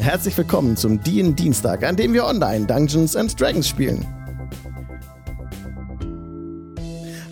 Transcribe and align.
Herzlich 0.00 0.36
willkommen 0.38 0.78
zum 0.78 1.02
DIN 1.02 1.36
Dienstag, 1.36 1.84
an 1.84 1.94
dem 1.94 2.14
wir 2.14 2.24
online 2.24 2.64
Dungeons 2.66 3.14
and 3.16 3.38
Dragons 3.38 3.68
spielen. 3.68 4.06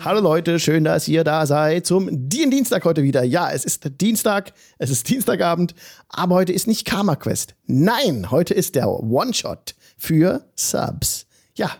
Hallo 0.01 0.21
Leute, 0.21 0.59
schön, 0.59 0.83
dass 0.83 1.07
ihr 1.07 1.23
da 1.23 1.47
seid 1.47 1.87
zum 1.87 2.07
DIN 2.11 2.51
Dienstag 2.51 2.85
heute 2.85 3.01
wieder. 3.01 3.23
Ja, 3.23 3.49
es 3.49 3.65
ist 3.65 3.99
Dienstag, 3.99 4.53
es 4.77 4.91
ist 4.91 5.09
Dienstagabend, 5.09 5.73
aber 6.09 6.35
heute 6.35 6.53
ist 6.53 6.67
nicht 6.67 6.85
Karma 6.85 7.15
Quest. 7.15 7.55
Nein, 7.65 8.29
heute 8.29 8.53
ist 8.53 8.75
der 8.75 8.87
One-Shot 8.87 9.73
für 9.97 10.45
Subs. 10.55 11.25
Ja, 11.55 11.71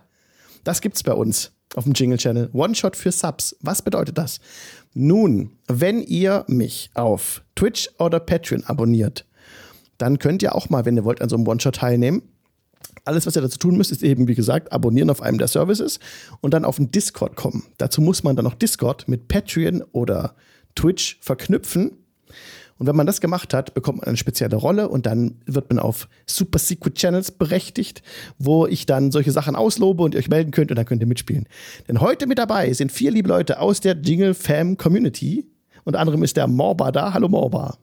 das 0.64 0.82
gibt's 0.82 1.04
bei 1.04 1.14
uns 1.14 1.52
auf 1.76 1.84
dem 1.84 1.94
Jingle 1.94 2.18
Channel. 2.18 2.50
One-Shot 2.52 2.96
für 2.96 3.12
Subs. 3.12 3.56
Was 3.62 3.84
bedeutet 3.84 4.18
das? 4.18 4.40
Nun, 4.96 5.52
wenn 5.68 6.02
ihr 6.02 6.46
mich 6.48 6.90
auf 6.96 7.44
Twitch 7.56 7.92
oder 8.00 8.20
Patreon 8.20 8.64
abonniert, 8.64 9.28
dann 10.00 10.18
könnt 10.18 10.42
ihr 10.42 10.56
auch 10.56 10.70
mal, 10.70 10.86
wenn 10.86 10.98
ihr 10.98 11.04
wollt, 11.04 11.22
an 11.22 11.30
so 11.30 11.36
einem 11.36 11.48
One-Shot 11.48 11.76
teilnehmen. 11.76 12.24
Alles, 13.06 13.28
was 13.28 13.36
ihr 13.36 13.42
dazu 13.42 13.60
tun 13.60 13.78
müsst, 13.78 13.92
ist 13.92 14.02
eben, 14.02 14.28
wie 14.28 14.36
gesagt, 14.36 14.72
abonnieren 14.72 15.10
auf 15.10 15.22
einem 15.22 15.38
der 15.38 15.48
Services 15.48 16.00
und 16.42 16.54
dann 16.54 16.66
auf 16.66 16.78
den 16.78 16.92
Discord 16.92 17.36
kommen. 17.36 17.64
Dazu 17.78 18.02
muss 18.02 18.24
man 18.24 18.36
dann 18.36 18.46
noch 18.46 18.56
Discord 18.56 19.08
mit 19.08 19.28
Patreon 19.28 19.84
oder 19.92 20.36
Twitch 20.76 21.20
verknüpfen. 21.22 21.92
Und 22.78 22.88
wenn 22.88 22.96
man 22.96 23.06
das 23.06 23.20
gemacht 23.20 23.54
hat, 23.54 23.74
bekommt 23.74 23.98
man 24.00 24.08
eine 24.08 24.16
spezielle 24.16 24.56
Rolle 24.56 24.88
und 24.88 25.06
dann 25.06 25.42
wird 25.46 25.70
man 25.70 25.80
auf 25.80 26.08
Super 26.26 26.60
Secret 26.60 26.96
Channels 26.96 27.32
berechtigt, 27.32 28.02
wo 28.38 28.68
ich 28.68 28.86
dann 28.86 29.12
solche 29.12 29.34
Sachen 29.34 29.58
auslobe 29.58 30.02
und 30.02 30.14
ihr 30.14 30.20
euch 30.20 30.30
melden 30.30 30.52
könnt 30.52 30.72
und 30.72 30.78
dann 30.78 30.86
könnt 30.86 31.02
ihr 31.02 31.08
mitspielen. 31.08 31.46
Denn 31.90 32.00
heute 32.00 32.26
mit 32.26 32.38
dabei 32.38 32.72
sind 32.72 32.94
vier 32.94 33.12
liebe 33.12 33.28
Leute 33.28 33.60
aus 33.60 33.82
der 33.82 33.98
Jingle 33.98 34.34
Fam 34.34 34.78
Community. 34.78 35.46
Unter 35.84 36.00
anderem 36.00 36.24
ist 36.24 36.38
der 36.38 36.48
Morba 36.48 36.94
da. 36.94 37.14
Hallo 37.14 37.28
Morba. 37.28 37.78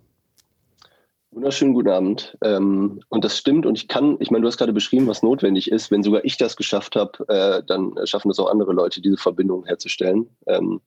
Wunderschönen 1.36 1.74
guten 1.74 1.90
Abend. 1.90 2.38
Ähm, 2.42 3.00
und 3.10 3.22
das 3.22 3.36
stimmt. 3.36 3.66
Und 3.66 3.76
ich 3.76 3.88
kann, 3.88 4.16
ich 4.20 4.30
meine, 4.30 4.40
du 4.40 4.48
hast 4.48 4.56
gerade 4.56 4.72
beschrieben, 4.72 5.06
was 5.06 5.22
notwendig 5.22 5.70
ist. 5.70 5.90
Wenn 5.90 6.02
sogar 6.02 6.24
ich 6.24 6.38
das 6.38 6.56
geschafft 6.56 6.96
habe, 6.96 7.28
äh, 7.28 7.62
dann 7.66 7.92
schaffen 8.06 8.30
es 8.30 8.38
auch 8.38 8.50
andere 8.50 8.72
Leute, 8.72 9.02
diese 9.02 9.18
Verbindung 9.18 9.66
herzustellen. 9.66 10.30
Ähm, 10.46 10.80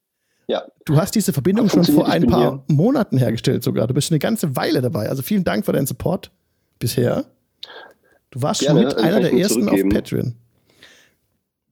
ja. 0.48 0.64
Du 0.86 0.96
hast 0.96 1.14
diese 1.14 1.34
Verbindung 1.34 1.70
schon 1.70 1.84
vor 1.84 2.08
ein 2.08 2.26
paar 2.26 2.64
hier. 2.68 2.76
Monaten 2.76 3.20
hergestellt 3.20 3.62
sogar. 3.64 3.86
Du 3.86 3.94
bist 3.94 4.12
eine 4.12 4.18
ganze 4.18 4.56
Weile 4.56 4.82
dabei. 4.82 5.08
Also 5.08 5.22
vielen 5.22 5.44
Dank 5.44 5.68
für 5.68 5.72
deinen 5.72 5.86
Support 5.86 6.32
bisher. 6.80 7.26
Du 8.32 8.42
warst 8.42 8.62
Gerne, 8.62 8.80
schon 8.80 8.90
mit 8.90 8.98
einer 8.98 9.20
der 9.20 9.34
ersten 9.34 9.70
auf 9.70 9.80
Patreon. 9.90 10.34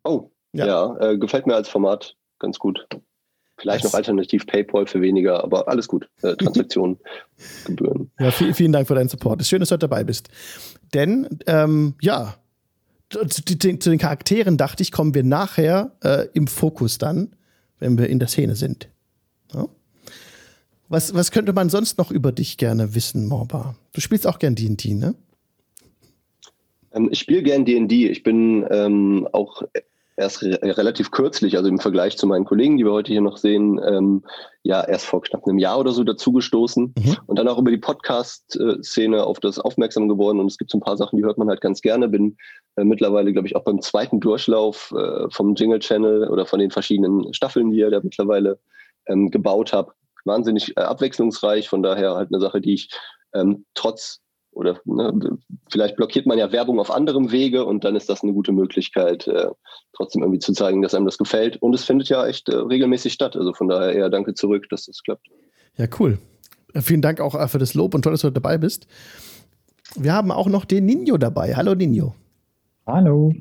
Oh, 0.03 0.29
ja, 0.53 0.67
ja 0.67 0.97
äh, 0.99 1.17
gefällt 1.17 1.47
mir 1.47 1.55
als 1.55 1.67
Format 1.67 2.15
ganz 2.37 2.59
gut. 2.59 2.85
Vielleicht 3.57 3.83
das 3.83 3.91
noch 3.91 3.97
alternativ 3.97 4.45
PayPal 4.45 4.85
für 4.85 5.01
weniger, 5.01 5.43
aber 5.43 5.67
alles 5.67 5.87
gut. 5.87 6.07
Äh, 6.21 6.35
Transaktionen, 6.37 6.97
Gebühren. 7.65 8.11
Ja, 8.19 8.31
viel, 8.31 8.53
vielen 8.53 8.71
Dank 8.71 8.87
für 8.87 8.95
deinen 8.95 9.09
Support. 9.09 9.41
Es 9.41 9.45
ist 9.45 9.49
schön, 9.49 9.59
dass 9.59 9.69
du 9.69 9.77
dabei 9.77 10.03
bist. 10.03 10.29
Denn, 10.93 11.27
ähm, 11.47 11.95
ja, 12.01 12.35
zu, 13.09 13.25
zu, 13.25 13.43
zu, 13.43 13.89
den 13.89 13.97
Charakteren 13.97 14.57
dachte 14.57 14.83
ich, 14.83 14.91
kommen 14.91 15.13
wir 15.13 15.23
nachher 15.23 15.91
äh, 16.03 16.27
im 16.33 16.47
Fokus 16.47 16.97
dann, 16.97 17.35
wenn 17.79 17.97
wir 17.97 18.07
in 18.07 18.19
der 18.19 18.27
Szene 18.27 18.55
sind. 18.55 18.89
Ja? 19.53 19.67
Was, 20.89 21.13
was 21.13 21.31
könnte 21.31 21.53
man 21.53 21.69
sonst 21.69 21.97
noch 21.97 22.11
über 22.11 22.31
dich 22.31 22.57
gerne 22.57 22.95
wissen, 22.95 23.27
Morba? 23.27 23.75
Du 23.93 24.01
spielst 24.01 24.27
auch 24.27 24.39
gern 24.39 24.55
D&D, 24.55 24.93
ne? 24.93 25.15
Ähm, 26.91 27.09
ich 27.11 27.19
spiele 27.19 27.43
gern 27.43 27.65
D&D. 27.65 28.09
Ich 28.09 28.23
bin 28.23 28.65
ähm, 28.69 29.27
auch 29.31 29.63
erst 30.17 30.41
re 30.41 30.59
relativ 30.61 31.11
kürzlich, 31.11 31.55
also 31.55 31.69
im 31.69 31.79
Vergleich 31.79 32.17
zu 32.17 32.27
meinen 32.27 32.43
Kollegen, 32.43 32.77
die 32.77 32.83
wir 32.83 32.91
heute 32.91 33.11
hier 33.11 33.21
noch 33.21 33.37
sehen, 33.37 33.79
ähm, 33.85 34.23
ja 34.63 34.83
erst 34.83 35.05
vor 35.05 35.21
knapp 35.21 35.47
einem 35.47 35.59
Jahr 35.59 35.79
oder 35.79 35.91
so 35.91 36.03
dazugestoßen 36.03 36.93
mhm. 36.97 37.17
und 37.27 37.39
dann 37.39 37.47
auch 37.47 37.59
über 37.59 37.69
die 37.71 37.77
Podcast-Szene 37.77 39.23
auf 39.23 39.39
das 39.39 39.59
aufmerksam 39.59 40.09
geworden. 40.09 40.39
Und 40.39 40.47
es 40.47 40.57
gibt 40.57 40.71
so 40.71 40.79
ein 40.79 40.81
paar 40.81 40.97
Sachen, 40.97 41.17
die 41.17 41.23
hört 41.23 41.37
man 41.37 41.47
halt 41.47 41.61
ganz 41.61 41.81
gerne. 41.81 42.09
Bin 42.09 42.35
äh, 42.75 42.83
mittlerweile, 42.83 43.31
glaube 43.31 43.47
ich, 43.47 43.55
auch 43.55 43.63
beim 43.63 43.81
zweiten 43.81 44.19
Durchlauf 44.19 44.93
äh, 44.97 45.29
vom 45.29 45.55
Jingle 45.55 45.79
Channel 45.79 46.27
oder 46.29 46.45
von 46.45 46.59
den 46.59 46.71
verschiedenen 46.71 47.33
Staffeln, 47.33 47.69
die 47.69 47.77
ihr 47.77 47.91
da 47.91 48.01
mittlerweile 48.01 48.59
ähm, 49.05 49.29
gebaut 49.29 49.71
habt. 49.71 49.93
Wahnsinnig 50.25 50.75
äh, 50.75 50.81
abwechslungsreich, 50.81 51.69
von 51.69 51.83
daher 51.83 52.15
halt 52.15 52.33
eine 52.33 52.41
Sache, 52.41 52.59
die 52.59 52.73
ich 52.73 52.89
ähm, 53.33 53.65
trotz 53.75 54.21
oder 54.57 54.81
ne, 54.85 55.37
vielleicht 55.69 55.95
blockiert 55.95 56.25
man 56.25 56.39
ja 56.39 56.51
Werbung 56.51 56.79
auf 56.79 56.89
anderem 56.89 57.31
Wege 57.31 57.63
und 57.63 57.83
dann 57.83 57.95
ist 57.95 58.09
das 58.09 58.23
eine 58.23 58.33
gute 58.33 58.51
Möglichkeit, 58.51 59.27
äh, 59.27 59.47
trotzdem 59.93 60.23
irgendwie 60.23 60.39
zu 60.39 60.51
zeigen, 60.51 60.81
dass 60.81 60.95
einem 60.95 61.05
das 61.05 61.19
gefällt. 61.19 61.57
Und 61.57 61.75
es 61.75 61.85
findet 61.85 62.09
ja 62.09 62.25
echt 62.25 62.49
äh, 62.49 62.55
regelmäßig 62.55 63.13
statt. 63.13 63.35
Also 63.35 63.53
von 63.53 63.67
daher 63.67 63.93
eher 63.93 64.09
danke 64.09 64.33
zurück, 64.33 64.65
dass 64.69 64.85
das 64.85 65.03
klappt. 65.03 65.27
Ja, 65.77 65.85
cool. 65.99 66.17
Äh, 66.73 66.81
vielen 66.81 67.03
Dank 67.03 67.21
auch 67.21 67.35
äh, 67.35 67.47
für 67.47 67.59
das 67.59 67.75
Lob 67.75 67.93
und 67.93 68.01
toll, 68.01 68.13
dass 68.13 68.21
du 68.21 68.31
dabei 68.31 68.57
bist. 68.57 68.87
Wir 69.95 70.13
haben 70.13 70.31
auch 70.31 70.47
noch 70.47 70.65
den 70.65 70.85
Nino 70.85 71.17
dabei. 71.17 71.55
Hallo 71.55 71.75
Nino. 71.75 72.15
Hallo. 72.87 73.33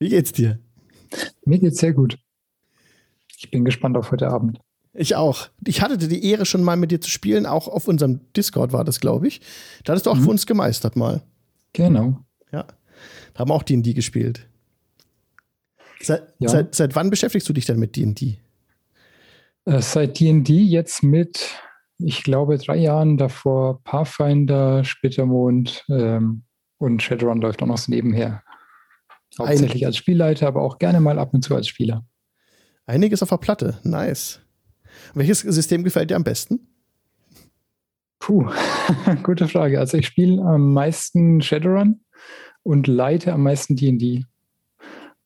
Wie 0.00 0.08
geht's 0.08 0.32
dir? 0.32 0.58
Mir 1.44 1.60
geht's 1.60 1.78
sehr 1.78 1.92
gut. 1.92 2.18
Ich 3.38 3.50
bin 3.52 3.64
gespannt 3.64 3.96
auf 3.96 4.10
heute 4.10 4.28
Abend. 4.28 4.58
Ich 4.94 5.16
auch. 5.16 5.48
Ich 5.66 5.82
hatte 5.82 5.98
die 5.98 6.24
Ehre, 6.24 6.46
schon 6.46 6.62
mal 6.62 6.76
mit 6.76 6.92
dir 6.92 7.00
zu 7.00 7.10
spielen. 7.10 7.46
Auch 7.46 7.66
auf 7.66 7.88
unserem 7.88 8.20
Discord 8.36 8.72
war 8.72 8.84
das, 8.84 9.00
glaube 9.00 9.26
ich. 9.26 9.40
Da 9.82 9.92
hattest 9.92 10.06
du 10.06 10.10
auch 10.10 10.16
mhm. 10.16 10.24
für 10.24 10.30
uns 10.30 10.46
gemeistert 10.46 10.94
mal. 10.94 11.22
Genau. 11.72 12.20
Ja. 12.52 12.64
Da 13.34 13.40
haben 13.40 13.50
auch 13.50 13.64
D&D 13.64 13.92
gespielt. 13.92 14.48
Seit, 16.00 16.32
ja. 16.38 16.48
seit, 16.48 16.74
seit 16.74 16.94
wann 16.94 17.10
beschäftigst 17.10 17.48
du 17.48 17.52
dich 17.52 17.66
denn 17.66 17.80
mit 17.80 17.96
D&D? 17.96 18.38
Äh, 19.64 19.80
seit 19.80 20.20
D&D 20.20 20.52
jetzt 20.54 21.02
mit, 21.02 21.58
ich 21.98 22.22
glaube, 22.22 22.58
drei 22.58 22.76
Jahren 22.76 23.16
davor 23.16 23.82
Pathfinder, 23.82 24.84
Splittermond 24.84 25.84
ähm, 25.88 26.44
und 26.78 27.02
Shadowrun 27.02 27.40
läuft 27.40 27.62
auch 27.62 27.66
noch 27.66 27.78
so 27.78 27.90
nebenher. 27.90 28.44
Hauptsächlich 29.38 29.82
Ein 29.82 29.86
als 29.86 29.96
Spielleiter, 29.96 30.46
aber 30.46 30.62
auch 30.62 30.78
gerne 30.78 31.00
mal 31.00 31.18
ab 31.18 31.34
und 31.34 31.42
zu 31.42 31.56
als 31.56 31.66
Spieler. 31.66 32.06
Einiges 32.86 33.22
auf 33.22 33.30
der 33.30 33.38
Platte. 33.38 33.80
Nice. 33.82 34.43
Welches 35.14 35.40
System 35.40 35.84
gefällt 35.84 36.10
dir 36.10 36.16
am 36.16 36.24
besten? 36.24 36.60
Puh, 38.18 38.50
gute 39.22 39.48
Frage. 39.48 39.78
Also 39.78 39.98
ich 39.98 40.06
spiele 40.06 40.42
am 40.42 40.72
meisten 40.72 41.42
Shadowrun 41.42 42.00
und 42.62 42.86
leite 42.86 43.32
am 43.32 43.42
meisten 43.42 43.76
D&D. 43.76 44.24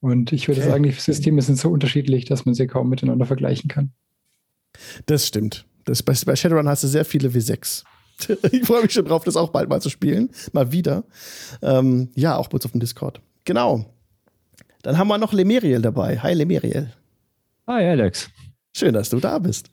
Und 0.00 0.32
ich 0.32 0.48
würde 0.48 0.60
okay. 0.60 0.70
sagen, 0.70 0.82
die 0.84 0.92
Systeme 0.92 1.42
sind 1.42 1.58
so 1.58 1.70
unterschiedlich, 1.70 2.24
dass 2.24 2.44
man 2.44 2.54
sie 2.54 2.66
kaum 2.66 2.88
miteinander 2.88 3.26
vergleichen 3.26 3.68
kann. 3.68 3.92
Das 5.06 5.26
stimmt. 5.26 5.66
Das, 5.84 6.02
bei, 6.02 6.14
bei 6.26 6.36
Shadowrun 6.36 6.68
hast 6.68 6.84
du 6.84 6.88
sehr 6.88 7.04
viele 7.04 7.28
W6. 7.28 7.84
ich 8.52 8.64
freue 8.64 8.82
mich 8.82 8.92
schon 8.92 9.04
drauf, 9.04 9.24
das 9.24 9.36
auch 9.36 9.50
bald 9.50 9.68
mal 9.68 9.80
zu 9.80 9.90
spielen. 9.90 10.30
Mal 10.52 10.72
wieder. 10.72 11.04
Ähm, 11.62 12.10
ja, 12.14 12.36
auch 12.36 12.50
kurz 12.50 12.64
auf 12.64 12.72
dem 12.72 12.80
Discord. 12.80 13.20
Genau. 13.44 13.86
Dann 14.82 14.98
haben 14.98 15.08
wir 15.08 15.18
noch 15.18 15.32
Lemeriel 15.32 15.80
dabei. 15.82 16.18
Hi, 16.18 16.34
Lemeriel. 16.34 16.92
Hi, 17.66 17.84
Alex. 17.84 18.30
Schön, 18.78 18.94
dass 18.94 19.11
du 19.11 19.19
da 19.19 19.41
bist. 19.41 19.72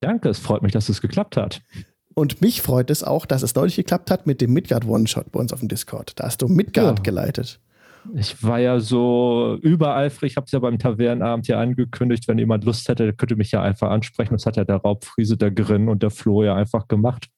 Danke, 0.00 0.28
es 0.28 0.38
freut 0.38 0.62
mich, 0.62 0.72
dass 0.72 0.90
es 0.90 1.00
geklappt 1.00 1.38
hat. 1.38 1.62
Und 2.12 2.42
mich 2.42 2.60
freut 2.60 2.90
es 2.90 3.02
auch, 3.02 3.24
dass 3.24 3.42
es 3.42 3.54
neulich 3.54 3.76
geklappt 3.76 4.10
hat 4.10 4.26
mit 4.26 4.42
dem 4.42 4.52
Midgard 4.52 4.86
One-Shot 4.86 5.32
bei 5.32 5.40
uns 5.40 5.54
auf 5.54 5.60
dem 5.60 5.68
Discord. 5.68 6.12
Da 6.16 6.24
hast 6.24 6.42
du 6.42 6.48
Midgard 6.48 6.98
ja. 6.98 7.02
geleitet. 7.02 7.60
Ich 8.14 8.42
war 8.42 8.58
ja 8.58 8.78
so 8.78 9.56
übereifrig, 9.62 10.32
ich 10.32 10.36
habe 10.36 10.44
es 10.44 10.52
ja 10.52 10.58
beim 10.58 10.78
Tavernenabend 10.78 11.46
hier 11.46 11.58
angekündigt, 11.58 12.28
wenn 12.28 12.36
jemand 12.36 12.64
Lust 12.64 12.86
hätte, 12.90 13.04
der 13.04 13.14
könnte 13.14 13.36
mich 13.36 13.52
ja 13.52 13.62
einfach 13.62 13.88
ansprechen. 13.88 14.34
Das 14.34 14.44
hat 14.44 14.56
ja 14.58 14.64
der 14.64 14.76
Raubfriese, 14.76 15.38
der 15.38 15.50
Grin 15.50 15.88
und 15.88 16.02
der 16.02 16.10
Flo 16.10 16.42
ja 16.42 16.54
einfach 16.54 16.88
gemacht. 16.88 17.28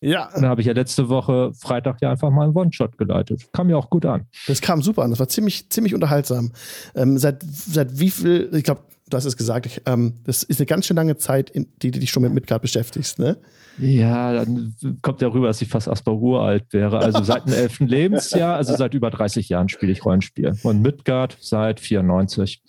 Ja. 0.00 0.26
Und 0.26 0.42
dann 0.42 0.50
habe 0.50 0.60
ich 0.60 0.68
ja 0.68 0.72
letzte 0.72 1.08
Woche 1.08 1.50
Freitag 1.54 2.00
ja 2.00 2.12
einfach 2.12 2.30
mal 2.30 2.44
einen 2.44 2.54
One-Shot 2.56 2.96
geleitet. 2.96 3.52
Kam 3.52 3.66
mir 3.66 3.76
auch 3.76 3.90
gut 3.90 4.06
an. 4.06 4.28
Das 4.46 4.60
kam 4.60 4.82
super 4.82 5.02
an. 5.02 5.10
Das 5.10 5.18
war 5.18 5.28
ziemlich, 5.28 5.68
ziemlich 5.70 5.94
unterhaltsam. 5.94 6.52
Ähm, 6.94 7.18
seit, 7.18 7.42
seit 7.42 7.98
wie 7.98 8.10
viel, 8.10 8.50
ich 8.52 8.62
glaube, 8.62 8.82
du 9.08 9.16
hast 9.16 9.24
es 9.24 9.36
gesagt, 9.36 9.66
ich, 9.66 9.82
ähm, 9.86 10.14
das 10.24 10.42
ist 10.42 10.60
eine 10.60 10.66
ganz 10.66 10.86
schön 10.86 10.96
lange 10.96 11.16
Zeit, 11.16 11.50
in 11.50 11.68
die 11.82 11.90
du 11.90 11.98
dich 11.98 12.10
schon 12.10 12.22
mit 12.22 12.32
Midgard 12.32 12.62
beschäftigst, 12.62 13.18
ne? 13.18 13.36
Ja, 13.78 14.32
dann 14.32 14.74
kommt 15.02 15.20
ja 15.20 15.28
rüber, 15.28 15.48
dass 15.48 15.60
ich 15.60 15.68
fast 15.68 15.88
Asper 15.88 16.12
alt 16.40 16.72
wäre. 16.72 16.98
Also 16.98 17.22
seit 17.24 17.46
dem 17.46 17.54
elften 17.54 17.88
Lebensjahr, 17.88 18.56
also 18.56 18.76
seit 18.76 18.94
über 18.94 19.10
30 19.10 19.48
Jahren 19.48 19.68
spiele 19.68 19.90
ich 19.90 20.04
Rollenspiel. 20.04 20.56
Und 20.62 20.80
Midgard 20.80 21.36
seit 21.40 21.80
94. 21.80 22.62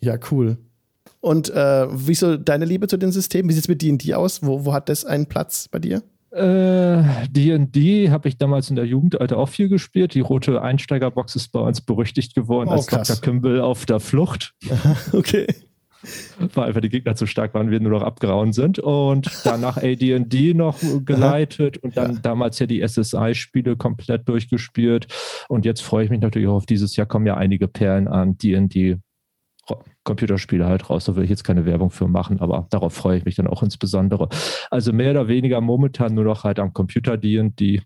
Ja, 0.00 0.18
cool. 0.30 0.58
Und 1.20 1.50
äh, 1.50 1.86
wie 1.90 2.12
ist 2.12 2.20
so 2.20 2.36
deine 2.36 2.64
Liebe 2.64 2.88
zu 2.88 2.96
den 2.96 3.10
Systemen? 3.10 3.48
Wie 3.48 3.54
sieht 3.54 3.64
es 3.64 3.68
mit 3.68 3.82
D&D 3.82 4.14
aus? 4.14 4.42
Wo, 4.42 4.64
wo 4.64 4.72
hat 4.72 4.88
das 4.88 5.04
einen 5.04 5.26
Platz 5.26 5.68
bei 5.68 5.78
dir? 5.78 6.02
D&D 6.30 8.04
äh, 8.04 8.10
habe 8.10 8.28
ich 8.28 8.36
damals 8.36 8.68
in 8.68 8.76
der 8.76 8.84
Jugendalter 8.84 9.38
auch 9.38 9.48
viel 9.48 9.68
gespielt. 9.68 10.14
Die 10.14 10.20
rote 10.20 10.60
Einsteigerbox 10.60 11.36
ist 11.36 11.48
bei 11.52 11.60
uns 11.60 11.80
berüchtigt 11.80 12.34
geworden 12.34 12.68
oh, 12.68 12.72
als 12.72 12.86
krass. 12.86 13.08
Dr. 13.08 13.20
Kimball 13.22 13.60
auf 13.60 13.86
der 13.86 14.00
Flucht. 14.00 14.54
okay. 15.12 15.46
Weil 16.54 16.68
einfach 16.68 16.80
die 16.80 16.90
Gegner 16.90 17.16
zu 17.16 17.26
stark 17.26 17.54
waren, 17.54 17.70
wir 17.70 17.80
nur 17.80 17.90
noch 17.90 18.02
abgehauen 18.02 18.52
sind. 18.52 18.78
Und 18.78 19.30
danach 19.44 19.76
AD&D 19.82 20.54
noch 20.54 20.78
geleitet 21.04 21.78
und 21.78 21.96
dann 21.96 22.14
ja. 22.14 22.20
damals 22.20 22.58
ja 22.58 22.66
die 22.66 22.86
SSI-Spiele 22.86 23.76
komplett 23.76 24.28
durchgespielt. 24.28 25.08
Und 25.48 25.64
jetzt 25.64 25.80
freue 25.80 26.04
ich 26.04 26.10
mich 26.10 26.20
natürlich 26.20 26.48
auch 26.48 26.56
auf 26.56 26.66
dieses 26.66 26.94
Jahr, 26.96 27.06
kommen 27.06 27.26
ja 27.26 27.36
einige 27.36 27.68
Perlen 27.68 28.06
an 28.06 28.36
D&D 28.36 28.98
Computerspiele 30.08 30.64
halt 30.64 30.88
raus. 30.88 31.04
Da 31.04 31.16
will 31.16 31.24
ich 31.24 31.30
jetzt 31.30 31.44
keine 31.44 31.66
Werbung 31.66 31.90
für 31.90 32.08
machen, 32.08 32.40
aber 32.40 32.66
darauf 32.70 32.94
freue 32.94 33.18
ich 33.18 33.26
mich 33.26 33.36
dann 33.36 33.46
auch 33.46 33.62
insbesondere. 33.62 34.30
Also 34.70 34.92
mehr 34.92 35.10
oder 35.10 35.28
weniger 35.28 35.60
momentan 35.60 36.14
nur 36.14 36.24
noch 36.24 36.44
halt 36.44 36.58
am 36.58 36.72
Computer 36.72 37.18
D&D 37.18 37.82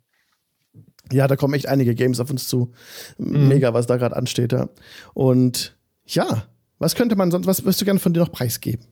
Ja, 1.10 1.26
da 1.26 1.34
kommen 1.34 1.54
echt 1.54 1.66
einige 1.66 1.96
Games 1.96 2.20
auf 2.20 2.30
uns 2.30 2.46
zu. 2.46 2.70
Mhm. 3.18 3.48
Mega, 3.48 3.74
was 3.74 3.88
da 3.88 3.96
gerade 3.96 4.16
ansteht. 4.16 4.52
Ja. 4.52 4.68
Und 5.14 5.76
ja, 6.06 6.44
was 6.78 6.94
könnte 6.94 7.16
man 7.16 7.32
sonst, 7.32 7.46
was 7.46 7.64
würdest 7.64 7.80
du 7.80 7.84
gerne 7.84 8.00
von 8.00 8.12
dir 8.12 8.20
noch 8.20 8.30
preisgeben? 8.30 8.86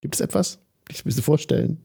Gibt 0.00 0.14
es 0.14 0.22
etwas? 0.22 0.58
Ich 0.90 1.04
will 1.04 1.12
dir 1.12 1.22
vorstellen. 1.22 1.84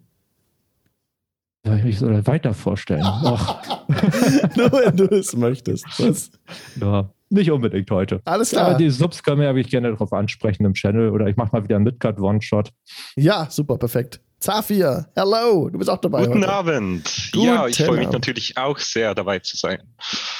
Soll 1.65 1.77
ich 1.77 1.83
mich 1.83 1.99
so 1.99 2.07
weiter 2.07 2.53
vorstellen? 2.53 3.01
Nur 4.55 4.71
wenn 4.71 4.95
du 4.95 5.05
es 5.05 5.35
möchtest. 5.35 5.85
Was? 5.97 6.31
Ja, 6.79 7.09
nicht 7.33 7.51
unbedingt 7.51 7.89
heute. 7.91 8.21
Alles 8.25 8.51
klar. 8.51 8.67
Aber 8.67 8.77
die 8.77 8.89
Subs 8.89 9.23
können 9.23 9.41
wir 9.41 9.51
ja 9.51 9.61
gerne 9.63 9.91
darauf 9.91 10.13
ansprechen 10.13 10.65
im 10.65 10.73
Channel 10.73 11.09
oder 11.09 11.27
ich 11.27 11.35
mache 11.35 11.49
mal 11.51 11.63
wieder 11.63 11.75
einen 11.75 11.85
Midcard 11.85 12.19
One-Shot. 12.19 12.69
Ja, 13.15 13.47
super, 13.49 13.77
perfekt. 13.77 14.21
Zafir, 14.39 15.07
hello, 15.15 15.69
du 15.69 15.77
bist 15.77 15.89
auch 15.89 16.01
dabei. 16.01 16.25
Guten 16.25 16.41
heute. 16.41 16.51
Abend. 16.51 17.29
Guten 17.31 17.45
ja, 17.45 17.67
ich 17.67 17.81
freue 17.81 17.99
mich 17.99 18.11
natürlich 18.11 18.57
auch 18.57 18.77
sehr, 18.77 19.15
dabei 19.15 19.39
zu 19.39 19.55
sein. 19.55 19.79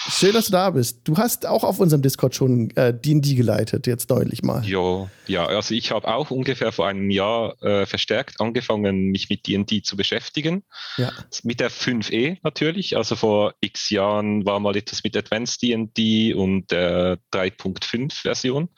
Schön, 0.10 0.34
dass 0.34 0.48
du 0.48 0.52
da 0.52 0.70
bist. 0.70 1.02
Du 1.06 1.18
hast 1.18 1.46
auch 1.46 1.64
auf 1.64 1.80
unserem 1.80 2.02
Discord 2.02 2.36
schon 2.36 2.72
äh, 2.76 2.94
D&D 2.94 3.36
geleitet, 3.36 3.88
jetzt 3.88 4.10
neulich 4.10 4.44
mal. 4.44 4.64
Jo, 4.66 5.10
ja, 5.28 5.46
also 5.46 5.74
ich 5.74 5.92
habe 5.92 6.08
auch 6.08 6.30
ungefähr 6.30 6.74
vor 6.74 6.88
einem 6.88 7.10
Jahr 7.10 7.62
äh, 7.64 7.86
verstärkt 7.86 8.42
angefangen, 8.42 9.12
mich 9.12 9.30
mit 9.30 9.48
D&D 9.48 9.82
zu 9.82 9.96
beschäftigen. 9.96 10.64
Ja. 10.98 11.12
Mit 11.44 11.62
der 11.62 11.72
5e 11.72 12.38
natürlich. 12.44 12.98
Also 12.98 13.16
vor 13.16 13.54
x 13.62 13.90
Jahren 13.90 14.46
war 14.46 14.60
mal 14.60 14.76
etwas 14.76 15.04
mit 15.04 15.16
Advanced 15.16 15.62
D&D 15.62 16.34
und 16.34 16.70
der 16.72 17.18
3.5 17.32 18.14
Version, 18.22 18.70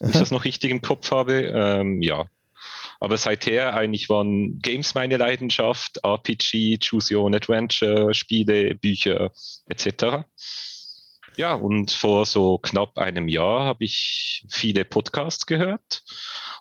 wenn 0.00 0.10
ich 0.10 0.16
das 0.18 0.30
noch 0.30 0.44
richtig 0.44 0.70
im 0.70 0.82
Kopf 0.82 1.10
habe. 1.10 1.44
Ähm, 1.54 2.02
ja. 2.02 2.26
Aber 3.00 3.16
seither 3.16 3.74
eigentlich 3.74 4.08
waren 4.08 4.58
Games 4.60 4.94
meine 4.94 5.16
Leidenschaft, 5.16 5.98
RPG, 6.04 6.78
Choose 6.78 7.14
Your 7.14 7.24
Own 7.24 7.34
Adventure, 7.34 8.14
Spiele, 8.14 8.74
Bücher 8.74 9.30
etc. 9.66 10.24
Ja, 11.36 11.54
und 11.54 11.90
vor 11.90 12.26
so 12.26 12.58
knapp 12.58 12.96
einem 12.98 13.28
Jahr 13.28 13.64
habe 13.64 13.84
ich 13.84 14.44
viele 14.50 14.84
Podcasts 14.84 15.46
gehört 15.46 16.02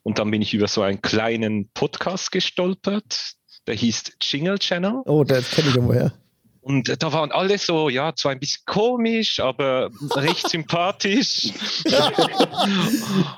und 0.03 0.19
dann 0.19 0.31
bin 0.31 0.41
ich 0.41 0.53
über 0.53 0.67
so 0.67 0.81
einen 0.81 1.01
kleinen 1.01 1.69
Podcast 1.73 2.31
gestolpert, 2.31 3.33
der 3.67 3.75
hieß 3.75 4.03
Jingle 4.21 4.57
Channel 4.59 5.01
Oh, 5.05 5.23
das 5.23 5.51
kenne 5.51 5.69
ich 5.69 5.75
irgendwoher. 5.75 6.13
und 6.61 7.01
da 7.03 7.13
waren 7.13 7.31
alle 7.31 7.57
so, 7.57 7.87
ja, 7.89 8.13
zwar 8.15 8.31
ein 8.31 8.39
bisschen 8.39 8.63
komisch, 8.65 9.39
aber 9.39 9.89
recht 10.15 10.49
sympathisch. 10.49 11.49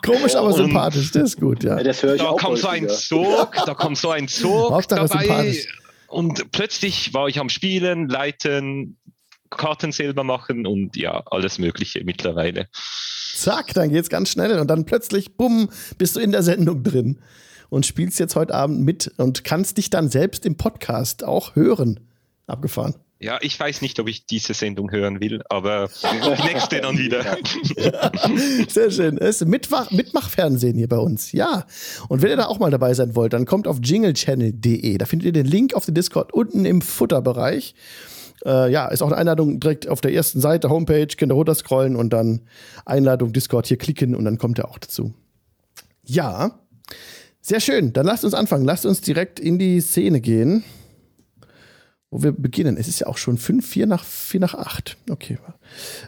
Komisch, 0.05 0.35
aber 0.35 0.53
sympathisch, 0.53 1.11
das 1.11 1.23
ist 1.23 1.39
gut, 1.39 1.63
ja. 1.63 1.77
Ja, 1.77 1.83
das 1.83 2.01
höre 2.03 2.15
ich 2.15 2.21
Da 2.21 2.29
auch 2.29 2.38
kommt 2.39 2.59
so 2.59 2.67
ein. 2.67 2.88
Sog, 2.89 3.55
da 3.65 3.73
kommt 3.73 3.97
so 3.97 4.09
ein 4.11 4.27
Hauptsache 4.27 5.07
dabei. 5.07 5.23
sympathisch. 5.25 5.79
Und 6.07 6.51
plötzlich 6.51 7.13
war 7.13 7.27
ich 7.27 7.39
am 7.39 7.49
Spielen, 7.49 8.07
Leiten, 8.07 8.97
Karten 9.50 9.92
selber 9.92 10.24
machen 10.24 10.65
und 10.65 10.95
ja, 10.95 11.24
alles 11.27 11.59
Mögliche 11.59 12.03
mittlerweile. 12.03 12.68
Zack, 13.36 13.74
dann 13.74 13.89
geht's 13.89 14.09
ganz 14.09 14.30
schnell 14.30 14.59
und 14.59 14.68
dann 14.68 14.86
plötzlich, 14.86 15.36
bumm, 15.36 15.69
bist 15.97 16.15
du 16.15 16.19
in 16.19 16.31
der 16.31 16.44
Sendung 16.44 16.83
drin 16.83 17.19
und 17.69 17.86
spielst 17.86 18.19
jetzt 18.19 18.36
heute 18.36 18.53
Abend 18.53 18.81
mit 18.81 19.12
und 19.18 19.44
kannst 19.44 19.77
dich 19.77 19.89
dann 19.89 20.09
selbst 20.09 20.45
im 20.45 20.56
Podcast 20.56 21.24
auch 21.24 21.56
hören. 21.56 22.00
Abgefahren. 22.47 22.95
Ja, 23.19 23.39
ich 23.42 23.57
weiß 23.57 23.81
nicht, 23.81 24.00
ob 24.00 24.09
ich 24.09 24.25
diese 24.25 24.53
Sendung 24.53 24.92
hören 24.92 25.21
will, 25.21 25.42
aber 25.50 25.89
die 26.03 26.44
nächste 26.44 26.81
dann 26.81 26.98
wieder. 26.98 27.24
Sehr 28.68 28.91
schön. 28.91 29.18
Es 29.18 29.41
ist 29.41 29.48
Mitmach 29.48 29.89
Mitmachfernsehen 29.91 30.77
hier 30.77 30.89
bei 30.89 30.98
uns. 30.98 31.31
Ja. 31.31 31.65
Und 32.09 32.21
wenn 32.21 32.30
ihr 32.30 32.38
da 32.38 32.48
auch 32.48 32.59
mal 32.59 32.71
dabei 32.71 32.94
sein 32.94 33.15
wollt, 33.15 33.31
dann 33.33 33.45
kommt 33.45 33.68
auf 33.68 33.77
jinglechannel.de. 33.81 34.98
Da 34.98 35.06
findet 35.06 35.27
ihr 35.27 35.31
den 35.31 35.45
Link 35.45 35.74
auf 35.74 35.86
den 35.86 35.95
Discord 35.95 36.33
unten 36.33 36.65
im 36.65 36.81
Futterbereich. 36.81 37.74
Äh, 38.45 38.71
ja, 38.71 38.88
ist 38.88 39.01
auch 39.01 39.07
eine 39.07 39.18
Einladung 39.18 39.59
direkt 39.59 39.88
auf 39.88 40.01
der 40.01 40.13
ersten 40.13 40.39
Seite, 40.39 40.69
Homepage, 40.69 41.07
könnt 41.07 41.31
ihr 41.31 41.36
runterscrollen 41.36 41.95
und 41.95 42.12
dann 42.12 42.42
Einladung 42.86 43.33
Discord 43.33 43.68
hier 43.68 43.77
klicken 43.77 44.15
und 44.15 44.25
dann 44.25 44.38
kommt 44.38 44.59
ihr 44.59 44.69
auch 44.69 44.77
dazu. 44.77 45.13
Ja, 46.03 46.51
sehr 47.42 47.59
schön. 47.59 47.94
Dann 47.94 48.06
lasst 48.06 48.24
uns 48.24 48.33
anfangen. 48.33 48.65
Lasst 48.65 48.86
uns 48.86 49.01
direkt 49.01 49.39
in 49.39 49.59
die 49.59 49.81
Szene 49.81 50.21
gehen, 50.21 50.63
wo 52.09 52.24
wir 52.24 52.31
beginnen. 52.31 52.77
Es 52.77 52.88
ist 52.88 53.00
ja 53.00 53.07
auch 53.07 53.18
schon 53.18 53.38
5, 53.38 53.68
4 53.68 53.88
nach, 53.88 54.03
4 54.03 54.39
nach 54.39 54.53
8. 54.53 54.98
Okay. 55.09 55.38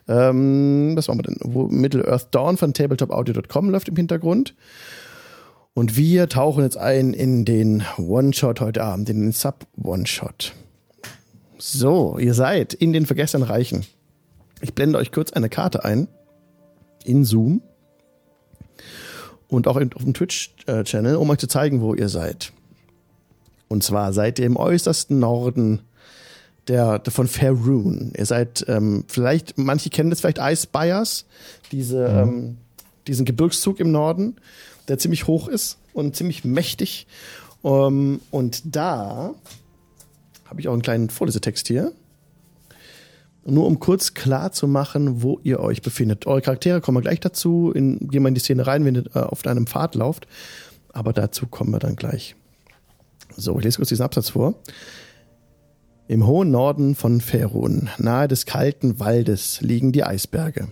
Ähm, 0.07 0.93
was 0.95 1.07
machen 1.07 1.19
wir 1.19 1.23
denn? 1.23 1.37
Wo 1.41 1.67
Middle-earth 1.67 2.33
Dawn 2.33 2.57
von 2.57 2.73
tabletopaudio.com 2.73 3.69
läuft 3.69 3.89
im 3.89 3.95
Hintergrund. 3.95 4.55
Und 5.73 5.95
wir 5.95 6.27
tauchen 6.27 6.63
jetzt 6.63 6.77
ein 6.77 7.13
in 7.13 7.45
den 7.45 7.83
One-Shot 7.97 8.61
heute 8.61 8.83
Abend, 8.83 9.09
in 9.09 9.21
den 9.21 9.31
Sub-One-Shot. 9.31 10.53
So, 11.69 12.17
ihr 12.17 12.33
seid 12.33 12.73
in 12.73 12.93
den 12.93 13.05
vergessenen 13.05 13.45
Reichen. 13.45 13.85
Ich 14.61 14.73
blende 14.73 14.97
euch 14.97 15.11
kurz 15.11 15.33
eine 15.33 15.49
Karte 15.49 15.83
ein. 15.83 16.07
In 17.03 17.25
Zoom. 17.25 17.61
Und 19.49 19.67
auch 19.67 19.75
auf 19.75 20.03
dem 20.03 20.13
Twitch-Channel, 20.13 21.17
um 21.17 21.29
euch 21.29 21.39
zu 21.39 21.47
zeigen, 21.47 21.81
wo 21.81 21.93
ihr 21.93 22.07
seid. 22.07 22.53
Und 23.67 23.83
zwar 23.83 24.13
seid 24.13 24.39
ihr 24.39 24.45
im 24.45 24.55
äußersten 24.55 25.19
Norden 25.19 25.81
der, 26.69 26.99
der 26.99 27.11
von 27.11 27.27
Faerun. 27.27 28.13
Ihr 28.17 28.25
seid 28.25 28.63
ähm, 28.69 29.03
vielleicht, 29.09 29.57
manche 29.57 29.89
kennen 29.89 30.09
das 30.09 30.21
vielleicht 30.21 30.39
Ice 30.39 30.63
Spires, 30.63 31.25
diese, 31.73 32.05
ähm, 32.05 32.57
diesen 33.07 33.25
Gebirgszug 33.25 33.81
im 33.81 33.91
Norden, 33.91 34.37
der 34.87 34.99
ziemlich 34.99 35.27
hoch 35.27 35.49
ist 35.49 35.79
und 35.91 36.15
ziemlich 36.15 36.45
mächtig. 36.45 37.07
Ähm, 37.65 38.21
und 38.31 38.73
da 38.73 39.35
habe 40.49 40.59
ich 40.59 40.67
auch 40.67 40.73
einen 40.73 40.81
kleinen 40.81 41.09
Vorlesetext 41.09 41.67
hier. 41.67 41.93
Nur 43.45 43.65
um 43.65 43.79
kurz 43.79 44.13
klar 44.13 44.51
zu 44.51 44.67
machen, 44.67 45.21
wo 45.21 45.39
ihr 45.43 45.61
euch 45.61 45.81
befindet. 45.81 46.27
Eure 46.27 46.41
Charaktere 46.41 46.81
kommen 46.81 46.97
wir 46.97 47.01
gleich 47.01 47.21
dazu. 47.21 47.71
In, 47.71 48.09
gehen 48.09 48.21
wir 48.23 48.27
in 48.27 48.35
die 48.35 48.41
Szene 48.41 48.67
rein, 48.67 48.83
wenn 48.83 48.95
ihr 48.95 49.05
äh, 49.15 49.19
auf 49.19 49.45
einem 49.45 49.67
Pfad 49.67 49.95
lauft. 49.95 50.27
Aber 50.91 51.13
dazu 51.13 51.47
kommen 51.47 51.71
wir 51.71 51.79
dann 51.79 51.95
gleich. 51.95 52.35
So, 53.37 53.57
ich 53.57 53.63
lese 53.63 53.77
kurz 53.77 53.89
diesen 53.89 54.03
Absatz 54.03 54.31
vor. 54.31 54.55
Im 56.09 56.25
hohen 56.25 56.51
Norden 56.51 56.95
von 56.95 57.21
Ferun, 57.21 57.89
nahe 57.97 58.27
des 58.27 58.45
kalten 58.45 58.99
Waldes, 58.99 59.61
liegen 59.61 59.91
die 59.91 60.03
Eisberge. 60.03 60.69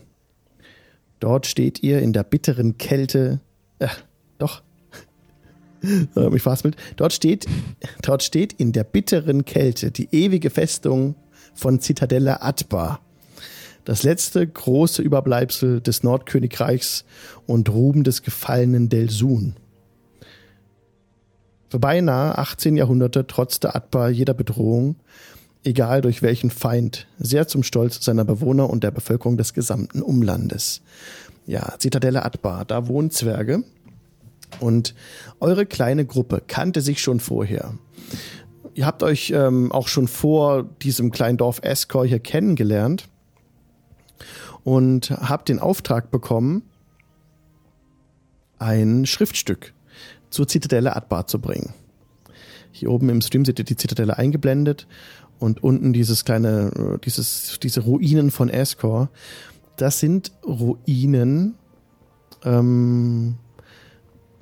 Dort 1.19 1.45
steht 1.45 1.83
ihr 1.83 2.01
in 2.01 2.13
der 2.13 2.24
bitteren 2.24 2.77
Kälte. 2.77 3.39
Äh, 3.80 3.88
doch. 4.38 4.65
Mich 6.16 6.42
verhaspelt. 6.42 6.76
Dort 6.96 7.14
steht, 7.14 7.46
dort 8.02 8.24
steht 8.24 8.54
in 8.54 8.72
der 8.72 8.84
bitteren 8.84 9.46
Kälte 9.46 9.92
die 9.92 10.10
ewige 10.12 10.50
Festung 10.50 11.16
von 11.54 11.80
Zitadelle 11.80 12.42
Atbar. 12.42 13.01
Das 13.86 14.01
letzte 14.01 14.46
große 14.46 15.01
Überbleibsel 15.01 15.80
des 15.80 16.01
Nordkönigreichs 16.01 17.06
und 17.46 17.70
Ruhm 17.70 18.04
des 18.04 18.24
gefallenen 18.24 18.89
Delsun. 18.89 19.56
Für 21.70 21.80
beinahe 21.80 22.38
18 22.38 22.77
Jahrhunderte 22.77 23.27
trotzte 23.27 23.75
Atbar 23.75 24.10
jeder 24.10 24.34
Bedrohung, 24.34 24.96
egal 25.63 26.01
durch 26.01 26.22
welchen 26.22 26.50
Feind, 26.50 27.08
sehr 27.20 27.48
zum 27.48 27.63
Stolz 27.63 28.04
seiner 28.04 28.25
Bewohner 28.25 28.70
und 28.70 28.84
der 28.84 28.92
Bevölkerung 28.92 29.38
des 29.38 29.54
gesamten 29.54 30.01
Umlandes. 30.01 30.82
Ja, 31.46 31.75
Zitadelle 31.77 32.25
Atbar, 32.25 32.65
da 32.65 32.88
wohnen 32.88 33.12
Zwerge. 33.12 33.63
Und 34.60 34.96
eure 35.40 35.66
kleine 35.66 36.06
Gruppe 36.06 36.42
kannte 36.48 36.82
sich 36.82 37.02
schon 37.02 37.20
vorher. 37.20 37.74
Ihr 38.74 38.86
habt 38.86 39.04
euch 39.04 39.32
ähm, 39.32 39.72
auch 39.72 39.88
schon 39.88 40.08
vor 40.08 40.64
diesem 40.64 41.12
kleinen 41.12 41.38
Dorf 41.38 41.60
Eskor 41.64 42.06
hier 42.06 42.20
kennengelernt 42.20 43.08
und 44.64 45.12
habt 45.12 45.48
den 45.50 45.60
Auftrag 45.60 46.12
bekommen, 46.12 46.64
ein 48.60 49.06
Schriftstück 49.06 49.74
zur 50.30 50.48
Zitadelle 50.48 50.96
Atbar 50.96 51.28
zu 51.28 51.40
bringen. 51.40 51.74
Hier 52.72 52.92
oben 52.92 53.08
im 53.10 53.22
Stream 53.22 53.46
seht 53.46 53.60
ihr 53.60 53.66
die 53.66 53.78
Zitadelle 53.78 54.18
eingeblendet 54.18 54.88
und 55.40 55.64
unten 55.64 55.94
dieses 55.94 56.25
kleine, 56.25 56.72
äh, 56.75 57.00
dieses, 57.00 57.60
diese 57.62 57.82
Ruinen 57.82 58.32
von 58.32 58.50
Eskor. 58.50 59.10
Das 59.78 60.00
sind 60.00 60.34
Ruinen. 60.46 61.56
Ähm, 62.44 63.38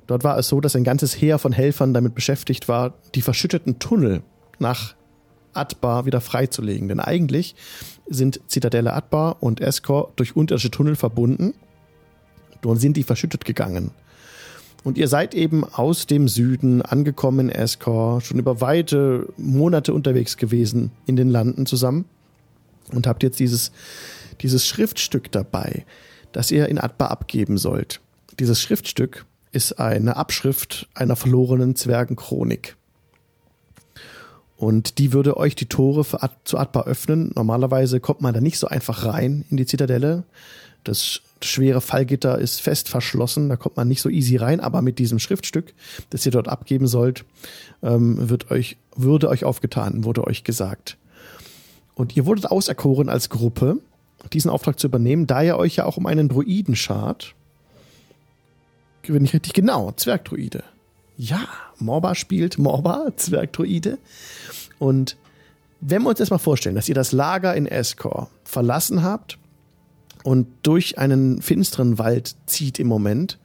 dort 0.06 0.24
war 0.24 0.38
es 0.38 0.48
so, 0.48 0.60
dass 0.60 0.76
ein 0.76 0.84
ganzes 0.84 1.20
Heer 1.20 1.38
von 1.38 1.52
Helfern 1.52 1.94
damit 1.94 2.14
beschäftigt 2.14 2.68
war, 2.68 2.94
die 3.14 3.22
verschütteten 3.22 3.78
Tunnel 3.78 4.22
nach 4.58 4.94
Atbar 5.52 6.04
wieder 6.04 6.20
freizulegen. 6.20 6.88
Denn 6.88 7.00
eigentlich 7.00 7.54
sind 8.08 8.40
Zitadelle 8.46 8.92
Atbar 8.92 9.42
und 9.42 9.60
Eskor 9.60 10.12
durch 10.16 10.36
unterirdische 10.36 10.70
Tunnel 10.70 10.96
verbunden. 10.96 11.54
Dort 12.60 12.80
sind 12.80 12.96
die 12.96 13.02
verschüttet 13.02 13.44
gegangen. 13.44 13.92
Und 14.82 14.98
ihr 14.98 15.08
seid 15.08 15.34
eben 15.34 15.64
aus 15.64 16.06
dem 16.06 16.28
Süden 16.28 16.82
angekommen 16.82 17.48
in 17.48 17.54
Eskor, 17.54 18.20
schon 18.20 18.38
über 18.38 18.60
weite 18.60 19.28
Monate 19.38 19.94
unterwegs 19.94 20.36
gewesen 20.36 20.90
in 21.06 21.16
den 21.16 21.30
Landen 21.30 21.64
zusammen 21.64 22.04
und 22.92 23.06
habt 23.06 23.22
jetzt 23.22 23.40
dieses, 23.40 23.72
dieses 24.42 24.66
Schriftstück 24.66 25.32
dabei, 25.32 25.86
das 26.32 26.50
ihr 26.50 26.68
in 26.68 26.78
Atbar 26.78 27.10
abgeben 27.10 27.56
sollt. 27.56 28.02
Dieses 28.38 28.60
Schriftstück 28.60 29.24
ist 29.54 29.78
eine 29.78 30.16
Abschrift 30.16 30.88
einer 30.94 31.16
verlorenen 31.16 31.76
Zwergenchronik. 31.76 32.76
Und 34.56 34.98
die 34.98 35.12
würde 35.12 35.36
euch 35.36 35.54
die 35.54 35.66
Tore 35.66 36.04
für 36.04 36.22
Ad, 36.22 36.34
zu 36.44 36.58
Adba 36.58 36.82
öffnen. 36.82 37.32
Normalerweise 37.34 38.00
kommt 38.00 38.20
man 38.20 38.32
da 38.34 38.40
nicht 38.40 38.58
so 38.58 38.66
einfach 38.66 39.04
rein 39.04 39.44
in 39.50 39.56
die 39.56 39.66
Zitadelle. 39.66 40.24
Das 40.84 41.20
schwere 41.42 41.80
Fallgitter 41.80 42.38
ist 42.38 42.60
fest 42.60 42.88
verschlossen, 42.88 43.48
da 43.48 43.56
kommt 43.56 43.76
man 43.76 43.88
nicht 43.88 44.00
so 44.00 44.08
easy 44.08 44.36
rein, 44.36 44.60
aber 44.60 44.82
mit 44.82 44.98
diesem 44.98 45.18
Schriftstück, 45.18 45.74
das 46.10 46.24
ihr 46.24 46.32
dort 46.32 46.48
abgeben 46.48 46.86
sollt, 46.86 47.24
ähm, 47.82 48.28
wird 48.28 48.50
euch, 48.50 48.76
würde 48.94 49.28
euch 49.28 49.44
aufgetan, 49.44 50.04
wurde 50.04 50.26
euch 50.26 50.44
gesagt. 50.44 50.96
Und 51.94 52.16
ihr 52.16 52.26
wurdet 52.26 52.50
auserkoren 52.50 53.08
als 53.08 53.30
Gruppe, 53.30 53.78
diesen 54.32 54.50
Auftrag 54.50 54.78
zu 54.78 54.86
übernehmen, 54.86 55.26
da 55.26 55.42
ihr 55.42 55.56
euch 55.56 55.76
ja 55.76 55.84
auch 55.86 55.96
um 55.96 56.06
einen 56.06 56.28
Druiden 56.28 56.76
schart. 56.76 57.34
Wenn 59.08 59.24
ich 59.24 59.34
richtig 59.34 59.52
genau, 59.52 59.92
Zwergdruide. 59.92 60.64
Ja, 61.16 61.46
Morba 61.78 62.14
spielt 62.14 62.58
Morba, 62.58 63.12
Zwergdruide. 63.16 63.98
Und 64.78 65.16
wenn 65.80 66.02
wir 66.02 66.10
uns 66.10 66.18
jetzt 66.18 66.30
mal 66.30 66.38
vorstellen, 66.38 66.74
dass 66.74 66.88
ihr 66.88 66.94
das 66.94 67.12
Lager 67.12 67.54
in 67.54 67.66
Escor 67.66 68.30
verlassen 68.44 69.02
habt 69.02 69.38
und 70.22 70.46
durch 70.62 70.98
einen 70.98 71.42
finsteren 71.42 71.98
Wald 71.98 72.36
zieht 72.46 72.78
im 72.78 72.86
Moment, 72.86 73.38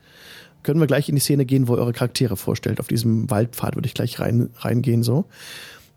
können 0.63 0.79
wir 0.79 0.87
gleich 0.87 1.09
in 1.09 1.15
die 1.15 1.21
Szene 1.21 1.45
gehen, 1.45 1.67
wo 1.67 1.75
ihr 1.75 1.79
eure 1.79 1.93
Charaktere 1.93 2.37
vorstellt. 2.37 2.79
Auf 2.79 2.87
diesem 2.87 3.29
Waldpfad 3.29 3.75
würde 3.75 3.87
ich 3.87 3.93
gleich 3.93 4.19
rein, 4.19 4.49
reingehen 4.57 5.03
so. 5.03 5.25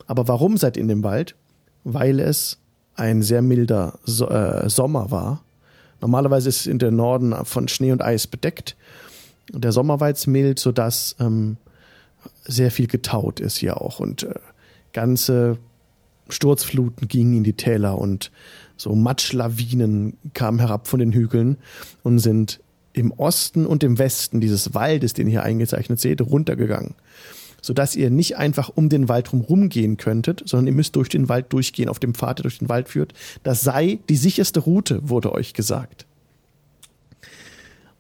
Aber 0.07 0.29
warum 0.29 0.57
seid 0.57 0.77
ihr 0.77 0.83
in 0.83 0.89
dem 0.89 1.05
Wald? 1.05 1.35
Weil 1.85 2.21
es 2.21 2.59
ein 2.95 3.23
sehr 3.23 3.43
milder 3.43 3.99
so 4.05 4.29
äh, 4.29 4.69
Sommer 4.69 5.11
war. 5.11 5.43
Normalerweise 6.01 6.49
ist 6.49 6.61
es 6.61 6.67
in 6.67 6.79
der 6.79 6.91
Norden 6.91 7.35
von 7.45 7.69
Schnee 7.69 7.93
und 7.93 8.03
Eis 8.03 8.27
bedeckt. 8.27 8.77
Der 9.53 9.73
Sommer 9.73 10.01
war 10.01 10.09
jetzt 10.09 10.27
mild, 10.27 10.59
sodass 10.59 11.17
ähm, 11.21 11.57
sehr 12.45 12.71
viel 12.71 12.87
getaut 12.87 13.41
ist 13.41 13.59
hier 13.59 13.81
auch 13.81 14.01
und 14.01 14.25
äh, 14.25 14.35
ganze 14.93 15.59
Sturzfluten 16.29 17.09
gingen 17.09 17.39
in 17.39 17.45
die 17.45 17.53
Täler 17.55 17.99
und 17.99 18.31
so 18.77 18.95
Matschlawinen 18.95 20.17
kamen 20.35 20.59
herab 20.59 20.89
von 20.89 20.99
den 20.99 21.13
Hügeln 21.13 21.59
und 22.03 22.19
sind 22.19 22.61
im 22.93 23.13
Osten 23.13 23.67
und 23.67 23.83
im 23.85 23.99
Westen 23.99 24.41
dieses 24.41 24.75
Waldes, 24.75 25.15
den 25.15 25.27
ihr 25.27 25.33
hier 25.33 25.43
eingezeichnet 25.43 26.01
seht, 26.01 26.21
runtergegangen. 26.21 26.95
Sodass 27.61 27.95
ihr 27.95 28.11
nicht 28.11 28.37
einfach 28.37 28.71
um 28.75 28.89
den 28.89 29.09
Wald 29.09 29.31
drumherum 29.31 29.69
gehen 29.69 29.97
könntet, 29.97 30.43
sondern 30.47 30.67
ihr 30.67 30.73
müsst 30.73 30.97
durch 30.97 31.09
den 31.09 31.29
Wald 31.29 31.53
durchgehen, 31.53 31.89
auf 31.89 32.01
dem 32.01 32.13
Pfad, 32.13 32.39
der 32.39 32.43
durch 32.43 32.59
den 32.59 32.69
Wald 32.69 32.89
führt. 32.89 33.15
Das 33.45 33.61
sei 33.61 34.01
die 34.09 34.17
sicherste 34.17 34.61
Route, 34.61 35.09
wurde 35.09 35.33
euch 35.33 35.55
gesagt. 35.55 36.07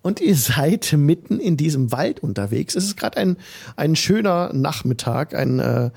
Und 0.02 0.20
ihr 0.20 0.34
seid 0.36 0.92
mitten 0.92 1.38
in 1.38 1.56
diesem 1.56 1.92
Wald 1.92 2.20
unterwegs. 2.20 2.74
Es 2.74 2.84
ist 2.84 2.96
gerade 2.96 3.18
ein, 3.18 3.36
ein 3.76 3.96
schöner 3.96 4.52
Nachmittag, 4.52 5.34
ein, 5.34 5.60
äh, 5.60 5.90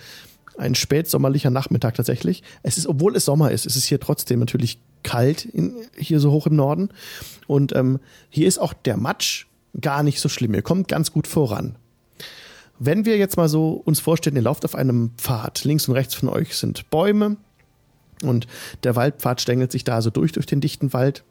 ein 0.58 0.76
spätsommerlicher 0.76 1.50
Nachmittag 1.50 1.96
tatsächlich. 1.96 2.44
Es 2.64 2.78
ist, 2.78 2.88
obwohl 2.88 3.16
es 3.16 3.26
Sommer 3.26 3.52
ist, 3.52 3.66
es 3.66 3.76
ist 3.76 3.86
hier 3.86 4.00
trotzdem 4.00 4.40
natürlich 4.40 4.80
kalt 5.04 5.46
in, 5.46 5.76
hier 5.98 6.20
so 6.20 6.32
hoch 6.32 6.48
im 6.48 6.56
Norden. 6.56 6.90
Und 7.48 7.76
ähm, 7.76 8.00
hier 8.30 8.48
ist 8.48 8.60
auch 8.60 8.74
der 8.74 8.98
Matsch 8.98 9.48
gar 9.82 10.04
nicht 10.04 10.20
so 10.20 10.30
schlimm. 10.30 10.54
Ihr 10.54 10.62
kommt 10.62 10.88
ganz 10.88 11.12
gut 11.12 11.28
voran. 11.28 11.76
Wenn 12.78 13.06
wir 13.06 13.18
jetzt 13.18 13.38
mal 13.38 13.50
so 13.50 13.72
uns 13.72 14.00
vorstellen, 14.00 14.36
ihr 14.36 14.42
lauft 14.42 14.66
auf 14.66 14.76
einem 14.76 15.12
Pfad. 15.18 15.64
Links 15.64 15.88
und 15.88 15.96
rechts 15.96 16.14
von 16.14 16.30
euch 16.30 16.56
sind 16.56 16.90
Bäume 16.90 17.38
und 18.22 18.48
der 18.84 18.96
Waldpfad 18.96 19.42
stängelt 19.42 19.72
sich 19.72 19.84
da 19.84 20.02
so 20.02 20.10
durch, 20.10 20.34
durch 20.34 20.46
den 20.46 20.62
dichten 20.62 20.94
Wald. 20.94 21.24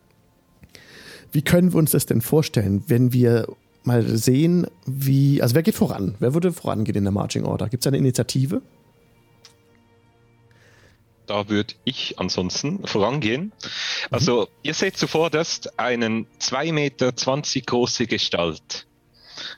Wie 1.34 1.42
können 1.42 1.72
wir 1.72 1.78
uns 1.80 1.90
das 1.90 2.06
denn 2.06 2.20
vorstellen, 2.20 2.84
wenn 2.86 3.12
wir 3.12 3.48
mal 3.82 4.04
sehen, 4.16 4.68
wie, 4.86 5.42
also 5.42 5.56
wer 5.56 5.64
geht 5.64 5.74
voran? 5.74 6.14
Wer 6.20 6.32
würde 6.32 6.52
vorangehen 6.52 6.96
in 6.96 7.02
der 7.02 7.12
Marching 7.12 7.44
Order? 7.44 7.68
Gibt 7.68 7.82
es 7.82 7.88
eine 7.88 7.96
Initiative? 7.96 8.62
Da 11.26 11.48
würde 11.48 11.74
ich 11.82 12.20
ansonsten 12.20 12.86
vorangehen. 12.86 13.50
Also, 14.12 14.46
ihr 14.62 14.74
seht 14.74 14.96
zuvorderst 14.96 15.76
einen 15.76 16.26
2,20 16.38 16.72
Meter 16.72 17.12
große 17.12 18.06
Gestalt. 18.06 18.86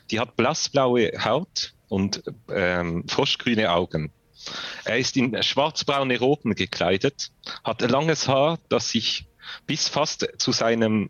Die 0.09 0.19
hat 0.19 0.35
blassblaue 0.35 1.11
Haut 1.23 1.75
und 1.89 2.23
ähm, 2.49 3.03
froschgrüne 3.07 3.71
Augen. 3.71 4.11
Er 4.83 4.97
ist 4.97 5.15
in 5.15 5.43
schwarzbraune 5.43 6.17
Roben 6.17 6.55
gekleidet, 6.55 7.31
hat 7.63 7.81
langes 7.81 8.27
Haar, 8.27 8.57
das 8.69 8.89
sich 8.89 9.27
bis 9.65 9.87
fast 9.87 10.27
zu 10.37 10.51
seinem, 10.51 11.09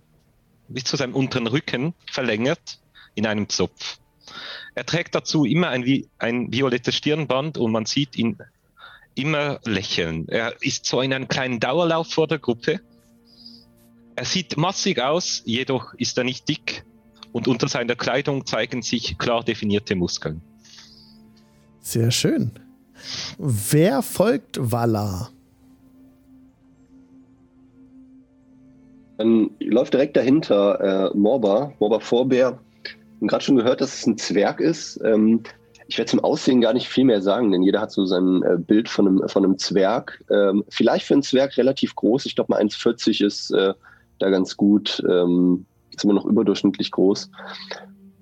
bis 0.69 0.83
zu 0.83 0.97
seinem 0.97 1.15
unteren 1.15 1.47
Rücken 1.47 1.93
verlängert 2.11 2.79
in 3.15 3.25
einem 3.25 3.49
Zopf. 3.49 3.97
Er 4.75 4.85
trägt 4.85 5.15
dazu 5.15 5.45
immer 5.45 5.69
ein, 5.69 6.05
ein 6.19 6.51
violettes 6.51 6.95
Stirnband 6.95 7.57
und 7.57 7.71
man 7.71 7.85
sieht 7.85 8.17
ihn 8.17 8.37
immer 9.15 9.59
lächeln. 9.65 10.27
Er 10.29 10.61
ist 10.61 10.85
so 10.85 11.01
in 11.01 11.13
einem 11.13 11.27
kleinen 11.27 11.59
Dauerlauf 11.59 12.11
vor 12.11 12.27
der 12.27 12.37
Gruppe. 12.37 12.79
Er 14.15 14.25
sieht 14.25 14.57
massig 14.57 14.99
aus, 14.99 15.41
jedoch 15.45 15.93
ist 15.95 16.17
er 16.17 16.23
nicht 16.23 16.47
dick 16.47 16.85
und 17.31 17.47
unter 17.47 17.67
seiner 17.67 17.95
Kleidung 17.95 18.45
zeigen 18.45 18.81
sich 18.81 19.17
klar 19.17 19.43
definierte 19.43 19.95
Muskeln. 19.95 20.41
Sehr 21.81 22.11
schön. 22.11 22.51
Wer 23.37 24.01
folgt 24.01 24.57
Valar? 24.59 25.31
Dann 29.17 29.51
läuft 29.59 29.93
direkt 29.93 30.15
dahinter 30.15 31.11
äh, 31.13 31.17
Morba, 31.17 31.73
Morba 31.79 31.99
Vorbeer. 31.99 32.59
Haben 33.19 33.27
gerade 33.27 33.43
schon 33.43 33.55
gehört, 33.55 33.81
dass 33.81 33.95
es 33.95 34.07
ein 34.07 34.17
Zwerg 34.17 34.59
ist. 34.59 34.99
Ähm, 35.03 35.41
ich 35.87 35.97
werde 35.97 36.11
zum 36.11 36.19
Aussehen 36.19 36.61
gar 36.61 36.73
nicht 36.73 36.89
viel 36.89 37.05
mehr 37.05 37.21
sagen, 37.21 37.51
denn 37.51 37.63
jeder 37.63 37.81
hat 37.81 37.91
so 37.91 38.05
sein 38.05 38.43
äh, 38.43 38.57
Bild 38.57 38.89
von 38.89 39.07
einem, 39.07 39.29
von 39.29 39.43
einem 39.43 39.57
Zwerg. 39.57 40.23
Ähm, 40.29 40.63
vielleicht 40.69 41.05
für 41.05 41.13
einen 41.13 41.23
Zwerg 41.23 41.57
relativ 41.57 41.95
groß. 41.95 42.25
Ich 42.25 42.35
glaube, 42.35 42.53
mal 42.53 42.61
1,40 42.61 43.25
ist 43.25 43.51
äh, 43.51 43.73
da 44.19 44.29
ganz 44.29 44.57
gut. 44.57 45.01
Ähm, 45.09 45.65
ist 45.95 46.03
immer 46.03 46.13
noch 46.13 46.25
überdurchschnittlich 46.25 46.91
groß. 46.91 47.31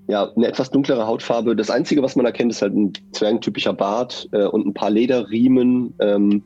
Ja, 0.08 0.32
eine 0.36 0.48
etwas 0.48 0.70
dunklere 0.70 1.08
Hautfarbe. 1.08 1.56
Das 1.56 1.72
Einzige, 1.72 2.04
was 2.04 2.16
man 2.16 2.28
erkennt, 2.28 2.52
ist 2.52 2.62
halt 2.62 2.76
ein 2.76 2.94
zwergentypischer 3.12 3.74
Bart 3.74 4.30
äh, 4.32 4.46
und 4.46 4.68
ein 4.68 4.74
paar 4.74 4.92
Lederriemen. 4.92 5.96
Ähm, 6.00 6.44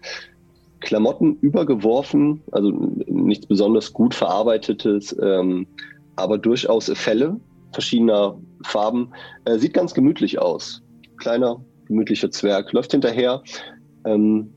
Klamotten 0.80 1.38
übergeworfen, 1.42 2.42
also 2.52 2.72
nichts 3.08 3.46
besonders 3.46 3.94
gut 3.94 4.14
verarbeitetes, 4.14 5.16
ähm, 5.22 5.68
aber 6.16 6.38
durchaus 6.38 6.92
Fälle 6.96 7.40
verschiedener 7.72 8.38
Farben. 8.64 9.12
Äh, 9.46 9.58
sieht 9.58 9.74
ganz 9.74 9.94
gemütlich 9.94 10.40
aus 10.40 10.82
kleiner, 11.18 11.62
gemütlicher 11.88 12.32
Zwerg, 12.32 12.72
läuft 12.74 12.92
hinterher. 12.92 13.44
Ähm, 14.06 14.54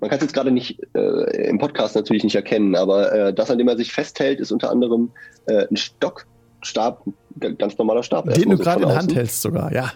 man 0.00 0.10
kann 0.10 0.18
es 0.18 0.24
jetzt 0.24 0.34
gerade 0.34 0.50
nicht 0.50 0.80
äh, 0.94 1.48
im 1.48 1.58
Podcast 1.58 1.94
natürlich 1.94 2.24
nicht 2.24 2.34
erkennen, 2.34 2.74
aber 2.74 3.12
äh, 3.12 3.34
das, 3.34 3.50
an 3.50 3.58
dem 3.58 3.68
er 3.68 3.76
sich 3.76 3.92
festhält, 3.92 4.40
ist 4.40 4.50
unter 4.50 4.70
anderem 4.70 5.10
äh, 5.46 5.66
ein 5.68 5.76
Stock, 5.76 6.26
Stab, 6.62 7.04
ganz 7.58 7.78
normaler 7.78 8.02
Stab. 8.02 8.32
Den 8.34 8.50
du 8.50 8.58
gerade 8.58 8.82
in 8.82 8.88
der 8.88 8.96
Hand 8.96 9.14
hältst 9.14 9.42
sogar, 9.42 9.72
ja. 9.72 9.92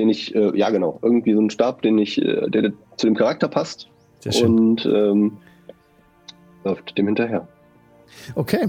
Den 0.00 0.08
ich, 0.08 0.34
äh, 0.34 0.56
ja 0.58 0.70
genau, 0.70 0.98
irgendwie 1.02 1.34
so 1.34 1.42
ein 1.42 1.50
Stab, 1.50 1.82
den 1.82 1.98
ich, 1.98 2.16
äh, 2.22 2.48
der, 2.48 2.62
der, 2.62 2.72
zu 2.96 3.06
dem 3.06 3.14
Charakter 3.14 3.48
passt. 3.48 3.90
Sehr 4.20 4.32
schön. 4.32 4.58
Und 4.58 4.86
ähm, 4.86 5.36
läuft 6.64 6.96
dem 6.96 7.06
hinterher. 7.06 7.46
Okay. 8.34 8.68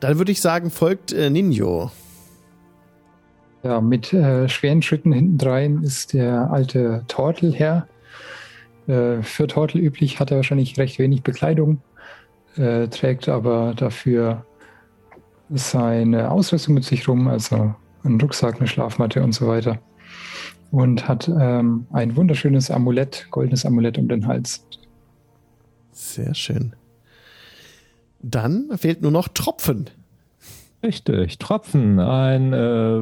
Dann 0.00 0.18
würde 0.18 0.32
ich 0.32 0.42
sagen, 0.42 0.70
folgt 0.70 1.14
äh, 1.14 1.30
Ninjo. 1.30 1.90
Ja, 3.62 3.80
mit 3.80 4.12
äh, 4.12 4.50
schweren 4.50 4.82
Schritten 4.82 5.12
hintendrein 5.12 5.82
ist 5.82 6.12
der 6.12 6.50
alte 6.50 7.04
Tortel 7.08 7.54
her. 7.54 7.88
Äh, 8.86 9.22
für 9.22 9.46
Tortel 9.46 9.80
üblich 9.80 10.20
hat 10.20 10.30
er 10.30 10.36
wahrscheinlich 10.36 10.76
recht 10.76 10.98
wenig 10.98 11.22
Bekleidung, 11.22 11.80
äh, 12.58 12.88
trägt 12.88 13.30
aber 13.30 13.72
dafür 13.74 14.44
seine 15.48 16.30
Ausrüstung 16.30 16.74
mit 16.74 16.84
sich 16.84 17.08
rum, 17.08 17.28
also 17.28 17.74
einen 18.04 18.20
Rucksack, 18.20 18.58
eine 18.58 18.68
Schlafmatte 18.68 19.22
und 19.22 19.32
so 19.32 19.48
weiter. 19.48 19.80
Und 20.70 21.08
hat 21.08 21.28
ähm, 21.28 21.86
ein 21.92 22.16
wunderschönes 22.16 22.70
Amulett, 22.70 23.28
goldenes 23.30 23.64
Amulett 23.64 23.98
um 23.98 24.08
den 24.08 24.26
Hals. 24.26 24.66
Sehr 25.92 26.34
schön. 26.34 26.74
Dann 28.20 28.76
fehlt 28.76 29.02
nur 29.02 29.10
noch 29.10 29.28
Tropfen. 29.28 29.90
Richtig, 30.84 31.38
Tropfen, 31.38 31.98
ein 31.98 32.52
äh, 32.52 33.00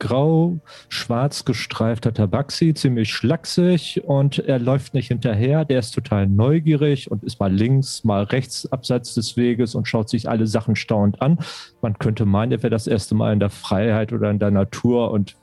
grau-schwarz 0.00 1.44
gestreifter 1.44 2.12
Tabaxi, 2.12 2.74
ziemlich 2.74 3.12
schlaksig 3.14 4.02
und 4.04 4.40
er 4.40 4.58
läuft 4.58 4.94
nicht 4.94 5.06
hinterher, 5.06 5.64
der 5.64 5.78
ist 5.78 5.92
total 5.92 6.26
neugierig 6.26 7.08
und 7.08 7.22
ist 7.22 7.38
mal 7.38 7.52
links, 7.52 8.02
mal 8.02 8.24
rechts 8.24 8.66
abseits 8.72 9.14
des 9.14 9.36
Weges 9.36 9.76
und 9.76 9.86
schaut 9.86 10.08
sich 10.08 10.28
alle 10.28 10.48
Sachen 10.48 10.74
staunend 10.74 11.22
an. 11.22 11.38
Man 11.82 11.96
könnte 12.00 12.26
meinen, 12.26 12.50
er 12.50 12.64
wäre 12.64 12.70
das 12.70 12.88
erste 12.88 13.14
Mal 13.14 13.32
in 13.32 13.38
der 13.38 13.50
Freiheit 13.50 14.12
oder 14.12 14.28
in 14.28 14.40
der 14.40 14.50
Natur 14.50 15.12
und 15.12 15.36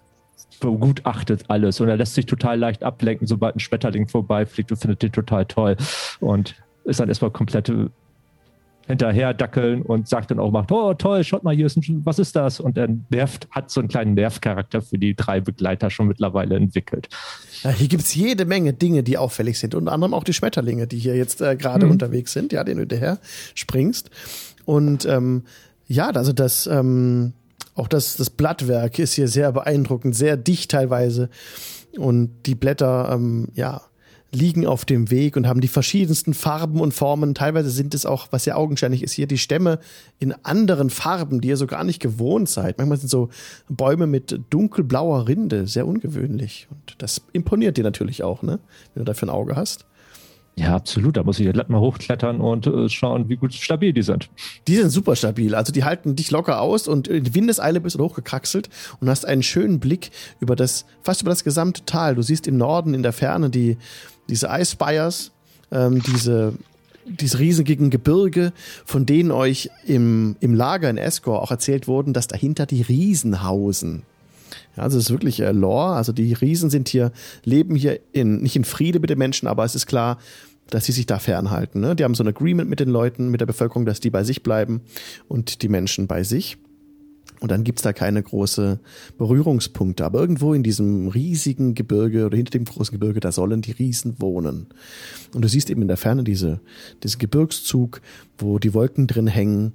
begutachtet 0.59 1.45
alles. 1.47 1.79
Und 1.79 1.87
er 1.87 1.95
lässt 1.95 2.15
sich 2.15 2.25
total 2.25 2.59
leicht 2.59 2.83
ablenken, 2.83 3.27
sobald 3.27 3.55
ein 3.55 3.61
Schmetterling 3.61 4.09
vorbeifliegt 4.09 4.73
und 4.73 4.77
findet 4.77 5.03
den 5.03 5.13
total 5.13 5.45
toll. 5.45 5.77
Und 6.19 6.55
ist 6.83 6.99
dann 6.99 7.07
erstmal 7.07 7.31
komplette 7.31 7.91
hinterher 8.87 9.33
dackeln 9.33 9.81
und 9.81 10.07
sagt 10.07 10.31
dann 10.31 10.39
auch 10.39 10.49
mal, 10.51 10.65
oh 10.71 10.93
toll, 10.93 11.23
schaut 11.23 11.43
mal, 11.43 11.55
hier 11.55 11.65
ist 11.65 11.77
ein, 11.77 12.01
was 12.05 12.19
ist 12.19 12.35
das? 12.35 12.59
Und 12.59 12.77
er 12.77 12.87
nervt, 13.09 13.47
hat 13.51 13.69
so 13.69 13.79
einen 13.81 13.89
kleinen 13.89 14.13
Nervcharakter 14.13 14.81
für 14.81 14.97
die 14.97 15.15
drei 15.15 15.41
Begleiter 15.41 15.89
schon 15.89 16.07
mittlerweile 16.07 16.55
entwickelt. 16.55 17.09
Ja, 17.63 17.71
hier 17.71 17.87
gibt's 17.87 18.15
jede 18.15 18.45
Menge 18.45 18.73
Dinge, 18.73 19.03
die 19.03 19.17
auffällig 19.17 19.59
sind. 19.59 19.75
Unter 19.75 19.91
anderem 19.91 20.13
auch 20.13 20.23
die 20.23 20.33
Schmetterlinge, 20.33 20.87
die 20.87 20.97
hier 20.97 21.15
jetzt 21.15 21.41
äh, 21.41 21.55
gerade 21.55 21.85
Mhm. 21.85 21.91
unterwegs 21.91 22.31
sind, 22.33 22.53
ja, 22.53 22.63
denen 22.63 22.77
du 22.77 22.81
hinterher 22.81 23.19
springst. 23.55 24.09
Und 24.65 25.05
ähm, 25.05 25.43
ja, 25.87 26.09
also 26.09 26.33
das, 26.33 26.67
ähm, 26.67 27.33
auch 27.75 27.87
das, 27.87 28.15
das 28.17 28.29
Blattwerk 28.29 28.99
ist 28.99 29.13
hier 29.13 29.27
sehr 29.27 29.51
beeindruckend, 29.51 30.15
sehr 30.15 30.37
dicht 30.37 30.71
teilweise. 30.71 31.29
Und 31.97 32.31
die 32.45 32.55
Blätter, 32.55 33.09
ähm, 33.13 33.49
ja, 33.53 33.81
liegen 34.37 34.65
auf 34.65 34.85
dem 34.85 35.09
Weg 35.09 35.35
und 35.35 35.47
haben 35.47 35.61
die 35.61 35.67
verschiedensten 35.67 36.33
Farben 36.33 36.79
und 36.79 36.93
Formen. 36.93 37.33
Teilweise 37.33 37.69
sind 37.69 37.93
es 37.93 38.05
auch, 38.05 38.27
was 38.31 38.45
ja 38.45 38.55
augenscheinlich 38.55 39.03
ist, 39.03 39.13
hier 39.13 39.27
die 39.27 39.37
Stämme 39.37 39.79
in 40.19 40.33
anderen 40.43 40.89
Farben, 40.89 41.41
die 41.41 41.49
ihr 41.49 41.57
so 41.57 41.67
gar 41.67 41.83
nicht 41.83 41.99
gewohnt 41.99 42.47
seid. 42.47 42.77
Manchmal 42.77 42.99
sind 42.99 43.09
so 43.09 43.29
Bäume 43.67 44.07
mit 44.07 44.39
dunkelblauer 44.49 45.27
Rinde, 45.27 45.67
sehr 45.67 45.87
ungewöhnlich. 45.87 46.67
Und 46.69 46.95
das 46.99 47.21
imponiert 47.33 47.77
dir 47.77 47.83
natürlich 47.83 48.23
auch, 48.23 48.43
ne? 48.43 48.59
Wenn 48.93 49.01
du 49.01 49.05
dafür 49.05 49.27
ein 49.27 49.31
Auge 49.31 49.55
hast. 49.55 49.85
Ja, 50.59 50.75
absolut. 50.75 51.15
Da 51.17 51.23
muss 51.23 51.39
ich 51.39 51.45
jetzt 51.45 51.69
mal 51.69 51.79
hochklettern 51.79 52.41
und 52.41 52.65
äh, 52.65 52.89
schauen, 52.89 53.29
wie 53.29 53.35
gut 53.35 53.53
stabil 53.53 53.93
die 53.93 54.01
sind. 54.01 54.27
Die 54.67 54.75
sind 54.75 54.89
super 54.89 55.15
stabil. 55.15 55.53
Also 55.53 55.71
die 55.71 55.83
halten 55.83 56.15
dich 56.15 56.31
locker 56.31 56.61
aus 56.61 56.87
und 56.87 57.07
in 57.07 57.35
Windeseile 57.35 57.79
bist 57.79 57.95
du 57.97 58.03
hochgekraxelt 58.03 58.67
und 58.99 59.07
hast 59.07 59.25
einen 59.25 59.43
schönen 59.43 59.79
Blick 59.79 60.09
über 60.39 60.55
das, 60.55 60.85
fast 61.03 61.21
über 61.21 61.29
das 61.29 61.43
gesamte 61.43 61.85
Tal. 61.85 62.15
Du 62.15 62.23
siehst 62.23 62.47
im 62.47 62.57
Norden 62.57 62.95
in 62.95 63.03
der 63.03 63.13
Ferne 63.13 63.51
die, 63.51 63.77
diese 64.29 64.49
Eisspires, 64.49 65.31
ähm, 65.71 66.01
diese, 66.01 66.53
diese 67.05 67.37
riesigen 67.37 67.91
Gebirge, 67.91 68.51
von 68.83 69.05
denen 69.05 69.29
euch 69.29 69.69
im, 69.85 70.37
im 70.39 70.55
Lager 70.55 70.89
in 70.89 70.97
Escor 70.97 71.43
auch 71.43 71.51
erzählt 71.51 71.87
wurden, 71.87 72.13
dass 72.13 72.25
dahinter 72.25 72.65
die 72.65 72.81
Riesen 72.81 73.43
hausen. 73.43 74.01
Ja, 74.75 74.83
also 74.83 74.97
es 74.97 75.05
ist 75.05 75.11
wirklich 75.11 75.39
äh, 75.39 75.51
Lore. 75.51 75.95
Also 75.95 76.13
die 76.13 76.33
Riesen 76.33 76.69
sind 76.69 76.89
hier, 76.89 77.11
leben 77.43 77.75
hier 77.75 77.99
in, 78.11 78.41
nicht 78.41 78.55
in 78.55 78.63
Friede 78.63 78.99
mit 78.99 79.09
den 79.09 79.17
Menschen, 79.17 79.47
aber 79.47 79.65
es 79.65 79.75
ist 79.75 79.87
klar, 79.87 80.17
dass 80.69 80.85
sie 80.85 80.91
sich 80.91 81.05
da 81.05 81.19
fernhalten. 81.19 81.81
Ne? 81.81 81.95
Die 81.95 82.03
haben 82.03 82.15
so 82.15 82.23
ein 82.23 82.27
Agreement 82.27 82.69
mit 82.69 82.79
den 82.79 82.89
Leuten, 82.89 83.29
mit 83.29 83.41
der 83.41 83.45
Bevölkerung, 83.45 83.85
dass 83.85 83.99
die 83.99 84.09
bei 84.09 84.23
sich 84.23 84.43
bleiben 84.43 84.81
und 85.27 85.61
die 85.61 85.69
Menschen 85.69 86.07
bei 86.07 86.23
sich. 86.23 86.57
Und 87.39 87.51
dann 87.51 87.63
gibt's 87.63 87.83
da 87.83 87.93
keine 87.93 88.23
große 88.23 88.79
Berührungspunkte. 89.17 90.03
Aber 90.03 90.19
irgendwo 90.19 90.53
in 90.53 90.63
diesem 90.63 91.07
riesigen 91.07 91.75
Gebirge 91.75 92.25
oder 92.25 92.35
hinter 92.35 92.51
dem 92.51 92.65
großen 92.65 92.97
Gebirge, 92.97 93.19
da 93.19 93.31
sollen 93.31 93.61
die 93.61 93.73
Riesen 93.73 94.19
wohnen. 94.19 94.67
Und 95.35 95.43
du 95.43 95.47
siehst 95.47 95.69
eben 95.69 95.83
in 95.83 95.87
der 95.87 95.97
Ferne 95.97 96.23
diese, 96.23 96.59
diesen 97.03 97.19
Gebirgszug, 97.19 98.01
wo 98.39 98.57
die 98.57 98.73
Wolken 98.73 99.05
drin 99.05 99.27
hängen 99.27 99.73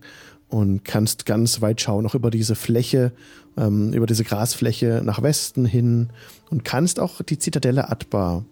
und 0.49 0.85
kannst 0.85 1.25
ganz 1.25 1.61
weit 1.63 1.81
schauen, 1.81 2.05
auch 2.05 2.15
über 2.15 2.31
diese 2.31 2.57
Fläche, 2.57 3.13
ähm, 3.57 3.93
über 3.93 4.07
diese 4.07 4.25
Grasfläche 4.25 5.01
nach 5.05 5.23
Westen 5.23 5.65
hin 5.65 6.09
und 6.51 6.65
kannst 6.65 6.99
auch 6.99 7.23
die 7.23 7.39
Zitadelle 7.39 7.91
Atbar, 7.91 8.45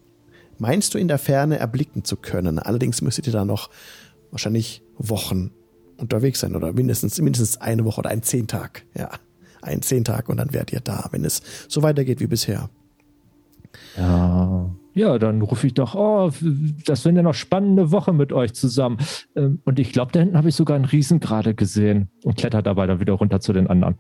meinst 0.61 0.95
du 0.95 0.99
in 0.99 1.09
der 1.09 1.19
Ferne 1.19 1.59
erblicken 1.59 2.05
zu 2.05 2.17
können. 2.17 2.59
Allerdings 2.59 3.03
müsstet 3.03 3.27
ihr 3.27 3.33
da 3.33 3.45
noch 3.45 3.71
wahrscheinlich 4.31 4.83
Wochen 4.99 5.51
unterwegs 5.97 6.41
sein 6.41 6.55
oder 6.57 6.73
mindestens, 6.73 7.21
mindestens 7.21 7.61
eine 7.61 7.85
Woche 7.85 8.01
oder 8.01 8.11
ein 8.11 8.23
Zehntag. 8.23 8.85
Ja, 8.97 9.11
ein 9.63 9.83
Zehntag 9.83 10.29
und 10.29 10.37
dann 10.39 10.53
wärt 10.53 10.73
ihr 10.73 10.81
da, 10.81 11.09
wenn 11.11 11.25
es 11.25 11.43
so 11.69 11.83
weitergeht 11.83 12.21
wie 12.21 12.27
bisher. 12.27 12.71
Ja. 13.97 14.71
Ja, 14.93 15.19
dann 15.21 15.41
rufe 15.41 15.69
ich 15.69 15.75
doch, 15.75 15.95
oh, 15.95 16.33
das 16.85 17.05
wird 17.05 17.15
ja 17.15 17.23
noch 17.23 17.35
spannende 17.35 17.93
Woche 17.93 18.13
mit 18.13 18.33
euch 18.33 18.55
zusammen. 18.55 18.99
Ähm, 19.37 19.61
Und 19.65 19.79
ich 19.79 19.93
glaube, 19.93 20.11
da 20.11 20.19
hinten 20.19 20.37
habe 20.37 20.49
ich 20.49 20.57
sogar 20.57 20.75
einen 20.75 20.85
Riesen 20.85 21.21
gerade 21.21 21.55
gesehen 21.55 22.09
und 22.25 22.37
kletter 22.37 22.61
dabei 22.61 22.89
dann 22.89 22.99
wieder 22.99 23.13
runter 23.13 23.41
zu 23.41 23.53
den 23.53 23.69
anderen. 23.69 23.99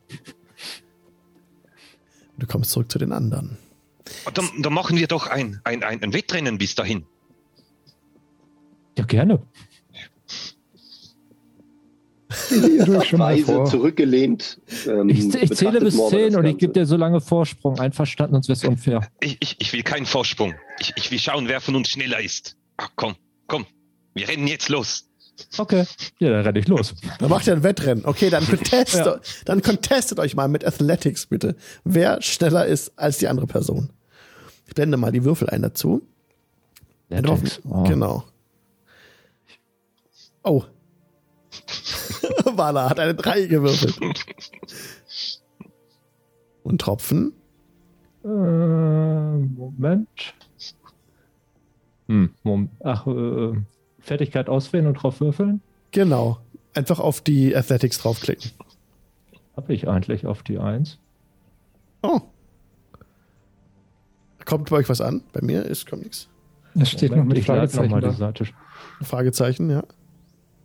Du 2.39 2.47
kommst 2.47 2.73
zurück 2.73 2.91
zu 2.91 2.99
den 2.99 3.13
anderen. 3.13 3.57
Dann, 4.35 4.49
dann 4.61 4.73
machen 4.73 4.97
wir 4.97 5.07
doch 5.07 5.27
ein, 5.27 5.61
ein, 5.65 5.83
ein, 5.83 6.03
ein 6.03 6.13
Wettrennen 6.13 6.59
bis 6.59 6.75
dahin. 6.75 7.05
Ja, 8.99 9.05
gerne. 9.05 9.43
Weise 12.31 13.65
zurückgelehnt. 13.65 14.61
Ähm, 14.87 15.09
Ich, 15.09 15.35
ich 15.35 15.53
zähle 15.53 15.81
bis 15.81 15.95
Morva 15.95 16.17
das 16.17 16.33
10 16.33 16.37
und 16.37 16.45
ich 16.47 16.59
gebe 16.59 16.73
dir 16.73 16.87
so 16.87 16.97
lange 16.97 17.21
Vorsprung. 17.21 17.79
Einverstanden, 17.79 18.35
sonst 18.35 18.49
wäre 18.49 18.57
es 18.59 18.65
unfair. 18.65 19.09
Ich, 19.21 19.37
ich, 19.41 19.57
ich 19.59 19.73
will 19.73 19.83
keinen 19.83 20.07
Vorsprung. 20.07 20.55
Ich, 20.79 20.93
ich 20.97 21.11
will 21.11 21.19
schauen, 21.19 21.49
wer 21.49 21.61
von 21.61 21.75
uns 21.77 21.89
schneller 21.89 22.21
ist. 22.21 22.57
Ach, 22.77 22.91
komm, 22.97 23.17
komm. 23.47 23.67
Wir 24.15 24.29
rennen 24.29 24.47
jetzt 24.47 24.69
los. 24.69 25.10
Okay. 25.59 25.85
Ja, 26.19 26.31
dann 26.31 26.43
renne 26.43 26.59
ich 26.59 26.69
los. 26.69 26.95
Dann 27.19 27.31
macht 27.31 27.47
ihr 27.47 27.53
ein 27.55 27.63
Wettrennen. 27.63 28.05
Okay, 28.05 28.31
dann 28.31 28.47
contestet, 28.49 29.07
Ja. 29.07 29.21
dann 29.45 29.63
contestet 29.63 30.19
euch 30.19 30.35
mal 30.35 30.49
mit 30.49 30.65
Athletics 30.67 31.27
bitte. 31.27 31.57
Wer 31.85 32.21
schneller 32.23 32.67
ist 32.67 32.93
als 32.97 33.19
die 33.19 33.29
andere 33.29 33.47
Person. 33.47 33.91
Ich 34.67 34.75
blende 34.75 34.97
mal 34.97 35.13
die 35.13 35.25
Würfel 35.25 35.49
ein 35.51 35.63
dazu. 35.63 36.03
Athletics. 37.11 37.61
Oh. 37.69 37.83
Genau. 37.85 38.25
Oh. 40.45 40.63
Wala 42.45 42.89
hat 42.91 43.01
eine 43.01 43.15
3 43.15 43.47
gewürfelt. 43.47 43.99
Und 46.63 46.81
Tropfen. 46.81 47.33
Äh, 48.25 48.29
Moment. 48.29 50.09
Hm, 52.09 52.31
Moment. 52.43 52.71
Ach, 52.85 53.07
äh, 53.07 53.53
Fertigkeit 54.11 54.49
auswählen 54.49 54.89
und 54.89 54.95
drauf 54.95 55.21
würfeln? 55.21 55.63
Genau. 55.93 56.39
Einfach 56.75 56.99
auf 56.99 57.21
die 57.21 57.55
Athletics 57.55 57.99
draufklicken. 58.03 58.51
Habe 59.57 59.73
ich 59.73 59.87
eigentlich 59.87 60.27
auf 60.27 60.43
die 60.43 60.59
1. 60.59 60.99
Oh. 62.03 62.21
Kommt 64.45 64.69
bei 64.69 64.79
euch 64.79 64.89
was 64.89 65.01
an? 65.01 65.23
Bei 65.33 65.41
mir 65.43 65.65
ist 65.65 65.89
kommt 65.89 66.03
nichts. 66.03 66.29
Es 66.75 66.91
steht 66.91 67.15
noch 67.15 67.23
mit 67.23 67.39
ich 67.39 67.47
lade 67.47 67.61
noch 67.61 67.71
Fragezeichen 67.71 67.91
mal 67.93 68.01
die 68.01 68.07
da. 68.09 68.13
Seite. 68.13 68.47
Fragezeichen, 69.01 69.71
ja. 69.71 69.85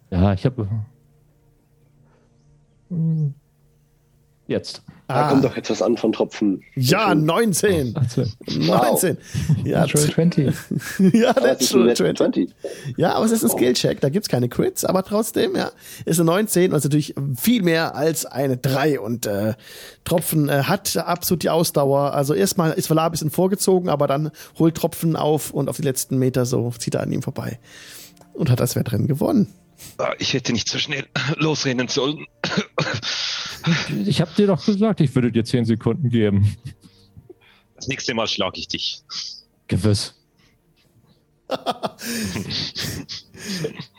Ja, 0.09 0.33
ich 0.33 0.43
habe. 0.43 0.67
Hm. 2.89 3.35
Jetzt. 4.47 4.81
Da 5.07 5.13
Ah, 5.27 5.29
kommt 5.29 5.43
doch 5.45 5.55
etwas 5.55 5.83
an 5.83 5.97
von 5.97 6.11
Tropfen. 6.13 6.63
ja, 6.75 7.09
Schön. 7.09 7.25
19. 7.25 7.95
Also, 7.95 8.23
19. 8.47 9.17
Ja, 9.63 9.81
Natural 9.81 10.11
20. 10.11 10.53
ja, 11.13 11.29
Aber 11.29 11.51
es 11.51 11.61
ist 11.61 11.73
ein 11.75 11.85
Natural 11.85 12.09
Net 12.09 12.17
20. 12.17 12.49
20. 12.49 12.97
Ja, 12.97 13.13
aber 13.13 13.25
es 13.25 13.31
ist 13.31 13.43
ein 13.43 13.49
Skillcheck, 13.51 14.01
da 14.01 14.09
gibt's 14.09 14.29
keine 14.29 14.49
Crits, 14.49 14.83
aber 14.83 15.03
trotzdem, 15.03 15.55
ja, 15.55 15.69
ist 16.05 16.19
eine 16.19 16.25
19 16.25 16.71
und 16.71 16.77
ist 16.77 16.83
natürlich 16.85 17.13
viel 17.35 17.61
mehr 17.61 17.93
als 17.95 18.25
eine 18.25 18.57
3 18.57 18.99
und 18.99 19.27
äh, 19.27 19.53
Tropfen 20.05 20.49
äh, 20.49 20.63
hat 20.63 20.97
absolut 20.97 21.43
die 21.43 21.51
Ausdauer. 21.51 22.13
Also 22.13 22.33
erstmal 22.33 22.71
ist 22.71 22.89
Valar 22.89 23.05
ein 23.05 23.11
bisschen 23.11 23.29
vorgezogen, 23.29 23.89
aber 23.89 24.07
dann 24.07 24.31
holt 24.57 24.75
Tropfen 24.75 25.15
auf 25.15 25.51
und 25.51 25.69
auf 25.69 25.77
die 25.77 25.83
letzten 25.83 26.17
Meter 26.17 26.45
so 26.47 26.71
zieht 26.71 26.95
er 26.95 27.01
an 27.03 27.11
ihm 27.11 27.21
vorbei 27.21 27.59
und 28.33 28.49
hat 28.49 28.59
das 28.59 28.75
Wettrennen 28.75 29.05
gewonnen. 29.07 29.53
Ah, 29.99 30.13
Ich 30.17 30.33
hätte 30.33 30.51
nicht 30.51 30.67
so 30.67 30.79
schnell 30.79 31.05
losrennen 31.37 31.89
sollen. 31.89 32.25
Ich 34.05 34.21
habe 34.21 34.31
dir 34.37 34.47
doch 34.47 34.63
gesagt, 34.65 35.01
ich 35.01 35.13
würde 35.15 35.31
dir 35.31 35.43
10 35.43 35.65
Sekunden 35.65 36.09
geben. 36.09 36.55
Das 37.75 37.87
nächste 37.87 38.13
Mal 38.13 38.27
schlage 38.27 38.59
ich 38.59 38.67
dich. 38.67 39.01
Gewiss. 39.67 40.13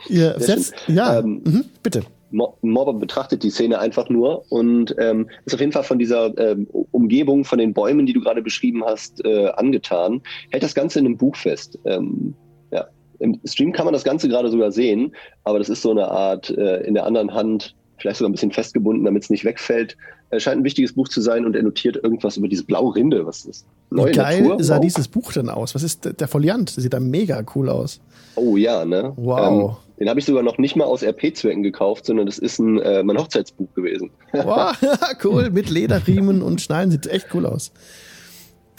Ihr 0.08 0.34
setzt, 0.38 0.74
ja, 0.88 1.18
Ähm, 1.20 1.42
mhm, 1.44 1.64
bitte. 1.82 2.02
Mo- 2.32 2.56
Mobber 2.62 2.94
betrachtet 2.94 3.42
die 3.44 3.50
Szene 3.50 3.78
einfach 3.78 4.08
nur 4.08 4.44
und 4.50 4.94
ähm, 4.98 5.28
ist 5.44 5.54
auf 5.54 5.60
jeden 5.60 5.70
Fall 5.72 5.84
von 5.84 5.98
dieser 5.98 6.36
ähm, 6.38 6.66
Umgebung, 6.90 7.44
von 7.44 7.58
den 7.58 7.72
Bäumen, 7.72 8.04
die 8.06 8.12
du 8.12 8.20
gerade 8.20 8.42
beschrieben 8.42 8.84
hast, 8.84 9.24
äh, 9.24 9.46
angetan. 9.50 10.22
Hält 10.50 10.62
das 10.64 10.74
Ganze 10.74 10.98
in 10.98 11.06
einem 11.06 11.16
Buch 11.16 11.36
fest. 11.36 11.78
Ähm, 11.84 12.34
ja. 12.72 12.86
Im 13.20 13.40
Stream 13.44 13.72
kann 13.72 13.84
man 13.84 13.94
das 13.94 14.02
Ganze 14.04 14.28
gerade 14.28 14.50
sogar 14.50 14.72
sehen, 14.72 15.14
aber 15.44 15.58
das 15.60 15.68
ist 15.68 15.82
so 15.82 15.90
eine 15.92 16.08
Art 16.08 16.50
äh, 16.50 16.80
in 16.82 16.94
der 16.94 17.06
anderen 17.06 17.32
Hand, 17.32 17.76
vielleicht 17.98 18.18
sogar 18.18 18.28
ein 18.28 18.32
bisschen 18.32 18.52
festgebunden, 18.52 19.04
damit 19.04 19.22
es 19.24 19.30
nicht 19.30 19.44
wegfällt. 19.44 19.96
Äh, 20.30 20.40
scheint 20.40 20.58
ein 20.60 20.64
wichtiges 20.64 20.92
Buch 20.94 21.08
zu 21.08 21.20
sein 21.20 21.44
und 21.46 21.54
er 21.56 21.62
notiert 21.62 21.96
irgendwas 22.02 22.36
über 22.36 22.48
diese 22.48 22.64
blaue 22.64 22.94
Rinde. 22.96 23.24
Was 23.26 23.44
ist 23.44 23.64
das? 23.90 24.06
Wie 24.06 24.12
geil 24.12 24.42
Natur? 24.42 24.62
sah 24.64 24.74
Wow. 24.76 24.80
dieses 24.82 25.08
Buch 25.08 25.32
denn 25.32 25.48
aus? 25.48 25.74
Was 25.74 25.82
ist 25.82 26.04
der- 26.04 26.12
der 26.14 26.28
Foliant? 26.28 26.70
Sieht 26.70 26.92
da 26.92 27.00
mega 27.00 27.42
cool 27.54 27.68
aus. 27.68 28.00
Oh 28.34 28.56
ja, 28.56 28.84
ne? 28.84 29.12
Wow. 29.16 29.70
Ähm, 29.70 29.76
den 30.00 30.08
habe 30.10 30.18
ich 30.20 30.26
sogar 30.26 30.42
noch 30.42 30.58
nicht 30.58 30.76
mal 30.76 30.84
aus 30.84 31.02
RP-Zwecken 31.02 31.62
gekauft, 31.62 32.04
sondern 32.04 32.26
das 32.26 32.38
ist 32.38 32.58
ein, 32.58 32.78
äh, 32.80 33.02
mein 33.02 33.16
Hochzeitsbuch 33.18 33.72
gewesen. 33.74 34.10
Wow, 34.32 34.76
cool, 35.24 35.50
mit 35.50 35.70
Lederriemen 35.70 36.42
und 36.42 36.60
Schneiden 36.60 36.90
sieht 36.90 37.06
echt 37.06 37.28
cool 37.32 37.46
aus. 37.46 37.70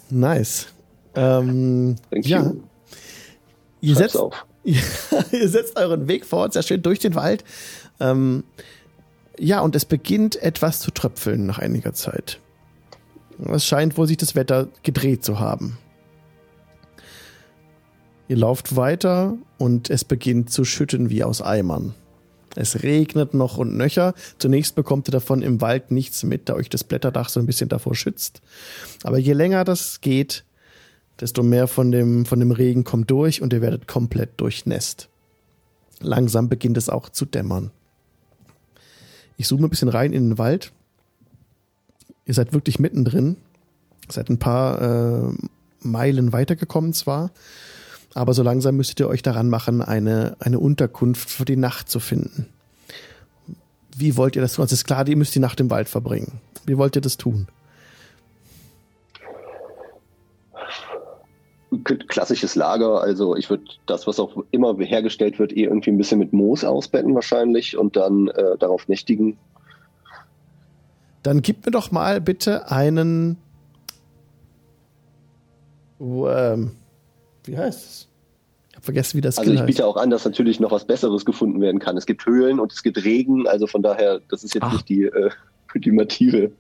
Nice. 0.10 0.68
Ähm, 1.16 1.96
Thank 2.12 2.28
ja, 2.28 2.44
you. 2.44 2.62
ihr 3.82 3.96
Schreib's 3.96 4.14
setzt, 4.14 4.18
auf. 4.18 4.46
ihr 4.64 5.48
setzt 5.50 5.78
euren 5.80 6.08
Weg 6.08 6.26
fort, 6.26 6.54
sehr 6.54 6.62
schön 6.62 6.82
durch 6.82 7.00
den 7.00 7.16
Wald. 7.16 7.44
Ähm, 8.00 8.44
ja, 9.40 9.62
und 9.62 9.76
es 9.76 9.86
beginnt 9.86 10.42
etwas 10.42 10.80
zu 10.80 10.92
tröpfeln 10.92 11.46
nach 11.46 11.60
einiger 11.60 11.94
Zeit. 11.94 12.40
Es 13.46 13.66
scheint 13.66 13.98
wohl 13.98 14.08
sich 14.08 14.18
das 14.18 14.36
Wetter 14.36 14.68
gedreht 14.84 15.24
zu 15.24 15.40
haben. 15.40 15.78
Ihr 18.28 18.38
lauft 18.38 18.76
weiter 18.76 19.38
und 19.58 19.90
es 19.90 20.04
beginnt 20.04 20.52
zu 20.52 20.66
schütten 20.66 21.10
wie 21.10 21.24
aus 21.24 21.42
Eimern. 21.42 21.94
Es 22.56 22.82
regnet 22.82 23.34
noch 23.34 23.58
und 23.58 23.78
nöcher. 23.78 24.16
Zunächst 24.40 24.76
bekommt 24.76 25.08
ihr 25.08 25.12
davon 25.12 25.44
im 25.44 25.62
Wald 25.62 25.92
nichts 25.92 26.24
mit, 26.24 26.50
da 26.50 26.56
euch 26.56 26.70
das 26.70 26.84
Blätterdach 26.84 27.30
so 27.30 27.40
ein 27.40 27.46
bisschen 27.46 27.70
davor 27.70 27.94
schützt. 27.94 28.42
Aber 29.04 29.20
je 29.20 29.34
länger 29.34 29.64
das 29.64 30.02
geht, 30.02 30.44
desto 31.20 31.44
mehr 31.44 31.68
von 31.68 31.92
dem, 31.92 32.26
von 32.26 32.40
dem 32.40 32.52
Regen 32.52 32.84
kommt 32.84 33.12
durch 33.12 33.42
und 33.42 33.54
ihr 33.54 33.62
werdet 33.62 33.88
komplett 33.88 34.42
durchnässt. 34.42 35.10
Langsam 36.00 36.50
beginnt 36.50 36.78
es 36.78 36.90
auch 36.90 37.10
zu 37.10 37.26
dämmern. 37.26 37.72
Ich 39.38 39.48
zoome 39.48 39.68
ein 39.68 39.70
bisschen 39.70 39.90
rein 39.90 40.14
in 40.14 40.30
den 40.30 40.38
Wald. 40.38 40.72
Ihr 42.26 42.34
seid 42.34 42.54
wirklich 42.54 42.80
mittendrin. 42.80 43.38
Seid 44.10 44.30
ein 44.30 44.40
paar 44.40 44.82
äh, 44.82 45.34
Meilen 45.82 46.34
weitergekommen 46.34 46.94
zwar, 46.94 47.32
aber 48.14 48.34
so 48.34 48.44
langsam 48.44 48.78
müsstet 48.78 49.00
ihr 49.00 49.08
euch 49.08 49.22
daran 49.22 49.50
machen, 49.50 49.82
eine, 49.82 50.36
eine 50.40 50.60
Unterkunft 50.60 51.30
für 51.30 51.46
die 51.46 51.56
Nacht 51.56 51.90
zu 51.90 52.00
finden. 52.00 52.48
Wie 53.96 54.16
wollt 54.18 54.36
ihr 54.36 54.42
das 54.42 54.54
tun? 54.54 54.64
Also 54.64 54.74
es 54.74 54.82
ist 54.82 54.86
klar, 54.86 55.08
ihr 55.08 55.18
müsst 55.18 55.36
die 55.36 55.40
Nacht 55.40 55.60
im 55.60 55.70
Wald 55.70 55.90
verbringen. 55.90 56.40
Wie 56.66 56.78
wollt 56.78 56.96
ihr 56.96 57.02
das 57.02 57.18
tun? 57.18 57.48
Klassisches 62.08 62.56
Lager, 62.56 63.02
also 63.02 63.36
ich 63.36 63.50
würde 63.50 63.64
das, 63.88 64.08
was 64.08 64.20
auch 64.22 64.42
immer 64.52 64.78
hergestellt 64.80 65.38
wird, 65.38 65.52
eh 65.52 65.64
irgendwie 65.66 65.90
ein 65.92 65.98
bisschen 65.98 66.18
mit 66.20 66.32
Moos 66.32 66.64
ausbetten 66.64 67.14
wahrscheinlich 67.14 67.78
und 67.78 67.96
dann 67.98 68.30
äh, 68.30 68.58
darauf 68.58 68.88
nächtigen. 68.88 69.38
Dann 71.24 71.42
gib 71.42 71.66
mir 71.66 71.72
doch 71.72 71.92
mal 71.92 72.22
bitte 72.22 72.72
einen. 72.72 73.38
Ähm, 76.00 76.72
wie 77.44 77.58
heißt 77.58 77.86
es? 77.86 78.08
Ich 78.70 78.76
habe 78.76 78.86
vergessen, 78.86 79.18
wie 79.18 79.22
das 79.22 79.38
Also 79.38 79.52
ich 79.52 79.60
heißt. 79.60 79.68
biete 79.68 79.86
auch 79.86 79.98
an, 79.98 80.10
dass 80.10 80.24
natürlich 80.24 80.60
noch 80.60 80.72
was 80.72 80.86
Besseres 80.86 81.26
gefunden 81.26 81.60
werden 81.60 81.80
kann. 81.80 81.98
Es 81.98 82.06
gibt 82.06 82.26
Höhlen 82.26 82.60
und 82.60 82.72
es 82.72 82.84
gibt 82.84 83.04
Regen, 83.04 83.48
also 83.48 83.68
von 83.68 83.82
daher, 83.82 84.22
das 84.30 84.44
ist 84.44 84.54
jetzt 84.54 84.64
Ach. 84.64 84.72
nicht 84.74 84.88
die 84.88 85.04
äh, 85.04 85.30
ultimative. 85.76 86.52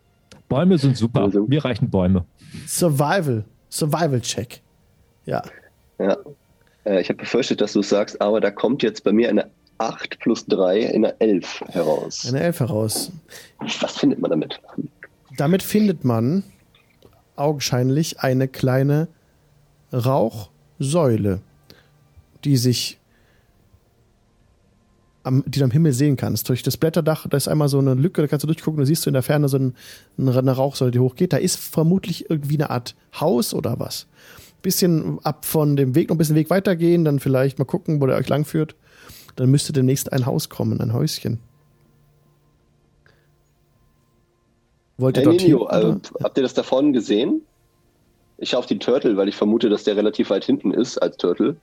Bäume 0.49 0.77
sind 0.77 0.97
super. 0.97 1.21
Also- 1.21 1.45
Mir 1.47 1.63
reichen 1.63 1.89
Bäume. 1.89 2.25
Survival. 2.65 3.45
Survival-Check. 3.69 4.61
Ja. 5.27 5.43
Ja. 5.99 6.17
Äh, 6.85 7.01
ich 7.01 7.09
habe 7.09 7.19
befürchtet, 7.19 7.61
dass 7.61 7.73
du 7.73 7.81
es 7.81 7.89
sagst, 7.89 8.19
aber 8.19 8.41
da 8.41 8.49
kommt 8.49 8.81
jetzt 8.81 9.03
bei 9.03 9.11
mir 9.11 9.29
eine 9.29 9.51
8 9.77 10.19
plus 10.19 10.45
3 10.47 10.79
in 10.79 11.05
einer 11.05 11.15
11 11.19 11.61
heraus. 11.67 12.25
Eine 12.27 12.41
Elf 12.41 12.59
heraus. 12.59 13.11
Was 13.59 13.97
findet 13.97 14.19
man 14.19 14.31
damit? 14.31 14.59
Damit 15.37 15.61
findet 15.61 16.03
man 16.03 16.43
augenscheinlich 17.35 18.21
eine 18.21 18.47
kleine 18.47 19.07
Rauchsäule, 19.93 21.41
die 22.43 22.57
sich 22.57 22.97
am, 25.23 25.43
die 25.45 25.59
du 25.59 25.65
am 25.65 25.71
Himmel 25.71 25.93
sehen 25.93 26.15
kannst. 26.15 26.49
Durch 26.49 26.63
das 26.63 26.77
Blätterdach, 26.77 27.27
da 27.27 27.37
ist 27.37 27.47
einmal 27.47 27.69
so 27.69 27.77
eine 27.77 27.93
Lücke, 27.93 28.21
da 28.21 28.27
kannst 28.27 28.43
du 28.43 28.47
durchgucken, 28.47 28.79
da 28.79 28.85
siehst 28.85 29.05
du 29.05 29.09
in 29.09 29.13
der 29.13 29.23
Ferne 29.23 29.49
so 29.49 29.57
ein, 29.57 29.75
eine 30.17 30.51
Rauchsäule, 30.51 30.91
die 30.91 30.99
hochgeht. 30.99 31.33
Da 31.33 31.37
ist 31.37 31.57
vermutlich 31.57 32.29
irgendwie 32.29 32.55
eine 32.55 32.69
Art 32.69 32.95
Haus 33.19 33.53
oder 33.53 33.79
was. 33.79 34.07
Bisschen 34.67 35.17
ab 35.23 35.45
von 35.45 35.77
dem 35.77 35.95
Weg, 35.95 36.09
noch 36.09 36.15
ein 36.15 36.17
bisschen 36.17 36.35
Weg 36.35 36.49
weitergehen, 36.49 37.05
dann 37.05 37.21
vielleicht 37.21 37.57
mal 37.57 37.63
gucken, 37.63 38.01
wo 38.01 38.05
der 38.05 38.17
euch 38.17 38.27
langführt. 38.27 38.75
Dann 39.37 39.49
müsste 39.49 39.71
demnächst 39.71 40.11
ein 40.11 40.25
Haus 40.25 40.49
kommen, 40.49 40.81
ein 40.81 40.91
Häuschen. 40.91 41.39
Wollt 44.97 45.15
ihr 45.15 45.21
Hey, 45.21 45.23
dorthin? 45.23 45.51
Nino, 45.53 45.69
äh, 45.69 45.95
habt 46.21 46.37
ihr 46.37 46.43
das 46.43 46.53
da 46.53 46.63
vorne 46.63 46.91
gesehen? 46.91 47.43
Ich 48.39 48.49
schaue 48.49 48.59
auf 48.59 48.65
den 48.65 48.81
Turtle, 48.81 49.15
weil 49.15 49.29
ich 49.29 49.37
vermute, 49.37 49.69
dass 49.69 49.85
der 49.85 49.95
relativ 49.95 50.31
weit 50.31 50.43
hinten 50.43 50.73
ist 50.73 50.97
als 50.97 51.15
Turtle. 51.15 51.55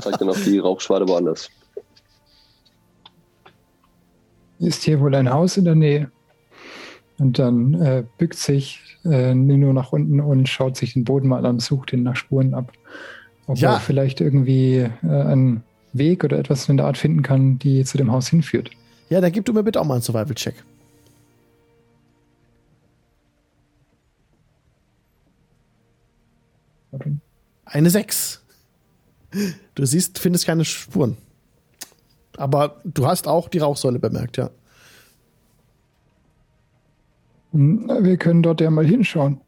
Zeigt 0.00 0.18
dann 0.18 0.30
auf 0.30 0.42
die 0.42 0.56
Rauchschwade 0.66 1.06
woanders. 1.06 1.50
Ist 4.60 4.82
hier 4.82 4.98
wohl 4.98 5.14
ein 5.14 5.30
Haus 5.30 5.58
in 5.58 5.66
der 5.66 5.74
Nähe? 5.74 6.10
Und 7.18 7.38
dann 7.38 7.74
äh, 7.74 8.04
bückt 8.18 8.36
sich 8.38 8.80
äh, 9.04 9.34
Nino 9.34 9.72
nach 9.72 9.92
unten 9.92 10.20
und 10.20 10.48
schaut 10.48 10.76
sich 10.76 10.92
den 10.92 11.04
Boden 11.04 11.28
mal 11.28 11.46
an, 11.46 11.60
sucht 11.60 11.92
ihn 11.92 12.02
nach 12.02 12.16
Spuren 12.16 12.52
ab. 12.54 12.72
Ob 13.46 13.56
Ja. 13.58 13.74
er 13.74 13.80
vielleicht 13.80 14.20
irgendwie 14.20 14.86
äh, 15.02 15.06
einen 15.08 15.62
Weg 15.92 16.24
oder 16.24 16.38
etwas 16.38 16.68
in 16.68 16.76
der 16.76 16.86
Art 16.86 16.98
finden 16.98 17.22
kann, 17.22 17.58
die 17.58 17.84
zu 17.84 17.96
dem 17.96 18.12
Haus 18.12 18.28
hinführt. 18.28 18.70
Ja, 19.08 19.20
dann 19.20 19.32
gib 19.32 19.44
du 19.46 19.52
mir 19.52 19.62
bitte 19.62 19.80
auch 19.80 19.84
mal 19.84 19.94
einen 19.94 20.02
Survival-Check. 20.02 20.56
Eine 27.64 27.90
6. 27.90 28.42
Du 29.74 29.84
siehst, 29.84 30.18
findest 30.18 30.46
keine 30.46 30.64
Spuren. 30.64 31.16
Aber 32.36 32.80
du 32.84 33.06
hast 33.06 33.28
auch 33.28 33.48
die 33.48 33.58
Rauchsäule 33.58 33.98
bemerkt, 33.98 34.36
ja. 34.36 34.50
Hm, 37.56 37.90
Wir 38.02 38.16
können 38.18 38.42
dort 38.42 38.60
ja 38.60 38.70
mal 38.70 38.84
hinschauen. 38.84 39.40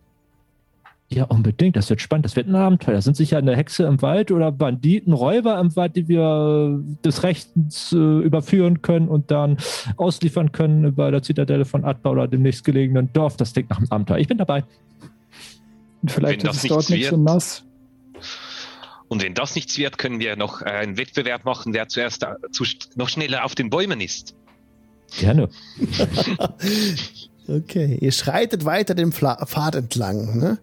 Ja, 1.10 1.24
unbedingt. 1.24 1.74
Das 1.76 1.88
wird 1.88 2.02
spannend. 2.02 2.26
Das 2.26 2.36
wird 2.36 2.48
ein 2.48 2.54
Abenteuer. 2.54 3.00
Sind 3.00 3.16
sicher 3.16 3.38
eine 3.38 3.56
Hexe 3.56 3.84
im 3.84 4.02
Wald 4.02 4.30
oder 4.30 4.52
Banditen, 4.52 5.14
Räuber 5.14 5.58
im 5.58 5.74
Wald, 5.74 5.96
die 5.96 6.06
wir 6.06 6.80
äh, 6.80 7.02
des 7.02 7.22
Rechtens 7.22 7.92
äh, 7.92 7.96
überführen 7.96 8.82
können 8.82 9.08
und 9.08 9.30
dann 9.30 9.56
ausliefern 9.96 10.52
können 10.52 10.94
bei 10.94 11.10
der 11.10 11.22
Zitadelle 11.22 11.64
von 11.64 11.84
Atba 11.84 12.10
oder 12.10 12.28
dem 12.28 12.42
nächstgelegenen 12.42 13.10
Dorf. 13.12 13.36
Das 13.38 13.54
klingt 13.54 13.70
nach 13.70 13.78
einem 13.78 13.90
Abenteuer. 13.90 14.18
Ich 14.18 14.28
bin 14.28 14.36
dabei. 14.36 14.64
Und 16.02 16.12
vielleicht 16.12 16.44
ist 16.44 16.64
es 16.64 16.68
dort 16.68 16.90
nichts 16.90 16.90
nicht 16.90 17.08
so 17.08 17.16
nass. 17.16 17.64
Und 19.08 19.22
wenn 19.22 19.32
das 19.32 19.54
nichts 19.54 19.78
wird, 19.78 19.96
können 19.96 20.20
wir 20.20 20.36
noch 20.36 20.60
einen 20.60 20.98
Wettbewerb 20.98 21.46
machen, 21.46 21.72
wer 21.72 21.88
zuerst 21.88 22.26
zu, 22.50 22.64
noch 22.96 23.08
schneller 23.08 23.44
auf 23.46 23.54
den 23.54 23.70
Bäumen 23.70 24.02
ist. 24.02 24.34
Gerne. 25.18 25.48
Okay, 27.48 27.96
ihr 28.00 28.12
schreitet 28.12 28.64
weiter 28.66 28.94
den 28.94 29.12
Pfad 29.12 29.74
entlang. 29.74 30.38
Ne? 30.38 30.58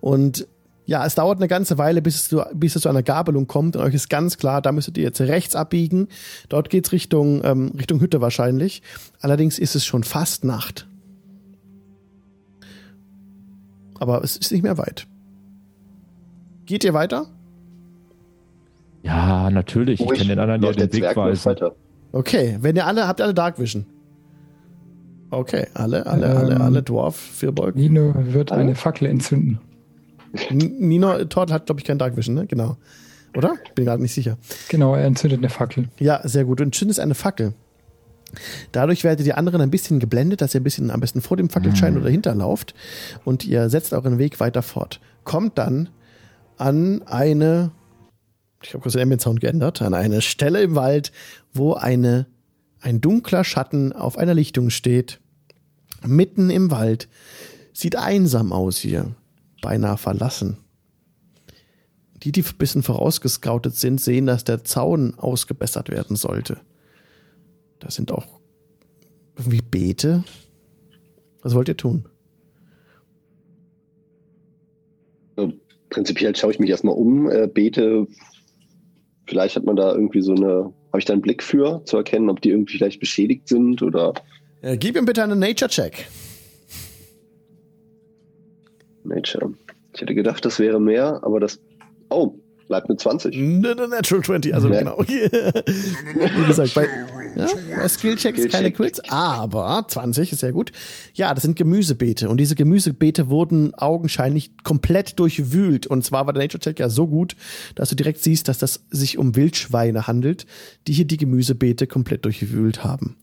Und 0.00 0.46
ja, 0.86 1.04
es 1.04 1.16
dauert 1.16 1.38
eine 1.38 1.48
ganze 1.48 1.76
Weile, 1.78 2.00
bis 2.00 2.14
es, 2.14 2.28
zu, 2.28 2.42
bis 2.54 2.76
es 2.76 2.82
zu 2.82 2.88
einer 2.88 3.02
Gabelung 3.02 3.46
kommt. 3.46 3.76
Und 3.76 3.82
euch 3.82 3.94
ist 3.94 4.08
ganz 4.08 4.38
klar, 4.38 4.62
da 4.62 4.72
müsstet 4.72 4.96
ihr 4.96 5.04
jetzt 5.04 5.20
rechts 5.20 5.56
abbiegen. 5.56 6.08
Dort 6.48 6.70
geht's 6.70 6.92
Richtung, 6.92 7.44
ähm, 7.44 7.72
Richtung 7.76 8.00
Hütte 8.00 8.20
wahrscheinlich. 8.20 8.82
Allerdings 9.20 9.58
ist 9.58 9.74
es 9.74 9.84
schon 9.84 10.04
fast 10.04 10.44
Nacht. 10.44 10.86
Aber 13.98 14.22
es 14.22 14.36
ist 14.36 14.52
nicht 14.52 14.62
mehr 14.62 14.78
weit. 14.78 15.06
Geht 16.64 16.84
ihr 16.84 16.94
weiter? 16.94 17.26
Ja, 19.02 19.50
natürlich. 19.50 20.00
Ich 20.00 20.08
kann 20.08 20.28
den 20.28 20.38
anderen 20.38 20.62
ja 20.62 20.72
der 20.72 20.86
den 20.86 21.02
Weg 21.02 21.16
weisen. 21.16 21.44
weiter. 21.44 21.74
Okay, 22.12 22.56
wenn 22.60 22.76
ihr 22.76 22.86
alle, 22.86 23.06
habt 23.08 23.20
ihr 23.20 23.24
alle 23.24 23.34
Dark 23.34 23.58
Vision? 23.58 23.84
Okay, 25.30 25.66
alle, 25.74 26.06
alle, 26.06 26.26
alle, 26.36 26.54
Ähm. 26.54 26.62
alle 26.62 26.82
Dwarf, 26.82 27.16
Firbolg. 27.16 27.76
Nino 27.76 28.14
wird 28.16 28.50
eine 28.52 28.74
Fackel 28.74 29.08
entzünden. 29.08 29.58
N- 30.50 30.76
Nino, 30.78 31.24
Todd 31.24 31.50
hat, 31.52 31.66
glaube 31.66 31.80
ich, 31.80 31.84
kein 31.86 31.98
Dark 31.98 32.16
Vision, 32.16 32.34
ne? 32.34 32.46
Genau. 32.46 32.76
Oder? 33.36 33.54
Bin 33.74 33.84
gerade 33.84 34.00
nicht 34.02 34.14
sicher. 34.14 34.38
Genau, 34.68 34.94
er 34.94 35.04
entzündet 35.04 35.38
eine 35.40 35.50
Fackel. 35.50 35.88
Ja, 35.98 36.20
sehr 36.24 36.44
gut. 36.44 36.60
Und 36.60 36.74
zündest 36.74 36.98
eine 37.00 37.14
Fackel. 37.14 37.52
Dadurch 38.72 39.04
werdet 39.04 39.24
die 39.26 39.32
anderen 39.32 39.60
ein 39.62 39.70
bisschen 39.70 40.00
geblendet, 40.00 40.40
dass 40.42 40.54
ihr 40.54 40.60
ein 40.60 40.64
bisschen 40.64 40.90
am 40.90 41.00
besten 41.00 41.20
vor 41.22 41.36
dem 41.38 41.48
Fackelschein 41.48 41.96
oder 41.96 42.10
hinterlauft 42.10 42.74
und 43.24 43.44
ihr 43.46 43.70
setzt 43.70 43.92
euren 43.94 44.18
Weg 44.18 44.38
weiter 44.40 44.60
fort. 44.62 45.00
Kommt 45.24 45.56
dann 45.56 45.88
an 46.58 47.02
eine, 47.06 47.70
ich 48.62 48.74
habe 48.74 48.82
kurz 48.82 48.92
den 48.94 49.02
Ambient 49.02 49.22
Sound 49.22 49.40
geändert, 49.40 49.80
an 49.80 49.94
eine 49.94 50.20
Stelle 50.20 50.60
im 50.60 50.74
Wald, 50.74 51.10
wo 51.54 51.72
eine, 51.72 52.26
ein 52.80 53.00
dunkler 53.00 53.44
Schatten 53.44 53.92
auf 53.92 54.18
einer 54.18 54.34
Lichtung 54.34 54.70
steht. 54.70 55.20
Mitten 56.06 56.50
im 56.50 56.70
Wald. 56.70 57.08
Sieht 57.72 57.96
einsam 57.96 58.52
aus 58.52 58.78
hier. 58.78 59.14
Beinahe 59.62 59.98
verlassen. 59.98 60.58
Die, 62.22 62.32
die 62.32 62.42
ein 62.42 62.56
bisschen 62.58 62.82
vorausgescoutet 62.82 63.76
sind, 63.76 64.00
sehen, 64.00 64.26
dass 64.26 64.44
der 64.44 64.64
Zaun 64.64 65.14
ausgebessert 65.16 65.88
werden 65.88 66.16
sollte. 66.16 66.58
Da 67.78 67.90
sind 67.90 68.10
auch 68.10 68.40
irgendwie 69.36 69.62
Beete. 69.62 70.24
Was 71.42 71.54
wollt 71.54 71.68
ihr 71.68 71.76
tun? 71.76 72.08
Prinzipiell 75.90 76.36
schaue 76.36 76.50
ich 76.50 76.58
mich 76.58 76.70
erstmal 76.70 76.94
um, 76.94 77.30
äh, 77.30 77.46
bete. 77.46 78.06
Vielleicht 79.26 79.56
hat 79.56 79.64
man 79.64 79.76
da 79.76 79.92
irgendwie 79.92 80.20
so 80.20 80.34
eine, 80.34 80.72
habe 80.98 81.02
ich 81.02 81.04
da 81.04 81.12
einen 81.12 81.22
Blick 81.22 81.44
für, 81.44 81.80
zu 81.84 81.96
erkennen, 81.96 82.28
ob 82.28 82.40
die 82.40 82.50
irgendwie 82.50 82.76
vielleicht 82.76 82.98
beschädigt 82.98 83.46
sind 83.46 83.82
oder 83.82 84.14
Äh, 84.62 84.76
gib 84.76 84.96
ihm 84.96 85.04
bitte 85.04 85.22
einen 85.22 85.38
Nature-Check. 85.38 86.06
Nature. 89.04 89.52
Ich 89.94 90.00
hätte 90.00 90.16
gedacht, 90.16 90.44
das 90.44 90.58
wäre 90.58 90.80
mehr, 90.80 91.20
aber 91.22 91.38
das. 91.38 91.60
Oh, 92.10 92.34
Bleibt 92.68 92.88
mit 92.88 93.00
20. 93.00 93.34
Natural 93.36 94.22
20, 94.22 94.54
also 94.54 94.68
Ja. 94.68 94.78
genau. 94.80 94.98
Wie 95.08 96.46
gesagt, 96.46 96.74
bei, 96.74 96.86
ja, 97.34 97.46
bei 97.46 97.88
Skillchecks 97.88 98.38
Skillcheck. 98.38 98.50
keine 98.50 98.72
Quits, 98.72 99.00
aber 99.08 99.84
20 99.88 100.32
ist 100.32 100.40
sehr 100.40 100.52
gut. 100.52 100.72
Ja, 101.14 101.32
das 101.34 101.42
sind 101.42 101.56
Gemüsebeete 101.56 102.28
und 102.28 102.38
diese 102.38 102.54
Gemüsebeete 102.54 103.30
wurden 103.30 103.74
augenscheinlich 103.74 104.50
komplett 104.64 105.18
durchwühlt 105.18 105.86
und 105.86 106.04
zwar 106.04 106.26
war 106.26 106.32
der 106.34 106.42
Nature 106.42 106.60
Check 106.60 106.78
ja 106.78 106.90
so 106.90 107.06
gut, 107.06 107.36
dass 107.74 107.88
du 107.88 107.96
direkt 107.96 108.22
siehst, 108.22 108.48
dass 108.48 108.58
das 108.58 108.84
sich 108.90 109.16
um 109.18 109.34
Wildschweine 109.34 110.06
handelt, 110.06 110.44
die 110.86 110.92
hier 110.92 111.06
die 111.06 111.16
Gemüsebeete 111.16 111.86
komplett 111.86 112.24
durchwühlt 112.26 112.84
haben. 112.84 113.16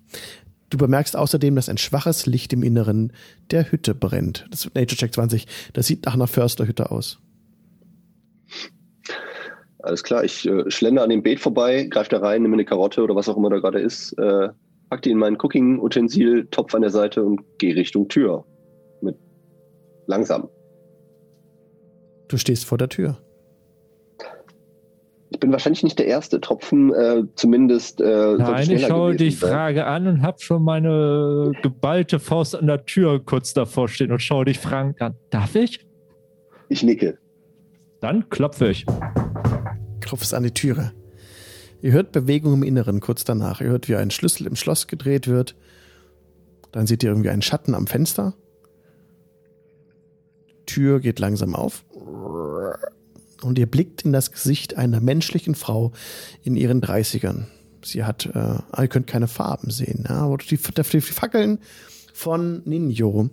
Du 0.71 0.77
bemerkst 0.79 1.15
außerdem, 1.15 1.55
dass 1.55 1.69
ein 1.69 1.77
schwaches 1.77 2.25
Licht 2.25 2.51
im 2.51 2.63
Inneren 2.63 3.13
der 3.51 3.71
Hütte 3.71 3.93
brennt. 3.93 4.47
Das 4.49 4.65
ist 4.65 4.73
Nature 4.73 4.97
Check 4.97 5.13
20. 5.13 5.45
Das 5.73 5.86
sieht 5.86 6.05
nach 6.05 6.15
einer 6.15 6.25
Försterhütte 6.27 6.89
aus. 6.91 7.19
Alles 9.85 10.03
klar, 10.03 10.23
ich 10.23 10.47
äh, 10.47 10.69
schlender 10.71 11.03
an 11.03 11.11
dem 11.11 11.21
Beet 11.21 11.39
vorbei, 11.39 11.83
greife 11.83 12.09
da 12.09 12.17
rein, 12.17 12.41
nehme 12.41 12.55
eine 12.55 12.65
Karotte 12.65 13.03
oder 13.03 13.15
was 13.15 13.29
auch 13.29 13.37
immer 13.37 13.51
da 13.51 13.59
gerade 13.59 13.79
ist, 13.79 14.13
äh, 14.17 14.49
pack 14.89 15.03
die 15.03 15.11
in 15.11 15.19
meinen 15.19 15.37
Cooking-Utensil, 15.37 16.47
Topf 16.49 16.73
an 16.73 16.81
der 16.81 16.89
Seite 16.89 17.23
und 17.23 17.41
gehe 17.59 17.75
Richtung 17.75 18.07
Tür. 18.07 18.45
Mit 19.01 19.15
langsam. 20.07 20.49
Du 22.27 22.37
stehst 22.37 22.65
vor 22.65 22.79
der 22.79 22.89
Tür. 22.89 23.17
Ich 25.29 25.39
bin 25.39 25.51
wahrscheinlich 25.51 25.83
nicht 25.83 25.99
der 25.99 26.07
erste 26.07 26.41
Tropfen, 26.41 26.91
äh, 26.91 27.23
zumindest. 27.35 28.01
Äh, 28.01 28.37
Nein, 28.39 28.71
ich 28.71 28.87
schaue 28.87 29.15
sein. 29.15 29.31
Frage 29.31 29.85
an 29.85 30.07
und 30.07 30.21
habe 30.23 30.39
schon 30.39 30.63
meine 30.63 31.51
geballte 31.61 32.17
Faust 32.19 32.55
an 32.55 32.65
der 32.65 32.85
Tür 32.85 33.23
kurz 33.23 33.53
davor 33.53 33.87
stehen 33.87 34.11
und 34.11 34.21
schaue 34.21 34.45
dich 34.45 34.57
fragend 34.57 34.99
an. 34.99 35.13
Darf 35.29 35.53
ich? 35.53 35.85
Ich 36.69 36.81
nicke. 36.81 37.19
Dann 38.01 38.27
klopfe 38.29 38.69
ich. 38.69 38.85
Klopfst 40.05 40.33
an 40.33 40.43
die 40.43 40.51
Türe. 40.51 40.93
Ihr 41.81 41.91
hört 41.91 42.11
Bewegung 42.11 42.53
im 42.53 42.63
Inneren 42.63 42.99
kurz 43.01 43.25
danach. 43.25 43.59
Ihr 43.59 43.67
hört, 43.67 43.89
wie 43.89 43.95
ein 43.95 44.11
Schlüssel 44.11 44.47
im 44.47 44.55
Schloss 44.55 44.87
gedreht 44.87 45.27
wird. 45.27 45.55
Dann 46.71 46.87
seht 46.87 47.03
ihr 47.03 47.09
irgendwie 47.09 47.29
einen 47.29 47.41
Schatten 47.41 47.75
am 47.75 47.87
Fenster. 47.87 48.33
Tür 50.65 50.99
geht 50.99 51.19
langsam 51.19 51.53
auf. 51.53 51.85
Und 53.41 53.59
ihr 53.59 53.65
blickt 53.65 54.03
in 54.03 54.13
das 54.13 54.31
Gesicht 54.31 54.77
einer 54.77 55.01
menschlichen 55.01 55.55
Frau 55.55 55.91
in 56.43 56.55
ihren 56.55 56.81
30ern. 56.81 57.45
Sie 57.83 58.03
hat, 58.03 58.25
äh, 58.25 58.39
ah, 58.39 58.81
ihr 58.81 58.87
könnt 58.87 59.05
keine 59.05 59.27
Farben 59.27 59.69
sehen, 59.69 60.05
ja, 60.09 60.21
aber 60.21 60.37
die, 60.37 60.57
die 60.57 61.01
Fackeln 61.01 61.59
von 62.13 62.63
Ninjo 62.65 63.29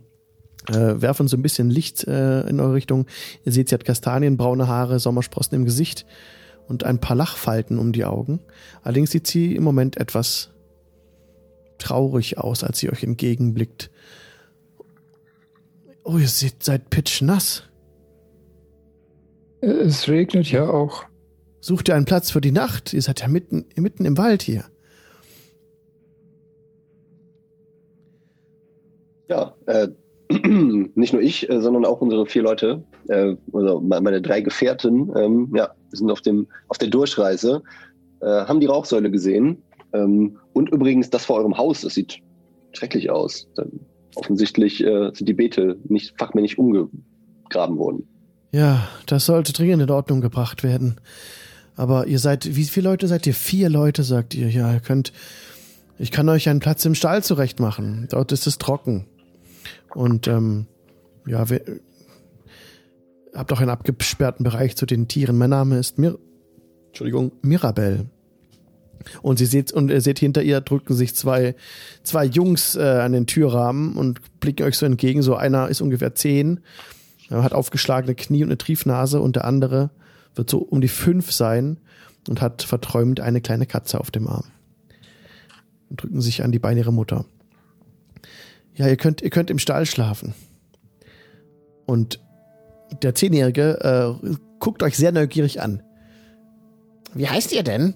äh, 0.68 1.00
werfen 1.00 1.26
so 1.26 1.38
ein 1.38 1.42
bisschen 1.42 1.70
Licht 1.70 2.06
äh, 2.06 2.42
in 2.42 2.60
eure 2.60 2.74
Richtung. 2.74 3.06
Ihr 3.44 3.52
seht, 3.52 3.70
sie 3.70 3.74
hat 3.74 3.86
kastanienbraune 3.86 4.68
Haare, 4.68 4.98
Sommersprossen 4.98 5.56
im 5.56 5.64
Gesicht 5.64 6.04
und 6.72 6.84
ein 6.84 6.98
paar 6.98 7.14
Lachfalten 7.14 7.78
um 7.78 7.92
die 7.92 8.06
Augen. 8.06 8.40
Allerdings 8.82 9.10
sieht 9.10 9.26
sie 9.26 9.54
im 9.54 9.62
Moment 9.62 9.98
etwas 9.98 10.48
traurig 11.76 12.38
aus, 12.38 12.64
als 12.64 12.78
sie 12.78 12.90
euch 12.90 13.02
entgegenblickt. 13.04 13.90
Oh, 16.02 16.16
ihr 16.16 16.28
seht, 16.28 16.62
seid 16.62 16.88
pitschnass. 16.88 17.64
Es 19.60 20.08
regnet 20.08 20.50
ja 20.50 20.66
auch. 20.66 21.04
Sucht 21.60 21.88
ihr 21.88 21.94
einen 21.94 22.06
Platz 22.06 22.30
für 22.30 22.40
die 22.40 22.52
Nacht? 22.52 22.94
Ihr 22.94 23.02
seid 23.02 23.20
ja 23.20 23.28
mitten, 23.28 23.66
mitten 23.76 24.06
im 24.06 24.16
Wald 24.16 24.40
hier. 24.40 24.64
Ja, 29.28 29.54
äh, 29.66 29.88
nicht 30.94 31.12
nur 31.12 31.22
ich, 31.22 31.48
äh, 31.50 31.60
sondern 31.60 31.84
auch 31.84 32.00
unsere 32.00 32.26
vier 32.26 32.42
Leute, 32.42 32.82
äh, 33.08 33.36
also 33.52 33.80
me- 33.80 34.00
meine 34.00 34.20
drei 34.22 34.40
Gefährten, 34.40 35.10
ähm, 35.16 35.52
ja, 35.54 35.70
sind 35.90 36.10
auf, 36.10 36.20
dem, 36.20 36.46
auf 36.68 36.78
der 36.78 36.88
Durchreise, 36.88 37.62
äh, 38.20 38.26
haben 38.26 38.60
die 38.60 38.66
Rauchsäule 38.66 39.10
gesehen. 39.10 39.58
Ähm, 39.92 40.38
und 40.52 40.70
übrigens 40.70 41.10
das 41.10 41.24
vor 41.24 41.36
eurem 41.36 41.56
Haus, 41.58 41.82
das 41.82 41.94
sieht 41.94 42.18
schrecklich 42.72 43.10
aus. 43.10 43.46
Ähm, 43.58 43.80
offensichtlich 44.14 44.82
äh, 44.82 45.10
sind 45.14 45.28
die 45.28 45.34
Beete 45.34 45.78
nicht 45.88 46.14
fachmännisch 46.18 46.58
umgegraben 46.58 47.78
worden. 47.78 48.06
Ja, 48.52 48.88
das 49.06 49.26
sollte 49.26 49.52
dringend 49.52 49.82
in 49.82 49.90
Ordnung 49.90 50.20
gebracht 50.20 50.62
werden. 50.62 50.96
Aber 51.74 52.06
ihr 52.06 52.18
seid, 52.18 52.54
wie 52.54 52.64
viele 52.64 52.90
Leute 52.90 53.08
seid 53.08 53.26
ihr? 53.26 53.32
Vier 53.34 53.70
Leute, 53.70 54.02
sagt 54.02 54.34
ihr. 54.34 54.48
Ja, 54.50 54.72
ihr 54.74 54.80
könnt, 54.80 55.12
ich 55.98 56.10
kann 56.10 56.28
euch 56.28 56.48
einen 56.50 56.60
Platz 56.60 56.84
im 56.84 56.94
Stall 56.94 57.22
zurechtmachen. 57.22 58.08
Dort 58.10 58.30
ist 58.32 58.46
es 58.46 58.58
trocken. 58.58 59.06
Und, 59.94 60.26
ähm, 60.28 60.66
ja, 61.26 61.48
wir, 61.48 61.62
habt 63.34 63.52
auch 63.52 63.60
einen 63.60 63.70
abgesperrten 63.70 64.44
Bereich 64.44 64.76
zu 64.76 64.86
den 64.86 65.08
Tieren. 65.08 65.38
Mein 65.38 65.50
Name 65.50 65.78
ist 65.78 65.98
Mir, 65.98 66.18
Entschuldigung, 66.88 67.32
Mirabelle. 67.42 68.06
Und 69.20 69.38
sie 69.38 69.46
seht, 69.46 69.72
und 69.72 69.90
ihr 69.90 70.00
seht 70.00 70.20
hinter 70.20 70.42
ihr 70.42 70.60
drücken 70.60 70.94
sich 70.94 71.16
zwei, 71.16 71.56
zwei 72.04 72.24
Jungs 72.24 72.76
äh, 72.76 72.82
an 72.82 73.12
den 73.12 73.26
Türrahmen 73.26 73.96
und 73.96 74.20
blicken 74.38 74.64
euch 74.64 74.76
so 74.76 74.86
entgegen. 74.86 75.22
So 75.22 75.34
einer 75.34 75.68
ist 75.68 75.80
ungefähr 75.80 76.14
zehn, 76.14 76.60
hat 77.30 77.52
aufgeschlagene 77.52 78.14
Knie 78.14 78.44
und 78.44 78.50
eine 78.50 78.58
Triefnase 78.58 79.20
und 79.20 79.36
der 79.36 79.44
andere 79.44 79.90
wird 80.34 80.50
so 80.50 80.58
um 80.58 80.80
die 80.80 80.88
fünf 80.88 81.32
sein 81.32 81.78
und 82.28 82.40
hat 82.40 82.62
verträumt 82.62 83.20
eine 83.20 83.40
kleine 83.40 83.66
Katze 83.66 83.98
auf 83.98 84.10
dem 84.10 84.28
Arm. 84.28 84.44
Und 85.90 86.02
drücken 86.02 86.20
sich 86.20 86.44
an 86.44 86.52
die 86.52 86.58
Beine 86.60 86.80
ihrer 86.80 86.92
Mutter. 86.92 87.24
Ja, 88.74 88.88
ihr 88.88 88.96
könnt, 88.96 89.22
ihr 89.22 89.30
könnt 89.30 89.50
im 89.50 89.58
Stall 89.58 89.86
schlafen. 89.86 90.34
Und 91.86 92.20
der 93.02 93.14
Zehnjährige 93.14 94.18
äh, 94.22 94.34
guckt 94.58 94.82
euch 94.82 94.96
sehr 94.96 95.12
neugierig 95.12 95.60
an. 95.60 95.82
Wie 97.14 97.28
heißt 97.28 97.52
ihr 97.52 97.62
denn? 97.62 97.94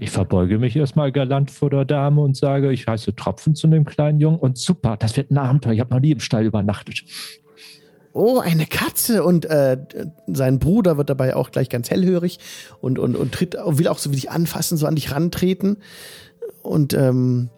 Ich 0.00 0.10
verbeuge 0.10 0.58
mich 0.58 0.76
erstmal 0.76 1.12
galant 1.12 1.50
vor 1.50 1.70
der 1.70 1.84
Dame 1.84 2.20
und 2.20 2.36
sage, 2.36 2.72
ich 2.72 2.86
heiße 2.86 3.14
Tropfen 3.14 3.54
zu 3.54 3.68
dem 3.68 3.86
kleinen 3.86 4.20
Jungen 4.20 4.38
und 4.38 4.58
super, 4.58 4.96
das 4.98 5.16
wird 5.16 5.30
ein 5.30 5.38
Abenteuer. 5.38 5.72
Ich 5.72 5.80
habe 5.80 5.94
noch 5.94 6.00
nie 6.00 6.10
im 6.12 6.20
Stall 6.20 6.44
übernachtet. 6.44 7.04
Oh, 8.12 8.38
eine 8.38 8.66
Katze. 8.66 9.24
Und 9.24 9.46
äh, 9.46 9.78
sein 10.26 10.58
Bruder 10.58 10.98
wird 10.98 11.08
dabei 11.08 11.36
auch 11.36 11.50
gleich 11.50 11.70
ganz 11.70 11.90
hellhörig 11.90 12.38
und, 12.80 12.98
und, 12.98 13.16
und 13.16 13.32
tritt, 13.32 13.54
will 13.54 13.88
auch 13.88 13.98
so 13.98 14.10
wie 14.10 14.16
dich 14.16 14.30
anfassen, 14.30 14.76
so 14.76 14.86
an 14.86 14.96
dich 14.96 15.12
rantreten 15.12 15.78
und, 16.62 16.92
ähm, 16.92 17.48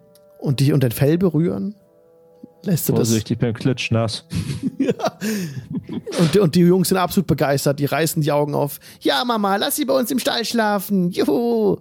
und 0.41 0.59
dich 0.59 0.73
unter 0.73 0.89
den 0.89 0.95
Fell 0.95 1.17
berühren. 1.17 1.75
Lässt 2.63 2.89
du 2.89 2.93
das? 2.93 3.09
Vorsicht, 3.09 3.31
ich 3.31 3.37
bin 3.37 3.53
klitschnass. 3.53 4.25
Und, 6.19 6.37
und 6.37 6.55
die 6.55 6.61
Jungs 6.61 6.89
sind 6.89 6.97
absolut 6.97 7.27
begeistert. 7.27 7.79
Die 7.79 7.85
reißen 7.85 8.21
die 8.21 8.31
Augen 8.31 8.55
auf. 8.55 8.79
Ja, 8.99 9.23
Mama, 9.25 9.55
lass 9.55 9.75
sie 9.75 9.85
bei 9.85 9.97
uns 9.97 10.11
im 10.11 10.19
Stall 10.19 10.45
schlafen. 10.45 11.09
Juhu. 11.11 11.77
Oh, 11.77 11.79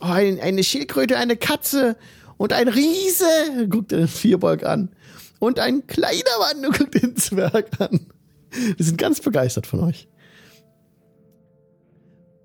ein, 0.00 0.40
eine 0.40 0.62
Schildkröte, 0.62 1.16
eine 1.16 1.36
Katze 1.36 1.96
und 2.36 2.52
ein 2.52 2.68
Riese. 2.68 3.68
Guckt 3.68 3.92
den 3.92 4.08
Vierbolg 4.08 4.64
an. 4.64 4.90
Und 5.38 5.58
ein 5.58 5.86
kleiner 5.86 6.22
Mann. 6.38 6.70
Guckt 6.78 7.02
den 7.02 7.16
Zwerg 7.16 7.80
an. 7.80 8.00
Die 8.78 8.82
sind 8.82 8.98
ganz 8.98 9.20
begeistert 9.20 9.66
von 9.66 9.80
euch. 9.80 10.08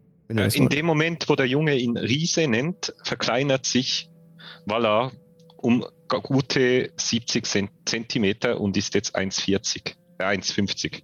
das 0.01 0.15
Äh, 0.15 0.16
In 0.29 0.69
dem 0.69 0.85
Moment, 0.85 1.29
wo 1.29 1.35
der 1.35 1.45
Junge 1.47 1.75
ihn 1.75 1.95
Riese 1.95 2.47
nennt, 2.47 2.93
verkleinert 3.03 3.65
sich 3.65 4.09
Walla 4.65 5.11
um 5.57 5.85
gute 6.23 6.91
70 6.97 7.45
Cent- 7.45 7.71
Zentimeter 7.85 8.59
und 8.59 8.75
ist 8.77 8.93
jetzt 8.93 9.15
1,40, 9.15 9.95
äh, 10.19 10.23
1,50. 10.23 11.03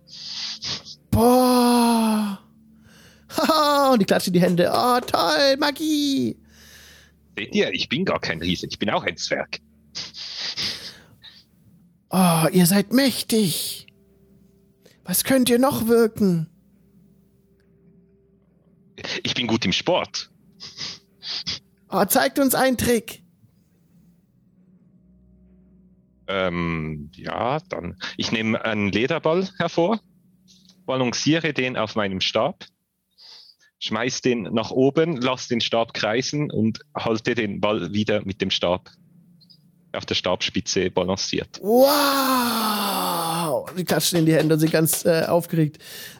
Boah. 1.12 2.39
Haha, 3.38 3.89
und 3.93 4.01
die 4.01 4.05
klatschen 4.05 4.33
die 4.33 4.41
Hände. 4.41 4.71
Oh, 4.73 4.99
toll, 4.99 5.57
Magie. 5.57 6.38
Seht 7.38 7.55
ihr, 7.55 7.73
ich 7.73 7.89
bin 7.89 8.05
gar 8.05 8.19
kein 8.19 8.39
Riese, 8.41 8.67
ich 8.67 8.77
bin 8.77 8.89
auch 8.89 9.03
ein 9.03 9.17
Zwerg. 9.17 9.59
Oh, 12.12 12.47
ihr 12.51 12.65
seid 12.67 12.93
mächtig. 12.93 13.88
Was 15.03 15.23
könnt 15.23 15.49
ihr 15.49 15.59
noch 15.59 15.88
wirken? 15.88 16.47
Ich 19.23 19.33
bin 19.33 19.47
gut 19.47 19.65
im 19.65 19.71
Sport. 19.71 20.29
Oh, 21.89 22.03
zeigt 22.05 22.39
uns 22.39 22.55
einen 22.55 22.77
Trick. 22.77 23.23
Ähm, 26.27 27.09
ja, 27.15 27.59
dann. 27.69 27.97
Ich 28.17 28.31
nehme 28.31 28.63
einen 28.63 28.91
Lederball 28.91 29.49
hervor, 29.57 29.99
balanciere 30.86 31.53
den 31.53 31.77
auf 31.77 31.95
meinem 31.95 32.21
Stab, 32.21 32.65
schmeiß 33.79 34.21
den 34.21 34.43
nach 34.43 34.71
oben, 34.71 35.17
lass 35.17 35.47
den 35.47 35.62
Stab 35.62 35.93
kreisen 35.93 36.49
und 36.49 36.79
halte 36.95 37.36
den 37.36 37.62
Ball 37.62 37.93
wieder 37.93 38.25
mit 38.25 38.41
dem 38.41 38.51
Stab 38.51 38.89
auf 39.91 40.05
der 40.05 40.15
Stabspitze 40.15 40.89
balanciert. 40.89 41.59
Wow. 41.62 43.69
Die 43.77 43.86
klatschen 43.86 44.19
in 44.19 44.25
die 44.25 44.33
Hände 44.33 44.55
und 44.55 44.59
sind 44.59 44.71
ganz 44.71 45.05
äh, 45.05 45.25
aufgeregt. 45.27 45.77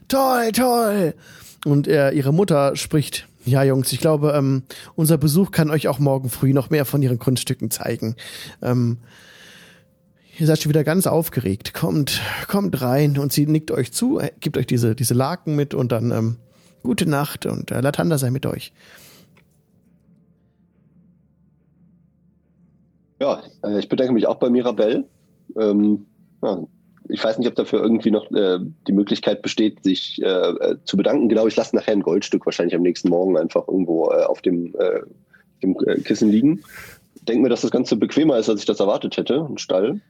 Toll, 0.08 0.52
toll. 0.52 1.16
Und 1.66 1.88
äh, 1.88 2.12
ihre 2.12 2.34
Mutter 2.34 2.76
spricht. 2.76 3.28
Ja, 3.46 3.64
Jungs, 3.64 3.92
ich 3.94 4.00
glaube, 4.00 4.34
ähm, 4.36 4.64
unser 4.96 5.18
Besuch 5.18 5.52
kann 5.52 5.70
euch 5.70 5.88
auch 5.88 6.00
morgen 6.00 6.30
früh 6.30 6.54
noch 6.54 6.70
mehr 6.70 6.86
von 6.86 7.02
ihren 7.02 7.20
Kunststücken 7.20 7.72
zeigen. 7.72 8.16
Ähm, 8.62 8.98
ihr 10.38 10.48
seid 10.48 10.62
schon 10.62 10.70
wieder 10.70 10.84
ganz 10.84 11.08
aufgeregt. 11.08 11.74
Kommt, 11.74 12.22
kommt 12.48 12.82
rein 12.82 13.18
und 13.18 13.32
sie 13.32 13.46
nickt 13.46 13.72
euch 13.72 13.92
zu, 13.94 14.20
äh, 14.20 14.32
gibt 14.40 14.58
euch 14.58 14.68
diese, 14.68 14.96
diese 14.96 15.14
Laken 15.14 15.56
mit 15.56 15.74
und 15.74 15.92
dann 15.92 16.12
ähm, 16.12 16.36
gute 16.84 17.08
Nacht 17.10 17.46
und 17.46 17.72
äh, 17.72 17.82
Latanda 17.82 18.18
sei 18.18 18.30
mit 18.30 18.46
euch. 18.46 18.74
Ja, 23.22 23.42
äh, 23.64 23.80
ich 23.80 23.88
bedanke 23.88 24.14
mich 24.14 24.28
auch 24.28 24.36
bei 24.36 24.50
Mirabelle. 24.50 25.06
Ähm, 25.58 26.06
ja, 26.42 26.64
ich 27.10 27.24
weiß 27.24 27.38
nicht, 27.38 27.48
ob 27.48 27.56
dafür 27.56 27.82
irgendwie 27.82 28.12
noch 28.12 28.32
äh, 28.32 28.60
die 28.88 28.94
Möglichkeit 28.94 29.42
besteht, 29.42 29.84
sich 29.84 30.22
äh, 30.22 30.26
äh 30.26 30.78
zu 30.86 30.98
bedanken. 30.98 31.30
Genau, 31.30 31.48
ich 31.48 31.56
lasse 31.56 31.76
nachher 31.76 31.94
ein 31.94 32.02
Goldstück 32.02 32.46
wahrscheinlich 32.46 32.76
am 32.76 32.82
nächsten 32.82 33.10
Morgen 33.10 33.38
einfach 33.38 33.68
irgendwo 33.68 34.12
äh, 34.12 34.24
auf 34.24 34.42
dem, 34.42 34.74
äh, 34.78 35.02
dem 35.62 35.76
äh, 35.86 36.00
Kissen 36.00 36.30
liegen. 36.30 36.64
Denke 37.28 37.44
mir, 37.44 37.50
dass 37.50 37.62
das 37.62 37.72
Ganze 37.72 37.96
bequemer 37.96 38.38
ist, 38.38 38.50
als 38.50 38.62
ich 38.62 38.66
das 38.66 38.80
erwartet 38.80 39.18
hätte. 39.18 39.46
Ein 39.50 39.58
Stall. 39.58 40.02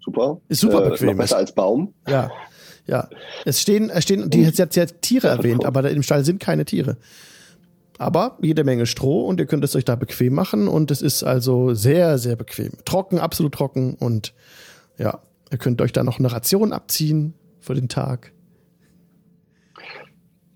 Super. 0.00 0.40
Ist 0.48 0.60
super 0.60 0.80
bequem. 0.82 1.08
Noch 1.08 1.16
besser 1.16 1.36
als 1.36 1.52
Baum. 1.52 1.94
Ja. 2.08 2.30
Ja. 2.86 3.08
Es 3.44 3.60
stehen, 3.60 3.90
es 3.90 4.04
stehen, 4.04 4.28
die 4.28 4.46
hat 4.46 4.58
jetzt 4.58 4.76
ja 4.76 4.86
Tiere 4.86 5.28
erwähnt, 5.28 5.64
aber 5.64 5.88
im 5.88 6.02
Stall 6.02 6.24
sind 6.24 6.40
keine 6.40 6.64
Tiere. 6.64 6.96
Aber 7.98 8.36
jede 8.42 8.64
Menge 8.64 8.86
Stroh 8.86 9.26
und 9.26 9.38
ihr 9.38 9.46
könnt 9.46 9.62
es 9.62 9.76
euch 9.76 9.84
da 9.84 9.94
bequem 9.94 10.34
machen 10.34 10.66
und 10.66 10.90
es 10.90 11.02
ist 11.02 11.22
also 11.22 11.74
sehr, 11.74 12.18
sehr 12.18 12.34
bequem. 12.34 12.72
Trocken, 12.84 13.20
absolut 13.20 13.54
trocken 13.54 13.94
und 13.94 14.34
ja, 14.98 15.20
Ihr 15.52 15.58
könnt 15.58 15.82
euch 15.82 15.92
da 15.92 16.02
noch 16.02 16.18
eine 16.18 16.32
Ration 16.32 16.72
abziehen 16.72 17.34
für 17.60 17.74
den 17.74 17.88
Tag. 17.88 18.32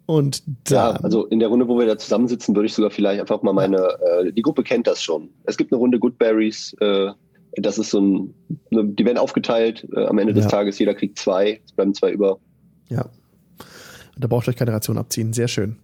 Und 0.07 0.43
dann, 0.71 0.75
ja, 0.75 0.91
also 1.03 1.27
in 1.27 1.39
der 1.39 1.49
Runde, 1.49 1.69
wo 1.69 1.79
wir 1.79 1.87
da 1.87 1.99
zusammensitzen, 1.99 2.55
würde 2.55 2.67
ich 2.67 2.75
sogar 2.75 2.91
vielleicht 2.91 3.21
einfach 3.21 3.43
mal 3.43 3.53
meine, 3.53 3.77
äh, 3.77 4.33
die 4.33 4.41
Gruppe 4.41 4.63
kennt 4.63 4.87
das 4.87 5.03
schon. 5.03 5.29
Es 5.45 5.57
gibt 5.57 5.73
eine 5.73 5.79
Runde 5.79 5.99
Goodberries, 5.99 6.75
äh, 6.81 7.11
das 7.57 7.77
ist 7.77 7.91
so 7.91 8.01
ein, 8.01 8.35
ne, 8.71 8.85
die 8.85 9.05
werden 9.05 9.19
aufgeteilt, 9.19 9.87
äh, 9.95 10.07
am 10.07 10.19
Ende 10.19 10.33
des 10.33 10.47
Tages, 10.47 10.79
jeder 10.79 10.95
kriegt 10.95 11.19
zwei, 11.19 11.61
es 11.65 11.73
bleiben 11.73 11.93
zwei 11.93 12.13
über. 12.13 12.39
Ja. 12.89 13.07
Da 14.17 14.29
braucht 14.29 14.47
ihr 14.47 14.51
euch 14.51 14.57
keine 14.57 14.73
Ration 14.73 14.97
abziehen, 14.97 15.33
sehr 15.33 15.49
schön. 15.49 15.77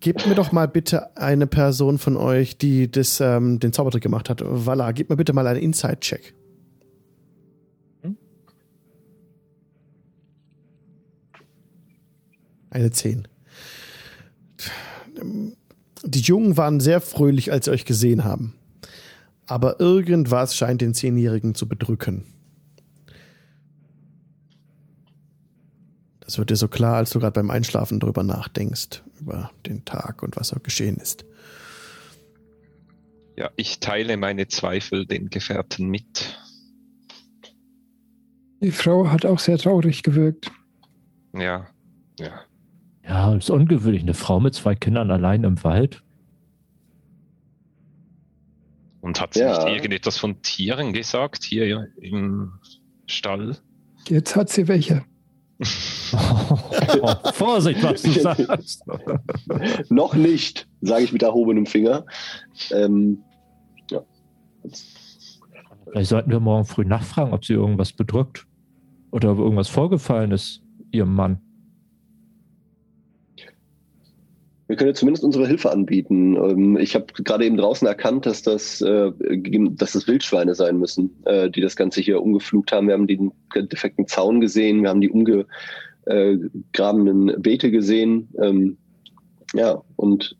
Gebt 0.00 0.26
mir 0.26 0.34
doch 0.34 0.52
mal 0.52 0.68
bitte 0.68 1.16
eine 1.16 1.46
Person 1.46 1.98
von 1.98 2.16
euch, 2.16 2.56
die 2.58 2.90
das, 2.90 3.20
ähm, 3.20 3.58
den 3.58 3.72
Zaubertrick 3.72 4.02
gemacht 4.02 4.30
hat. 4.30 4.42
Walla, 4.44 4.92
gib 4.92 5.10
mir 5.10 5.16
bitte 5.16 5.32
mal 5.32 5.46
einen 5.46 5.60
Inside-Check. 5.60 6.34
Eine 12.70 12.90
10. 12.90 13.28
Die 16.04 16.20
Jungen 16.20 16.56
waren 16.56 16.80
sehr 16.80 17.02
fröhlich, 17.02 17.52
als 17.52 17.66
sie 17.66 17.70
euch 17.70 17.84
gesehen 17.84 18.24
haben. 18.24 18.54
Aber 19.46 19.78
irgendwas 19.78 20.56
scheint 20.56 20.80
den 20.80 20.94
Zehnjährigen 20.94 21.54
zu 21.54 21.68
bedrücken. 21.68 22.24
Das 26.24 26.38
wird 26.38 26.50
dir 26.50 26.56
so 26.56 26.68
klar, 26.68 26.96
als 26.96 27.10
du 27.10 27.18
gerade 27.18 27.32
beim 27.32 27.50
Einschlafen 27.50 27.98
drüber 27.98 28.22
nachdenkst, 28.22 29.02
über 29.20 29.50
den 29.66 29.84
Tag 29.84 30.22
und 30.22 30.36
was 30.36 30.48
so 30.48 30.56
geschehen 30.60 30.96
ist. 30.96 31.24
Ja, 33.36 33.50
ich 33.56 33.80
teile 33.80 34.16
meine 34.16 34.46
Zweifel 34.46 35.06
den 35.06 35.30
Gefährten 35.30 35.88
mit. 35.88 36.38
Die 38.60 38.70
Frau 38.70 39.08
hat 39.08 39.26
auch 39.26 39.38
sehr 39.38 39.58
traurig 39.58 40.02
gewirkt. 40.02 40.52
Ja, 41.34 41.66
ja. 42.18 42.42
Ja, 43.04 43.34
ist 43.34 43.50
ungewöhnlich. 43.50 44.02
Eine 44.02 44.14
Frau 44.14 44.38
mit 44.38 44.54
zwei 44.54 44.76
Kindern 44.76 45.10
allein 45.10 45.42
im 45.42 45.64
Wald. 45.64 46.04
Und 49.00 49.20
hat 49.20 49.34
sie 49.34 49.40
ja. 49.40 49.64
nicht 49.64 49.74
irgendetwas 49.74 50.18
von 50.18 50.40
Tieren 50.42 50.92
gesagt, 50.92 51.42
hier 51.42 51.88
im 52.00 52.52
Stall? 53.06 53.56
Jetzt 54.08 54.36
hat 54.36 54.50
sie 54.50 54.68
welche. 54.68 55.04
Oh, 56.12 57.30
Vorsicht, 57.32 57.82
was 57.82 58.02
du 58.02 58.10
sagst. 58.10 58.82
Noch 59.90 60.14
nicht, 60.14 60.68
sage 60.80 61.04
ich 61.04 61.12
mit 61.12 61.22
erhobenem 61.22 61.66
Finger. 61.66 62.04
Ähm, 62.70 63.22
ja. 63.90 64.00
Vielleicht 65.90 66.10
sollten 66.10 66.30
wir 66.30 66.40
morgen 66.40 66.64
früh 66.64 66.84
nachfragen, 66.84 67.32
ob 67.32 67.44
sie 67.44 67.54
irgendwas 67.54 67.92
bedrückt 67.92 68.46
oder 69.10 69.32
ob 69.32 69.38
irgendwas 69.38 69.68
vorgefallen 69.68 70.32
ist, 70.32 70.62
ihrem 70.90 71.14
Mann. 71.14 71.40
Wir 74.72 74.78
können 74.78 74.94
zumindest 74.94 75.22
unsere 75.22 75.46
Hilfe 75.46 75.70
anbieten. 75.70 76.34
Ähm, 76.34 76.78
ich 76.78 76.94
habe 76.94 77.04
gerade 77.12 77.44
eben 77.44 77.58
draußen 77.58 77.86
erkannt, 77.86 78.24
dass 78.24 78.40
das, 78.40 78.80
äh, 78.80 79.12
dass 79.72 79.92
das 79.92 80.08
Wildschweine 80.08 80.54
sein 80.54 80.78
müssen, 80.78 81.10
äh, 81.26 81.50
die 81.50 81.60
das 81.60 81.76
Ganze 81.76 82.00
hier 82.00 82.22
umgeflugt 82.22 82.72
haben. 82.72 82.86
Wir 82.86 82.94
haben 82.94 83.06
den 83.06 83.32
defekten 83.54 84.06
Zaun 84.06 84.40
gesehen, 84.40 84.80
wir 84.80 84.88
haben 84.88 85.02
die 85.02 85.10
umgegrabenen 85.10 87.42
Beete 87.42 87.70
gesehen. 87.70 88.30
Ähm, 88.40 88.78
ja, 89.52 89.82
und 89.96 90.38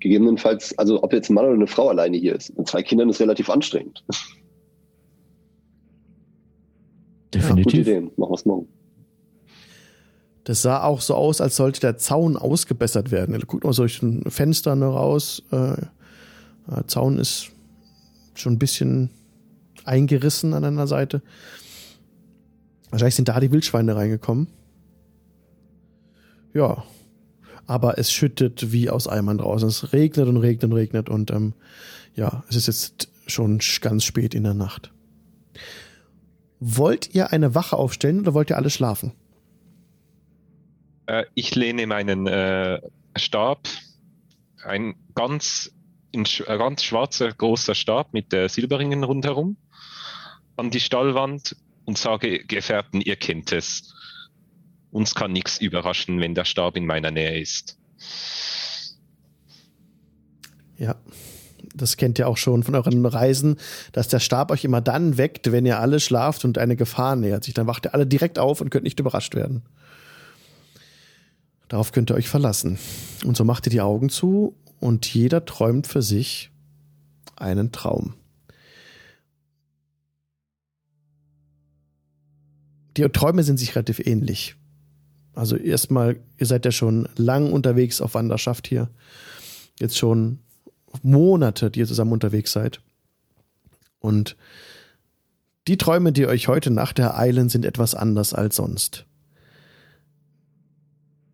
gegebenenfalls, 0.00 0.78
also 0.78 1.02
ob 1.02 1.14
jetzt 1.14 1.30
ein 1.30 1.34
Mann 1.34 1.46
oder 1.46 1.54
eine 1.54 1.66
Frau 1.66 1.88
alleine 1.88 2.18
hier 2.18 2.34
ist, 2.34 2.54
mit 2.58 2.68
zwei 2.68 2.82
Kindern 2.82 3.08
ist 3.08 3.22
relativ 3.22 3.48
anstrengend. 3.48 4.04
Definitiv. 7.32 7.46
Ja, 7.48 7.62
gute 7.62 7.76
Idee. 7.78 8.00
Machen 8.18 8.30
wir 8.30 8.34
es 8.34 8.44
morgen. 8.44 8.68
Das 10.44 10.62
sah 10.62 10.82
auch 10.82 11.00
so 11.00 11.14
aus, 11.14 11.40
als 11.40 11.56
sollte 11.56 11.80
der 11.80 11.98
Zaun 11.98 12.36
ausgebessert 12.36 13.10
werden. 13.10 13.38
Guckt 13.46 13.64
mal 13.64 13.72
solchen 13.72 14.28
Fenstern 14.30 14.82
raus. 14.82 15.42
Äh, 15.50 15.76
der 16.66 16.86
Zaun 16.86 17.18
ist 17.18 17.50
schon 18.34 18.54
ein 18.54 18.58
bisschen 18.58 19.10
eingerissen 19.84 20.54
an 20.54 20.64
einer 20.64 20.86
Seite. 20.86 21.22
Wahrscheinlich 22.90 23.14
sind 23.14 23.28
da 23.28 23.38
die 23.38 23.52
Wildschweine 23.52 23.94
reingekommen. 23.96 24.48
Ja. 26.54 26.84
Aber 27.66 27.98
es 27.98 28.10
schüttet 28.10 28.72
wie 28.72 28.90
aus 28.90 29.06
Eimern 29.06 29.38
draußen. 29.38 29.68
Es 29.68 29.92
regnet 29.92 30.26
und 30.26 30.38
regnet 30.38 30.64
und 30.64 30.72
regnet 30.72 31.08
und 31.08 31.30
ähm, 31.30 31.54
ja, 32.16 32.42
es 32.48 32.56
ist 32.56 32.66
jetzt 32.66 33.08
schon 33.28 33.60
ganz 33.80 34.02
spät 34.02 34.34
in 34.34 34.42
der 34.42 34.54
Nacht. 34.54 34.92
Wollt 36.58 37.14
ihr 37.14 37.32
eine 37.32 37.54
Wache 37.54 37.76
aufstellen 37.76 38.20
oder 38.20 38.34
wollt 38.34 38.50
ihr 38.50 38.56
alle 38.56 38.70
schlafen? 38.70 39.12
Äh, 41.10 41.24
ich 41.34 41.54
lehne 41.56 41.86
meinen 41.86 42.26
äh, 42.28 42.80
Stab, 43.16 43.68
ein 44.62 44.94
ganz, 45.14 45.72
ein 46.14 46.24
ganz 46.46 46.84
schwarzer 46.84 47.32
großer 47.32 47.74
Stab 47.74 48.12
mit 48.12 48.32
äh, 48.32 48.48
Silberringen 48.48 49.02
rundherum, 49.02 49.56
an 50.56 50.70
die 50.70 50.78
Stallwand 50.78 51.56
und 51.84 51.98
sage, 51.98 52.44
Gefährten, 52.44 53.00
ihr 53.00 53.16
kennt 53.16 53.50
es. 53.50 53.92
Uns 54.92 55.14
kann 55.14 55.32
nichts 55.32 55.58
überraschen, 55.58 56.20
wenn 56.20 56.34
der 56.34 56.44
Stab 56.44 56.76
in 56.76 56.86
meiner 56.86 57.10
Nähe 57.10 57.40
ist. 57.40 57.76
Ja, 60.76 60.94
das 61.74 61.96
kennt 61.96 62.20
ihr 62.20 62.28
auch 62.28 62.36
schon 62.36 62.62
von 62.62 62.74
euren 62.76 63.04
Reisen, 63.04 63.56
dass 63.92 64.06
der 64.06 64.20
Stab 64.20 64.52
euch 64.52 64.64
immer 64.64 64.80
dann 64.80 65.18
weckt, 65.18 65.50
wenn 65.50 65.66
ihr 65.66 65.80
alle 65.80 65.98
schlaft 65.98 66.44
und 66.44 66.56
eine 66.56 66.76
Gefahr 66.76 67.16
nähert 67.16 67.44
sich. 67.44 67.54
Dann 67.54 67.66
wacht 67.66 67.86
ihr 67.86 67.94
alle 67.94 68.06
direkt 68.06 68.38
auf 68.38 68.60
und 68.60 68.70
könnt 68.70 68.84
nicht 68.84 69.00
überrascht 69.00 69.34
werden. 69.34 69.64
Darauf 71.70 71.92
könnt 71.92 72.10
ihr 72.10 72.16
euch 72.16 72.28
verlassen. 72.28 72.78
Und 73.24 73.36
so 73.36 73.44
macht 73.44 73.64
ihr 73.66 73.70
die 73.70 73.80
Augen 73.80 74.10
zu 74.10 74.56
und 74.80 75.06
jeder 75.06 75.44
träumt 75.44 75.86
für 75.86 76.02
sich 76.02 76.50
einen 77.36 77.70
Traum. 77.70 78.14
Die 82.96 83.02
Träume 83.04 83.44
sind 83.44 83.58
sich 83.58 83.76
relativ 83.76 84.00
ähnlich. 84.00 84.56
Also 85.32 85.54
erstmal, 85.54 86.18
ihr 86.38 86.46
seid 86.46 86.64
ja 86.64 86.72
schon 86.72 87.08
lang 87.14 87.52
unterwegs 87.52 88.00
auf 88.00 88.14
Wanderschaft 88.14 88.66
hier. 88.66 88.90
Jetzt 89.78 89.96
schon 89.96 90.40
Monate, 91.02 91.70
die 91.70 91.78
ihr 91.78 91.86
zusammen 91.86 92.12
unterwegs 92.12 92.50
seid. 92.50 92.80
Und 94.00 94.36
die 95.68 95.78
Träume, 95.78 96.10
die 96.10 96.26
euch 96.26 96.48
heute 96.48 96.72
Nacht 96.72 96.98
ereilen, 96.98 97.48
sind 97.48 97.64
etwas 97.64 97.94
anders 97.94 98.34
als 98.34 98.56
sonst. 98.56 99.06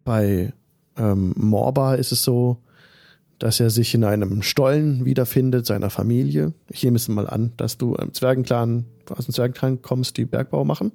Bei 0.07 0.53
ähm, 0.97 1.35
Morba 1.37 1.97
ist 1.97 2.13
es 2.13 2.23
so, 2.23 2.59
dass 3.41 3.59
er 3.59 3.71
sich 3.71 3.93
in 3.93 4.05
einem 4.05 4.41
Stollen 4.41 5.05
wiederfindet, 5.05 5.67
seiner 5.67 5.91
Familie. 5.91 6.55
Ich 6.71 6.85
nehme 6.85 6.97
es 6.97 7.09
mal 7.09 7.29
an, 7.29 7.53
dass 7.57 7.77
du 7.77 7.97
im 7.97 8.15
Zwergenclan, 8.15 8.87
aus 9.11 9.27
dem 9.27 9.35
Zwergenclan 9.35 9.83
kommst, 9.83 10.17
die 10.17 10.25
Bergbau 10.25 10.65
machen. 10.65 10.93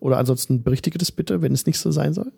Oder 0.00 0.16
ansonsten 0.16 0.62
berichtige 0.62 0.96
das 0.96 1.12
bitte, 1.12 1.42
wenn 1.42 1.52
es 1.52 1.66
nicht 1.66 1.78
so 1.78 1.90
sein 1.90 2.14
soll. 2.14 2.32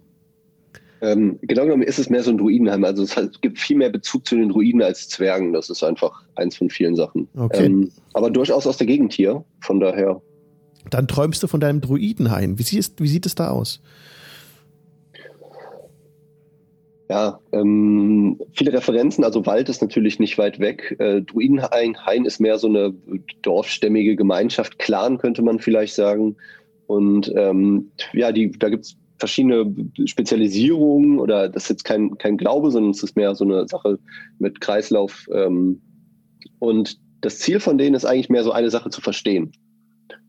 Ähm, 1.00 1.38
genau 1.42 1.62
genommen 1.62 1.84
ist 1.84 2.00
es 2.00 2.10
mehr 2.10 2.24
so 2.24 2.30
ein 2.30 2.38
Druidenheim. 2.38 2.82
Also 2.82 3.04
es 3.04 3.14
gibt 3.40 3.60
viel 3.60 3.76
mehr 3.76 3.90
Bezug 3.90 4.26
zu 4.26 4.34
den 4.34 4.48
Druiden 4.48 4.82
als 4.82 5.08
Zwergen. 5.08 5.52
Das 5.52 5.70
ist 5.70 5.84
einfach 5.84 6.24
eins 6.34 6.56
von 6.56 6.70
vielen 6.70 6.96
Sachen. 6.96 7.28
Okay. 7.36 7.66
Ähm, 7.66 7.92
aber 8.14 8.30
durchaus 8.30 8.66
aus 8.66 8.78
der 8.78 8.88
Gegend 8.88 9.12
hier. 9.12 9.44
Von 9.60 9.78
daher. 9.78 10.20
Dann 10.90 11.06
träumst 11.06 11.42
du 11.44 11.46
von 11.46 11.60
deinem 11.60 11.80
Druidenheim. 11.80 12.58
Wie, 12.58 12.64
wie 12.64 13.08
sieht 13.08 13.26
es 13.26 13.36
da 13.36 13.50
aus? 13.50 13.80
Ja, 17.10 17.38
ähm, 17.52 18.40
viele 18.52 18.72
Referenzen. 18.72 19.24
Also 19.24 19.44
Wald 19.44 19.68
ist 19.68 19.82
natürlich 19.82 20.18
nicht 20.18 20.38
weit 20.38 20.58
weg. 20.58 20.96
Äh, 20.98 21.20
Duinhain 21.20 21.98
Hain 22.06 22.24
ist 22.24 22.40
mehr 22.40 22.58
so 22.58 22.66
eine 22.66 22.94
dorfstämmige 23.42 24.16
Gemeinschaft, 24.16 24.78
Clan 24.78 25.18
könnte 25.18 25.42
man 25.42 25.58
vielleicht 25.58 25.94
sagen. 25.94 26.36
Und 26.86 27.32
ähm, 27.36 27.90
ja, 28.12 28.32
die, 28.32 28.50
da 28.50 28.70
gibt 28.70 28.86
es 28.86 28.96
verschiedene 29.18 29.74
Spezialisierungen 30.06 31.18
oder 31.18 31.48
das 31.48 31.64
ist 31.64 31.68
jetzt 31.70 31.84
kein, 31.84 32.16
kein 32.18 32.36
Glaube, 32.36 32.70
sondern 32.70 32.90
es 32.90 33.02
ist 33.02 33.16
mehr 33.16 33.34
so 33.34 33.44
eine 33.44 33.68
Sache 33.68 33.98
mit 34.38 34.60
Kreislauf. 34.60 35.26
Ähm, 35.32 35.82
und 36.58 36.98
das 37.20 37.38
Ziel 37.38 37.60
von 37.60 37.78
denen 37.78 37.94
ist 37.94 38.04
eigentlich 38.04 38.28
mehr 38.28 38.44
so 38.44 38.52
eine 38.52 38.70
Sache 38.70 38.90
zu 38.90 39.00
verstehen 39.00 39.52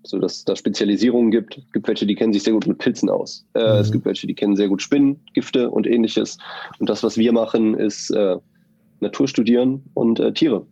so 0.04 0.20
dass 0.20 0.38
es 0.38 0.46
da 0.46 0.56
Spezialisierungen 0.56 1.32
gibt. 1.32 1.58
Es 1.58 1.72
gibt 1.72 1.88
welche, 1.88 2.06
die 2.06 2.16
kennen 2.16 2.34
sich 2.34 2.44
sehr 2.44 2.54
gut 2.54 2.68
mit 2.68 2.78
Pilzen 2.78 3.10
aus. 3.10 3.46
Äh, 3.54 3.60
mhm. 3.60 3.80
Es 3.80 3.92
gibt 3.92 4.06
welche, 4.06 4.28
die 4.28 4.36
kennen 4.36 4.56
sehr 4.56 4.68
gut 4.68 4.82
Spinnen, 4.82 5.20
Gifte 5.34 5.70
und 5.70 5.88
ähnliches. 5.88 6.38
Und 6.80 6.90
das, 6.90 7.04
was 7.04 7.18
wir 7.18 7.34
machen, 7.34 7.76
ist 7.76 8.12
äh, 8.12 8.38
Natur 9.00 9.28
studieren 9.28 9.84
und 9.94 10.20
äh, 10.20 10.34
Tiere. 10.34 10.66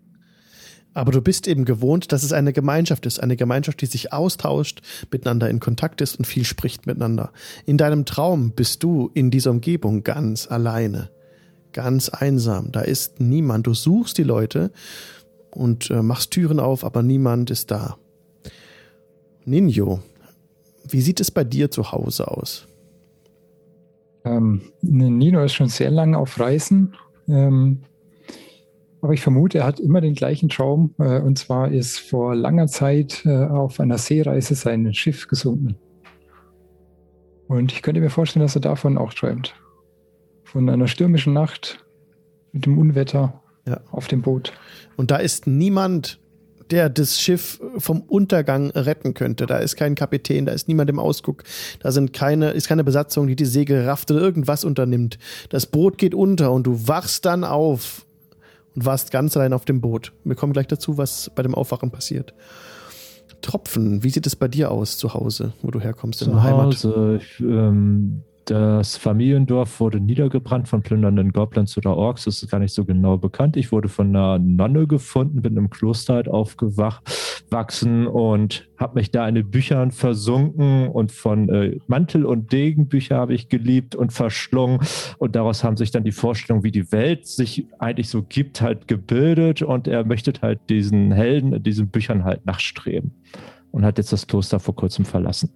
Aber 0.94 1.12
du 1.12 1.22
bist 1.22 1.48
eben 1.48 1.66
gewohnt, 1.66 2.12
dass 2.12 2.22
es 2.22 2.34
eine 2.34 2.54
Gemeinschaft 2.54 3.06
ist, 3.08 3.20
eine 3.20 3.36
Gemeinschaft, 3.36 3.82
die 3.82 3.88
sich 3.88 4.14
austauscht, 4.14 4.82
miteinander 5.12 5.50
in 5.50 5.60
Kontakt 5.60 6.02
ist 6.02 6.18
und 6.18 6.26
viel 6.26 6.46
spricht 6.46 6.86
miteinander. 6.86 7.32
In 7.66 7.78
deinem 7.78 8.06
Traum 8.06 8.52
bist 8.52 8.84
du 8.84 9.10
in 9.16 9.32
dieser 9.32 9.52
Umgebung 9.52 10.04
ganz 10.04 10.48
alleine, 10.50 11.10
ganz 11.72 12.10
einsam. 12.10 12.72
Da 12.72 12.82
ist 12.82 13.20
niemand. 13.20 13.66
Du 13.66 13.74
suchst 13.74 14.20
die 14.20 14.24
Leute 14.24 14.72
und 15.50 15.90
äh, 15.90 16.04
machst 16.04 16.32
Türen 16.32 16.60
auf, 16.60 16.84
aber 16.86 17.02
niemand 17.02 17.50
ist 17.50 17.72
da. 17.72 17.98
Ninjo, 19.46 20.00
wie 20.88 21.02
sieht 21.02 21.20
es 21.20 21.32
bei 21.32 21.44
dir 21.44 21.72
zu 21.72 21.92
Hause 21.92 22.30
aus? 22.30 22.68
Ähm, 24.26 24.62
ne, 24.82 25.10
Nino 25.10 25.44
ist 25.44 25.54
schon 25.54 25.68
sehr 25.68 25.92
lange 25.92 26.18
auf 26.18 26.40
Reisen. 26.40 26.96
Ähm, 27.28 27.80
aber 29.02 29.14
ich 29.14 29.22
vermute, 29.22 29.60
er 29.60 29.66
hat 29.66 29.80
immer 29.80 30.00
den 30.00 30.14
gleichen 30.14 30.50
Traum. 30.50 30.96
Äh, 30.98 31.20
und 31.20 31.38
zwar 31.38 31.72
ist 31.72 32.00
vor 32.00 32.36
langer 32.36 32.68
Zeit 32.68 33.26
äh, 33.26 33.46
auf 33.46 33.80
einer 33.80 33.98
Seereise 33.98 34.56
sein 34.56 34.94
Schiff 34.94 35.28
gesunken. 35.28 35.76
Und 37.48 37.74
ich 37.74 37.82
könnte 37.82 38.00
mir 38.00 38.10
vorstellen, 38.10 38.44
dass 38.46 38.56
er 38.56 38.62
davon 38.62 38.98
auch 38.98 39.14
träumt. 39.14 39.54
Von 40.44 40.70
einer 40.70 40.88
stürmischen 40.88 41.34
Nacht 41.34 41.86
mit 42.54 42.66
dem 42.66 42.78
Unwetter 42.78 43.42
ja. 43.68 43.82
auf 43.92 44.08
dem 44.08 44.22
Boot. 44.22 44.54
Und 44.96 45.12
da 45.12 45.18
ist 45.18 45.48
niemand 45.48 46.20
der 46.72 46.90
das 46.90 47.20
Schiff 47.20 47.60
äh, 47.62 47.80
vom 47.80 48.02
Untergang 48.02 48.72
retten 48.72 49.14
könnte. 49.14 49.46
Da 49.46 49.58
ist 49.58 49.76
kein 49.76 49.96
Kapitän, 49.96 50.46
da 50.46 50.52
ist 50.52 50.68
niemand 50.68 50.90
im 50.90 51.00
Ausguck, 51.00 51.44
da 51.80 51.92
sind 51.92 52.14
keine, 52.14 52.52
ist 52.52 52.68
keine 52.68 52.84
Besatzung, 52.84 53.28
die 53.28 53.36
die 53.36 53.46
Segel 53.46 53.86
rafft 53.86 54.12
oder 54.12 54.22
irgendwas 54.22 54.64
unternimmt. 54.64 55.18
Das 55.50 55.66
Boot 55.66 55.98
geht 55.98 56.14
unter 56.14 56.52
und 56.52 56.64
du 56.64 56.88
wachst 56.88 57.26
dann 57.26 57.44
auf 57.44 58.06
und 58.76 58.86
warst 58.86 59.12
ganz 59.12 59.38
allein 59.38 59.54
auf 59.54 59.66
dem 59.66 59.82
Boot. 59.82 60.12
Wir 60.24 60.36
kommen 60.36 60.54
gleich 60.54 60.68
dazu, 60.68 60.98
was 60.98 61.32
bei 61.36 61.44
dem 61.44 61.56
Aufwachen 61.56 61.92
passiert. 61.92 62.34
Tropfen, 63.42 64.04
wie 64.04 64.10
sieht 64.10 64.26
es 64.26 64.36
bei 64.36 64.48
dir 64.48 64.72
aus 64.72 64.98
zu 64.98 65.14
Hause, 65.14 65.54
wo 65.62 65.70
du 65.70 65.80
herkommst 65.80 66.22
in 66.22 66.32
der 66.32 66.44
Heimat? 66.44 66.74
Ich, 66.76 67.40
ähm, 67.42 68.24
das 68.46 68.98
Familiendorf 68.98 69.80
wurde 69.80 70.02
niedergebrannt 70.02 70.68
von 70.68 70.82
plündernden 70.82 71.32
Goblins 71.32 71.78
oder 71.78 71.96
Orks. 71.96 72.26
Das 72.26 72.44
ist 72.44 72.50
gar 72.52 72.60
nicht 72.60 72.74
so 72.74 72.84
genau 72.84 73.18
bekannt. 73.18 73.56
Ich 73.56 73.72
wurde 73.72 73.88
von 73.88 74.08
einer 74.08 74.38
Nonne 74.38 74.86
gefunden, 74.86 75.42
bin 75.42 75.56
im 75.56 75.70
Kloster 75.70 76.16
halt 76.16 76.28
aufgewachsen 76.28 78.06
und 78.06 78.70
habe 78.78 78.96
mich 78.96 79.12
da 79.12 79.30
in 79.30 79.36
den 79.36 79.50
Büchern 79.50 79.92
versunken 79.92 80.90
und 80.90 81.14
von 81.14 81.48
äh, 81.48 81.80
Mantel- 81.88 82.26
und 82.26 82.52
Degenbücher 82.52 83.16
habe 83.16 83.34
ich 83.34 83.48
geliebt 83.48 83.96
und 83.96 84.12
verschlungen. 84.12 84.80
Und 85.20 85.38
daraus 85.38 85.64
haben 85.64 85.78
sich 85.78 85.92
dann 85.92 86.04
die 86.04 86.12
Vorstellungen, 86.12 86.66
wie 86.66 86.72
die 86.72 86.92
Welt 86.92 87.26
sich 87.28 87.68
eigentlich 87.80 88.10
so 88.10 88.24
gibt, 88.24 88.62
halt 88.62 88.90
gebildet. 88.90 89.62
Und 89.62 89.88
er 89.88 90.04
möchte 90.04 90.34
halt 90.42 90.60
diesen 90.70 91.14
Helden, 91.14 91.64
diesen 91.64 91.88
Büchern 91.88 92.26
halt 92.26 92.46
nachstreben 92.46 93.12
und 93.72 93.86
hat 93.86 93.98
jetzt 93.98 94.12
das 94.12 94.28
Kloster 94.28 94.60
vor 94.60 94.76
kurzem 94.76 95.06
verlassen. 95.06 95.50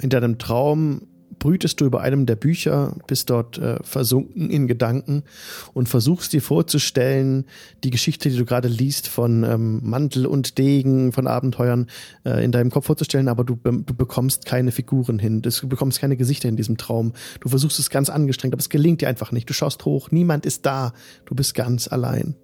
In 0.00 0.08
deinem 0.08 0.38
Traum 0.38 1.02
brütest 1.40 1.80
du 1.80 1.86
über 1.86 2.02
einem 2.02 2.26
der 2.26 2.36
Bücher, 2.36 2.94
bist 3.08 3.30
dort 3.30 3.58
äh, 3.58 3.82
versunken 3.82 4.48
in 4.50 4.68
Gedanken 4.68 5.24
und 5.72 5.88
versuchst 5.88 6.32
dir 6.32 6.40
vorzustellen, 6.40 7.46
die 7.82 7.90
Geschichte, 7.90 8.30
die 8.30 8.36
du 8.36 8.44
gerade 8.44 8.68
liest 8.68 9.08
von 9.08 9.42
ähm, 9.42 9.80
Mantel 9.82 10.26
und 10.26 10.58
Degen, 10.58 11.10
von 11.10 11.26
Abenteuern 11.26 11.88
äh, 12.24 12.44
in 12.44 12.52
deinem 12.52 12.70
Kopf 12.70 12.86
vorzustellen, 12.86 13.26
aber 13.26 13.42
du, 13.42 13.56
du 13.56 13.94
bekommst 13.94 14.44
keine 14.44 14.70
Figuren 14.70 15.18
hin, 15.18 15.42
du 15.42 15.50
bekommst 15.68 15.98
keine 15.98 16.16
Gesichter 16.16 16.48
in 16.48 16.56
diesem 16.56 16.76
Traum. 16.76 17.14
Du 17.40 17.48
versuchst 17.48 17.80
es 17.80 17.90
ganz 17.90 18.08
angestrengt, 18.08 18.54
aber 18.54 18.60
es 18.60 18.68
gelingt 18.68 19.00
dir 19.00 19.08
einfach 19.08 19.32
nicht. 19.32 19.48
Du 19.48 19.54
schaust 19.54 19.84
hoch, 19.84 20.12
niemand 20.12 20.46
ist 20.46 20.64
da, 20.66 20.92
du 21.24 21.34
bist 21.34 21.54
ganz 21.54 21.88
allein. 21.88 22.36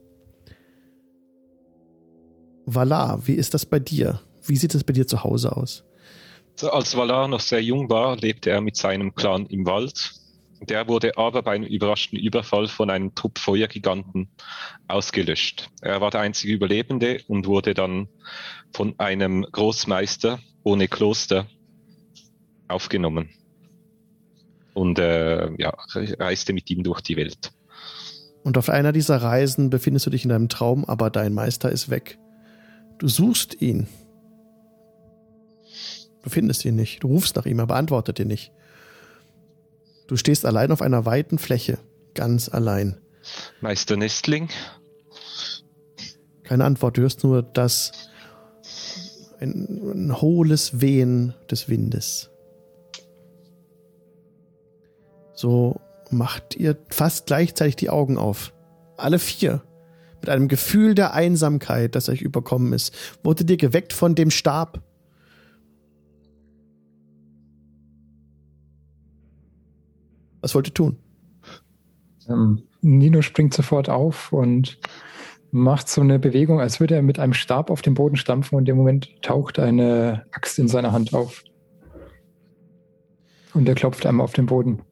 Valar, 2.64 3.26
wie 3.28 3.34
ist 3.34 3.54
das 3.54 3.64
bei 3.64 3.78
dir? 3.78 4.20
Wie 4.42 4.56
sieht 4.56 4.74
es 4.74 4.82
bei 4.82 4.92
dir 4.92 5.06
zu 5.06 5.22
Hause 5.22 5.56
aus? 5.56 5.85
Als 6.62 6.96
Valar 6.96 7.28
noch 7.28 7.40
sehr 7.40 7.62
jung 7.62 7.90
war, 7.90 8.16
lebte 8.16 8.50
er 8.50 8.60
mit 8.60 8.76
seinem 8.76 9.14
Clan 9.14 9.46
im 9.46 9.66
Wald. 9.66 10.12
Der 10.62 10.88
wurde 10.88 11.18
aber 11.18 11.42
bei 11.42 11.54
einem 11.54 11.64
überraschten 11.64 12.18
Überfall 12.18 12.66
von 12.66 12.88
einem 12.88 13.14
Trupp 13.14 13.38
Feuergiganten 13.38 14.30
ausgelöscht. 14.88 15.70
Er 15.82 16.00
war 16.00 16.10
der 16.10 16.20
einzige 16.20 16.54
Überlebende 16.54 17.20
und 17.28 17.46
wurde 17.46 17.74
dann 17.74 18.08
von 18.72 18.94
einem 18.98 19.42
Großmeister 19.52 20.38
ohne 20.62 20.88
Kloster 20.88 21.46
aufgenommen. 22.68 23.30
Und 24.72 24.98
äh, 24.98 25.50
ja, 25.58 25.74
reiste 25.94 26.52
mit 26.52 26.70
ihm 26.70 26.82
durch 26.82 27.02
die 27.02 27.16
Welt. 27.16 27.52
Und 28.44 28.56
auf 28.56 28.70
einer 28.70 28.92
dieser 28.92 29.16
Reisen 29.18 29.70
befindest 29.70 30.06
du 30.06 30.10
dich 30.10 30.24
in 30.24 30.30
deinem 30.30 30.48
Traum, 30.48 30.84
aber 30.84 31.10
dein 31.10 31.34
Meister 31.34 31.70
ist 31.70 31.90
weg. 31.90 32.18
Du 32.98 33.08
suchst 33.08 33.60
ihn 33.60 33.88
Du 36.26 36.30
findest 36.30 36.64
ihn 36.64 36.74
nicht. 36.74 37.04
Du 37.04 37.06
rufst 37.06 37.36
nach 37.36 37.46
ihm, 37.46 37.60
er 37.60 37.68
beantwortet 37.68 38.18
dir 38.18 38.24
nicht. 38.24 38.50
Du 40.08 40.16
stehst 40.16 40.44
allein 40.44 40.72
auf 40.72 40.82
einer 40.82 41.06
weiten 41.06 41.38
Fläche. 41.38 41.78
Ganz 42.14 42.48
allein. 42.48 42.96
Meister 43.60 43.96
Nestling? 43.96 44.48
Keine 46.42 46.64
Antwort. 46.64 46.96
Du 46.96 47.02
hörst 47.02 47.22
nur 47.22 47.44
das. 47.44 47.92
Ein, 49.38 49.68
ein 49.94 50.20
hohles 50.20 50.80
Wehen 50.80 51.32
des 51.48 51.68
Windes. 51.68 52.30
So 55.32 55.80
macht 56.10 56.56
ihr 56.56 56.76
fast 56.88 57.26
gleichzeitig 57.26 57.76
die 57.76 57.90
Augen 57.90 58.18
auf. 58.18 58.52
Alle 58.96 59.20
vier. 59.20 59.62
Mit 60.22 60.28
einem 60.28 60.48
Gefühl 60.48 60.96
der 60.96 61.14
Einsamkeit, 61.14 61.94
das 61.94 62.08
euch 62.08 62.20
überkommen 62.20 62.72
ist, 62.72 62.92
wurde 63.22 63.44
dir 63.44 63.56
geweckt 63.56 63.92
von 63.92 64.16
dem 64.16 64.32
Stab, 64.32 64.82
Was 70.46 70.54
wollt 70.54 70.68
ihr 70.68 70.74
tun? 70.74 70.96
Ähm, 72.28 72.62
Nino 72.80 73.20
springt 73.20 73.52
sofort 73.52 73.90
auf 73.90 74.32
und 74.32 74.78
macht 75.50 75.88
so 75.88 76.00
eine 76.00 76.20
Bewegung, 76.20 76.60
als 76.60 76.78
würde 76.78 76.94
er 76.94 77.02
mit 77.02 77.18
einem 77.18 77.32
Stab 77.32 77.68
auf 77.68 77.82
den 77.82 77.94
Boden 77.94 78.14
stampfen 78.14 78.54
und 78.54 78.60
in 78.60 78.66
dem 78.66 78.76
Moment 78.76 79.10
taucht 79.22 79.58
eine 79.58 80.24
Axt 80.30 80.60
in 80.60 80.68
seiner 80.68 80.92
Hand 80.92 81.14
auf. 81.14 81.42
Und 83.54 83.68
er 83.68 83.74
klopft 83.74 84.06
einmal 84.06 84.22
auf 84.22 84.34
den 84.34 84.46
Boden. 84.46 84.82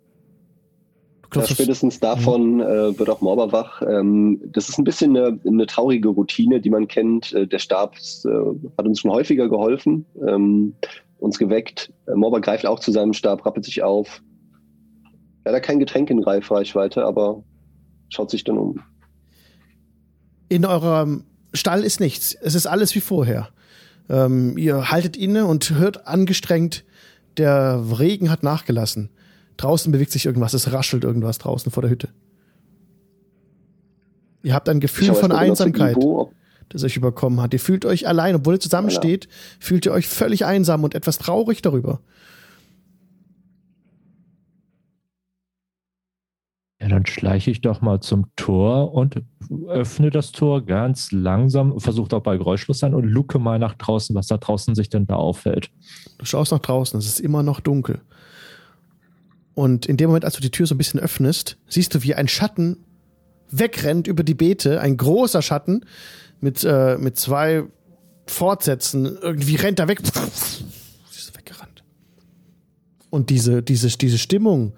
Ja, 1.33 1.47
spätestens 1.47 2.01
davon 2.01 2.61
äh, 2.61 2.99
wird 2.99 3.09
auch 3.09 3.21
Morber 3.21 3.53
wach. 3.53 3.81
Ähm, 3.83 4.41
das 4.47 4.69
ist 4.69 4.79
ein 4.79 4.85
bisschen 4.85 5.17
eine, 5.17 5.39
eine, 5.47 5.67
traurige 5.67 6.09
Routine, 6.09 6.61
die 6.61 6.71
man 6.71 6.89
kennt. 6.89 7.33
Äh, 7.33 7.47
der 7.47 7.61
Stab 7.61 7.95
äh, 7.95 8.29
hat 8.77 8.87
uns 8.87 8.99
schon 8.99 9.13
häufiger 9.13 9.49
geholfen, 9.49 10.05
ähm, 10.27 10.75
uns 11.21 11.39
geweckt. 11.39 11.93
Äh, 12.09 12.17
Morber 12.17 12.41
greift 12.41 12.67
auch 12.67 12.81
zu 12.81 12.91
seinem 12.91 13.13
Stab, 13.13 13.47
rappelt 13.47 13.65
sich 13.65 13.85
auf, 13.85 14.21
leider 15.45 15.61
kein 15.61 15.79
Getränk 15.79 16.11
in 16.11 16.23
Reifreichweite, 16.23 17.05
aber 17.05 17.43
schaut 18.09 18.31
sich 18.31 18.45
dann 18.45 18.59
um. 18.59 18.81
In 20.49 20.65
eurem 20.65 21.25
Stall 21.53 21.85
ist 21.85 22.01
nichts. 22.01 22.35
Es 22.35 22.55
ist 22.55 22.67
alles 22.67 22.95
wie 22.95 23.01
vorher. 23.01 23.49
Ähm, 24.09 24.59
ihr 24.59 24.91
haltet 24.91 25.17
inne 25.17 25.47
und 25.47 25.71
hört 25.71 26.07
angestrengt, 26.07 26.85
der 27.37 27.83
Regen 27.99 28.31
hat 28.31 28.43
nachgelassen. 28.43 29.11
Draußen 29.57 29.91
bewegt 29.93 30.13
sich 30.13 30.27
irgendwas, 30.27 30.53
es 30.53 30.73
raschelt 30.73 31.05
irgendwas 31.05 31.39
draußen 31.39 31.71
vor 31.71 31.83
der 31.83 31.91
Hütte. 31.91 32.09
Ihr 34.43 34.53
habt 34.53 34.69
ein 34.69 34.81
Gefühl 34.81 35.15
von 35.15 35.33
Einsamkeit, 35.33 35.97
das 36.69 36.85
euch 36.85 36.97
überkommen 36.97 37.41
hat. 37.41 37.55
Ihr 37.55 37.61
fühlt 37.61 37.87
euch 37.87 38.07
allein, 38.07 38.35
obwohl 38.35 38.55
ihr 38.55 38.61
zusammensteht, 38.61 39.25
ja. 39.25 39.31
fühlt 39.59 39.87
ihr 39.87 39.93
euch 39.93 40.07
völlig 40.07 40.45
einsam 40.45 40.85
und 40.85 40.95
etwas 40.95 41.19
traurig 41.19 41.63
darüber. 41.63 42.01
Ja, 46.85 46.91
dann 46.91 47.07
schleiche 47.07 47.51
ich 47.51 47.63
doch 47.63 47.81
mal 47.81 48.01
zum 48.01 48.27
Tor 48.37 48.93
und 48.93 49.23
öffne 49.69 50.11
das 50.11 50.33
Tor 50.33 50.67
ganz 50.67 51.13
langsam, 51.13 51.81
versuche 51.81 52.15
auch 52.15 52.23
bei 52.23 52.37
Geräuschlos 52.37 52.81
sein 52.81 52.93
und 52.93 53.05
lucke 53.05 53.39
mal 53.39 53.59
nach 53.59 53.73
draußen, 53.73 54.15
was 54.15 54.27
da 54.27 54.37
draußen 54.37 54.75
sich 54.75 54.91
denn 54.91 55.07
da 55.07 55.15
auffällt. 55.15 55.71
Du 56.19 56.27
schaust 56.27 56.53
nach 56.53 56.59
draußen, 56.59 56.99
es 56.99 57.07
ist 57.07 57.21
immer 57.21 57.43
noch 57.43 57.61
dunkel. 57.61 58.03
Und 59.55 59.87
in 59.87 59.97
dem 59.97 60.09
Moment, 60.11 60.27
als 60.27 60.35
du 60.35 60.43
die 60.43 60.51
Tür 60.51 60.67
so 60.67 60.75
ein 60.75 60.79
bisschen 60.79 61.01
öffnest, 61.01 61.57
siehst 61.69 61.95
du, 61.95 62.03
wie 62.03 62.17
ein 62.17 62.29
Schatten 62.29 62.77
wegrennt 63.51 64.07
über 64.07 64.23
die 64.23 64.35
Beete, 64.35 64.83
ein 64.83 64.99
großer 64.99 65.41
Schatten 65.41 65.87
mit, 66.43 66.65
äh, 66.65 66.99
mit 66.99 67.17
zwei 67.17 67.65
Fortsätzen. 68.27 69.07
Irgendwie 69.23 69.57
rennt 69.57 69.79
er 69.79 69.89
weg. 69.89 70.01
Sie 70.05 71.19
Ist 71.19 71.35
weggerannt. 71.35 71.83
Und 73.09 73.31
diese, 73.31 73.63
diese, 73.63 73.89
diese 73.89 74.19
Stimmung, 74.19 74.75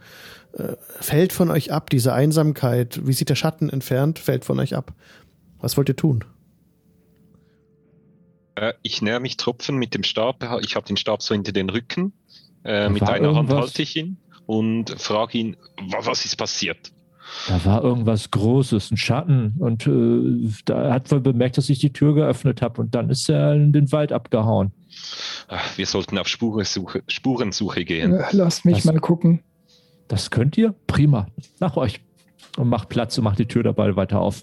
fällt 1.00 1.32
von 1.32 1.50
euch 1.50 1.72
ab, 1.72 1.90
diese 1.90 2.12
Einsamkeit, 2.14 3.00
wie 3.07 3.12
sich 3.12 3.26
der 3.26 3.34
Schatten 3.34 3.68
entfernt, 3.70 4.18
fällt 4.18 4.44
von 4.44 4.59
euch 4.59 4.74
ab. 4.74 4.94
Was 5.61 5.76
wollt 5.76 5.88
ihr 5.88 5.96
tun? 5.96 6.24
Äh, 8.54 8.72
ich 8.82 9.02
näher 9.02 9.20
mich 9.20 9.36
Tropfen 9.36 9.76
mit 9.76 9.94
dem 9.94 10.02
Stab. 10.02 10.42
Ich 10.62 10.76
habe 10.76 10.86
den 10.86 10.96
Stab 10.96 11.22
so 11.22 11.34
hinter 11.34 11.52
den 11.52 11.68
Rücken. 11.70 12.12
Äh, 12.64 12.88
mit 12.88 13.02
einer 13.02 13.12
Hand 13.12 13.22
irgendwas? 13.48 13.61
halte 13.61 13.82
ich 13.82 13.96
ihn 13.96 14.16
und 14.46 14.90
frage 15.00 15.38
ihn, 15.38 15.57
wa- 15.90 16.00
was 16.02 16.24
ist 16.24 16.36
passiert? 16.36 16.92
Da 17.48 17.64
war 17.64 17.82
irgendwas 17.82 18.30
Großes, 18.30 18.92
ein 18.92 18.96
Schatten. 18.96 19.54
Und 19.59 19.86
äh, 19.86 20.48
da 20.64 20.92
hat 20.92 21.11
man 21.11 21.22
bemerkt, 21.22 21.59
dass 21.59 21.68
ich 21.68 21.80
die 21.80 21.92
Tür 21.92 22.14
geöffnet 22.14 22.62
habe. 22.62 22.80
Und 22.80 22.94
dann 22.94 23.11
ist 23.11 23.28
er 23.28 23.54
in 23.54 23.72
den 23.72 23.90
Wald 23.92 24.12
abgehauen. 24.12 24.72
Ah, 25.48 25.59
Wir 25.76 25.86
sollten 25.86 26.16
auf 26.18 26.28
Spurensuche, 26.28 27.02
Spurensuche 27.09 27.84
gehen. 27.84 28.14
Äh, 28.14 28.24
Lasst 28.32 28.64
mich 28.64 28.76
Was? 28.78 28.84
mal 28.84 29.00
gucken. 29.00 29.40
Das 30.09 30.30
könnt 30.30 30.57
ihr? 30.57 30.74
Prima. 30.86 31.26
Nach 31.61 31.76
euch. 31.76 32.00
Und 32.57 32.68
macht 32.68 32.88
Platz 32.88 33.18
und 33.18 33.24
macht 33.24 33.38
die 33.38 33.46
Tür 33.46 33.62
dabei 33.62 33.96
weiter 33.96 34.20
auf. 34.20 34.42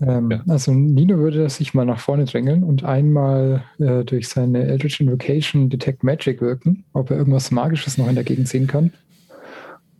Ähm, 0.00 0.30
Ja. 0.30 0.42
Also 0.48 0.72
Nino 0.72 1.18
würde 1.18 1.48
sich 1.48 1.74
mal 1.74 1.84
nach 1.84 2.00
vorne 2.00 2.24
drängeln 2.24 2.64
und 2.64 2.84
einmal 2.84 3.64
äh, 3.78 4.04
durch 4.04 4.28
seine 4.28 4.64
Eldritch 4.64 5.00
Invocation 5.00 5.70
Detect 5.70 6.02
Magic 6.02 6.40
wirken, 6.40 6.84
ob 6.92 7.10
er 7.10 7.16
irgendwas 7.16 7.50
Magisches 7.50 7.98
noch 7.98 8.08
in 8.08 8.14
der 8.14 8.24
Gegend 8.24 8.48
sehen 8.48 8.66
kann. 8.66 8.92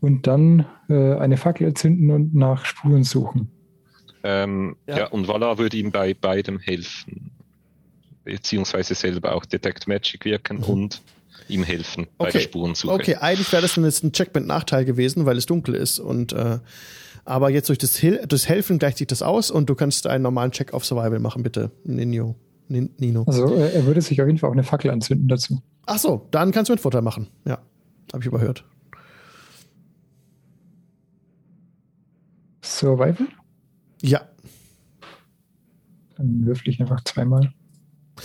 Und 0.00 0.26
dann 0.26 0.66
äh, 0.88 1.14
eine 1.14 1.36
Fackel 1.36 1.68
entzünden 1.68 2.10
und 2.10 2.34
nach 2.34 2.64
Spuren 2.64 3.04
suchen. 3.04 3.50
Ähm, 4.22 4.76
Ja. 4.86 4.98
ja. 4.98 5.06
und 5.08 5.28
Vala 5.28 5.58
würde 5.58 5.76
ihm 5.76 5.90
bei 5.92 6.14
beidem 6.14 6.58
helfen. 6.58 7.30
Beziehungsweise 8.24 8.94
selber 8.94 9.34
auch 9.34 9.44
Detect 9.44 9.86
Magic 9.86 10.24
wirken 10.24 10.58
und 10.58 11.02
ihm 11.48 11.62
helfen 11.64 12.06
bei 12.18 12.26
der 12.30 12.34
Okay. 12.36 12.44
Spurensuche. 12.44 12.92
Okay, 12.92 13.14
eigentlich 13.16 13.50
wäre 13.52 13.62
das 13.62 13.76
jetzt 13.76 14.02
ein 14.04 14.12
Check 14.12 14.34
mit 14.34 14.46
Nachteil 14.46 14.84
gewesen, 14.84 15.26
weil 15.26 15.36
es 15.38 15.46
dunkel 15.46 15.74
ist. 15.74 15.98
Und 15.98 16.32
äh, 16.32 16.58
aber 17.24 17.50
jetzt 17.50 17.68
durch 17.68 17.78
das, 17.78 17.96
Hil 17.96 18.24
durchs 18.28 18.48
Helfen 18.48 18.78
gleicht 18.78 18.98
sich 18.98 19.06
das 19.06 19.22
aus 19.22 19.50
und 19.50 19.68
du 19.70 19.74
kannst 19.74 20.06
einen 20.06 20.22
normalen 20.22 20.50
Check 20.52 20.72
auf 20.74 20.84
Survival 20.84 21.18
machen, 21.20 21.42
bitte, 21.42 21.70
Nino. 21.84 22.36
Nin 22.68 22.90
Nino. 22.98 23.24
Also 23.26 23.54
er 23.54 23.84
würde 23.84 24.00
sich 24.00 24.20
auf 24.22 24.26
jeden 24.26 24.38
Fall 24.38 24.48
auch 24.48 24.54
eine 24.54 24.62
Fackel 24.64 24.90
anzünden 24.90 25.28
dazu. 25.28 25.62
Ach 25.86 25.98
so, 25.98 26.26
dann 26.30 26.50
kannst 26.50 26.70
du 26.70 26.72
mit 26.72 26.80
Vorteil 26.80 27.02
machen. 27.02 27.28
Ja, 27.46 27.58
habe 28.12 28.20
ich 28.22 28.26
überhört. 28.26 28.64
Survival? 32.62 33.26
Ja, 34.02 34.22
Dann 36.16 36.46
würfel 36.46 36.68
ich 36.68 36.80
einfach 36.80 37.02
zweimal. 37.04 37.52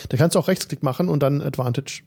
da 0.10 0.18
kannst 0.18 0.36
du 0.36 0.40
auch 0.40 0.48
Rechtsklick 0.48 0.84
machen 0.84 1.10
und 1.10 1.22
dann 1.24 1.42
Advantage. 1.42 2.04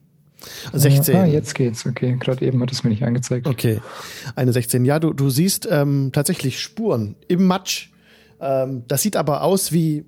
16. 0.72 1.16
Ah, 1.16 1.26
jetzt 1.26 1.54
geht's. 1.54 1.86
Okay, 1.86 2.16
gerade 2.18 2.44
eben 2.44 2.60
hat 2.62 2.72
es 2.72 2.84
mir 2.84 2.90
nicht 2.90 3.02
angezeigt. 3.02 3.46
Okay, 3.46 3.80
eine 4.34 4.52
16. 4.52 4.84
Ja, 4.84 4.98
du, 4.98 5.12
du 5.12 5.30
siehst 5.30 5.68
ähm, 5.70 6.10
tatsächlich 6.12 6.60
Spuren 6.60 7.16
im 7.28 7.44
Matsch. 7.44 7.90
Ähm, 8.40 8.84
das 8.88 9.02
sieht 9.02 9.16
aber 9.16 9.42
aus 9.42 9.72
wie, 9.72 10.04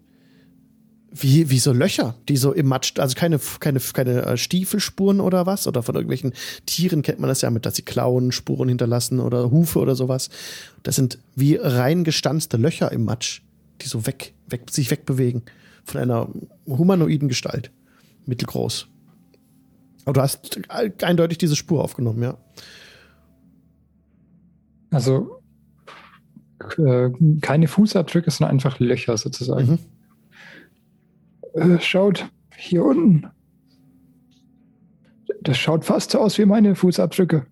wie, 1.11 1.51
wie 1.51 1.59
so 1.59 1.73
Löcher, 1.73 2.17
die 2.29 2.37
so 2.37 2.53
im 2.53 2.67
Matsch, 2.67 2.99
also 2.99 3.15
keine, 3.15 3.39
keine, 3.61 3.79
keine 3.79 4.23
äh, 4.23 4.37
Stiefelspuren 4.37 5.21
oder 5.21 5.47
was. 5.47 5.67
Oder 5.67 5.83
von 5.83 5.95
irgendwelchen 5.95 6.33
Tieren 6.67 7.03
kennt 7.03 7.21
man 7.21 7.29
das 7.29 7.43
ja 7.43 7.51
mit, 7.51 7.65
dass 7.67 7.77
sie 7.77 7.83
Klauen 7.83 8.33
Spuren 8.33 8.69
hinterlassen 8.69 9.21
oder 9.21 9.51
Hufe 9.51 9.79
oder 9.79 9.95
sowas. 9.95 10.31
Das 10.83 10.97
sind 10.97 11.19
wie 11.35 11.57
reingestanzte 11.57 12.57
Löcher 12.57 12.91
im 12.91 13.05
Matsch, 13.05 13.43
die 13.81 13.89
so 13.89 14.07
weg, 14.07 14.35
weg, 14.49 14.71
sich 14.71 14.91
wegbewegen. 14.91 15.43
Von 15.85 16.01
einer 16.01 16.29
humanoiden 16.67 17.29
Gestalt. 17.29 17.71
Mittelgroß. 18.27 18.89
Aber 20.05 20.13
du 20.15 20.21
hast 20.21 20.61
eindeutig 20.69 21.39
diese 21.39 21.57
Spur 21.57 21.83
aufgenommen, 21.83 22.23
ja. 22.23 22.39
Also 24.91 25.41
äh, 26.79 27.11
keine 27.41 27.69
Fußabdrücke, 27.69 28.31
sondern 28.31 28.53
einfach 28.55 28.79
Löcher 28.79 29.17
sozusagen. 29.17 29.79
Mhm. 31.55 31.75
Äh, 31.75 31.81
schaut, 31.81 32.27
hier 32.57 32.85
unten. 32.85 33.27
Das 35.43 35.59
schaut 35.59 35.85
fast 35.85 36.13
so 36.13 36.21
aus 36.21 36.39
wie 36.39 36.45
meine 36.45 36.75
Fußabdrücke. 36.75 37.47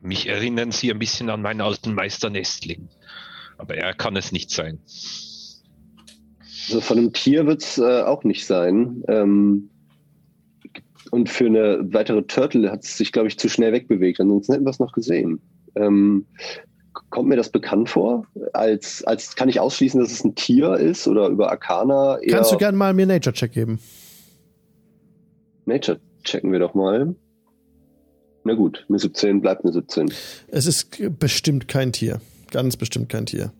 Mich 0.00 0.28
erinnern 0.28 0.72
Sie 0.72 0.90
ein 0.90 0.98
bisschen 0.98 1.30
an 1.30 1.42
meinen 1.42 1.60
alten 1.60 1.94
Meister 1.94 2.28
Nestling. 2.28 2.88
Aber 3.58 3.76
er 3.76 3.94
kann 3.94 4.16
es 4.16 4.32
nicht 4.32 4.50
sein. 4.50 4.80
Also 6.68 6.80
von 6.80 6.98
einem 6.98 7.12
Tier 7.12 7.46
wird 7.46 7.62
es 7.62 7.78
äh, 7.78 8.02
auch 8.02 8.24
nicht 8.24 8.46
sein. 8.46 9.02
Ähm, 9.08 9.70
und 11.12 11.28
für 11.28 11.44
eine 11.44 11.78
weitere 11.92 12.22
Turtle 12.22 12.72
hat 12.72 12.84
es 12.84 12.96
sich, 12.96 13.12
glaube 13.12 13.28
ich, 13.28 13.38
zu 13.38 13.50
schnell 13.50 13.70
wegbewegt. 13.74 14.18
Ansonsten 14.18 14.54
hätten 14.54 14.64
wir 14.64 14.70
es 14.70 14.78
noch 14.78 14.92
gesehen. 14.92 15.42
Ähm, 15.74 16.24
kommt 17.10 17.28
mir 17.28 17.36
das 17.36 17.50
bekannt 17.50 17.90
vor? 17.90 18.26
Als, 18.54 19.04
als 19.04 19.36
kann 19.36 19.50
ich 19.50 19.60
ausschließen, 19.60 20.00
dass 20.00 20.10
es 20.10 20.24
ein 20.24 20.34
Tier 20.34 20.72
ist 20.72 21.06
oder 21.06 21.28
über 21.28 21.50
Arcana 21.50 22.18
Kannst 22.30 22.50
du 22.50 22.56
gern 22.56 22.76
mal 22.76 22.94
mir 22.94 23.04
Nature-Check 23.04 23.52
geben? 23.52 23.78
Nature 25.66 26.00
checken 26.24 26.50
wir 26.50 26.60
doch 26.60 26.72
mal. 26.72 27.14
Na 28.44 28.54
gut, 28.54 28.86
eine 28.88 28.98
17 28.98 29.42
bleibt 29.42 29.64
eine 29.64 29.72
17. 29.74 30.10
Es 30.48 30.64
ist 30.64 30.96
bestimmt 31.18 31.68
kein 31.68 31.92
Tier. 31.92 32.22
Ganz 32.50 32.78
bestimmt 32.78 33.10
kein 33.10 33.26
Tier. 33.26 33.52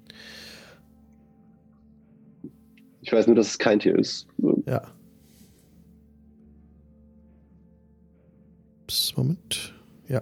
Ich 3.02 3.12
weiß 3.12 3.26
nur, 3.26 3.36
dass 3.36 3.48
es 3.48 3.58
kein 3.58 3.78
Tier 3.78 3.98
ist. 3.98 4.26
Ja. 4.66 4.84
Psst, 8.92 9.16
Moment. 9.16 9.72
Ja. 10.06 10.20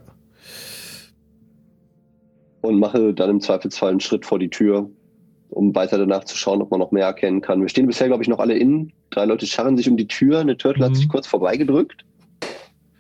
Und 2.60 2.78
mache 2.78 3.12
dann 3.12 3.30
im 3.30 3.40
Zweifelsfall 3.40 3.90
einen 3.90 3.98
Schritt 3.98 4.24
vor 4.24 4.38
die 4.38 4.48
Tür, 4.48 4.88
um 5.48 5.74
weiter 5.74 5.98
danach 5.98 6.22
zu 6.22 6.36
schauen, 6.36 6.62
ob 6.62 6.70
man 6.70 6.78
noch 6.78 6.92
mehr 6.92 7.04
erkennen 7.06 7.40
kann. 7.40 7.60
Wir 7.60 7.68
stehen 7.68 7.88
bisher, 7.88 8.06
glaube 8.06 8.22
ich, 8.22 8.28
noch 8.28 8.38
alle 8.38 8.56
innen. 8.56 8.92
Drei 9.10 9.24
Leute 9.24 9.44
scharren 9.46 9.76
sich 9.76 9.88
um 9.88 9.96
die 9.96 10.06
Tür. 10.06 10.38
Eine 10.38 10.56
Turtle 10.56 10.84
hat 10.84 10.92
Mhm. 10.92 10.96
sich 10.96 11.08
kurz 11.08 11.26
vorbeigedrückt. 11.26 12.04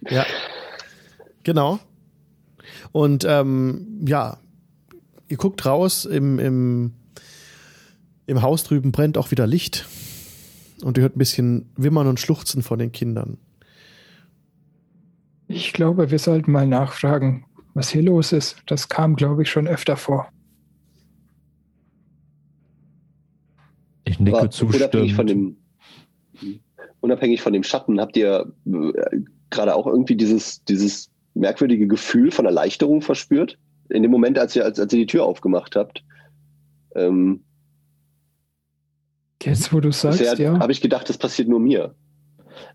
Ja. 0.08 0.26
Genau. 1.44 1.78
Und 2.90 3.24
ähm, 3.28 4.02
ja, 4.08 4.38
ihr 5.28 5.36
guckt 5.36 5.64
raus, 5.66 6.04
im, 6.04 6.40
im, 6.40 6.94
im 8.26 8.42
Haus 8.42 8.64
drüben 8.64 8.90
brennt 8.90 9.16
auch 9.16 9.30
wieder 9.30 9.46
Licht. 9.46 9.86
Und 10.82 10.98
ihr 10.98 11.02
hört 11.02 11.14
ein 11.14 11.20
bisschen 11.20 11.70
Wimmern 11.76 12.08
und 12.08 12.18
Schluchzen 12.18 12.62
von 12.64 12.80
den 12.80 12.90
Kindern. 12.90 13.38
Ich 15.52 15.72
glaube, 15.72 16.12
wir 16.12 16.20
sollten 16.20 16.52
mal 16.52 16.66
nachfragen, 16.66 17.44
was 17.74 17.90
hier 17.90 18.02
los 18.02 18.32
ist. 18.32 18.56
Das 18.66 18.88
kam, 18.88 19.16
glaube 19.16 19.42
ich, 19.42 19.50
schon 19.50 19.66
öfter 19.66 19.96
vor. 19.96 20.28
Ich 24.04 24.20
nicke 24.20 24.38
Aber 24.38 24.48
unabhängig 24.48 25.14
von 25.14 25.26
zustimmend. 25.26 25.56
dem 26.40 26.60
unabhängig 27.00 27.42
von 27.42 27.52
dem 27.52 27.64
Schatten, 27.64 28.00
habt 28.00 28.16
ihr 28.16 28.52
äh, 28.66 29.18
gerade 29.50 29.74
auch 29.74 29.88
irgendwie 29.88 30.14
dieses, 30.14 30.62
dieses 30.64 31.10
merkwürdige 31.34 31.88
Gefühl 31.88 32.30
von 32.30 32.46
Erleichterung 32.46 33.02
verspürt? 33.02 33.58
In 33.88 34.02
dem 34.02 34.12
Moment, 34.12 34.38
als 34.38 34.54
ihr, 34.54 34.64
als, 34.64 34.78
als 34.78 34.92
ihr 34.92 35.00
die 35.00 35.06
Tür 35.06 35.24
aufgemacht 35.24 35.74
habt. 35.74 36.04
Ähm, 36.94 37.42
Jetzt, 39.42 39.72
wo 39.72 39.80
du 39.80 39.90
sagst, 39.90 40.38
ja. 40.38 40.60
habe 40.60 40.70
ich 40.70 40.80
gedacht, 40.80 41.08
das 41.08 41.18
passiert 41.18 41.48
nur 41.48 41.58
mir. 41.58 41.96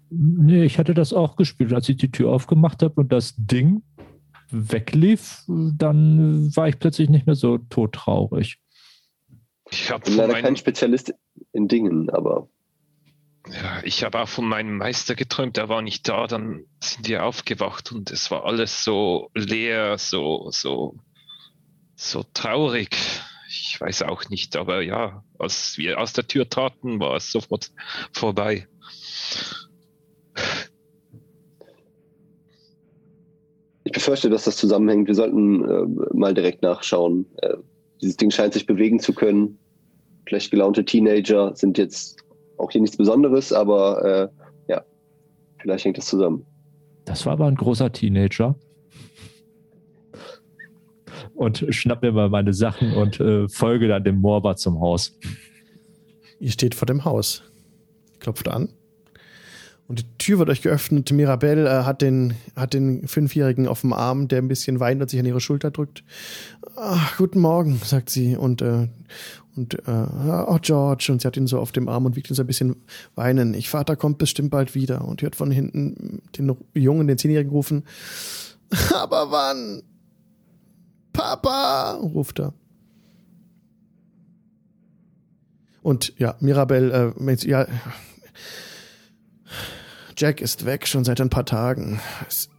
Nee, 0.09 0.63
ich 0.63 0.77
hatte 0.79 0.93
das 0.93 1.13
auch 1.13 1.35
gespielt. 1.35 1.73
Als 1.73 1.89
ich 1.89 1.97
die 1.97 2.11
Tür 2.11 2.31
aufgemacht 2.31 2.81
habe 2.83 3.01
und 3.01 3.11
das 3.11 3.35
Ding 3.37 3.83
weglief, 4.51 5.43
dann 5.47 6.55
war 6.55 6.67
ich 6.67 6.79
plötzlich 6.79 7.09
nicht 7.09 7.25
mehr 7.25 7.35
so 7.35 7.57
todtraurig. 7.57 8.59
Ich 9.71 9.91
habe 9.91 10.03
Ich 10.03 10.09
bin 10.09 10.17
leider 10.17 10.33
meinem 10.33 10.43
kein 10.43 10.57
Spezialist 10.57 11.13
in 11.51 11.67
Dingen, 11.67 12.09
aber 12.09 12.47
Ja, 13.47 13.81
ich 13.83 14.03
habe 14.03 14.21
auch 14.21 14.29
von 14.29 14.45
meinem 14.45 14.77
Meister 14.77 15.15
geträumt, 15.15 15.57
er 15.57 15.69
war 15.69 15.81
nicht 15.81 16.07
da, 16.07 16.27
dann 16.27 16.65
sind 16.81 17.07
wir 17.07 17.25
aufgewacht 17.25 17.91
und 17.91 18.11
es 18.11 18.31
war 18.31 18.45
alles 18.45 18.83
so 18.83 19.29
leer, 19.33 19.97
so, 19.97 20.49
so, 20.51 20.97
so 21.95 22.23
traurig. 22.33 22.95
Ich 23.47 23.79
weiß 23.79 24.03
auch 24.03 24.29
nicht, 24.29 24.55
aber 24.55 24.81
ja, 24.81 25.23
als 25.37 25.77
wir 25.77 25.99
aus 25.99 26.13
der 26.13 26.27
Tür 26.27 26.49
traten, 26.49 26.99
war 26.99 27.15
es 27.15 27.31
sofort 27.31 27.71
vorbei. 28.11 28.67
Ich 33.85 33.93
befürchte, 33.93 34.29
dass 34.29 34.43
das 34.43 34.57
zusammenhängt. 34.57 35.07
Wir 35.07 35.15
sollten 35.15 35.63
äh, 35.63 36.13
mal 36.13 36.33
direkt 36.33 36.61
nachschauen. 36.61 37.25
Äh, 37.41 37.55
dieses 38.01 38.17
Ding 38.17 38.29
scheint 38.29 38.53
sich 38.53 38.65
bewegen 38.65 38.99
zu 38.99 39.13
können. 39.13 39.57
Schlecht 40.27 40.51
gelaunte 40.51 40.83
Teenager 40.83 41.55
sind 41.55 41.77
jetzt 41.77 42.17
auch 42.57 42.71
hier 42.71 42.81
nichts 42.81 42.97
Besonderes, 42.97 43.53
aber 43.53 44.03
äh, 44.03 44.71
ja, 44.71 44.83
Vielleicht 45.65 45.85
hängt 45.85 45.97
das 45.97 46.05
zusammen. 46.05 46.45
Das 47.05 47.25
war 47.25 47.33
aber 47.33 47.47
ein 47.47 47.55
großer 47.55 47.91
Teenager. 47.91 48.53
Und 51.33 51.65
schnapp 51.71 52.03
mir 52.03 52.11
mal 52.11 52.29
meine 52.29 52.53
Sachen 52.53 52.93
und 52.93 53.19
äh, 53.19 53.49
folge 53.49 53.87
dann 53.87 54.03
dem 54.03 54.21
Morba 54.21 54.55
zum 54.57 54.79
Haus. 54.79 55.17
Ihr 56.39 56.51
steht 56.51 56.75
vor 56.75 56.85
dem 56.85 57.03
Haus. 57.03 57.41
Klopft 58.19 58.47
an. 58.47 58.69
Und 59.87 59.99
die 59.99 60.17
Tür 60.17 60.39
wird 60.39 60.49
euch 60.49 60.63
geöffnet. 60.63 61.11
Mirabelle 61.11 61.69
äh, 61.69 61.83
hat, 61.83 62.01
den, 62.01 62.33
hat 62.55 62.73
den 62.73 63.07
Fünfjährigen 63.07 63.67
auf 63.67 63.81
dem 63.81 63.93
Arm, 63.93 64.27
der 64.27 64.39
ein 64.39 64.47
bisschen 64.47 64.79
weint 64.79 65.01
und 65.01 65.09
sich 65.09 65.19
an 65.19 65.25
ihre 65.27 65.41
Schulter 65.41 65.69
drückt. 65.69 66.03
Ach, 66.75 67.17
guten 67.17 67.39
Morgen, 67.39 67.79
sagt 67.83 68.09
sie. 68.09 68.35
Und, 68.35 68.63
äh, 68.63 68.87
und 69.55 69.75
äh, 69.87 69.91
oh, 70.47 70.57
George. 70.59 71.09
Und 71.11 71.21
sie 71.21 71.27
hat 71.27 71.37
ihn 71.37 71.45
so 71.45 71.59
auf 71.59 71.71
dem 71.71 71.87
Arm 71.87 72.05
und 72.05 72.15
wiegt 72.15 72.31
ihn 72.31 72.35
so 72.35 72.41
ein 72.41 72.47
bisschen 72.47 72.77
weinen. 73.13 73.53
Ich 73.53 73.69
Vater 73.69 73.95
kommt 73.95 74.17
bestimmt 74.17 74.49
bald 74.49 74.73
wieder. 74.73 75.05
Und 75.05 75.21
hört 75.21 75.35
von 75.35 75.51
hinten 75.51 76.23
den 76.35 76.57
Jungen, 76.73 77.07
den 77.07 77.19
Zehnjährigen 77.19 77.51
rufen. 77.51 77.83
Aber 78.93 79.29
wann? 79.29 79.83
Papa, 81.13 81.93
ruft 81.93 82.39
er. 82.39 82.53
Und 85.83 86.13
ja, 86.17 86.35
Mirabelle, 86.39 87.13
äh, 87.15 87.35
ja, 87.47 87.67
Jack 90.17 90.41
ist 90.41 90.65
weg, 90.65 90.87
schon 90.87 91.03
seit 91.03 91.19
ein 91.19 91.29
paar 91.29 91.45
Tagen. 91.45 91.99
Es, 92.27 92.49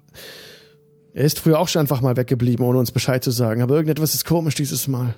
er 1.15 1.25
ist 1.25 1.41
früher 1.41 1.59
auch 1.59 1.69
schon 1.69 1.81
einfach 1.81 2.03
mal 2.03 2.17
weggeblieben, 2.17 2.65
ohne 2.65 2.79
uns 2.79 2.93
Bescheid 2.93 3.25
zu 3.25 3.31
sagen, 3.31 3.63
aber 3.63 3.75
irgendetwas 3.75 4.15
ist 4.15 4.27
komisch 4.27 4.55
dieses 4.55 4.87
Mal. 4.87 5.15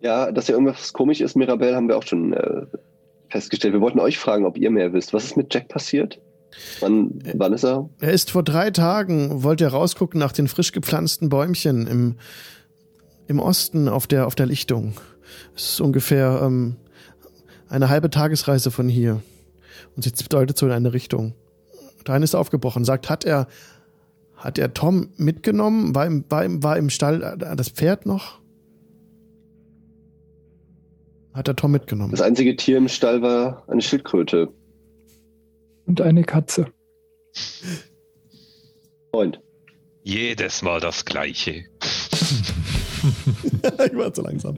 Ja, 0.00 0.32
dass 0.32 0.48
ja 0.48 0.54
irgendwas 0.54 0.92
komisch 0.92 1.20
ist, 1.20 1.36
Mirabelle, 1.36 1.76
haben 1.76 1.88
wir 1.88 1.96
auch 1.96 2.02
schon 2.02 2.32
äh, 2.32 2.66
festgestellt. 3.28 3.74
Wir 3.74 3.80
wollten 3.80 4.00
euch 4.00 4.18
fragen, 4.18 4.46
ob 4.46 4.56
ihr 4.56 4.70
mehr 4.70 4.92
wisst. 4.92 5.12
Was 5.12 5.24
ist 5.24 5.36
mit 5.36 5.54
Jack 5.54 5.68
passiert? 5.68 6.20
Wann, 6.80 7.20
wann 7.34 7.52
ist 7.52 7.64
er? 7.64 7.88
Er 8.00 8.12
ist 8.12 8.30
vor 8.30 8.42
drei 8.42 8.70
Tagen, 8.70 9.44
wollte 9.44 9.64
er 9.64 9.70
rausgucken 9.70 10.18
nach 10.18 10.32
den 10.32 10.48
frisch 10.48 10.72
gepflanzten 10.72 11.28
Bäumchen 11.28 11.86
im, 11.86 12.16
im 13.28 13.38
Osten 13.38 13.88
auf 13.88 14.06
der, 14.06 14.26
auf 14.26 14.34
der 14.34 14.46
Lichtung. 14.46 14.94
Es 15.54 15.74
ist 15.74 15.80
ungefähr 15.80 16.40
ähm, 16.42 16.76
eine 17.70 17.88
halbe 17.88 18.10
Tagesreise 18.10 18.70
von 18.70 18.88
hier. 18.88 19.22
Und 19.96 20.02
sie 20.02 20.12
deutet 20.28 20.58
so 20.58 20.66
in 20.66 20.72
eine 20.72 20.92
Richtung. 20.92 21.34
Dahin 22.04 22.22
ist 22.22 22.34
er 22.34 22.40
aufgebrochen, 22.40 22.84
sagt, 22.84 23.08
hat 23.08 23.24
er, 23.24 23.46
hat 24.34 24.58
er 24.58 24.74
Tom 24.74 25.10
mitgenommen? 25.16 25.94
War 25.94 26.06
im, 26.06 26.24
war 26.28 26.44
im, 26.44 26.62
war 26.62 26.76
im 26.76 26.90
Stall 26.90 27.36
das 27.38 27.68
Pferd 27.68 28.06
noch? 28.06 28.40
Hat 31.32 31.46
er 31.46 31.56
Tom 31.56 31.70
mitgenommen? 31.70 32.10
Das 32.10 32.22
einzige 32.22 32.56
Tier 32.56 32.76
im 32.78 32.88
Stall 32.88 33.22
war 33.22 33.62
eine 33.68 33.80
Schildkröte. 33.80 34.48
Und 35.86 36.00
eine 36.00 36.24
Katze. 36.24 36.66
Freund. 39.12 39.40
Jedes 40.02 40.62
Mal 40.62 40.80
das 40.80 41.04
Gleiche. 41.04 41.64
ich 43.62 43.96
war 43.96 44.12
zu 44.12 44.22
langsam. 44.22 44.56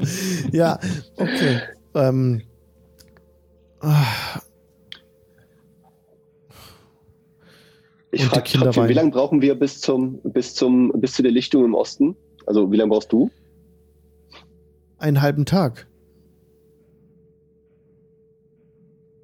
Ja, 0.52 0.78
okay. 1.16 1.60
Ähm, 1.94 2.42
ich 8.12 8.24
frage 8.24 8.50
trotzdem, 8.52 8.88
wie 8.88 8.92
lange 8.92 9.10
brauchen 9.10 9.42
wir 9.42 9.54
bis 9.56 9.80
zum, 9.80 10.20
bis 10.22 10.54
zum, 10.54 10.92
bis 10.96 11.14
zu 11.14 11.22
der 11.22 11.32
Lichtung 11.32 11.64
im 11.64 11.74
Osten? 11.74 12.16
Also 12.46 12.70
wie 12.70 12.76
lange 12.76 12.90
brauchst 12.90 13.12
du? 13.12 13.30
Einen 14.98 15.20
halben 15.20 15.44
Tag. 15.44 15.88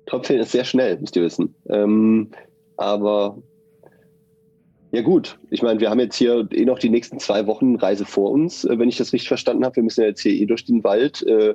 Trotzdem 0.07 0.41
ist 0.41 0.53
sehr 0.53 0.65
schnell, 0.65 0.99
müsst 0.99 1.15
ihr 1.17 1.23
wissen. 1.23 1.55
Ähm, 1.69 2.31
aber 2.77 3.41
ja 4.91 5.03
gut, 5.03 5.39
ich 5.51 5.63
meine, 5.63 5.79
wir 5.81 5.91
haben 5.91 6.01
jetzt 6.01 6.17
hier 6.17 6.49
eh 6.51 6.65
noch 6.65 6.79
die 6.79 6.89
nächsten 6.89 7.21
zwei 7.21 7.47
Wochen 7.47 7.77
Reise 7.77 8.07
vor 8.07 8.31
uns, 8.31 8.65
äh, 8.65 8.79
wenn 8.79 8.89
ich 8.89 8.97
das 8.97 9.13
richtig 9.13 9.29
verstanden 9.29 9.65
habe. 9.65 9.77
Wir 9.77 9.83
müssen 9.83 10.01
ja 10.01 10.07
jetzt 10.09 10.23
hier 10.23 10.33
eh 10.33 10.47
durch 10.47 10.65
den 10.65 10.83
Wald. 10.83 11.23
Äh, 11.27 11.55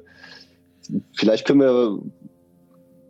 vielleicht 1.18 1.46
können 1.46 1.62
wir 1.62 2.00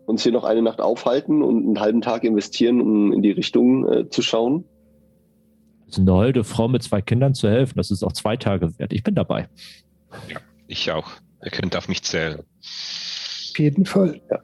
uns 0.05 0.23
hier 0.23 0.31
noch 0.31 0.43
eine 0.43 0.61
Nacht 0.61 0.81
aufhalten 0.81 1.41
und 1.41 1.65
einen 1.65 1.79
halben 1.79 2.01
Tag 2.01 2.23
investieren, 2.23 2.81
um 2.81 3.13
in 3.13 3.21
die 3.21 3.31
Richtung 3.31 3.87
äh, 3.87 4.09
zu 4.09 4.21
schauen? 4.21 4.65
Also 5.87 6.01
eine 6.01 6.13
holde 6.13 6.43
Frau 6.43 6.67
mit 6.67 6.83
zwei 6.83 7.01
Kindern 7.01 7.33
zu 7.33 7.49
helfen, 7.49 7.73
das 7.77 7.91
ist 7.91 8.03
auch 8.03 8.13
zwei 8.13 8.37
Tage 8.37 8.77
wert. 8.79 8.93
Ich 8.93 9.03
bin 9.03 9.15
dabei. 9.15 9.47
Ja, 10.29 10.39
ich 10.67 10.91
auch. 10.91 11.11
Ihr 11.43 11.51
könnt 11.51 11.75
auf 11.75 11.87
mich 11.87 12.03
zählen. 12.03 12.39
Auf 12.39 13.57
jeden 13.57 13.85
Fall. 13.85 14.19
Ja. 14.31 14.39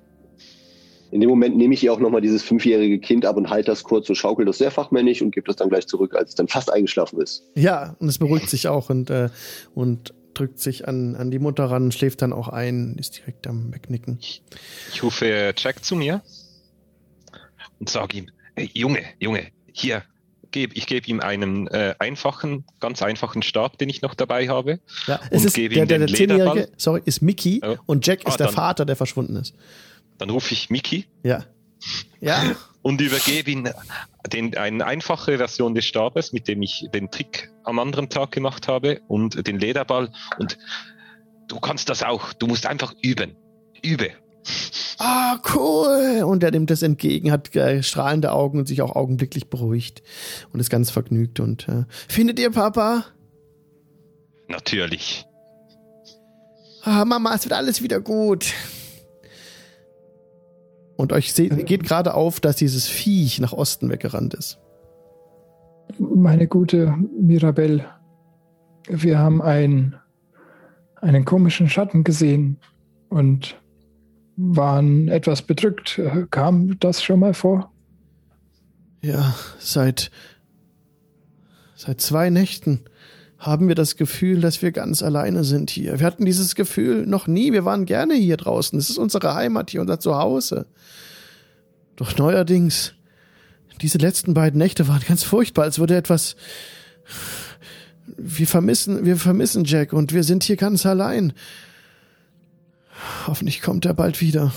In 1.12 1.22
dem 1.22 1.30
Moment 1.30 1.57
nehme 1.57 1.74
ich 1.74 1.84
ihr 1.84 1.91
auch 1.91 1.99
nochmal 1.99 2.22
dieses 2.22 2.43
fünfjährige 2.43 2.99
Kind 2.99 3.26
ab 3.26 3.36
und 3.36 3.49
halte 3.49 3.72
das 3.72 3.84
kurz 3.84 4.05
so, 4.05 4.14
schaukel 4.14 4.45
das 4.45 4.60
sehr 4.60 4.70
fachmännisch 4.70 5.22
und 5.24 5.32
gebe 5.32 5.47
das 5.47 5.55
dann 5.55 5.70
gleich 5.70 5.88
zurück, 5.88 6.16
als 6.16 6.30
es 6.30 6.36
dann 6.36 6.47
fast 6.47 6.72
eingeschlafen 6.72 7.20
ist. 7.20 7.43
Ja, 7.55 7.95
und 7.99 8.07
es 8.10 8.20
beruhigt 8.20 8.49
sich 8.49 8.68
auch 8.68 8.91
und, 8.91 9.10
äh, 9.10 9.30
und 9.74 10.14
drückt 10.34 10.59
sich 10.59 10.88
an, 10.88 11.15
an 11.15 11.32
die 11.32 11.39
Mutter 11.39 11.65
ran, 11.65 11.91
schläft 11.91 12.21
dann 12.21 12.34
auch 12.34 12.47
ein, 12.47 12.95
ist 12.97 13.17
direkt 13.17 13.47
am 13.47 13.73
Wegnicken. 13.73 14.17
Ich, 14.19 14.43
ich 14.93 15.03
rufe 15.03 15.53
Jack 15.57 15.84
zu 15.84 15.95
mir 15.95 16.21
und 17.80 17.89
sage 17.89 18.17
ihm, 18.17 18.32
hey, 18.55 18.69
Junge, 18.73 19.03
Junge, 19.19 19.47
hier, 19.71 20.03
geb, 20.51 20.75
ich 20.75 20.88
gebe 20.88 21.07
ihm 21.07 21.19
einen 21.19 21.67
äh, 21.67 21.95
einfachen, 21.99 22.65
ganz 22.80 23.01
einfachen 23.01 23.41
Stab, 23.41 23.77
den 23.77 23.89
ich 23.89 24.01
noch 24.01 24.15
dabei 24.15 24.47
habe. 24.47 24.80
Ja, 25.07 25.19
es 25.30 25.45
ist 25.45 25.57
der, 25.57 25.69
der, 25.69 25.86
der 25.86 26.07
zehnjährige, 26.07 26.69
sorry, 26.77 27.01
ist 27.05 27.21
Mickey 27.21 27.61
oh. 27.63 27.77
und 27.86 28.05
Jack 28.05 28.27
ist 28.27 28.34
ah, 28.34 28.38
der 28.38 28.45
dann, 28.47 28.55
Vater, 28.55 28.86
der 28.86 28.95
verschwunden 28.95 29.36
ist. 29.36 29.53
Dann 30.17 30.30
rufe 30.30 30.53
ich 30.53 30.69
Mickey. 30.69 31.05
Ja. 31.23 31.45
Ja. 32.19 32.55
Und 32.82 33.01
übergebe 33.01 33.51
ihm 33.51 33.69
den, 34.30 34.55
eine 34.57 34.86
einfache 34.86 35.38
Version 35.38 35.75
des 35.75 35.86
Stabes, 35.86 36.34
mit 36.34 36.47
dem 36.47 36.61
ich 36.61 36.88
den 36.93 37.11
Trick 37.11 37.51
am 37.63 37.80
anderen 37.80 38.09
Tag 38.09 38.32
gemacht 38.32 38.67
habe 38.67 39.01
und 39.07 39.47
den 39.47 39.59
Lederball. 39.59 40.11
Und 40.38 40.57
du 41.47 41.59
kannst 41.59 41.89
das 41.89 42.03
auch. 42.03 42.34
Du 42.34 42.47
musst 42.47 42.65
einfach 42.65 42.93
üben. 43.01 43.36
Übe. 43.82 44.11
Ah, 44.97 45.39
cool. 45.55 46.23
Und 46.23 46.43
er 46.43 46.51
nimmt 46.51 46.69
das 46.69 46.82
entgegen, 46.82 47.32
hat 47.32 47.55
äh, 47.55 47.84
strahlende 47.84 48.32
Augen 48.32 48.59
und 48.59 48.67
sich 48.67 48.82
auch 48.82 48.95
augenblicklich 48.95 49.49
beruhigt 49.49 50.01
und 50.51 50.59
ist 50.59 50.69
ganz 50.69 50.91
vergnügt. 50.91 51.39
Und 51.39 51.67
äh, 51.69 51.86
findet 52.07 52.39
ihr 52.39 52.51
Papa? 52.51 53.05
Natürlich. 54.47 55.25
Ah, 56.84 57.05
Mama, 57.05 57.36
es 57.36 57.45
wird 57.45 57.53
alles 57.53 57.82
wieder 57.82 57.99
gut. 57.99 58.53
Und 61.00 61.14
euch 61.14 61.34
geht 61.34 61.86
gerade 61.86 62.14
auf, 62.14 62.41
dass 62.41 62.58
dieses 62.58 62.89
Viech 62.89 63.39
nach 63.39 63.54
Osten 63.54 63.89
weggerannt 63.89 64.34
ist. 64.34 64.60
Meine 65.97 66.45
gute 66.45 66.93
Mirabelle, 67.18 67.86
wir 68.89 69.18
haben 69.18 69.41
ein, 69.41 69.95
einen 70.97 71.24
komischen 71.24 71.70
Schatten 71.70 72.04
gesehen 72.04 72.58
und 73.08 73.62
waren 74.36 75.08
etwas 75.08 75.41
bedrückt. 75.41 76.02
Kam 76.32 76.78
das 76.82 77.02
schon 77.02 77.22
mal 77.22 77.34
vor? 77.34 77.72
Ja, 79.02 79.34
seit, 79.58 80.12
seit 81.76 82.02
zwei 82.02 82.30
Nächten 82.30 82.89
haben 83.40 83.70
wir 83.70 83.76
das 83.76 83.96
Gefühl, 83.96 84.42
dass 84.42 84.62
wir 84.62 84.74
ganz 84.74 85.02
alleine 85.02 85.46
sind 85.46 85.70
hier. 85.70 86.00
Wir 86.00 86.06
hatten 86.06 86.26
dieses 86.26 86.56
Gefühl 86.56 87.08
noch 87.08 87.26
nie. 87.26 87.54
Wir 87.54 87.64
waren 87.64 87.86
gerne 87.86 88.14
hier 88.14 88.36
draußen. 88.36 88.78
Es 88.78 88.90
ist 88.90 88.98
unsere 88.98 89.34
Heimat 89.34 89.72
hier, 89.72 89.80
unser 89.80 90.00
Zuhause. 90.00 90.68
Doch 91.96 92.18
neuerdings, 92.18 92.94
diese 93.82 93.98
letzten 93.98 94.34
beiden 94.34 94.58
Nächte 94.58 94.90
waren 94.90 95.02
ganz 95.08 95.24
furchtbar, 95.24 95.64
als 95.64 95.80
würde 95.80 95.96
etwas. 95.96 96.36
Wir 98.18 98.46
vermissen, 98.46 99.06
wir 99.06 99.16
vermissen 99.16 99.64
Jack 99.64 99.94
und 99.94 100.14
wir 100.14 100.24
sind 100.24 100.44
hier 100.44 100.58
ganz 100.58 100.86
allein. 100.86 101.32
Hoffentlich 103.26 103.62
kommt 103.62 103.86
er 103.86 103.94
bald 103.94 104.20
wieder. 104.20 104.54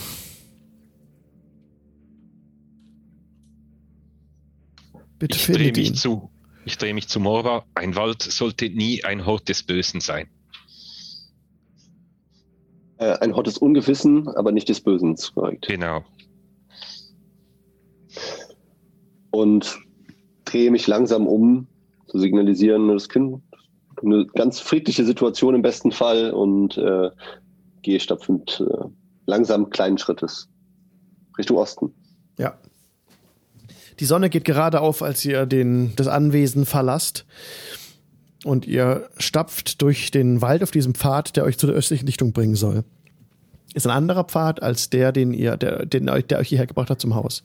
Bitte 5.21 5.37
ich 5.37 5.47
drehe 5.47 5.71
mich 5.71 5.89
ihn. 5.91 5.95
zu. 5.95 6.32
Ich 6.65 6.79
drehe 6.79 6.95
mich 6.95 7.09
zu 7.09 7.19
Morva. 7.19 7.65
Ein 7.75 7.97
Wald 7.97 8.23
sollte 8.23 8.69
nie 8.69 9.05
ein 9.05 9.27
Hort 9.27 9.49
des 9.49 9.63
Bösen 9.63 10.01
sein. 10.01 10.29
Äh, 12.99 13.19
ein 13.19 13.35
Hort 13.35 13.49
des 13.49 13.59
Ungewissen, 13.59 14.29
aber 14.29 14.53
nicht 14.53 14.69
des 14.69 14.81
Bösen, 14.81 15.17
korrekt. 15.35 15.67
Genau. 15.67 16.05
Und 19.31 19.79
drehe 20.45 20.71
mich 20.71 20.87
langsam 20.87 21.27
um, 21.27 21.67
zu 22.07 22.19
signalisieren, 22.19 22.89
das 22.89 23.09
Kind, 23.09 23.43
eine 24.03 24.27
ganz 24.27 24.61
friedliche 24.61 25.05
Situation 25.05 25.55
im 25.55 25.63
besten 25.63 25.91
Fall 25.91 26.31
und 26.31 26.77
äh, 26.77 27.11
gehe 27.83 27.99
stapfend 27.99 28.61
äh, 28.61 28.85
langsam 29.27 29.71
kleinen 29.71 29.99
Schrittes 29.99 30.49
Richtung 31.39 31.57
Osten. 31.57 31.95
Ja, 32.39 32.59
die 34.01 34.05
Sonne 34.05 34.31
geht 34.31 34.45
gerade 34.45 34.81
auf, 34.81 35.03
als 35.03 35.25
ihr 35.25 35.47
den, 35.47 35.95
das 35.97 36.09
Anwesen 36.09 36.67
verlasst. 36.67 37.25
Und 38.45 38.67
ihr 38.67 39.09
stapft 39.19 39.83
durch 39.83 40.11
den 40.11 40.41
Wald 40.41 40.63
auf 40.63 40.71
diesem 40.71 40.95
Pfad, 40.95 41.37
der 41.37 41.45
euch 41.45 41.59
zu 41.59 41.67
der 41.67 41.77
östlichen 41.77 42.07
Lichtung 42.07 42.33
bringen 42.33 42.57
soll. 42.57 42.85
ist 43.75 43.87
ein 43.87 43.93
anderer 43.93 44.25
Pfad 44.25 44.63
als 44.63 44.91
der, 44.91 45.13
den 45.13 45.33
ihr, 45.33 45.57
der, 45.57 45.87
den, 45.87 46.07
der 46.07 46.39
euch 46.39 46.49
hierher 46.49 46.67
gebracht 46.67 46.91
hat 46.91 47.01
zum 47.01 47.15
Haus. 47.15 47.45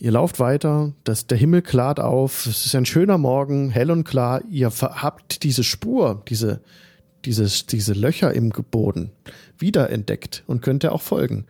Ihr 0.00 0.12
lauft 0.12 0.38
weiter, 0.38 0.92
das, 1.02 1.26
der 1.26 1.36
Himmel 1.38 1.62
klart 1.62 1.98
auf, 1.98 2.46
es 2.46 2.66
ist 2.66 2.76
ein 2.76 2.86
schöner 2.86 3.18
Morgen, 3.18 3.70
hell 3.70 3.90
und 3.90 4.04
klar. 4.04 4.42
Ihr 4.48 4.70
habt 4.70 5.42
diese 5.42 5.64
Spur, 5.64 6.22
diese, 6.28 6.60
dieses, 7.24 7.66
diese 7.66 7.94
Löcher 7.94 8.32
im 8.32 8.50
Boden 8.50 9.10
wiederentdeckt 9.58 10.44
und 10.46 10.62
könnt 10.62 10.84
ihr 10.84 10.92
auch 10.92 11.02
folgen. 11.02 11.46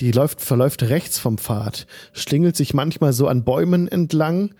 Die 0.00 0.12
läuft, 0.12 0.40
verläuft 0.40 0.82
rechts 0.82 1.18
vom 1.18 1.38
Pfad, 1.38 1.86
schlingelt 2.12 2.56
sich 2.56 2.74
manchmal 2.74 3.12
so 3.12 3.28
an 3.28 3.44
Bäumen 3.44 3.88
entlang. 3.88 4.54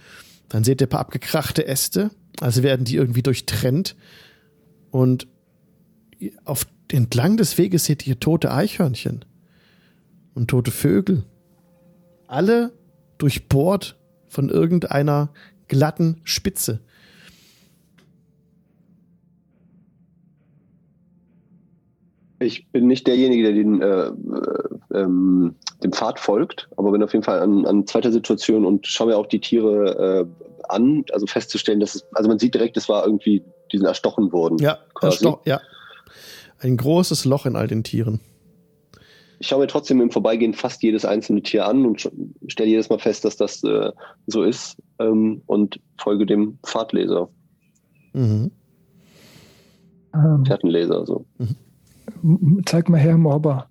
Dann 0.48 0.64
seht 0.64 0.80
ihr 0.80 0.86
ein 0.86 0.90
paar 0.90 1.00
abgekrachte 1.00 1.66
Äste, 1.66 2.10
also 2.40 2.62
werden 2.62 2.84
die 2.84 2.96
irgendwie 2.96 3.22
durchtrennt. 3.22 3.96
Und 4.90 5.26
auf, 6.44 6.66
entlang 6.90 7.36
des 7.36 7.58
Weges 7.58 7.84
seht 7.84 8.06
ihr 8.06 8.18
tote 8.18 8.52
Eichhörnchen 8.52 9.24
und 10.34 10.48
tote 10.48 10.70
Vögel. 10.70 11.24
Alle 12.26 12.72
durchbohrt 13.18 13.98
von 14.28 14.48
irgendeiner 14.48 15.32
glatten 15.68 16.20
Spitze. 16.24 16.80
Ich 22.38 22.68
bin 22.70 22.86
nicht 22.86 23.06
derjenige, 23.06 23.44
der 23.44 23.52
den, 23.52 23.80
äh, 23.80 24.10
ähm, 24.96 25.54
dem 25.82 25.92
Pfad 25.92 26.18
folgt, 26.18 26.68
aber 26.76 26.90
bin 26.92 27.02
auf 27.02 27.12
jeden 27.12 27.24
Fall 27.24 27.40
an, 27.40 27.66
an 27.66 27.86
zweiter 27.86 28.12
Situation 28.12 28.64
und 28.64 28.86
schaue 28.86 29.08
mir 29.08 29.16
auch 29.16 29.26
die 29.26 29.40
Tiere 29.40 30.26
äh, 30.26 30.52
an, 30.68 31.04
also 31.12 31.26
festzustellen, 31.26 31.80
dass 31.80 31.94
es, 31.94 32.06
also 32.12 32.28
man 32.28 32.38
sieht 32.38 32.54
direkt, 32.54 32.76
es 32.76 32.88
war 32.88 33.04
irgendwie, 33.04 33.44
die 33.72 33.78
sind 33.78 33.86
erstochen 33.86 34.32
worden. 34.32 34.58
Ja, 34.58 34.78
ersto 35.00 35.40
ja. 35.44 35.60
Ein 36.58 36.76
großes 36.76 37.26
Loch 37.26 37.46
in 37.46 37.54
all 37.54 37.68
den 37.68 37.84
Tieren 37.84 38.20
ich 39.38 39.48
schaue 39.48 39.60
mir 39.60 39.66
trotzdem 39.66 40.00
im 40.00 40.10
Vorbeigehen 40.10 40.54
fast 40.54 40.82
jedes 40.82 41.04
einzelne 41.04 41.42
Tier 41.42 41.66
an 41.66 41.84
und 41.84 42.10
stelle 42.48 42.70
jedes 42.70 42.88
Mal 42.88 42.98
fest, 42.98 43.24
dass 43.24 43.36
das 43.36 43.62
äh, 43.64 43.92
so 44.26 44.42
ist 44.42 44.76
ähm, 44.98 45.42
und 45.46 45.80
folge 45.98 46.26
dem 46.26 46.58
Pfadleser. 46.64 47.28
Mhm. 48.12 48.50
Pferdenleser, 50.44 51.04
so. 51.04 51.26
Mhm. 52.22 52.62
Zeig 52.64 52.88
mal 52.88 52.98
her, 52.98 53.18
Morba. 53.18 53.68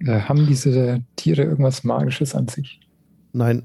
Äh, 0.00 0.20
haben 0.20 0.46
diese 0.46 1.02
Tiere 1.16 1.42
irgendwas 1.42 1.84
Magisches 1.84 2.34
an 2.34 2.48
sich? 2.48 2.80
Nein. 3.32 3.62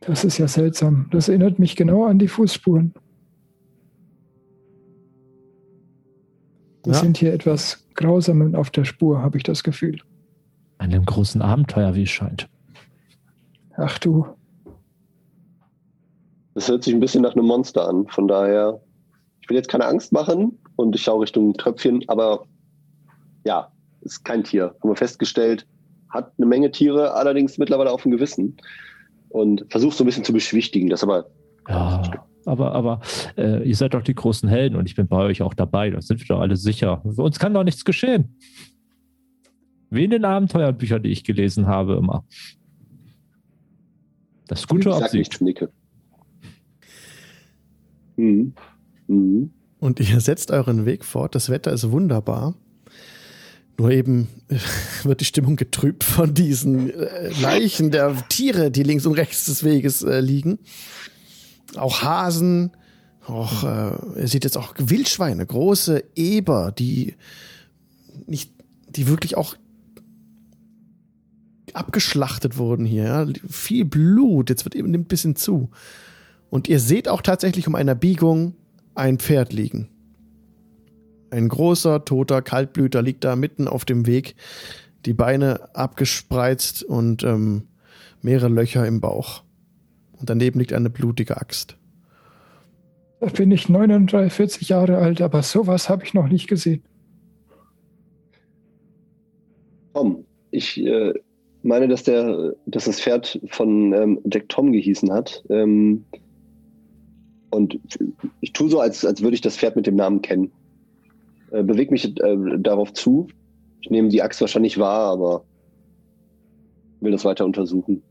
Das 0.00 0.24
ist 0.24 0.38
ja 0.38 0.48
seltsam. 0.48 1.06
Das 1.10 1.28
erinnert 1.28 1.58
mich 1.58 1.76
genau 1.76 2.06
an 2.06 2.18
die 2.18 2.28
Fußspuren. 2.28 2.94
Wir 6.84 6.94
ja. 6.94 6.98
sind 6.98 7.18
hier 7.18 7.34
etwas 7.34 7.86
grausam 7.94 8.54
auf 8.54 8.70
der 8.70 8.84
Spur, 8.84 9.20
habe 9.20 9.36
ich 9.36 9.42
das 9.42 9.62
Gefühl. 9.62 10.00
Einem 10.78 11.04
großen 11.04 11.42
Abenteuer, 11.42 11.94
wie 11.94 12.04
es 12.04 12.10
scheint. 12.10 12.48
Ach 13.76 13.98
du. 13.98 14.26
Das 16.54 16.68
hört 16.68 16.82
sich 16.82 16.94
ein 16.94 17.00
bisschen 17.00 17.22
nach 17.22 17.34
einem 17.34 17.46
Monster 17.46 17.86
an. 17.86 18.06
Von 18.08 18.26
daher, 18.26 18.80
ich 19.40 19.48
will 19.50 19.56
jetzt 19.56 19.68
keine 19.68 19.86
Angst 19.86 20.12
machen 20.12 20.58
und 20.76 20.96
ich 20.96 21.02
schaue 21.02 21.22
Richtung 21.22 21.52
Tröpfchen, 21.54 22.02
aber 22.08 22.46
ja, 23.48 23.72
ist 24.02 24.24
kein 24.24 24.44
Tier. 24.44 24.74
Haben 24.80 24.90
wir 24.90 24.96
festgestellt. 24.96 25.66
Hat 26.10 26.32
eine 26.36 26.46
Menge 26.46 26.70
Tiere, 26.70 27.14
allerdings 27.14 27.58
mittlerweile 27.58 27.90
auf 27.90 28.02
dem 28.02 28.12
Gewissen. 28.12 28.56
Und 29.30 29.64
versucht 29.70 29.96
so 29.96 30.04
ein 30.04 30.06
bisschen 30.06 30.24
zu 30.24 30.32
beschwichtigen. 30.32 30.88
Das 30.88 31.02
aber. 31.02 31.26
Ja 31.68 32.02
aber, 32.44 32.72
aber 32.72 33.00
äh, 33.36 33.62
ihr 33.68 33.76
seid 33.76 33.92
doch 33.92 34.02
die 34.02 34.14
großen 34.14 34.48
Helden 34.48 34.76
und 34.76 34.86
ich 34.86 34.94
bin 34.94 35.06
bei 35.06 35.18
euch 35.18 35.42
auch 35.42 35.52
dabei. 35.52 35.90
Da 35.90 36.00
sind 36.00 36.20
wir 36.20 36.26
doch 36.26 36.40
alle 36.40 36.56
sicher. 36.56 37.04
Uns 37.04 37.38
kann 37.38 37.52
doch 37.52 37.62
nichts 37.62 37.84
geschehen. 37.84 38.36
Wie 39.90 40.04
in 40.04 40.10
den 40.10 40.24
Abenteuerbüchern, 40.24 41.02
die 41.02 41.10
ich 41.10 41.24
gelesen 41.24 41.66
habe, 41.66 41.96
immer. 41.96 42.24
Das 44.46 44.60
ist 44.60 44.68
gute 44.68 44.94
Absicht. 44.94 45.42
Nicke. 45.42 45.70
Mhm. 48.16 48.54
Mhm. 49.08 49.50
Und 49.78 50.00
ihr 50.00 50.20
setzt 50.20 50.50
euren 50.50 50.86
Weg 50.86 51.04
fort. 51.04 51.34
Das 51.34 51.50
Wetter 51.50 51.72
ist 51.72 51.90
wunderbar. 51.90 52.54
Nur 53.78 53.90
eben 53.90 54.28
wird 55.04 55.20
die 55.20 55.24
Stimmung 55.24 55.56
getrübt 55.56 56.04
von 56.04 56.34
diesen 56.34 56.90
äh, 56.90 57.28
Leichen 57.40 57.90
der 57.90 58.14
Tiere, 58.28 58.70
die 58.70 58.82
links 58.82 59.06
und 59.06 59.14
rechts 59.14 59.46
des 59.46 59.62
Weges 59.62 60.02
äh, 60.02 60.20
liegen 60.20 60.58
auch 61.76 62.02
Hasen, 62.02 62.70
auch, 63.26 63.64
äh, 63.64 64.20
er 64.20 64.26
sieht 64.26 64.44
jetzt 64.44 64.56
auch 64.56 64.74
Wildschweine, 64.78 65.44
große 65.44 66.02
Eber, 66.14 66.72
die 66.72 67.14
nicht, 68.26 68.52
die 68.88 69.06
wirklich 69.06 69.36
auch 69.36 69.54
abgeschlachtet 71.74 72.56
wurden 72.56 72.86
hier. 72.86 73.04
Ja? 73.04 73.26
Viel 73.48 73.84
Blut, 73.84 74.48
jetzt 74.48 74.64
wird 74.64 74.74
eben 74.74 74.92
ein 74.94 75.04
bisschen 75.04 75.36
zu. 75.36 75.70
Und 76.48 76.68
ihr 76.68 76.80
seht 76.80 77.08
auch 77.08 77.20
tatsächlich 77.20 77.68
um 77.68 77.74
einer 77.74 77.94
Biegung 77.94 78.54
ein 78.94 79.18
Pferd 79.18 79.52
liegen. 79.52 79.88
Ein 81.30 81.48
großer, 81.48 82.04
toter 82.04 82.42
Kaltblüter 82.42 83.02
liegt 83.02 83.24
da 83.24 83.36
mitten 83.36 83.68
auf 83.68 83.84
dem 83.84 84.06
Weg, 84.06 84.34
die 85.04 85.12
Beine 85.12 85.74
abgespreizt 85.74 86.82
und 86.82 87.22
ähm, 87.22 87.68
mehrere 88.22 88.48
Löcher 88.48 88.86
im 88.86 89.00
Bauch. 89.00 89.42
Und 90.18 90.30
daneben 90.30 90.58
liegt 90.58 90.72
eine 90.72 90.90
blutige 90.90 91.36
Axt. 91.36 91.76
Da 93.20 93.26
bin 93.26 93.50
ich 93.50 93.68
39 93.68 94.68
Jahre 94.68 94.98
alt, 94.98 95.20
aber 95.20 95.42
sowas 95.42 95.88
habe 95.88 96.04
ich 96.04 96.14
noch 96.14 96.28
nicht 96.28 96.48
gesehen. 96.48 96.82
Tom, 99.92 100.24
ich 100.50 100.80
äh, 100.84 101.14
meine, 101.62 101.88
dass, 101.88 102.04
der, 102.04 102.54
dass 102.66 102.84
das 102.84 103.00
Pferd 103.00 103.40
von 103.48 103.92
ähm, 103.92 104.20
Jack 104.32 104.48
Tom 104.48 104.72
gehießen 104.72 105.12
hat. 105.12 105.44
Ähm, 105.50 106.04
und 107.50 107.80
ich 108.40 108.52
tue 108.52 108.68
so, 108.68 108.80
als, 108.80 109.04
als 109.04 109.22
würde 109.22 109.34
ich 109.34 109.40
das 109.40 109.56
Pferd 109.56 109.74
mit 109.74 109.86
dem 109.86 109.96
Namen 109.96 110.22
kennen. 110.22 110.52
Äh, 111.50 111.62
bewege 111.62 111.90
mich 111.90 112.04
äh, 112.04 112.36
darauf 112.58 112.92
zu. 112.92 113.28
Ich 113.80 113.90
nehme 113.90 114.08
die 114.08 114.22
Axt 114.22 114.40
wahrscheinlich 114.40 114.78
wahr, 114.78 115.12
aber 115.12 115.44
will 117.00 117.12
das 117.12 117.24
weiter 117.24 117.44
untersuchen. 117.44 118.02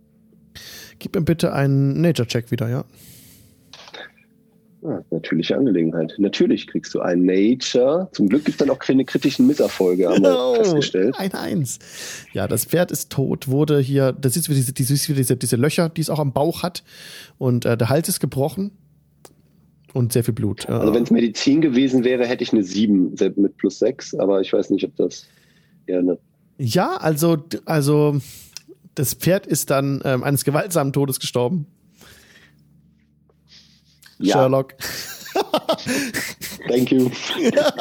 Gib 0.99 1.15
mir 1.15 1.21
bitte 1.21 1.53
einen 1.53 2.01
Nature-Check 2.01 2.51
wieder, 2.51 2.69
ja. 2.69 2.85
Ah, 4.83 5.01
natürliche 5.09 5.57
Angelegenheit. 5.57 6.13
Natürlich 6.17 6.67
kriegst 6.67 6.93
du 6.93 7.01
einen 7.01 7.25
Nature. 7.25 8.09
Zum 8.11 8.29
Glück 8.29 8.45
gibt 8.45 8.55
es 8.55 8.57
dann 8.57 8.69
auch 8.69 8.79
keine 8.79 9.05
kritischen 9.05 9.47
Misserfolge, 9.47 10.07
haben 10.07 10.23
wir 10.23 10.38
oh, 10.38 10.55
festgestellt. 10.55 11.15
Ein 11.17 11.33
Eins. 11.33 11.79
Ja, 12.31 12.47
das 12.47 12.65
Pferd 12.65 12.91
ist 12.91 13.11
tot, 13.11 13.47
wurde 13.47 13.79
hier, 13.79 14.13
das 14.13 14.38
ist 14.38 14.49
wie 14.49 14.53
diese, 14.53 14.73
diese, 14.73 15.13
diese, 15.13 15.35
diese 15.35 15.55
Löcher, 15.55 15.89
die 15.89 16.01
es 16.01 16.09
auch 16.09 16.19
am 16.19 16.31
Bauch 16.31 16.63
hat. 16.63 16.83
Und 17.38 17.65
äh, 17.65 17.75
der 17.75 17.89
Hals 17.89 18.07
ist 18.07 18.19
gebrochen. 18.19 18.71
Und 19.97 20.13
sehr 20.13 20.23
viel 20.23 20.35
Blut. 20.35 20.69
Also 20.69 20.93
wenn 20.93 21.01
es 21.01 21.09
Medizin 21.09 21.59
gewesen 21.59 22.03
wäre, 22.03 22.27
hätte 22.27 22.43
ich 22.43 22.53
eine 22.53 22.61
7 22.61 23.15
mit 23.35 23.57
plus 23.57 23.79
6, 23.79 24.13
aber 24.13 24.41
ich 24.41 24.53
weiß 24.53 24.69
nicht, 24.69 24.85
ob 24.85 24.95
das 24.95 25.25
eher 25.87 25.97
eine. 25.97 26.19
Ja, 26.59 26.97
also, 26.97 27.37
also 27.65 28.19
das 28.93 29.15
Pferd 29.15 29.47
ist 29.47 29.71
dann 29.71 29.99
ähm, 30.05 30.23
eines 30.23 30.45
gewaltsamen 30.45 30.93
Todes 30.93 31.19
gestorben. 31.19 31.65
Ja. 34.19 34.33
Sherlock. 34.33 34.75
Thank 36.67 36.91
you. 36.91 37.09
ja. 37.39 37.73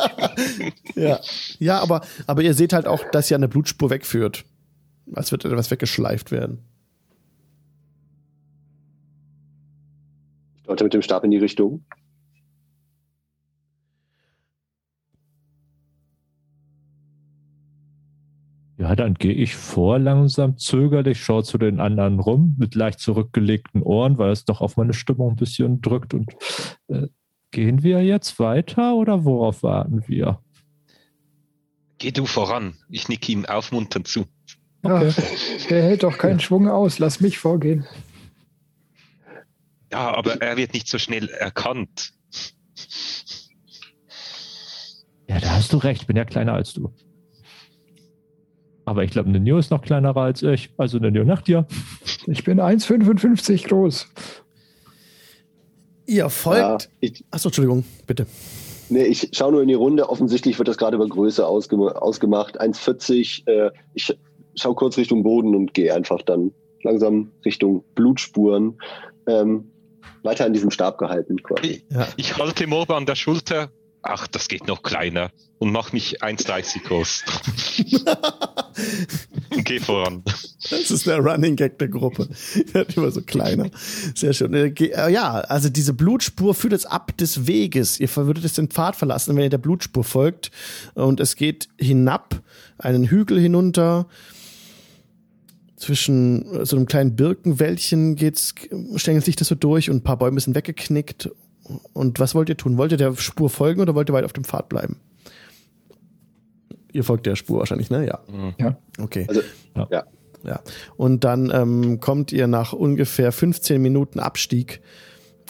ja. 0.94 1.20
ja, 1.58 1.80
aber, 1.80 2.00
aber 2.26 2.40
ihr 2.40 2.54
seht 2.54 2.72
halt 2.72 2.86
auch, 2.86 3.04
dass 3.10 3.28
ja 3.28 3.36
eine 3.36 3.48
Blutspur 3.48 3.90
wegführt. 3.90 4.46
Als 5.12 5.32
wird 5.32 5.44
etwas 5.44 5.70
weggeschleift 5.70 6.30
werden. 6.30 6.60
Ich 10.56 10.62
deute 10.66 10.84
mit 10.84 10.94
dem 10.94 11.02
Stab 11.02 11.24
in 11.24 11.30
die 11.30 11.36
Richtung. 11.36 11.84
Ja, 18.86 18.94
dann 18.94 19.14
gehe 19.14 19.32
ich 19.32 19.56
vor, 19.56 19.98
langsam 19.98 20.58
zögerlich, 20.58 21.20
schaue 21.20 21.42
zu 21.42 21.58
den 21.58 21.80
anderen 21.80 22.20
rum 22.20 22.54
mit 22.56 22.76
leicht 22.76 23.00
zurückgelegten 23.00 23.82
Ohren, 23.82 24.16
weil 24.16 24.30
es 24.30 24.44
doch 24.44 24.60
auf 24.60 24.76
meine 24.76 24.94
Stimmung 24.94 25.30
ein 25.30 25.36
bisschen 25.36 25.80
drückt. 25.80 26.14
Und 26.14 26.32
äh, 26.86 27.08
gehen 27.50 27.82
wir 27.82 28.04
jetzt 28.04 28.38
weiter 28.38 28.94
oder 28.94 29.24
worauf 29.24 29.64
warten 29.64 30.04
wir? 30.06 30.40
Geh 31.98 32.12
du 32.12 32.26
voran. 32.26 32.76
Ich 32.88 33.08
nicke 33.08 33.32
ihm 33.32 33.44
aufmunternd 33.44 34.06
zu. 34.06 34.26
Okay. 34.84 35.08
Ja, 35.08 35.24
der 35.68 35.82
hält 35.82 36.04
doch 36.04 36.16
keinen 36.16 36.38
Schwung 36.38 36.68
aus. 36.68 37.00
Lass 37.00 37.20
mich 37.20 37.38
vorgehen. 37.38 37.84
Ja, 39.90 40.14
aber 40.14 40.40
er 40.40 40.56
wird 40.56 40.74
nicht 40.74 40.86
so 40.86 40.98
schnell 40.98 41.28
erkannt. 41.28 42.12
Ja, 45.28 45.40
da 45.40 45.56
hast 45.56 45.72
du 45.72 45.78
recht. 45.78 46.06
bin 46.06 46.16
ja 46.16 46.24
kleiner 46.24 46.52
als 46.52 46.72
du. 46.72 46.94
Aber 48.86 49.02
ich 49.02 49.10
glaube, 49.10 49.28
Nenio 49.30 49.58
ist 49.58 49.70
noch 49.70 49.82
kleinerer 49.82 50.22
als 50.22 50.42
ich. 50.42 50.70
Also 50.76 50.98
Nenio, 50.98 51.24
nach 51.24 51.42
dir. 51.42 51.66
Ich 52.26 52.44
bin 52.44 52.60
1,55 52.60 53.68
groß. 53.68 54.08
Ihr 56.06 56.30
folgt. 56.30 56.88
Ja, 57.00 57.10
Achso, 57.32 57.48
Entschuldigung, 57.48 57.84
bitte. 58.06 58.26
Nee, 58.88 59.02
ich 59.02 59.28
schaue 59.32 59.52
nur 59.52 59.62
in 59.62 59.68
die 59.68 59.74
Runde. 59.74 60.08
Offensichtlich 60.08 60.56
wird 60.58 60.68
das 60.68 60.78
gerade 60.78 60.94
über 60.94 61.08
Größe 61.08 61.44
ausgem 61.44 61.80
ausgemacht. 61.80 62.60
1,40. 62.60 63.48
Äh, 63.48 63.72
ich 63.94 64.16
schaue 64.54 64.74
kurz 64.76 64.96
Richtung 64.96 65.24
Boden 65.24 65.56
und 65.56 65.74
gehe 65.74 65.92
einfach 65.92 66.22
dann 66.22 66.52
langsam 66.84 67.32
Richtung 67.44 67.82
Blutspuren. 67.96 68.78
Ähm, 69.26 69.68
weiter 70.22 70.44
an 70.44 70.52
diesem 70.52 70.70
Stab 70.70 70.98
gehalten. 70.98 71.42
Quasi. 71.42 71.84
Ja. 71.90 72.06
Ich 72.16 72.38
halte 72.38 72.68
Morba 72.68 72.96
an 72.96 73.06
der 73.06 73.16
Schulter. 73.16 73.70
Ach, 74.08 74.26
das 74.26 74.48
geht 74.48 74.66
noch 74.66 74.82
kleiner. 74.82 75.30
Und 75.58 75.72
mach 75.72 75.92
mich 75.92 76.22
1,30 76.22 76.82
groß. 76.84 77.24
Geh 79.64 79.80
voran. 79.80 80.22
Das 80.70 80.90
ist 80.90 81.06
der 81.06 81.18
Running 81.18 81.56
Gag 81.56 81.78
der 81.78 81.88
Gruppe. 81.88 82.28
Wird 82.72 82.96
immer 82.96 83.10
so 83.10 83.22
kleiner. 83.22 83.70
Sehr 84.14 84.32
schön. 84.34 84.52
Äh, 84.52 84.68
äh, 84.68 85.10
ja, 85.10 85.32
also 85.32 85.68
diese 85.70 85.94
Blutspur 85.94 86.54
führt 86.54 86.72
jetzt 86.72 86.90
ab 86.90 87.16
des 87.16 87.46
Weges. 87.46 87.98
Ihr 87.98 88.14
würdet 88.14 88.44
jetzt 88.44 88.58
den 88.58 88.68
Pfad 88.68 88.96
verlassen, 88.96 89.34
wenn 89.34 89.44
ihr 89.44 89.50
der 89.50 89.58
Blutspur 89.58 90.04
folgt. 90.04 90.50
Und 90.94 91.20
es 91.20 91.36
geht 91.36 91.68
hinab, 91.78 92.42
einen 92.78 93.04
Hügel 93.04 93.40
hinunter 93.40 94.06
zwischen 95.76 96.64
so 96.64 96.76
einem 96.76 96.86
kleinen 96.86 97.16
Birkenwäldchen 97.16 98.16
geht's, 98.16 98.54
stängelt 98.96 99.24
sich 99.24 99.36
das 99.36 99.48
so 99.48 99.54
durch 99.54 99.90
und 99.90 99.96
ein 99.96 100.02
paar 100.02 100.18
Bäume 100.18 100.40
sind 100.40 100.54
weggeknickt. 100.54 101.30
Und 101.92 102.20
was 102.20 102.34
wollt 102.34 102.48
ihr 102.48 102.56
tun? 102.56 102.76
Wollt 102.76 102.92
ihr 102.92 102.98
der 102.98 103.14
Spur 103.16 103.50
folgen 103.50 103.80
oder 103.80 103.94
wollt 103.94 104.08
ihr 104.08 104.12
weiter 104.12 104.26
auf 104.26 104.32
dem 104.32 104.44
Pfad 104.44 104.68
bleiben? 104.68 105.00
Ihr 106.92 107.04
folgt 107.04 107.26
der 107.26 107.36
Spur 107.36 107.58
wahrscheinlich, 107.58 107.90
ne? 107.90 108.06
Ja. 108.06 108.20
Mhm. 108.30 108.54
Ja. 108.58 108.76
Okay. 108.98 109.26
Also, 109.28 109.42
ja. 109.90 110.04
Ja. 110.44 110.60
Und 110.96 111.24
dann 111.24 111.50
ähm, 111.52 112.00
kommt 112.00 112.32
ihr 112.32 112.46
nach 112.46 112.72
ungefähr 112.72 113.32
15 113.32 113.82
Minuten 113.82 114.20
Abstieg 114.20 114.80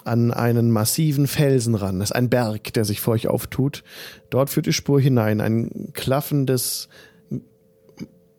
an 0.04 0.32
einen 0.32 0.70
massiven 0.70 1.26
Felsen 1.26 1.74
ran. 1.74 1.98
Das 1.98 2.10
ist 2.10 2.16
ein 2.16 2.30
Berg, 2.30 2.72
der 2.72 2.84
sich 2.84 3.00
vor 3.00 3.14
euch 3.14 3.28
auftut. 3.28 3.82
Dort 4.30 4.50
führt 4.50 4.66
die 4.66 4.72
Spur 4.72 5.00
hinein. 5.00 5.40
Ein 5.40 5.90
klaffendes 5.92 6.88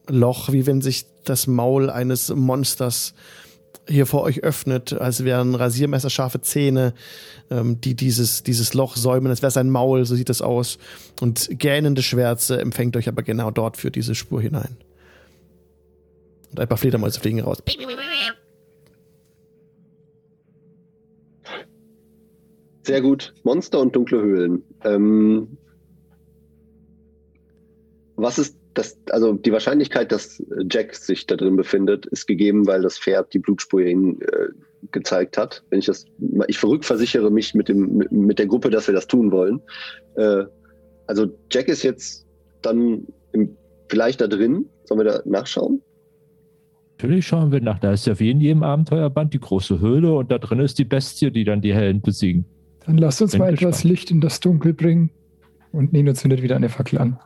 Loch, 0.07 0.51
wie 0.51 0.65
wenn 0.65 0.81
sich 0.81 1.05
das 1.25 1.45
Maul 1.45 1.89
eines 1.89 2.33
Monsters 2.33 3.13
hier 3.87 4.05
vor 4.05 4.23
euch 4.23 4.43
öffnet, 4.43 4.93
als 4.93 5.23
wären 5.23 5.55
rasiermesserscharfe 5.55 6.41
Zähne, 6.41 6.93
ähm, 7.49 7.79
die 7.81 7.95
dieses, 7.95 8.43
dieses 8.43 8.73
Loch 8.73 8.95
säumen, 8.95 9.29
als 9.29 9.41
wäre 9.41 9.51
sein 9.51 9.69
Maul, 9.69 10.05
so 10.05 10.15
sieht 10.15 10.29
das 10.29 10.41
aus. 10.41 10.77
Und 11.21 11.49
gähnende 11.51 12.03
Schwärze 12.03 12.59
empfängt 12.59 12.97
euch 12.97 13.07
aber 13.07 13.23
genau 13.23 13.51
dort 13.51 13.77
für 13.77 13.91
diese 13.91 14.15
Spur 14.15 14.41
hinein. 14.41 14.77
Und 16.51 16.59
ein 16.59 16.67
paar 16.67 16.77
Fledermäuse 16.77 17.19
fliegen 17.19 17.41
raus. 17.41 17.61
Sehr 22.83 23.01
gut. 23.01 23.33
Monster 23.43 23.79
und 23.81 23.95
dunkle 23.95 24.21
Höhlen. 24.21 24.63
Ähm, 24.83 25.57
was 28.15 28.39
ist 28.39 28.56
das, 28.77 28.97
also 29.09 29.33
die 29.33 29.51
Wahrscheinlichkeit, 29.51 30.11
dass 30.11 30.43
Jack 30.69 30.93
sich 30.93 31.25
da 31.25 31.35
drin 31.35 31.55
befindet, 31.55 32.05
ist 32.07 32.27
gegeben, 32.27 32.67
weil 32.67 32.81
das 32.81 32.99
Pferd 32.99 33.33
die 33.33 33.39
Blutspur 33.39 33.81
hin 33.81 34.19
äh, 34.21 34.47
gezeigt 34.91 35.37
hat. 35.37 35.63
Wenn 35.69 35.79
ich 35.79 35.85
das, 35.85 36.05
ich 36.47 36.63
rückversichere 36.63 37.31
mich 37.31 37.53
mit 37.53 37.69
dem, 37.69 38.03
mit, 38.09 38.39
der 38.39 38.45
Gruppe, 38.45 38.69
dass 38.69 38.87
wir 38.87 38.93
das 38.93 39.07
tun 39.07 39.31
wollen. 39.31 39.61
Äh, 40.15 40.43
also 41.07 41.27
Jack 41.51 41.67
ist 41.67 41.83
jetzt 41.83 42.27
dann 42.61 43.07
im, 43.33 43.55
vielleicht 43.89 44.21
da 44.21 44.27
drin. 44.27 44.65
Sollen 44.83 44.99
wir 44.99 45.05
da 45.05 45.21
nachschauen? 45.25 45.81
Natürlich 46.97 47.27
schauen 47.27 47.51
wir 47.51 47.61
nach. 47.61 47.79
Da 47.79 47.93
ist 47.93 48.07
ja 48.07 48.19
wie 48.19 48.31
in 48.31 48.39
jedem 48.39 48.63
Abenteuerband 48.63 49.33
die 49.33 49.39
große 49.39 49.79
Höhle 49.79 50.13
und 50.13 50.31
da 50.31 50.37
drin 50.37 50.59
ist 50.59 50.79
die 50.79 50.85
Bestie, 50.85 51.31
die 51.31 51.43
dann 51.43 51.61
die 51.61 51.73
Helden 51.73 52.01
besiegen. 52.01 52.45
Dann 52.85 52.97
lasst 52.97 53.21
uns 53.21 53.31
Bin 53.31 53.39
mal 53.39 53.51
gespannt. 53.51 53.73
etwas 53.73 53.83
Licht 53.83 54.11
in 54.11 54.21
das 54.21 54.39
Dunkel 54.39 54.73
bringen. 54.73 55.11
Und 55.71 55.93
Nino 55.93 56.13
zündet 56.13 56.41
wieder 56.41 56.55
eine 56.55 56.69
Fackel 56.69 56.99
an. 56.99 57.19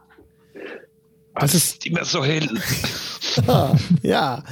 Das 1.36 1.56
ist 1.56 1.86
immer 1.86 2.06
so 2.06 2.24
hell. 2.24 2.50
ja, 4.02 4.44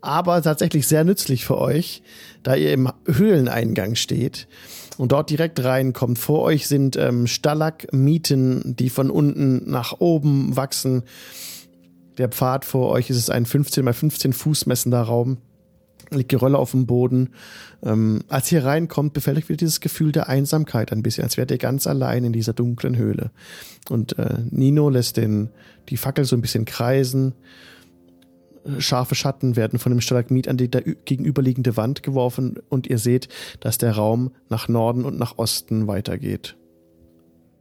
aber 0.00 0.42
tatsächlich 0.42 0.86
sehr 0.86 1.04
nützlich 1.04 1.44
für 1.44 1.58
euch, 1.58 2.02
da 2.42 2.54
ihr 2.54 2.72
im 2.72 2.92
Höhleneingang 3.06 3.94
steht 3.94 4.46
und 4.98 5.12
dort 5.12 5.30
direkt 5.30 5.62
reinkommt. 5.64 6.18
Vor 6.18 6.42
euch 6.42 6.68
sind 6.68 6.96
ähm, 6.96 7.26
Stalagmiten, 7.26 8.76
die 8.76 8.90
von 8.90 9.10
unten 9.10 9.70
nach 9.70 9.94
oben 9.98 10.56
wachsen. 10.56 11.04
Der 12.18 12.28
Pfad 12.28 12.64
vor 12.64 12.90
euch 12.90 13.08
ist 13.08 13.16
es 13.16 13.30
ein 13.30 13.46
15 13.46 13.84
mal 13.84 13.94
15 13.94 14.32
Fuß 14.32 14.66
messender 14.66 15.02
Raum 15.02 15.38
liegt 16.10 16.30
Gerölle 16.30 16.58
auf 16.58 16.72
dem 16.72 16.86
Boden. 16.86 17.30
Ähm, 17.82 18.20
als 18.28 18.50
ihr 18.52 18.64
reinkommt, 18.64 19.12
befällt 19.12 19.38
euch 19.38 19.48
wieder 19.48 19.58
dieses 19.58 19.80
Gefühl 19.80 20.12
der 20.12 20.28
Einsamkeit 20.28 20.92
ein 20.92 21.02
bisschen, 21.02 21.24
als 21.24 21.36
wärt 21.36 21.50
ihr 21.50 21.58
ganz 21.58 21.86
allein 21.86 22.24
in 22.24 22.32
dieser 22.32 22.52
dunklen 22.52 22.96
Höhle. 22.96 23.30
Und 23.88 24.18
äh, 24.18 24.38
Nino 24.50 24.90
lässt 24.90 25.16
den, 25.16 25.50
die 25.88 25.96
Fackel 25.96 26.24
so 26.24 26.36
ein 26.36 26.42
bisschen 26.42 26.64
kreisen. 26.64 27.34
Scharfe 28.78 29.14
Schatten 29.14 29.56
werden 29.56 29.78
von 29.78 29.90
dem 29.90 30.00
Stalagmit 30.00 30.46
an 30.46 30.56
die 30.56 30.68
gegenüberliegende 30.68 31.76
Wand 31.76 32.02
geworfen 32.02 32.58
und 32.68 32.86
ihr 32.86 32.98
seht, 32.98 33.28
dass 33.60 33.78
der 33.78 33.92
Raum 33.92 34.32
nach 34.48 34.68
Norden 34.68 35.04
und 35.04 35.18
nach 35.18 35.38
Osten 35.38 35.86
weitergeht. 35.86 36.56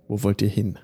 Wo 0.08 0.24
wollt 0.24 0.42
ihr 0.42 0.50
hin? 0.50 0.78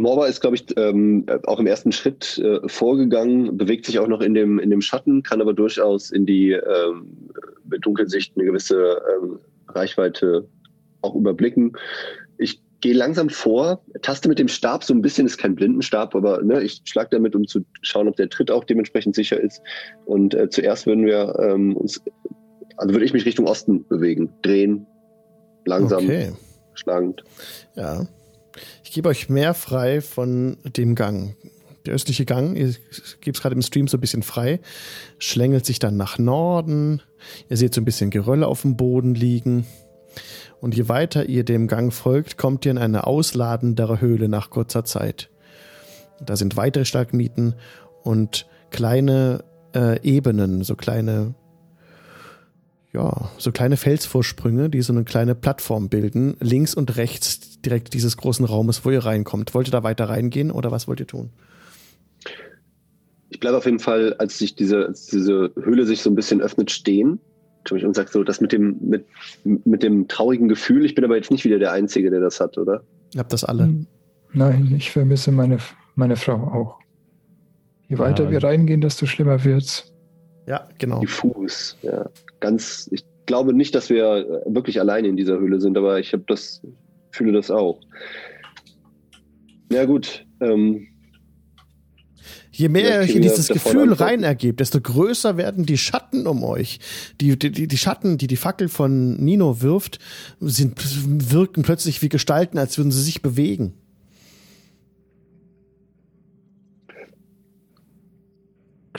Morba 0.00 0.26
ist, 0.26 0.40
glaube 0.40 0.56
ich, 0.56 0.66
ähm, 0.76 1.26
auch 1.44 1.58
im 1.58 1.66
ersten 1.66 1.92
Schritt 1.92 2.38
äh, 2.38 2.66
vorgegangen, 2.68 3.56
bewegt 3.56 3.86
sich 3.86 3.98
auch 3.98 4.08
noch 4.08 4.20
in 4.20 4.34
dem, 4.34 4.58
in 4.58 4.70
dem 4.70 4.80
Schatten, 4.80 5.22
kann 5.22 5.40
aber 5.40 5.52
durchaus 5.52 6.10
in 6.10 6.26
die 6.26 6.52
ähm, 6.52 7.30
Dunkelsicht 7.80 8.36
eine 8.36 8.46
gewisse 8.46 9.00
ähm, 9.14 9.38
Reichweite 9.68 10.48
auch 11.02 11.14
überblicken. 11.14 11.72
Ich 12.38 12.60
gehe 12.80 12.94
langsam 12.94 13.28
vor, 13.28 13.82
taste 14.02 14.28
mit 14.28 14.38
dem 14.38 14.48
Stab 14.48 14.84
so 14.84 14.94
ein 14.94 15.02
bisschen, 15.02 15.26
ist 15.26 15.38
kein 15.38 15.54
Blindenstab, 15.54 16.14
aber 16.14 16.42
ne, 16.42 16.62
ich 16.62 16.80
schlage 16.84 17.10
damit, 17.12 17.36
um 17.36 17.46
zu 17.46 17.60
schauen, 17.82 18.08
ob 18.08 18.16
der 18.16 18.28
Tritt 18.28 18.50
auch 18.50 18.64
dementsprechend 18.64 19.14
sicher 19.14 19.40
ist. 19.40 19.60
Und 20.06 20.34
äh, 20.34 20.48
zuerst 20.48 20.86
würden 20.86 21.04
wir 21.04 21.38
ähm, 21.38 21.76
uns, 21.76 22.02
also 22.76 22.94
würde 22.94 23.04
ich 23.04 23.12
mich 23.12 23.26
Richtung 23.26 23.46
Osten 23.46 23.86
bewegen, 23.88 24.32
drehen, 24.42 24.86
langsam, 25.66 26.04
okay. 26.04 26.32
schlagend. 26.74 27.22
Ja. 27.76 28.06
Ich 28.84 28.92
gebe 28.92 29.08
euch 29.08 29.28
mehr 29.28 29.54
frei 29.54 30.00
von 30.00 30.56
dem 30.64 30.94
Gang. 30.94 31.36
Der 31.86 31.94
östliche 31.94 32.24
Gang, 32.24 32.56
ihr 32.56 32.74
gebt 33.20 33.36
es 33.36 33.42
gerade 33.42 33.54
im 33.54 33.62
Stream 33.62 33.88
so 33.88 33.96
ein 33.96 34.00
bisschen 34.00 34.22
frei, 34.22 34.60
schlängelt 35.18 35.64
sich 35.64 35.78
dann 35.78 35.96
nach 35.96 36.18
Norden. 36.18 37.00
Ihr 37.48 37.56
seht 37.56 37.74
so 37.74 37.80
ein 37.80 37.86
bisschen 37.86 38.10
Gerölle 38.10 38.46
auf 38.46 38.62
dem 38.62 38.76
Boden 38.76 39.14
liegen. 39.14 39.66
Und 40.60 40.76
je 40.76 40.88
weiter 40.88 41.26
ihr 41.26 41.44
dem 41.44 41.68
Gang 41.68 41.92
folgt, 41.92 42.36
kommt 42.36 42.66
ihr 42.66 42.72
in 42.72 42.78
eine 42.78 43.06
ausladendere 43.06 44.00
Höhle 44.00 44.28
nach 44.28 44.50
kurzer 44.50 44.84
Zeit. 44.84 45.30
Da 46.24 46.36
sind 46.36 46.56
weitere 46.56 46.84
Stalagmiten 46.84 47.54
und 48.02 48.46
kleine 48.70 49.44
äh, 49.74 50.00
Ebenen, 50.02 50.62
so 50.62 50.76
kleine 50.76 51.34
ja, 52.92 53.30
so 53.38 53.52
kleine 53.52 53.76
Felsvorsprünge, 53.76 54.68
die 54.68 54.82
so 54.82 54.92
eine 54.92 55.04
kleine 55.04 55.36
Plattform 55.36 55.88
bilden, 55.88 56.36
links 56.40 56.74
und 56.74 56.96
rechts 56.96 57.49
direkt 57.64 57.94
dieses 57.94 58.16
großen 58.16 58.44
Raumes, 58.44 58.84
wo 58.84 58.90
ihr 58.90 59.04
reinkommt. 59.04 59.54
Wollt 59.54 59.68
ihr 59.68 59.72
da 59.72 59.82
weiter 59.82 60.08
reingehen 60.08 60.50
oder 60.50 60.70
was 60.70 60.88
wollt 60.88 61.00
ihr 61.00 61.06
tun? 61.06 61.30
Ich 63.28 63.38
bleibe 63.38 63.56
auf 63.56 63.64
jeden 63.64 63.78
Fall, 63.78 64.14
als 64.14 64.38
sich 64.38 64.56
diese, 64.56 64.86
als 64.86 65.06
diese 65.06 65.52
Höhle 65.54 65.86
sich 65.86 66.02
so 66.02 66.10
ein 66.10 66.16
bisschen 66.16 66.40
öffnet, 66.40 66.70
stehen 66.70 67.20
und 67.70 67.94
sag 67.94 68.08
so, 68.08 68.24
das 68.24 68.40
mit 68.40 68.52
dem, 68.52 68.76
mit, 68.80 69.06
mit 69.44 69.82
dem 69.82 70.08
traurigen 70.08 70.48
Gefühl, 70.48 70.84
ich 70.84 70.94
bin 70.94 71.04
aber 71.04 71.16
jetzt 71.16 71.30
nicht 71.30 71.44
wieder 71.44 71.58
der 71.58 71.72
Einzige, 71.72 72.10
der 72.10 72.20
das 72.20 72.40
hat, 72.40 72.58
oder? 72.58 72.82
Ihr 73.14 73.20
habt 73.20 73.32
das 73.32 73.44
alle. 73.44 73.86
Nein, 74.32 74.74
ich 74.76 74.90
vermisse 74.90 75.30
meine, 75.30 75.58
meine 75.94 76.16
Frau 76.16 76.34
auch. 76.34 76.78
Je 77.88 77.98
weiter 77.98 78.24
ja. 78.24 78.30
wir 78.30 78.42
reingehen, 78.42 78.80
desto 78.80 79.06
schlimmer 79.06 79.44
wird's. 79.44 79.92
Ja, 80.46 80.68
genau. 80.78 81.00
Diffus, 81.00 81.76
ja. 81.82 82.08
Ganz, 82.40 82.88
ich 82.92 83.04
glaube 83.26 83.52
nicht, 83.52 83.74
dass 83.74 83.90
wir 83.90 84.42
wirklich 84.46 84.80
alleine 84.80 85.08
in 85.08 85.16
dieser 85.16 85.38
Höhle 85.38 85.60
sind, 85.60 85.76
aber 85.76 85.98
ich 85.98 86.12
habe 86.12 86.24
das, 86.26 86.62
fühle 87.10 87.32
das 87.32 87.50
auch. 87.50 87.80
Ja 89.70 89.84
gut. 89.84 90.26
Ähm, 90.40 90.88
Je 92.60 92.68
mehr 92.68 92.96
ihr 92.96 93.00
euch 93.00 93.14
in 93.14 93.22
dieses 93.22 93.48
Gefühl 93.48 93.92
rein 93.94 94.22
ergebt, 94.22 94.60
desto 94.60 94.82
größer 94.82 95.38
werden 95.38 95.64
die 95.64 95.78
Schatten 95.78 96.26
um 96.26 96.44
euch. 96.44 96.78
Die, 97.20 97.38
die, 97.38 97.66
die 97.66 97.78
Schatten, 97.78 98.18
die 98.18 98.26
die 98.26 98.36
Fackel 98.36 98.68
von 98.68 99.16
Nino 99.16 99.62
wirft, 99.62 99.98
sind, 100.40 100.74
wirken 101.32 101.62
plötzlich 101.62 102.02
wie 102.02 102.10
Gestalten, 102.10 102.58
als 102.58 102.76
würden 102.76 102.90
sie 102.90 103.02
sich 103.02 103.22
bewegen. 103.22 103.74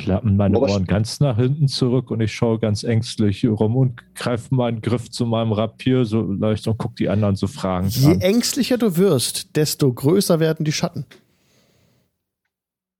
Klappen 0.03 0.37
meine 0.37 0.57
Aber 0.57 0.69
Ohren 0.69 0.85
ganz 0.85 1.19
nach 1.19 1.37
hinten 1.37 1.67
zurück 1.67 2.11
und 2.11 2.21
ich 2.21 2.33
schaue 2.33 2.59
ganz 2.59 2.83
ängstlich 2.83 3.45
rum 3.47 3.75
und 3.75 4.15
greife 4.15 4.53
meinen 4.53 4.81
Griff 4.81 5.09
zu 5.09 5.25
meinem 5.25 5.51
Rapier 5.51 6.05
so 6.05 6.21
leicht 6.21 6.67
und 6.67 6.77
gucke 6.77 6.95
die 6.95 7.09
anderen 7.09 7.35
so 7.35 7.47
fragend 7.47 7.95
Je 7.95 8.07
an. 8.07 8.21
ängstlicher 8.21 8.77
du 8.77 8.97
wirst, 8.97 9.55
desto 9.55 9.91
größer 9.93 10.39
werden 10.39 10.65
die 10.65 10.71
Schatten. 10.71 11.05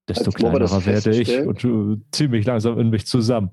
Desto 0.08 0.32
kleinerer 0.32 0.86
werde 0.86 1.20
ich 1.20 1.40
und 1.40 2.04
ziehe 2.12 2.30
mich 2.30 2.46
langsam 2.46 2.80
in 2.80 2.90
mich 2.90 3.06
zusammen. 3.06 3.52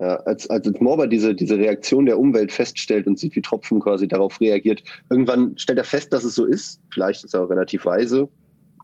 Ja, 0.00 0.16
als, 0.20 0.48
als 0.48 0.68
Morber 0.80 1.08
diese, 1.08 1.34
diese 1.34 1.58
Reaktion 1.58 2.06
der 2.06 2.18
Umwelt 2.18 2.52
feststellt 2.52 3.06
und 3.06 3.18
sieht, 3.18 3.34
wie 3.34 3.42
Tropfen 3.42 3.80
quasi 3.80 4.06
darauf 4.06 4.40
reagiert, 4.40 4.82
irgendwann 5.10 5.58
stellt 5.58 5.78
er 5.78 5.84
fest, 5.84 6.12
dass 6.12 6.22
es 6.22 6.36
so 6.36 6.44
ist. 6.44 6.80
Vielleicht 6.92 7.24
ist 7.24 7.34
er 7.34 7.42
auch 7.42 7.50
relativ 7.50 7.84
weise 7.84 8.28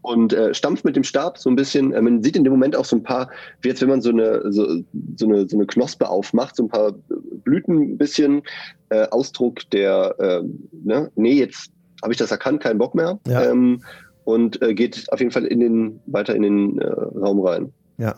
und 0.05 0.35
äh, 0.35 0.53
stampft 0.53 0.85
mit 0.85 0.97
dem 0.97 1.03
Stab 1.03 1.39
so 1.39 1.49
ein 1.49 1.57
bisschen. 1.57 1.93
Äh, 1.93 2.03
man 2.03 2.23
sieht 2.23 2.37
in 2.37 2.45
dem 2.45 2.53
Moment 2.53 2.77
auch 2.77 2.85
so 2.85 2.97
ein 2.97 3.03
paar, 3.03 3.31
wie 3.63 3.69
jetzt 3.69 3.81
wenn 3.81 3.89
man 3.89 4.03
so 4.03 4.11
eine, 4.11 4.53
so, 4.53 4.83
so 5.17 5.27
eine, 5.27 5.49
so 5.49 5.57
eine 5.57 5.67
Knospe 5.67 6.09
aufmacht, 6.09 6.57
so 6.57 6.65
ein 6.65 6.69
paar 6.69 6.93
Blüten 7.45 7.95
ein 7.95 7.99
bisschen, 7.99 8.43
äh, 8.91 9.09
Ausdruck 9.09 9.69
der, 9.71 10.15
äh, 10.19 10.43
ne, 10.73 11.11
nee, 11.17 11.33
jetzt 11.33 11.71
habe 12.03 12.13
ich 12.13 12.19
das 12.19 12.31
erkannt, 12.31 12.63
keinen 12.63 12.79
Bock 12.79 12.95
mehr. 12.95 13.19
Ja. 13.27 13.51
Ähm, 13.51 13.83
und 14.25 14.61
äh, 14.61 14.75
geht 14.75 15.11
auf 15.11 15.21
jeden 15.21 15.33
Fall 15.33 15.47
in 15.47 15.61
den, 15.61 16.01
weiter 16.05 16.35
in 16.35 16.43
den 16.43 16.79
äh, 16.79 16.87
Raum 16.87 17.41
rein. 17.41 17.73
Ja. 17.97 18.17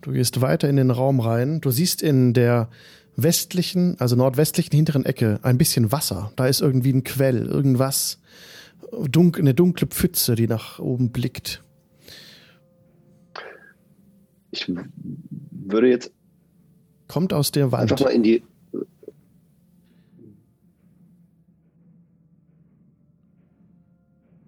Du 0.00 0.12
gehst 0.12 0.40
weiter 0.42 0.68
in 0.68 0.76
den 0.76 0.90
Raum 0.92 1.18
rein. 1.18 1.60
Du 1.60 1.70
siehst 1.70 2.02
in 2.02 2.34
der 2.34 2.68
westlichen, 3.16 3.96
also 3.98 4.14
nordwestlichen 4.14 4.76
hinteren 4.76 5.04
Ecke 5.04 5.40
ein 5.42 5.58
bisschen 5.58 5.90
Wasser. 5.90 6.30
Da 6.36 6.46
ist 6.46 6.60
irgendwie 6.60 6.92
ein 6.92 7.02
Quell, 7.02 7.46
irgendwas. 7.46 8.20
Dunk, 9.10 9.38
eine 9.38 9.54
dunkle 9.54 9.86
Pfütze, 9.86 10.34
die 10.34 10.46
nach 10.46 10.78
oben 10.78 11.10
blickt. 11.10 11.62
Ich 14.50 14.70
würde 15.50 15.88
jetzt 15.88 16.12
Kommt 17.08 17.32
aus 17.32 17.50
der 17.50 17.70
Wand. 17.70 17.92
einfach 17.92 18.06
mal 18.06 18.10
in 18.10 18.22
die. 18.22 18.42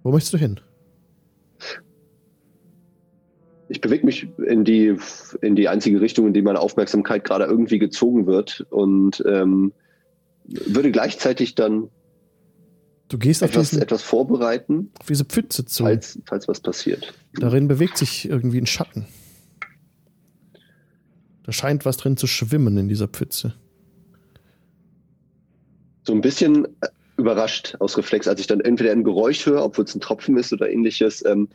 Wo 0.02 0.12
möchtest 0.12 0.34
du 0.34 0.38
hin? 0.38 0.60
Ich 3.68 3.80
bewege 3.80 4.06
mich 4.06 4.28
in 4.46 4.64
die, 4.64 4.96
in 5.42 5.56
die 5.56 5.68
einzige 5.68 6.00
Richtung, 6.00 6.28
in 6.28 6.32
die 6.32 6.42
meine 6.42 6.60
Aufmerksamkeit 6.60 7.24
gerade 7.24 7.44
irgendwie 7.44 7.80
gezogen 7.80 8.26
wird 8.26 8.64
und 8.70 9.22
ähm, 9.26 9.72
würde 10.44 10.92
gleichzeitig 10.92 11.56
dann 11.56 11.90
Du 13.08 13.18
gehst 13.18 13.42
auf, 13.42 13.50
etwas, 13.50 13.70
diesen, 13.70 13.82
etwas 13.82 14.02
vorbereiten, 14.02 14.90
auf 14.98 15.06
diese 15.06 15.24
Pfütze 15.24 15.64
zu. 15.64 15.84
falls, 15.84 16.18
falls 16.26 16.48
was 16.48 16.60
passiert. 16.60 17.14
Darin 17.34 17.68
bewegt 17.68 17.98
sich 17.98 18.28
irgendwie 18.28 18.60
ein 18.60 18.66
Schatten. 18.66 19.06
Da 21.44 21.52
scheint 21.52 21.84
was 21.84 21.96
drin 21.96 22.16
zu 22.16 22.26
schwimmen 22.26 22.76
in 22.76 22.88
dieser 22.88 23.06
Pfütze. 23.06 23.54
So 26.04 26.12
ein 26.12 26.20
bisschen 26.20 26.64
äh, 26.80 26.88
überrascht 27.16 27.76
aus 27.78 27.96
Reflex, 27.96 28.26
als 28.26 28.40
ich 28.40 28.48
dann 28.48 28.60
entweder 28.60 28.90
ein 28.90 29.04
Geräusch 29.04 29.46
höre, 29.46 29.64
obwohl 29.64 29.84
es 29.84 29.94
ein 29.94 30.00
Tropfen 30.00 30.36
ist 30.36 30.52
oder 30.52 30.68
ähnliches, 30.68 31.24
ähm, 31.24 31.48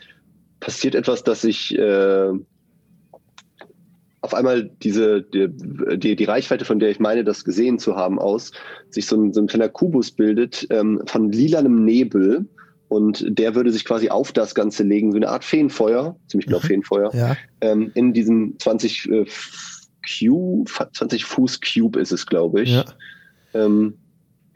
passiert 0.62 0.95
etwas, 0.95 1.24
dass 1.24 1.43
ich 1.43 1.78
äh, 1.78 2.32
auf 4.22 4.34
einmal 4.36 4.69
diese 4.84 5.24
die, 5.24 5.47
die, 5.97 6.15
die 6.15 6.24
Reichweite, 6.24 6.63
von 6.65 6.80
der 6.80 6.89
ich 6.91 6.99
meine, 6.99 7.24
das 7.24 7.43
gesehen 7.43 7.80
zu 7.80 7.95
haben, 7.95 8.19
aus, 8.19 8.51
sich 8.89 9.05
so 9.07 9.15
ein, 9.17 9.34
so 9.34 9.41
ein 9.41 9.47
kleiner 9.47 9.69
Kubus 9.69 10.11
bildet 10.11 10.67
ähm, 10.69 11.01
von 11.07 11.32
lilanem 11.32 11.84
Nebel 11.84 12.45
und 12.88 13.26
der 13.28 13.55
würde 13.55 13.72
sich 13.72 13.86
quasi 13.86 14.09
auf 14.09 14.32
das 14.32 14.53
Ganze 14.53 14.84
legen, 14.84 15.11
so 15.11 15.17
eine 15.17 15.30
Art 15.30 15.43
Feenfeuer, 15.43 16.15
ziemlich 16.28 16.45
genau 16.47 16.59
Mhm. 16.59 16.67
Feenfeuer, 16.67 17.09
Ja. 17.15 17.36
ähm, 17.61 17.91
in 17.95 18.13
diesem 18.13 18.55
20 18.59 19.09
äh, 19.09 19.26
Cube, 20.19 20.69
20 20.93 21.26
Fuß 21.26 21.59
Cube 21.61 21.99
ist 21.99 22.11
es, 22.11 22.26
glaube 22.26 22.61
ich. 22.63 22.72
ja. 22.72 22.86
Ähm, 23.53 23.95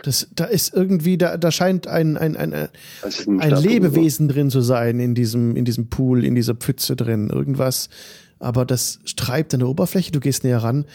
Das, 0.04 0.28
da 0.36 0.46
ist 0.46 0.74
irgendwie, 0.76 1.18
da, 1.18 1.38
da 1.38 1.52
scheint 1.52 1.88
ein, 1.88 2.18
ein, 2.18 2.36
ein, 2.36 2.54
ein 2.54 2.70
einen 3.04 3.40
ein 3.40 3.52
Stab 3.52 3.64
Lebewesen 3.64 4.28
drin 4.28 4.50
zu 4.50 4.62
sein 4.62 5.00
in 5.00 5.16
diesem, 5.16 5.56
in 5.56 5.64
diesem 5.66 5.90
Pool, 5.90 6.26
in 6.26 6.36
dieser 6.36 6.54
Pfütze 6.56 6.96
drin. 6.96 7.30
Irgendwas. 7.32 7.90
Aber 8.40 8.66
das 8.66 9.00
treibt 9.16 9.54
an 9.54 9.62
der 9.62 9.70
Oberfläche. 9.70 10.12
Du 10.12 10.20
gehst 10.20 10.44
näher 10.44 10.64
ran. 10.64 10.86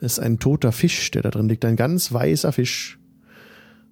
Das 0.00 0.12
ist 0.12 0.18
ein 0.18 0.38
toter 0.38 0.72
Fisch, 0.72 1.10
der 1.10 1.22
da 1.22 1.30
drin 1.30 1.48
liegt. 1.48 1.64
Ein 1.64 1.76
ganz 1.76 2.12
weißer 2.12 2.52
Fisch. 2.52 2.98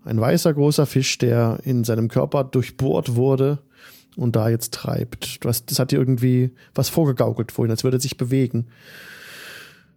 Ein 0.05 0.21
weißer 0.21 0.55
großer 0.55 0.87
Fisch, 0.87 1.19
der 1.19 1.61
in 1.65 1.85
seinem 1.85 2.09
Körper 2.09 2.45
durchbohrt 2.45 3.15
wurde 3.17 3.59
und 4.17 4.37
da 4.37 4.49
jetzt 4.49 4.73
treibt. 4.73 5.45
Du 5.45 5.49
hast, 5.49 5.71
das 5.71 5.79
hat 5.79 5.91
dir 5.93 5.99
irgendwie 5.99 6.51
was 6.75 6.89
vorgegaukelt 6.89 7.53
vorhin, 7.53 7.71
als 7.71 7.85
würde 7.85 7.99
er 7.99 8.01
sich 8.01 8.17
bewegen. 8.17 8.69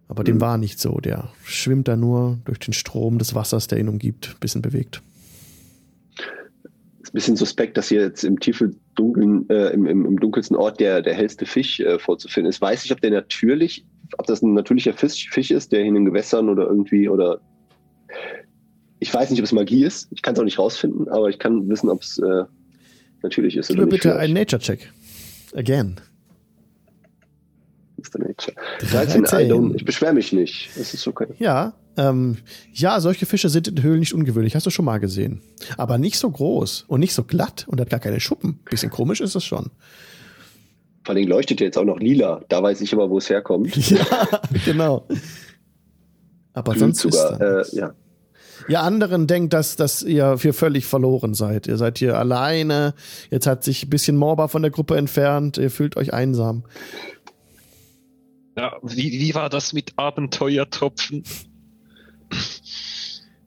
Aber 0.08 0.24
dem 0.24 0.36
Mhm. 0.36 0.40
war 0.42 0.58
nicht 0.58 0.78
so. 0.80 0.98
Der 0.98 1.30
schwimmt 1.44 1.88
da 1.88 1.96
nur 1.96 2.38
durch 2.44 2.58
den 2.58 2.74
Strom 2.74 3.18
des 3.18 3.34
Wassers, 3.34 3.68
der 3.68 3.78
ihn 3.78 3.88
umgibt, 3.88 4.38
bisschen 4.40 4.60
bewegt. 4.60 5.02
Ein 7.12 7.16
bisschen 7.16 7.36
suspekt, 7.36 7.76
dass 7.76 7.88
hier 7.88 8.00
jetzt 8.00 8.24
im 8.24 8.40
tiefen 8.40 8.80
Dunkeln, 8.94 9.46
äh, 9.50 9.68
im, 9.68 9.86
im, 9.86 10.06
im 10.06 10.18
dunkelsten 10.18 10.56
Ort 10.56 10.80
der, 10.80 11.02
der 11.02 11.12
hellste 11.12 11.44
Fisch 11.44 11.78
äh, 11.80 11.98
vorzufinden 11.98 12.48
ist. 12.48 12.62
Weiß 12.62 12.86
ich, 12.86 12.92
ob 12.92 13.02
der 13.02 13.10
natürlich, 13.10 13.84
ob 14.16 14.26
das 14.26 14.40
ein 14.40 14.54
natürlicher 14.54 14.94
Fisch, 14.94 15.28
Fisch 15.30 15.50
ist, 15.50 15.72
der 15.72 15.80
in 15.80 15.94
den 15.94 16.06
Gewässern 16.06 16.48
oder 16.48 16.66
irgendwie 16.66 17.10
oder 17.10 17.38
ich 18.98 19.12
weiß 19.12 19.30
nicht, 19.30 19.40
ob 19.40 19.44
es 19.44 19.52
Magie 19.52 19.84
ist. 19.84 20.08
Ich 20.10 20.22
kann 20.22 20.32
es 20.32 20.40
auch 20.40 20.44
nicht 20.44 20.58
rausfinden, 20.58 21.08
aber 21.08 21.28
ich 21.28 21.38
kann 21.38 21.68
wissen, 21.68 21.90
ob 21.90 22.00
es 22.00 22.18
äh, 22.18 22.44
natürlich 23.22 23.56
ist 23.58 23.68
Gib 23.68 23.76
mir 23.76 23.86
bitte 23.86 24.16
einen 24.16 24.32
Nature-Check. 24.32 24.90
Again. 25.54 25.96
Mr. 27.98 28.20
Nature. 28.20 28.56
13, 28.90 29.24
13. 29.24 29.46
I 29.46 29.52
don't, 29.52 29.74
ich 29.74 29.84
beschwere 29.84 30.14
mich 30.14 30.32
nicht. 30.32 30.70
Das 30.76 30.94
ist 30.94 31.06
okay. 31.06 31.26
Ja, 31.38 31.74
ähm, 31.96 32.38
ja, 32.72 33.00
solche 33.00 33.26
Fische 33.26 33.48
sind 33.48 33.68
in 33.68 33.82
Höhlen 33.82 34.00
nicht 34.00 34.14
ungewöhnlich, 34.14 34.54
hast 34.54 34.66
du 34.66 34.70
schon 34.70 34.84
mal 34.84 34.98
gesehen. 34.98 35.42
Aber 35.76 35.98
nicht 35.98 36.18
so 36.18 36.30
groß 36.30 36.84
und 36.88 37.00
nicht 37.00 37.14
so 37.14 37.24
glatt 37.24 37.66
und 37.68 37.80
hat 37.80 37.90
gar 37.90 38.00
keine 38.00 38.20
Schuppen. 38.20 38.60
Bisschen 38.70 38.90
komisch 38.90 39.20
ist 39.20 39.34
es 39.34 39.44
schon. 39.44 39.70
Vor 41.04 41.14
allem 41.14 41.26
leuchtet 41.26 41.60
der 41.60 41.66
jetzt 41.66 41.78
auch 41.78 41.84
noch 41.84 41.98
lila. 41.98 42.42
Da 42.48 42.62
weiß 42.62 42.80
ich 42.80 42.92
aber, 42.92 43.10
wo 43.10 43.18
es 43.18 43.28
herkommt. 43.28 43.74
Ja, 43.90 44.40
genau. 44.64 45.06
Aber 46.54 46.72
Glüht 46.72 46.96
sonst 46.96 47.04
ist 47.04 47.14
sogar. 47.14 47.40
Äh, 47.40 47.64
ja. 47.72 47.94
Ihr 48.68 48.80
anderen 48.80 49.26
denkt, 49.26 49.52
dass, 49.52 49.76
dass 49.76 50.02
ihr 50.02 50.36
hier 50.40 50.54
völlig 50.54 50.86
verloren 50.86 51.34
seid. 51.34 51.66
Ihr 51.66 51.76
seid 51.76 51.98
hier 51.98 52.18
alleine. 52.18 52.94
Jetzt 53.30 53.46
hat 53.46 53.64
sich 53.64 53.84
ein 53.84 53.90
bisschen 53.90 54.16
Morba 54.16 54.48
von 54.48 54.62
der 54.62 54.70
Gruppe 54.70 54.96
entfernt. 54.96 55.58
Ihr 55.58 55.70
fühlt 55.70 55.96
euch 55.96 56.12
einsam. 56.12 56.64
Ja, 58.56 58.76
wie, 58.82 59.10
wie 59.12 59.34
war 59.34 59.48
das 59.48 59.72
mit 59.72 59.92
Abenteuertropfen? 59.96 61.24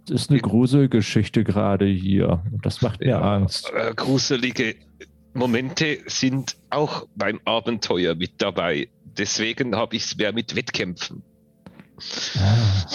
Das 0.08 0.22
ist 0.22 0.30
eine 0.30 0.40
Gruselgeschichte 0.40 1.44
gerade 1.44 1.86
hier. 1.86 2.44
Und 2.52 2.66
das 2.66 2.82
macht 2.82 3.00
mir 3.00 3.08
Ja. 3.10 3.22
Angst. 3.22 3.72
Äh, 3.76 3.94
gruselige 3.96 4.76
Momente 5.34 5.98
sind 6.06 6.56
auch 6.70 7.08
beim 7.16 7.40
Abenteuer 7.46 8.16
mit 8.16 8.34
dabei. 8.42 8.88
Deswegen 9.18 9.76
habe 9.76 9.96
ich 9.96 10.04
es 10.04 10.18
mehr 10.18 10.32
mit 10.34 10.56
Wettkämpfen. 10.56 11.24
Ah, 12.38 12.86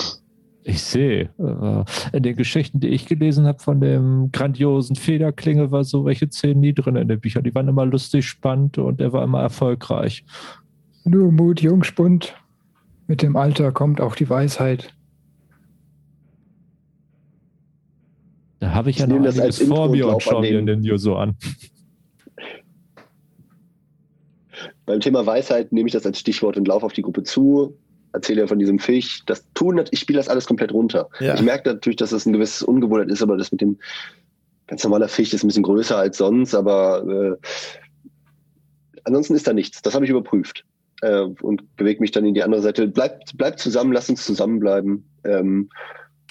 Ich 0.63 0.83
sehe. 0.83 1.31
Äh, 1.39 2.17
In 2.17 2.23
den 2.23 2.37
Geschichten, 2.37 2.81
die 2.81 2.89
ich 2.89 3.07
gelesen 3.07 3.47
habe 3.47 3.59
von 3.59 3.81
dem 3.81 4.31
grandiosen 4.31 4.95
Federklinge, 4.95 5.71
war 5.73 5.85
so 5.85 6.05
welche 6.05 6.29
Szenen 6.31 6.61
nie 6.61 6.75
drin 6.75 6.97
in 6.97 7.09
den 7.09 7.19
Büchern. 7.19 7.43
Die 7.43 7.55
waren 7.55 7.67
immer 7.67 7.87
lustig, 7.87 8.27
spannend 8.29 8.79
und 8.79 9.01
er 9.01 9.13
war 9.13 9.25
immer 9.25 9.41
erfolgreich. 9.41 10.25
Nur 11.05 11.33
Mut, 11.33 11.61
Jungspund. 11.61 12.35
Mit 13.09 13.23
dem 13.23 13.35
Alter 13.37 13.73
kommt 13.73 14.01
auch 14.01 14.15
die 14.15 14.29
Weisheit. 14.31 14.95
Da 18.61 18.75
habe 18.75 18.91
ich 18.91 18.99
ja 18.99 19.05
Ich 19.05 19.09
noch 19.09 19.17
nehme 19.17 19.27
das 19.27 19.39
als 19.41 19.63
vor 19.63 19.87
und 19.87 19.93
mir 19.93 20.07
und 20.07 20.23
schaue 20.23 20.43
mir 20.43 20.59
an 20.59 20.67
den 20.67 20.83
hier 20.83 20.99
so 20.99 21.17
an. 21.17 21.35
Beim 24.85 25.01
Thema 25.01 25.25
Weisheit 25.25 25.73
nehme 25.73 25.87
ich 25.87 25.93
das 25.93 26.05
als 26.05 26.19
Stichwort 26.19 26.57
und 26.57 26.69
laufe 26.69 26.85
auf 26.85 26.93
die 26.93 27.03
Gruppe 27.03 27.23
zu, 27.23 27.77
erzähle 28.13 28.47
von 28.49 28.59
diesem 28.59 28.79
Fisch. 28.79 29.23
Das 29.25 29.47
tun, 29.55 29.83
ich 29.91 30.01
spiele 30.01 30.19
das 30.19 30.29
alles 30.29 30.47
komplett 30.47 30.73
runter. 30.73 31.09
Ja. 31.21 31.35
Ich 31.35 31.43
merke 31.43 31.71
natürlich, 31.71 31.97
dass 31.97 32.11
das 32.11 32.27
ein 32.27 32.33
gewisses 32.33 32.63
Ungewohnheit 32.63 33.09
ist, 33.09 33.23
aber 33.23 33.37
das 33.37 33.51
mit 33.51 33.61
dem 33.61 33.79
ganz 34.67 34.85
normaler 34.85 35.09
Fisch 35.09 35.33
ist 35.33 35.43
ein 35.43 35.47
bisschen 35.49 35.63
größer 35.63 35.97
als 35.97 36.19
sonst, 36.19 36.55
aber 36.55 37.39
äh, 37.41 37.47
ansonsten 39.05 39.35
ist 39.35 39.47
da 39.47 39.53
nichts. 39.53 39.81
Das 39.81 39.95
habe 39.95 40.05
ich 40.05 40.11
überprüft 40.11 40.65
äh, 41.03 41.23
und 41.41 41.77
bewege 41.77 42.01
mich 42.01 42.11
dann 42.11 42.27
in 42.27 42.35
die 42.35 42.43
andere 42.43 42.61
Seite. 42.61 42.89
Bleibt 42.89 43.37
bleib 43.39 43.59
zusammen, 43.59 43.93
lass 43.93 44.11
uns 44.11 44.25
zusammenbleiben. 44.25 45.09
Ähm, 45.25 45.71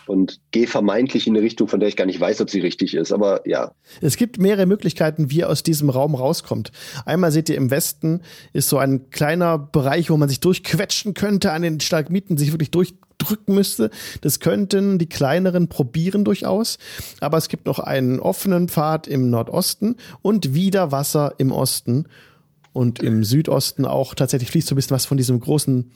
und 0.10 0.39
gehe 0.51 0.68
vermeintlich 0.68 1.28
in 1.28 1.36
eine 1.36 1.45
Richtung, 1.45 1.68
von 1.68 1.80
der 1.80 1.88
ich 1.88 1.95
gar 1.95 2.05
nicht 2.05 2.20
weiß, 2.20 2.41
ob 2.41 2.49
sie 2.49 2.60
richtig 2.60 2.95
ist. 2.95 3.12
Aber 3.12 3.47
ja, 3.47 3.72
Es 4.01 4.18
gibt 4.18 4.39
mehrere 4.39 4.66
Möglichkeiten, 4.66 5.30
wie 5.30 5.39
ihr 5.39 5.49
aus 5.49 5.62
diesem 5.62 5.89
Raum 5.89 6.16
rauskommt. 6.16 6.72
Einmal 7.05 7.32
seht 7.32 7.47
ihr 7.49 7.55
im 7.55 7.70
Westen 7.70 8.22
ist 8.51 8.70
so 8.70 8.80
ein 8.80 9.12
kleiner 9.12 9.60
Bereich, 9.60 10.10
wo 10.10 10.18
man 10.18 10.28
sich 10.28 10.39
durchquetschen 10.39 11.14
könnte, 11.14 11.51
an 11.51 11.62
den 11.62 11.80
Stalagmiten 11.80 12.38
sich 12.38 12.51
wirklich 12.51 12.72
durchdrücken 12.72 13.53
müsste. 13.53 13.91
Das 14.22 14.39
könnten 14.39 14.97
die 14.97 15.07
kleineren 15.07 15.68
probieren 15.68 16.26
durchaus. 16.26 16.80
Aber 17.20 17.38
es 17.38 17.47
gibt 17.47 17.68
noch 17.68 17.78
einen 17.78 18.20
offenen 18.20 18.68
Pfad 18.68 19.07
im 19.07 19.30
Nordosten 19.30 19.95
und 20.24 20.55
wieder 20.55 20.91
Wasser 20.91 21.36
im 21.38 21.51
Osten. 21.51 22.05
Und 22.74 23.01
im 23.01 23.24
Südosten 23.24 23.86
auch 23.86 24.16
tatsächlich 24.16 24.51
fließt 24.51 24.68
so 24.68 24.74
ein 24.74 24.78
bisschen 24.78 24.95
was 24.95 25.05
von 25.05 25.18
diesem 25.18 25.39
großen 25.39 25.91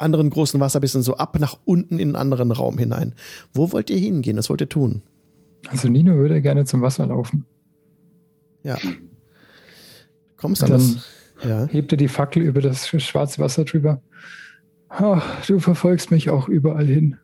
anderen 0.00 0.30
großen 0.30 0.60
Wasser 0.60 0.80
bisschen 0.80 1.02
so 1.02 1.16
ab 1.16 1.38
nach 1.38 1.58
unten 1.64 1.98
in 1.98 2.08
einen 2.08 2.16
anderen 2.16 2.52
Raum 2.52 2.78
hinein. 2.78 3.14
Wo 3.52 3.72
wollt 3.72 3.90
ihr 3.90 3.98
hingehen? 3.98 4.36
Was 4.36 4.50
wollt 4.50 4.60
ihr 4.60 4.68
tun? 4.68 5.02
Also 5.68 5.88
Nino 5.88 6.14
würde 6.16 6.40
gerne 6.40 6.64
zum 6.64 6.82
Wasser 6.82 7.06
laufen. 7.06 7.44
Ja. 8.62 8.78
Kommst 10.36 10.62
an 10.62 10.70
Dann 10.70 10.80
das. 10.80 11.48
Ja. 11.48 11.66
hebt 11.66 11.92
er 11.92 11.96
die 11.98 12.08
Fackel 12.08 12.42
über 12.42 12.60
das 12.60 12.88
schwarze 12.88 13.40
Wasser 13.40 13.64
drüber. 13.64 14.02
Ach, 14.88 15.46
du 15.46 15.58
verfolgst 15.60 16.10
mich 16.10 16.30
auch 16.30 16.48
überall 16.48 16.86
hin. 16.86 17.16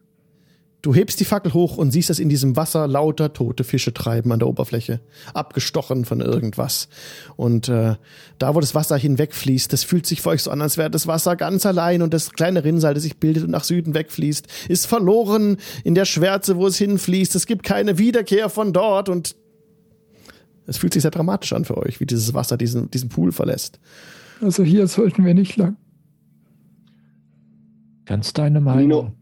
Du 0.87 0.95
hebst 0.95 1.18
die 1.18 1.24
Fackel 1.24 1.53
hoch 1.53 1.78
und 1.78 1.91
siehst 1.91 2.11
es 2.11 2.20
in 2.20 2.28
diesem 2.28 2.55
Wasser 2.55 2.87
lauter 2.87 3.32
tote 3.32 3.64
Fische 3.64 3.93
treiben 3.93 4.30
an 4.30 4.39
der 4.39 4.47
Oberfläche, 4.47 5.01
abgestochen 5.34 6.05
von 6.05 6.20
irgendwas. 6.20 6.89
Und 7.34 7.68
äh, 7.68 7.97
da, 8.39 8.55
wo 8.55 8.61
das 8.61 8.76
Wasser 8.76 8.97
hinwegfließt, 8.97 9.72
das 9.72 9.82
fühlt 9.82 10.07
sich 10.07 10.22
für 10.22 10.28
euch 10.28 10.45
so 10.45 10.53
an, 10.53 10.62
als 10.62 10.78
wäre 10.78 10.89
das 10.89 11.09
Wasser 11.09 11.34
ganz 11.34 11.66
allein 11.66 12.03
und 12.03 12.14
das 12.14 12.30
kleine 12.30 12.62
Rinnsal, 12.62 12.95
das 12.95 13.03
sich 13.03 13.16
bildet 13.16 13.43
und 13.43 13.51
nach 13.51 13.64
Süden 13.64 13.95
wegfließt, 13.95 14.47
ist 14.68 14.87
verloren 14.87 15.57
in 15.82 15.97
der 15.97 16.05
Schwärze, 16.05 16.57
wo 16.57 16.68
es 16.68 16.78
hinfließt. 16.78 17.34
Es 17.34 17.47
gibt 17.47 17.64
keine 17.64 17.99
Wiederkehr 17.99 18.49
von 18.49 18.72
dort 18.72 19.09
und 19.09 19.34
es 20.68 20.78
fühlt 20.78 20.93
sich 20.93 21.03
sehr 21.03 21.11
dramatisch 21.11 21.53
an 21.53 21.64
für 21.64 21.78
euch, 21.78 21.99
wie 21.99 22.07
dieses 22.07 22.32
Wasser 22.32 22.57
diesen, 22.57 22.93
diesen 22.93 23.09
Pool 23.09 23.32
verlässt. 23.32 23.80
Also 24.41 24.62
hier 24.62 24.87
sollten 24.87 25.24
wir 25.24 25.34
nicht 25.34 25.57
lang. 25.57 25.78
Ganz 28.05 28.32
deine 28.32 28.61
Meinung. 28.61 28.82
Nino, 28.82 29.12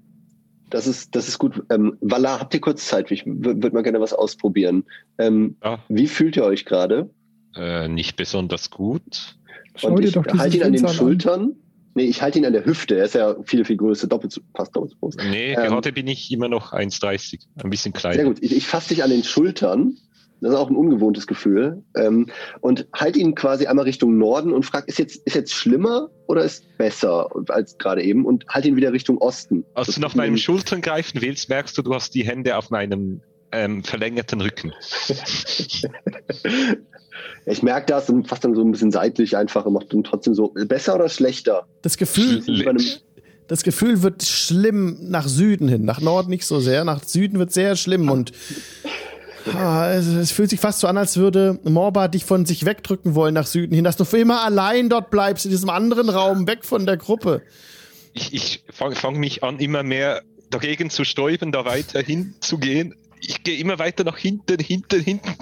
das 0.74 0.88
ist, 0.88 1.14
das 1.14 1.28
ist 1.28 1.38
gut. 1.38 1.62
Ähm, 1.70 1.96
Walla, 2.00 2.40
habt 2.40 2.52
ihr 2.52 2.60
kurz 2.60 2.86
Zeit? 2.86 3.10
Ich 3.12 3.24
würde 3.26 3.70
mal 3.70 3.82
gerne 3.82 4.00
was 4.00 4.12
ausprobieren. 4.12 4.84
Ähm, 5.18 5.56
Ja. 5.62 5.78
Wie 5.88 6.08
fühlt 6.08 6.36
ihr 6.36 6.44
euch 6.44 6.64
gerade? 6.64 7.10
Äh, 7.56 7.88
nicht 7.88 8.16
besonders 8.16 8.70
gut. 8.70 9.36
Schau 9.76 9.92
Und 9.92 10.02
dir 10.02 10.08
ich 10.08 10.16
halte 10.16 10.56
ihn 10.56 10.62
an 10.64 10.72
den 10.72 10.88
Schultern. 10.88 11.52
Nee, 11.94 12.06
ich 12.06 12.22
halte 12.22 12.40
ihn 12.40 12.46
an 12.46 12.52
der 12.52 12.66
Hüfte. 12.66 12.96
Er 12.96 13.04
ist 13.04 13.14
ja 13.14 13.36
viel, 13.44 13.64
viel 13.64 13.76
größer, 13.76 14.08
doppelt 14.08 14.32
so, 14.32 14.40
fast 14.52 14.74
doppelt 14.74 14.92
so 14.92 14.98
groß. 14.98 15.16
Nee, 15.30 15.52
Ähm, 15.54 15.68
gerade 15.68 15.92
bin 15.92 16.08
ich 16.08 16.32
immer 16.32 16.48
noch 16.48 16.72
1,30. 16.72 17.46
Ein 17.62 17.70
bisschen 17.70 17.92
kleiner. 17.92 18.16
Sehr 18.16 18.24
gut. 18.24 18.38
Ich, 18.42 18.56
ich 18.56 18.66
fasse 18.66 18.88
dich 18.88 19.04
an 19.04 19.10
den 19.10 19.22
Schultern. 19.22 19.96
Das 20.44 20.52
ist 20.52 20.58
auch 20.58 20.68
ein 20.68 20.76
ungewohntes 20.76 21.26
Gefühl. 21.26 21.82
Ähm, 21.96 22.26
und 22.60 22.86
halte 22.94 23.18
ihn 23.18 23.34
quasi 23.34 23.66
einmal 23.66 23.86
Richtung 23.86 24.18
Norden 24.18 24.52
und 24.52 24.64
frag, 24.64 24.86
ist 24.88 24.98
jetzt, 24.98 25.16
ist 25.26 25.34
jetzt 25.34 25.54
schlimmer 25.54 26.10
oder 26.26 26.44
ist 26.44 26.64
besser 26.76 27.28
als 27.48 27.78
gerade 27.78 28.02
eben? 28.02 28.26
Und 28.26 28.44
halte 28.48 28.68
ihn 28.68 28.76
wieder 28.76 28.92
Richtung 28.92 29.18
Osten. 29.18 29.64
Als 29.74 29.86
Das 29.86 29.94
du 29.96 30.02
nach 30.02 30.14
ein- 30.16 30.36
Schultern 30.36 30.82
greifen 30.82 31.22
willst, 31.22 31.48
merkst 31.48 31.76
du, 31.78 31.82
du 31.82 31.94
hast 31.94 32.14
die 32.14 32.24
Hände 32.24 32.56
auf 32.58 32.68
meinem 32.70 33.22
ähm, 33.52 33.82
verlängerten 33.84 34.40
Rücken. 34.42 34.72
Ich 37.46 37.62
merke 37.62 37.86
das 37.86 38.08
und 38.10 38.26
fasse 38.28 38.42
dann 38.42 38.54
so 38.54 38.62
ein 38.62 38.72
bisschen 38.72 38.90
seitlich 38.90 39.36
einfach 39.36 39.64
und 39.66 39.74
mache 39.74 39.86
dann 39.90 40.02
trotzdem 40.02 40.34
so, 40.34 40.48
besser 40.66 40.94
oder 40.96 41.08
schlechter? 41.08 41.66
Das 41.82 41.96
Gefühl, 41.96 42.42
das 43.46 43.62
Gefühl 43.62 44.02
wird 44.02 44.22
schlimm 44.22 44.96
nach 45.10 45.28
Süden 45.28 45.68
hin, 45.68 45.84
nach 45.84 46.00
Norden 46.00 46.30
nicht 46.30 46.46
so 46.46 46.60
sehr, 46.60 46.84
nach 46.84 47.04
Süden 47.04 47.38
wird 47.38 47.52
sehr 47.52 47.76
schlimm 47.76 48.10
und 48.10 48.32
ah, 49.52 49.92
es, 49.92 50.06
es 50.06 50.32
fühlt 50.32 50.50
sich 50.50 50.60
fast 50.60 50.80
so 50.80 50.86
an, 50.86 50.96
als 50.96 51.16
würde 51.16 51.58
Morba 51.64 52.08
dich 52.08 52.24
von 52.24 52.46
sich 52.46 52.64
wegdrücken 52.64 53.14
wollen 53.14 53.34
nach 53.34 53.46
Süden 53.46 53.74
hin, 53.74 53.84
dass 53.84 53.96
du 53.96 54.04
für 54.04 54.18
immer 54.18 54.42
allein 54.42 54.88
dort 54.88 55.10
bleibst, 55.10 55.44
in 55.44 55.50
diesem 55.50 55.70
anderen 55.70 56.08
Raum, 56.08 56.46
weg 56.46 56.64
von 56.64 56.86
der 56.86 56.96
Gruppe. 56.96 57.42
Ich, 58.12 58.32
ich 58.32 58.64
fange 58.72 58.94
fang 58.94 59.16
mich 59.16 59.42
an, 59.42 59.58
immer 59.58 59.82
mehr 59.82 60.22
dagegen 60.50 60.90
zu 60.90 61.04
stäuben, 61.04 61.52
da 61.52 61.64
weiter 61.64 62.00
hinzugehen. 62.00 62.94
Ich 63.20 63.42
gehe 63.42 63.58
immer 63.58 63.78
weiter 63.78 64.04
nach 64.04 64.18
hinten, 64.18 64.58
hinten, 64.58 65.00
hinten. 65.00 65.34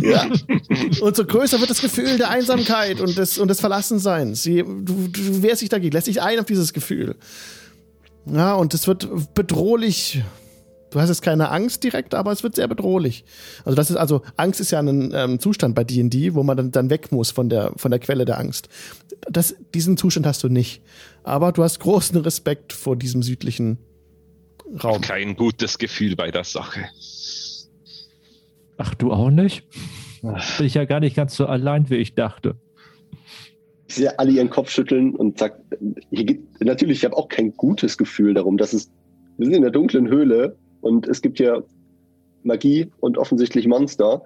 Ja. 0.00 0.26
Und 1.00 1.16
so 1.16 1.24
größer 1.24 1.60
wird 1.60 1.70
das 1.70 1.80
Gefühl 1.80 2.16
der 2.16 2.30
Einsamkeit 2.30 3.00
und 3.00 3.16
des, 3.16 3.38
und 3.38 3.48
des 3.48 3.60
Verlassenseins. 3.60 4.42
Sie, 4.42 4.62
du, 4.62 5.08
du 5.08 5.42
wehrst 5.42 5.62
dich 5.62 5.68
dagegen, 5.68 5.92
lässt 5.92 6.06
dich 6.06 6.22
ein 6.22 6.38
auf 6.40 6.46
dieses 6.46 6.72
Gefühl. 6.72 7.16
Ja, 8.26 8.54
und 8.54 8.74
es 8.74 8.86
wird 8.86 9.34
bedrohlich. 9.34 10.22
Du 10.90 11.00
hast 11.00 11.08
jetzt 11.08 11.22
keine 11.22 11.50
Angst 11.50 11.82
direkt, 11.82 12.14
aber 12.14 12.32
es 12.32 12.42
wird 12.42 12.54
sehr 12.54 12.68
bedrohlich. 12.68 13.24
Also 13.64 13.74
das 13.74 13.90
ist 13.90 13.96
also 13.96 14.22
Angst 14.36 14.60
ist 14.60 14.70
ja 14.70 14.78
ein 14.78 15.12
ähm, 15.14 15.40
Zustand 15.40 15.74
bei 15.74 15.84
D&D, 15.84 16.34
wo 16.34 16.42
man 16.42 16.56
dann, 16.56 16.70
dann 16.70 16.90
weg 16.90 17.10
muss 17.10 17.30
von 17.30 17.48
der 17.48 17.72
von 17.76 17.90
der 17.90 18.00
Quelle 18.00 18.24
der 18.24 18.38
Angst. 18.38 18.68
Das, 19.28 19.56
diesen 19.74 19.96
Zustand 19.96 20.26
hast 20.26 20.44
du 20.44 20.48
nicht, 20.48 20.82
aber 21.24 21.52
du 21.52 21.64
hast 21.64 21.80
großen 21.80 22.16
Respekt 22.20 22.72
vor 22.72 22.96
diesem 22.96 23.22
südlichen 23.22 23.78
Raum. 24.82 25.00
Kein 25.00 25.36
gutes 25.36 25.78
Gefühl 25.78 26.16
bei 26.16 26.30
der 26.30 26.44
Sache. 26.44 26.84
Ach, 28.78 28.94
du 28.94 29.12
auch 29.12 29.30
nicht? 29.30 29.64
Bin 30.22 30.66
ich 30.66 30.74
ja 30.74 30.84
gar 30.84 31.00
nicht 31.00 31.16
ganz 31.16 31.36
so 31.36 31.46
allein, 31.46 31.88
wie 31.90 31.96
ich 31.96 32.14
dachte. 32.14 32.56
ich 33.88 33.94
sehe 33.94 34.18
alle 34.18 34.32
ihren 34.32 34.50
Kopf 34.50 34.70
schütteln 34.70 35.14
und 35.14 35.38
sagt, 35.38 35.60
hier 36.10 36.38
natürlich, 36.60 36.98
ich 36.98 37.04
habe 37.04 37.16
auch 37.16 37.28
kein 37.28 37.52
gutes 37.56 37.96
Gefühl 37.96 38.34
darum, 38.34 38.56
dass 38.56 38.72
es, 38.72 38.90
wir 39.36 39.46
sind 39.46 39.54
in 39.54 39.62
der 39.62 39.70
dunklen 39.70 40.08
Höhle 40.08 40.56
und 40.86 41.06
es 41.08 41.20
gibt 41.20 41.38
hier 41.38 41.64
Magie 42.42 42.90
und 43.00 43.18
offensichtlich 43.18 43.66
Monster. 43.66 44.22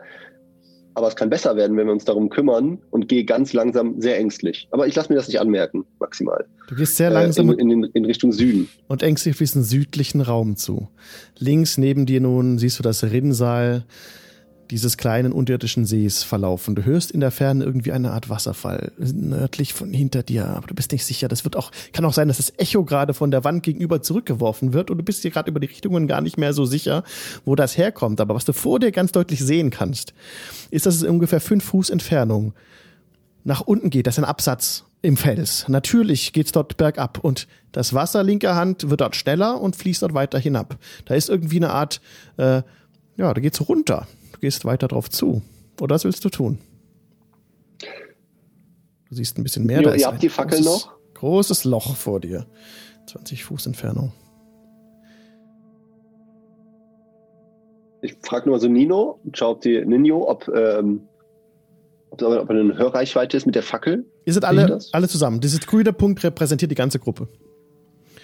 Aber 0.95 1.07
es 1.07 1.15
kann 1.15 1.31
besser 1.31 1.55
werden, 1.57 1.77
wenn 1.77 1.87
wir 1.87 1.93
uns 1.93 2.05
darum 2.05 2.29
kümmern 2.31 2.79
und 2.91 3.09
gehe 3.09 3.25
ganz 3.25 3.53
langsam 3.53 4.01
sehr 4.01 4.19
ängstlich. 4.19 4.67
Aber 4.73 4.89
ich 4.89 4.95
lasse 4.97 5.09
mir 5.13 5.17
das 5.17 5.29
nicht 5.29 5.41
anmerken, 5.41 5.85
maximal. 6.01 6.45
Du 6.69 6.75
gehst 6.75 6.97
sehr 6.97 7.11
Äh, 7.11 7.15
langsam 7.15 7.51
in, 7.53 7.71
in, 7.71 7.85
in 7.85 8.05
Richtung 8.05 8.33
Süden. 8.33 8.69
und 8.89 9.03
ängstlich 9.03 9.35
auf 9.35 9.39
diesen 9.39 9.63
südlichen 9.63 10.21
Raum 10.21 10.57
zu. 10.57 10.89
Links 11.39 11.79
neben 11.79 12.07
dir 12.07 12.21
nun 12.21 12.59
siehst 12.59 12.79
du 12.79 12.83
das 12.83 13.05
Rinnsal 13.05 13.85
dieses 14.71 14.97
kleinen 14.97 15.33
unterirdischen 15.33 15.85
Sees 15.85 16.23
verlaufen. 16.23 16.75
Du 16.75 16.85
hörst 16.85 17.11
in 17.11 17.21
der 17.21 17.31
Ferne 17.31 17.65
irgendwie 17.65 17.93
eine 17.93 18.13
Art 18.13 18.29
Wasserfall, 18.29 18.93
nördlich 18.99 19.75
von 19.75 19.93
hinter 19.93 20.23
dir, 20.23 20.47
aber 20.47 20.69
du 20.69 20.75
bist 20.75 20.93
nicht 20.93 21.05
sicher. 21.05 21.29
Das 21.29 21.45
wird 21.45 21.57
auch, 21.57 21.73
kann 21.93 22.05
auch 22.05 22.13
sein, 22.13 22.29
dass 22.29 22.37
das 22.37 22.53
Echo 22.57 22.85
gerade 22.85 23.13
von 23.13 23.31
der 23.31 23.45
Wand 23.45 23.63
gegenüber 23.63 24.01
zurückgeworfen 24.01 24.73
wird 24.73 24.91
und 24.91 24.99
du 24.99 25.05
bist 25.05 25.25
dir 25.25 25.31
gerade 25.31 25.51
über 25.51 25.61
die 25.61 25.67
Richtungen 25.67 26.07
gar 26.07 26.21
nicht 26.21 26.39
mehr 26.39 26.53
so 26.53 26.65
sicher, 26.65 27.03
wo 27.45 27.57
das 27.57 27.77
herkommt. 27.77 28.21
Aber 28.21 28.35
was 28.35 28.45
du 28.45 28.53
vor 28.53 28.79
dir 28.79 28.93
ganz 28.93 29.13
deutlich 29.13 29.41
sehen 29.41 29.71
kannst, 29.71 30.15
ist, 30.71 30.87
dass 30.87 30.95
es 30.95 31.03
ungefähr 31.03 31.41
fünf 31.41 31.65
Fuß 31.65 31.91
Entfernung 31.91 32.55
nach 33.43 33.61
unten 33.63 33.91
geht. 33.91 34.07
Das 34.07 34.15
ist 34.15 34.25
ein 34.25 34.25
Absatz 34.25 34.85
im 35.03 35.17
Fels. 35.17 35.67
Natürlich 35.69 36.33
geht's 36.33 36.53
dort 36.53 36.77
bergab 36.77 37.19
und 37.19 37.49
das 37.73 37.95
Wasser 37.95 38.23
linker 38.23 38.55
Hand 38.55 38.91
wird 38.91 39.01
dort 39.01 39.17
schneller 39.17 39.61
und 39.61 39.77
fließt 39.77 40.03
dort 40.03 40.15
weiter 40.15 40.39
hinab. 40.39 40.79
Da 41.07 41.15
ist 41.15 41.29
irgendwie 41.29 41.57
eine 41.57 41.71
Art, 41.71 42.01
äh, 42.37 42.63
ja, 43.17 43.35
da 43.35 43.41
geht's 43.41 43.67
runter. 43.69 44.07
Gehst 44.41 44.65
weiter 44.65 44.89
drauf 44.89 45.11
zu. 45.11 45.43
Oder 45.81 45.95
was 45.95 46.05
willst 46.05 46.25
du 46.25 46.29
tun? 46.31 46.59
Du 49.09 49.15
siehst 49.17 49.39
ein 49.39 49.43
bisschen 49.43 49.67
mehr. 49.67 49.79
Jo, 49.79 49.89
da 49.89 49.95
ist 49.95 50.03
ihr 50.03 50.07
habt 50.07 50.23
die 50.23 50.29
Fackel 50.29 50.59
großes, 50.59 50.87
noch? 50.87 50.93
Großes 51.15 51.65
Loch 51.65 51.97
vor 51.97 52.21
dir. 52.21 52.47
20 53.07 53.45
Fuß 53.45 53.67
Entfernung. 53.67 54.13
Ich 58.03 58.17
frage 58.23 58.49
nur 58.49 58.59
so 58.59 58.69
Nino, 58.69 59.21
schau, 59.35 59.51
ob 59.53 59.61
die 59.61 59.85
Nino, 59.85 60.27
ob, 60.29 60.49
ähm, 60.49 61.03
ob, 62.11 62.23
ob 62.23 62.49
er 62.49 62.51
eine 62.51 62.79
Hörreichweite 62.79 63.37
ist 63.37 63.45
mit 63.47 63.55
der 63.55 63.63
Fackel. 63.63 64.07
Ihr 64.25 64.33
seid 64.33 64.45
alle, 64.45 64.79
alle 64.93 65.09
zusammen. 65.09 65.41
Dieses 65.41 65.61
grüne 65.67 65.93
Punkt 65.93 66.23
repräsentiert 66.25 66.71
die 66.71 66.77
ganze 66.77 66.99
Gruppe. 66.99 67.29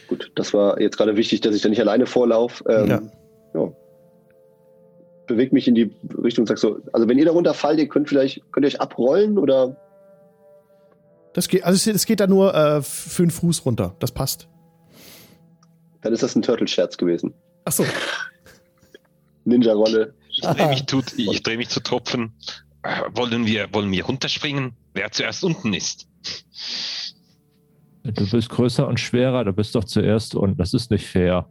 Gut, 0.09 0.31
das 0.35 0.55
war 0.55 0.81
jetzt 0.81 0.97
gerade 0.97 1.17
wichtig, 1.17 1.41
dass 1.41 1.55
ich 1.55 1.63
da 1.63 1.69
nicht 1.69 1.81
alleine 1.81 2.07
vorlaufe. 2.07 2.65
Ähm, 2.69 2.89
Ja. 2.89 3.03
ja. 3.55 3.73
Bewegt 5.27 5.53
mich 5.53 5.67
in 5.67 5.75
die 5.75 5.91
Richtung 6.23 6.43
und 6.43 6.47
sag 6.49 6.59
so, 6.59 6.81
also 6.93 7.09
wenn 7.09 7.19
ihr 7.19 7.25
darunter 7.25 7.53
fallt, 7.55 7.79
ihr 7.81 7.89
könnt 7.89 8.09
vielleicht, 8.09 8.41
könnt 8.53 8.65
ihr 8.65 8.69
euch 8.69 8.81
abrollen 8.81 9.39
oder 9.39 9.77
Das 11.33 11.49
geht, 11.49 11.65
also 11.65 11.77
es- 11.91 11.97
es 11.97 12.07
geht 12.07 12.21
da 12.21 12.27
nur 12.27 12.55
äh, 12.55 12.83
fünf 12.83 13.35
Fuß 13.41 13.65
runter. 13.67 13.95
Das 13.99 14.13
passt. 14.13 14.49
dann 16.03 16.13
ist 16.13 16.23
das 16.23 16.37
ein 16.37 16.43
Turtle-Scherz 16.43 16.97
gewesen. 16.97 17.35
Ach 17.65 17.73
so. 17.73 17.85
Ninja-Rolle. 19.45 20.15
Ich 20.29 20.41
drehe 20.43 20.69
mich, 20.69 20.85
ich 21.17 21.43
dreh 21.43 21.57
mich 21.57 21.69
zu 21.71 21.81
Tropfen. 21.81 22.33
Wollen, 23.15 23.47
wir, 23.47 23.67
wollen 23.73 23.91
wir 23.91 24.05
runterspringen? 24.05 24.75
Wer 24.95 25.11
zuerst 25.11 25.43
unten 25.43 25.73
ist? 25.75 26.07
Du 28.05 28.31
bist 28.31 28.49
größer 28.51 28.87
und 28.87 29.01
schwerer, 29.01 29.45
du 29.45 29.53
bist 29.53 29.75
doch 29.75 29.83
zuerst 29.85 30.37
und 30.37 30.61
das 30.61 30.73
ist 30.75 30.91
nicht 30.93 31.07
fair. 31.07 31.49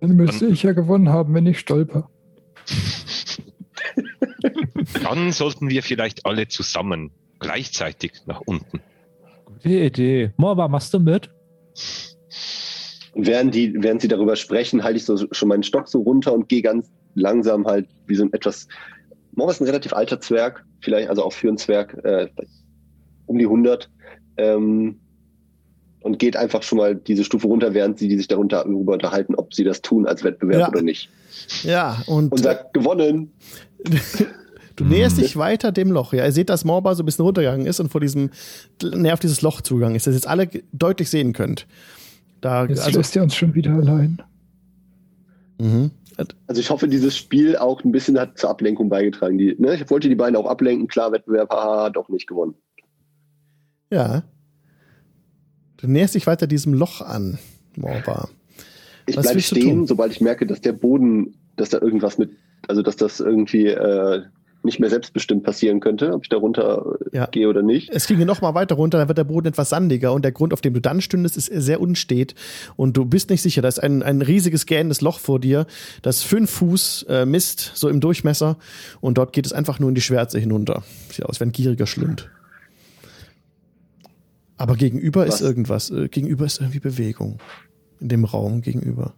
Dann 0.00 0.16
müsste 0.16 0.46
ich 0.46 0.62
ja 0.62 0.72
gewonnen 0.72 1.08
haben, 1.08 1.34
wenn 1.34 1.46
ich 1.46 1.58
stolper. 1.58 2.08
Dann 5.02 5.32
sollten 5.32 5.68
wir 5.68 5.82
vielleicht 5.82 6.26
alle 6.26 6.48
zusammen 6.48 7.10
gleichzeitig 7.40 8.12
nach 8.26 8.40
unten. 8.42 8.80
Gute 9.44 9.68
Idee. 9.68 10.32
Morba, 10.36 10.68
machst 10.68 10.94
du 10.94 11.00
mit? 11.00 11.30
Während, 13.14 13.54
die, 13.54 13.74
während 13.82 14.00
sie 14.00 14.08
darüber 14.08 14.36
sprechen, 14.36 14.84
halte 14.84 14.98
ich 14.98 15.04
so 15.04 15.16
schon 15.32 15.48
meinen 15.48 15.64
Stock 15.64 15.88
so 15.88 16.02
runter 16.02 16.32
und 16.32 16.48
gehe 16.48 16.62
ganz 16.62 16.90
langsam 17.14 17.66
halt 17.66 17.88
wie 18.06 18.14
so 18.14 18.24
ein 18.24 18.32
etwas. 18.32 18.68
Morba 19.32 19.52
ist 19.52 19.60
ein 19.60 19.66
relativ 19.66 19.92
alter 19.92 20.20
Zwerg, 20.20 20.64
vielleicht, 20.80 21.08
also 21.08 21.24
auch 21.24 21.32
für 21.32 21.48
einen 21.48 21.58
Zwerg, 21.58 21.94
äh, 22.04 22.28
um 23.26 23.38
die 23.38 23.46
100. 23.46 23.90
Ähm, 24.36 25.00
und 26.00 26.18
geht 26.18 26.36
einfach 26.36 26.62
schon 26.62 26.78
mal 26.78 26.94
diese 26.94 27.24
Stufe 27.24 27.46
runter, 27.46 27.74
während 27.74 27.98
sie 27.98 28.08
die 28.08 28.16
sich 28.16 28.28
darunter 28.28 28.64
darüber 28.64 28.92
unterhalten, 28.94 29.34
ob 29.34 29.54
sie 29.54 29.64
das 29.64 29.82
tun 29.82 30.06
als 30.06 30.24
Wettbewerb 30.24 30.60
Ja. 30.60 30.68
oder 30.68 30.82
nicht. 30.82 31.10
Ja, 31.62 32.02
und, 32.06 32.32
Und 32.32 32.42
sagt, 32.42 32.72
gewonnen. 32.74 33.32
du 34.76 34.84
näherst 34.84 35.18
dich 35.18 35.36
weiter 35.36 35.72
dem 35.72 35.90
Loch. 35.90 36.12
Ja, 36.12 36.24
ihr 36.24 36.32
seht, 36.32 36.50
dass 36.50 36.64
Morba 36.64 36.94
so 36.94 37.02
ein 37.02 37.06
bisschen 37.06 37.24
runtergegangen 37.24 37.66
ist 37.66 37.80
und 37.80 37.90
vor 37.90 38.00
diesem, 38.00 38.30
näher 38.82 39.14
auf 39.14 39.20
dieses 39.20 39.42
Loch 39.42 39.60
zugegangen 39.60 39.96
ist, 39.96 40.06
das 40.06 40.12
ihr 40.14 40.18
jetzt 40.18 40.28
alle 40.28 40.48
deutlich 40.72 41.10
sehen 41.10 41.32
könnt. 41.32 41.66
Da, 42.40 42.66
Jetzt 42.66 42.82
also, 42.84 42.98
lässt 42.98 43.16
ihr 43.16 43.22
uns 43.22 43.34
schon 43.34 43.54
wieder 43.54 43.72
allein. 43.72 44.22
mhm. 45.58 45.90
Also 46.48 46.60
ich 46.60 46.68
hoffe, 46.70 46.88
dieses 46.88 47.16
Spiel 47.16 47.56
auch 47.56 47.84
ein 47.84 47.92
bisschen 47.92 48.18
hat 48.18 48.38
zur 48.38 48.50
Ablenkung 48.50 48.88
beigetragen. 48.88 49.38
Die, 49.38 49.54
ne, 49.58 49.76
ich 49.76 49.88
wollte 49.88 50.08
die 50.08 50.16
beiden 50.16 50.34
auch 50.34 50.46
ablenken, 50.46 50.88
klar, 50.88 51.12
Wettbewerb, 51.12 51.48
haha, 51.50 51.90
doch 51.90 52.08
nicht 52.08 52.26
gewonnen. 52.26 52.54
Ja. 53.92 54.24
Du 55.78 55.86
näherst 55.86 56.14
dich 56.14 56.26
weiter 56.26 56.46
diesem 56.46 56.74
Loch 56.74 57.00
an, 57.00 57.38
Morba. 57.76 58.28
Ich 59.06 59.16
bleibe 59.16 59.40
stehen, 59.40 59.86
sobald 59.86 60.12
ich 60.12 60.20
merke, 60.20 60.46
dass 60.46 60.60
der 60.60 60.72
Boden, 60.72 61.34
dass 61.56 61.70
da 61.70 61.80
irgendwas 61.80 62.18
mit, 62.18 62.30
also 62.66 62.82
dass 62.82 62.96
das 62.96 63.20
irgendwie 63.20 63.66
äh, 63.68 64.22
nicht 64.64 64.80
mehr 64.80 64.90
selbstbestimmt 64.90 65.44
passieren 65.44 65.78
könnte, 65.80 66.12
ob 66.12 66.24
ich 66.24 66.28
da 66.28 66.36
runter 66.36 66.96
Ja. 67.12 67.26
gehe 67.26 67.48
oder 67.48 67.62
nicht. 67.62 67.90
Es 67.90 68.06
ginge 68.08 68.26
noch 68.26 68.40
mal 68.42 68.54
weiter 68.54 68.74
runter, 68.74 68.98
dann 68.98 69.08
wird 69.08 69.16
der 69.16 69.24
Boden 69.24 69.46
etwas 69.46 69.70
sandiger 69.70 70.12
und 70.12 70.24
der 70.24 70.32
Grund, 70.32 70.52
auf 70.52 70.60
dem 70.60 70.74
du 70.74 70.80
dann 70.80 71.00
stündest, 71.00 71.36
ist 71.36 71.46
sehr 71.46 71.80
unstet 71.80 72.34
und 72.76 72.96
du 72.96 73.04
bist 73.04 73.30
nicht 73.30 73.40
sicher. 73.40 73.62
Da 73.62 73.68
ist 73.68 73.78
ein, 73.82 74.02
ein 74.02 74.20
riesiges 74.20 74.66
gähnendes 74.66 75.00
Loch 75.00 75.20
vor 75.20 75.38
dir, 75.38 75.66
das 76.02 76.22
fünf 76.22 76.50
Fuß 76.50 77.06
äh, 77.08 77.24
misst, 77.24 77.70
so 77.74 77.88
im 77.88 78.00
Durchmesser 78.00 78.58
und 79.00 79.16
dort 79.16 79.32
geht 79.32 79.46
es 79.46 79.52
einfach 79.52 79.78
nur 79.78 79.88
in 79.90 79.94
die 79.94 80.00
Schwärze 80.02 80.40
hinunter. 80.40 80.82
Sieht 81.12 81.24
aus 81.24 81.38
wie 81.40 81.44
ein 81.44 81.52
gieriger 81.52 81.86
Schlund. 81.86 82.28
Aber 84.58 84.74
gegenüber 84.76 85.24
ist 85.26 85.34
Was? 85.34 85.40
irgendwas, 85.40 85.90
äh, 85.90 86.08
gegenüber 86.08 86.44
ist 86.44 86.60
irgendwie 86.60 86.80
Bewegung. 86.80 87.38
In 88.00 88.08
dem 88.08 88.24
Raum 88.24 88.60
gegenüber. 88.60 89.14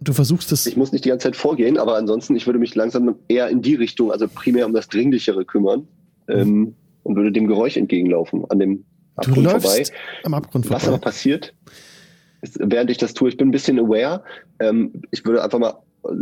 Du 0.00 0.12
versuchst 0.12 0.52
es 0.52 0.66
Ich 0.66 0.76
muss 0.76 0.92
nicht 0.92 1.04
die 1.04 1.08
ganze 1.08 1.24
Zeit 1.28 1.36
vorgehen, 1.36 1.78
aber 1.78 1.96
ansonsten, 1.96 2.36
ich 2.36 2.46
würde 2.46 2.58
mich 2.58 2.74
langsam 2.74 3.14
eher 3.28 3.48
in 3.48 3.62
die 3.62 3.74
Richtung, 3.74 4.12
also 4.12 4.28
primär 4.28 4.66
um 4.66 4.74
das 4.74 4.88
Dringlichere 4.88 5.44
kümmern 5.46 5.86
ähm, 6.28 6.74
und 7.04 7.16
würde 7.16 7.32
dem 7.32 7.46
Geräusch 7.46 7.76
entgegenlaufen, 7.76 8.44
an 8.50 8.58
dem 8.58 8.70
Mhm. 8.70 8.84
Du 9.22 9.30
Abgrund 9.30 9.44
läufst 9.44 9.68
vorbei. 9.68 9.84
am 10.24 10.34
Abgrund 10.34 10.64
Was 10.70 10.82
aber 10.82 10.92
vorbei. 10.94 11.04
passiert, 11.04 11.54
ist, 12.42 12.58
während 12.60 12.90
ich 12.90 12.98
das 12.98 13.14
tue, 13.14 13.28
ich 13.28 13.36
bin 13.36 13.48
ein 13.48 13.52
bisschen 13.52 13.78
aware. 13.78 14.24
Ähm, 14.58 15.02
ich 15.12 15.24
würde 15.24 15.42
einfach 15.44 15.60
mal 15.60 15.74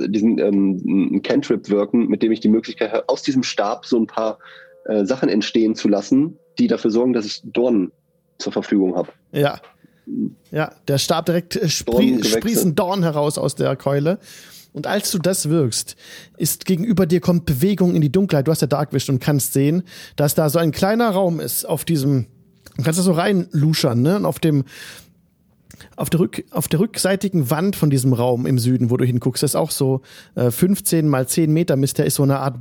diesen 0.07 0.39
ähm, 0.39 1.21
Cantrip 1.23 1.69
wirken, 1.69 2.09
mit 2.09 2.23
dem 2.23 2.33
ich 2.33 2.41
die 2.41 2.49
Möglichkeit 2.49 2.93
habe, 2.93 3.09
aus 3.09 3.23
diesem 3.23 3.43
Stab 3.43 3.87
so 3.87 3.99
ein 3.99 4.07
paar 4.07 4.39
äh, 4.87 5.05
Sachen 5.05 5.29
entstehen 5.29 5.75
zu 5.75 5.89
lassen, 5.89 6.39
die 6.59 6.67
dafür 6.67 6.91
sorgen, 6.91 7.13
dass 7.13 7.27
ich 7.27 7.41
Dornen 7.45 7.93
zur 8.39 8.53
Verfügung 8.53 8.97
habe. 8.97 9.11
Ja. 9.33 9.61
Ja, 10.51 10.73
der 10.89 10.99
Stab 10.99 11.27
direkt 11.27 11.57
äh, 11.57 11.69
Dorngewächse. 11.87 12.39
sprießen 12.39 12.75
Dorn 12.75 13.03
heraus 13.03 13.39
aus 13.39 13.55
der 13.55 13.77
Keule. 13.77 14.19
Und 14.73 14.87
als 14.87 15.11
du 15.11 15.19
das 15.19 15.49
wirkst, 15.49 15.97
ist 16.39 16.65
gegenüber 16.65 17.07
dir 17.07 17.21
kommt 17.21 17.45
Bewegung 17.45 17.95
in 17.95 18.01
die 18.01 18.11
Dunkelheit. 18.11 18.49
Du 18.49 18.51
hast 18.51 18.63
ja 18.63 18.67
Dark 18.67 18.93
Vision 18.93 19.17
und 19.17 19.21
kannst 19.21 19.53
sehen, 19.53 19.83
dass 20.17 20.35
da 20.35 20.49
so 20.49 20.59
ein 20.59 20.73
kleiner 20.73 21.11
Raum 21.11 21.41
ist 21.41 21.65
auf 21.65 21.85
diesem, 21.85 22.27
du 22.77 22.83
kannst 22.83 22.99
da 22.99 23.03
so 23.03 23.13
reinluschern, 23.13 24.01
ne? 24.01 24.17
Und 24.17 24.25
auf 24.25 24.39
dem, 24.39 24.65
auf 25.97 26.11
der, 26.11 26.21
Rück, 26.21 26.45
auf 26.51 26.69
der 26.69 26.81
rückseitigen 26.81 27.51
Wand 27.51 27.77
von 27.77 27.91
diesem 27.91 28.13
Raum 28.13 28.47
im 28.47 28.59
Süden, 28.59 28.91
wo 28.91 28.97
du 28.97 29.05
hinguckst, 29.05 29.43
ist 29.43 29.57
auch 29.57 29.71
so 29.71 30.03
äh, 30.35 30.51
15 30.51 31.09
mal 31.09 31.27
10 31.27 31.53
Meter 31.53 31.77
Mist, 31.77 31.99
der 31.99 32.07
ist 32.07 32.17
so 32.17 32.23
eine 32.23 32.39
Art 32.39 32.57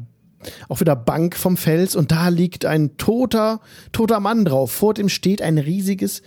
auch 0.69 0.79
wieder 0.79 0.95
Bank 0.95 1.35
vom 1.35 1.57
Fels 1.57 1.95
und 1.95 2.11
da 2.11 2.29
liegt 2.29 2.65
ein 2.65 2.97
toter, 2.97 3.61
toter 3.91 4.19
Mann 4.19 4.45
drauf. 4.45 4.71
Vor 4.71 4.93
dem 4.93 5.09
steht 5.09 5.41
ein 5.41 5.57
riesiges, 5.57 6.21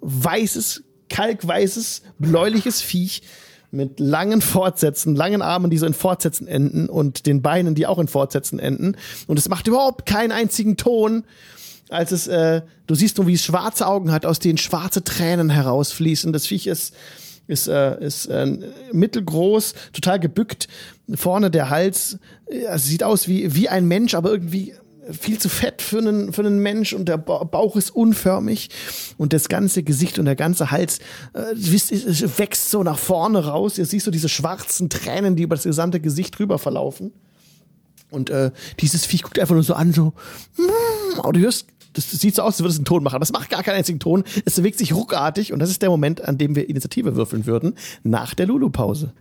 weißes, 0.00 0.82
kalkweißes, 1.08 2.02
bläuliches 2.18 2.80
Viech 2.80 3.22
mit 3.70 4.00
langen 4.00 4.40
Fortsätzen, 4.40 5.14
langen 5.14 5.42
Armen, 5.42 5.70
die 5.70 5.78
so 5.78 5.86
in 5.86 5.94
Fortsätzen 5.94 6.48
enden 6.48 6.88
und 6.88 7.26
den 7.26 7.42
Beinen, 7.42 7.74
die 7.74 7.86
auch 7.86 7.98
in 7.98 8.08
Fortsätzen 8.08 8.58
enden. 8.58 8.96
Und 9.26 9.38
es 9.38 9.48
macht 9.48 9.68
überhaupt 9.68 10.06
keinen 10.06 10.32
einzigen 10.32 10.76
Ton, 10.76 11.24
als 11.90 12.12
es, 12.12 12.26
äh, 12.28 12.62
du 12.86 12.94
siehst 12.94 13.18
nur, 13.18 13.26
wie 13.26 13.34
es 13.34 13.44
schwarze 13.44 13.86
Augen 13.86 14.12
hat, 14.12 14.24
aus 14.24 14.38
denen 14.38 14.58
schwarze 14.58 15.04
Tränen 15.04 15.50
herausfließen. 15.50 16.32
Das 16.32 16.46
Viech 16.46 16.66
ist, 16.66 16.94
ist, 17.46 17.68
äh, 17.68 18.02
ist 18.04 18.26
äh, 18.26 18.46
mittelgroß, 18.92 19.74
total 19.92 20.20
gebückt. 20.20 20.68
Vorne 21.14 21.50
der 21.50 21.68
Hals, 21.70 22.18
äh, 22.48 22.66
also 22.66 22.88
sieht 22.88 23.02
aus 23.02 23.28
wie, 23.28 23.54
wie 23.54 23.68
ein 23.68 23.86
Mensch, 23.86 24.14
aber 24.14 24.30
irgendwie 24.30 24.74
viel 25.10 25.38
zu 25.38 25.48
fett 25.48 25.82
für 25.82 25.98
einen, 25.98 26.32
für 26.32 26.42
einen 26.42 26.60
Mensch 26.60 26.92
und 26.92 27.06
der 27.08 27.16
Ba- 27.16 27.42
Bauch 27.42 27.74
ist 27.74 27.90
unförmig 27.90 28.68
und 29.16 29.32
das 29.32 29.48
ganze 29.48 29.82
Gesicht 29.82 30.20
und 30.20 30.26
der 30.26 30.36
ganze 30.36 30.70
Hals 30.70 31.00
äh, 31.32 31.42
wisst 31.54 31.90
es 31.90 32.38
wächst 32.38 32.70
so 32.70 32.84
nach 32.84 32.98
vorne 32.98 33.44
raus. 33.44 33.78
Ihr 33.78 33.86
siehst 33.86 34.04
so 34.04 34.12
diese 34.12 34.28
schwarzen 34.28 34.88
Tränen, 34.88 35.34
die 35.34 35.42
über 35.42 35.56
das 35.56 35.64
gesamte 35.64 35.98
Gesicht 35.98 36.38
rüber 36.38 36.60
verlaufen. 36.60 37.12
Und 38.10 38.30
äh, 38.30 38.50
dieses 38.80 39.06
Viech 39.06 39.22
guckt 39.22 39.38
einfach 39.38 39.54
nur 39.54 39.64
so 39.64 39.74
an, 39.74 39.92
so, 39.92 40.12
mm, 40.56 41.18
aber 41.20 41.32
du 41.32 41.40
hörst, 41.40 41.66
das 41.92 42.10
sieht 42.10 42.34
so 42.34 42.42
aus, 42.42 42.54
als 42.54 42.60
würde 42.60 42.70
es 42.72 42.76
einen 42.78 42.84
Ton 42.84 43.02
machen, 43.02 43.16
aber 43.16 43.22
es 43.22 43.32
macht 43.32 43.50
gar 43.50 43.62
keinen 43.62 43.76
einzigen 43.76 43.98
Ton. 44.00 44.24
Es 44.44 44.56
bewegt 44.56 44.78
sich 44.78 44.94
ruckartig 44.94 45.52
und 45.52 45.58
das 45.58 45.70
ist 45.70 45.82
der 45.82 45.90
Moment, 45.90 46.22
an 46.24 46.38
dem 46.38 46.54
wir 46.56 46.68
Initiative 46.68 47.16
würfeln 47.16 47.46
würden, 47.46 47.74
nach 48.02 48.34
der 48.34 48.46
Lulu-Pause. 48.46 49.12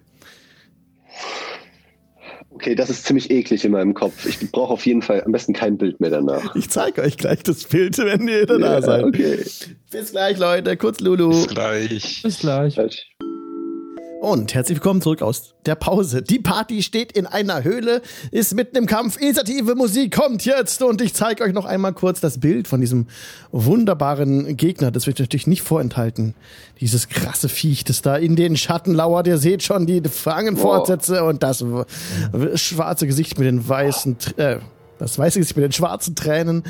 Okay, 2.51 2.75
das 2.75 2.89
ist 2.89 3.05
ziemlich 3.05 3.31
eklig 3.31 3.63
in 3.63 3.71
meinem 3.71 3.93
Kopf. 3.93 4.25
Ich 4.25 4.51
brauche 4.51 4.73
auf 4.73 4.85
jeden 4.85 5.01
Fall 5.01 5.23
am 5.23 5.31
besten 5.31 5.53
kein 5.53 5.77
Bild 5.77 5.99
mehr 6.01 6.09
danach. 6.09 6.55
Ich 6.55 6.69
zeige 6.69 7.01
euch 7.03 7.15
gleich 7.17 7.41
das 7.43 7.63
Bild, 7.63 7.97
wenn 7.99 8.27
ihr 8.27 8.45
da 8.45 8.57
Ja, 8.57 8.81
seid. 8.81 9.03
okay. 9.05 9.39
Bis 9.91 10.11
gleich, 10.11 10.37
Leute. 10.37 10.75
Kurz 10.75 10.99
Lulu. 10.99 11.29
Bis 11.29 11.47
gleich. 11.47 12.21
Bis 12.23 12.39
gleich. 12.39 12.75
Falsch. 12.75 13.07
Und 14.19 14.53
herzlich 14.53 14.79
willkommen 14.79 15.01
zurück 15.01 15.21
aus 15.21 15.53
der 15.65 15.75
Pause. 15.75 16.21
Die 16.21 16.39
Party 16.39 16.83
steht 16.83 17.13
in 17.13 17.25
einer 17.25 17.63
Höhle, 17.63 18.01
ist 18.31 18.53
mitten 18.53 18.75
im 18.75 18.85
Kampf. 18.85 19.15
Initiative 19.15 19.75
Musik 19.75 20.13
kommt 20.13 20.43
jetzt 20.43 20.83
und 20.83 20.99
ich 20.99 21.13
zeige 21.13 21.41
euch 21.41 21.53
noch 21.53 21.63
einmal 21.63 21.93
kurz 21.93 22.19
das 22.19 22.37
Bild 22.37 22.67
von 22.67 22.81
diesem 22.81 23.07
wunderbaren 23.53 24.57
Gegner. 24.57 24.91
Das 24.91 25.07
wird 25.07 25.19
natürlich 25.19 25.47
nicht 25.47 25.61
vorenthalten. 25.61 26.35
Dieses 26.81 27.07
krasse 27.07 27.47
Viech, 27.47 27.85
das 27.85 28.01
da 28.01 28.17
in 28.17 28.35
den 28.35 28.57
Schatten 28.57 28.93
lauert. 28.93 29.25
Ihr 29.25 29.37
seht 29.37 29.63
schon 29.63 29.85
die 29.85 30.01
Fangenfortsätze 30.01 31.23
und 31.23 31.41
das 31.41 31.63
schwarze 32.55 33.07
Gesicht 33.07 33.39
mit 33.39 33.47
den 33.47 33.69
weißen, 33.69 34.17
äh, 34.35 34.57
das 34.97 35.17
weiße 35.17 35.39
Gesicht 35.39 35.55
mit 35.55 35.63
den 35.63 35.71
schwarzen 35.71 36.15
Tränen 36.15 36.63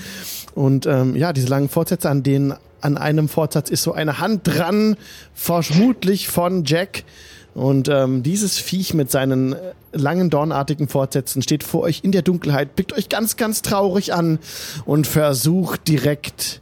und 0.53 0.85
ähm, 0.85 1.15
ja, 1.15 1.34
diese 1.34 1.47
langen 1.47 1.69
Fortsätze, 1.69 2.11
an 2.11 2.21
denen 2.21 2.53
an 2.81 2.97
einem 2.97 3.27
Fortsatz 3.27 3.69
ist 3.69 3.84
so 3.84 3.93
eine 3.93 4.19
Hand 4.19 4.41
dran, 4.43 4.95
vermutlich 5.34 6.27
von 6.27 6.63
Jack. 6.63 7.03
Und 7.60 7.90
ähm, 7.90 8.23
dieses 8.23 8.57
Viech 8.57 8.94
mit 8.94 9.11
seinen 9.11 9.52
äh, 9.52 9.73
langen 9.91 10.30
dornartigen 10.30 10.88
Fortsätzen 10.88 11.41
steht 11.41 11.65
vor 11.65 11.81
euch 11.81 12.06
in 12.06 12.14
der 12.14 12.22
Dunkelheit, 12.22 12.73
blickt 12.77 12.94
euch 12.94 13.10
ganz, 13.10 13.36
ganz 13.36 13.61
traurig 13.61 14.14
an 14.14 14.40
und 14.86 15.06
versucht 15.06 15.90
direkt 15.90 16.61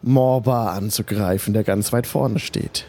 Morba 0.00 0.72
anzugreifen, 0.72 1.52
der 1.52 1.62
ganz 1.62 1.92
weit 1.92 2.06
vorne 2.06 2.38
steht. 2.38 2.86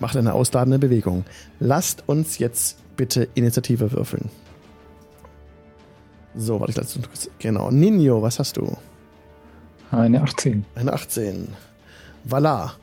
Macht 0.00 0.16
eine 0.16 0.32
ausladende 0.32 0.80
Bewegung. 0.80 1.24
Lasst 1.60 2.02
uns 2.08 2.38
jetzt 2.38 2.76
bitte 2.96 3.28
Initiative 3.34 3.92
würfeln. 3.92 4.28
So, 6.34 6.58
warte, 6.58 6.72
ich 6.72 6.76
lasse 6.76 6.98
kurz. 6.98 7.30
Genau. 7.38 7.70
Nino, 7.70 8.20
was 8.20 8.40
hast 8.40 8.56
du? 8.56 8.76
Eine 9.92 10.22
18. 10.22 10.64
Eine 10.74 10.92
18. 10.92 11.46
Valar. 12.24 12.74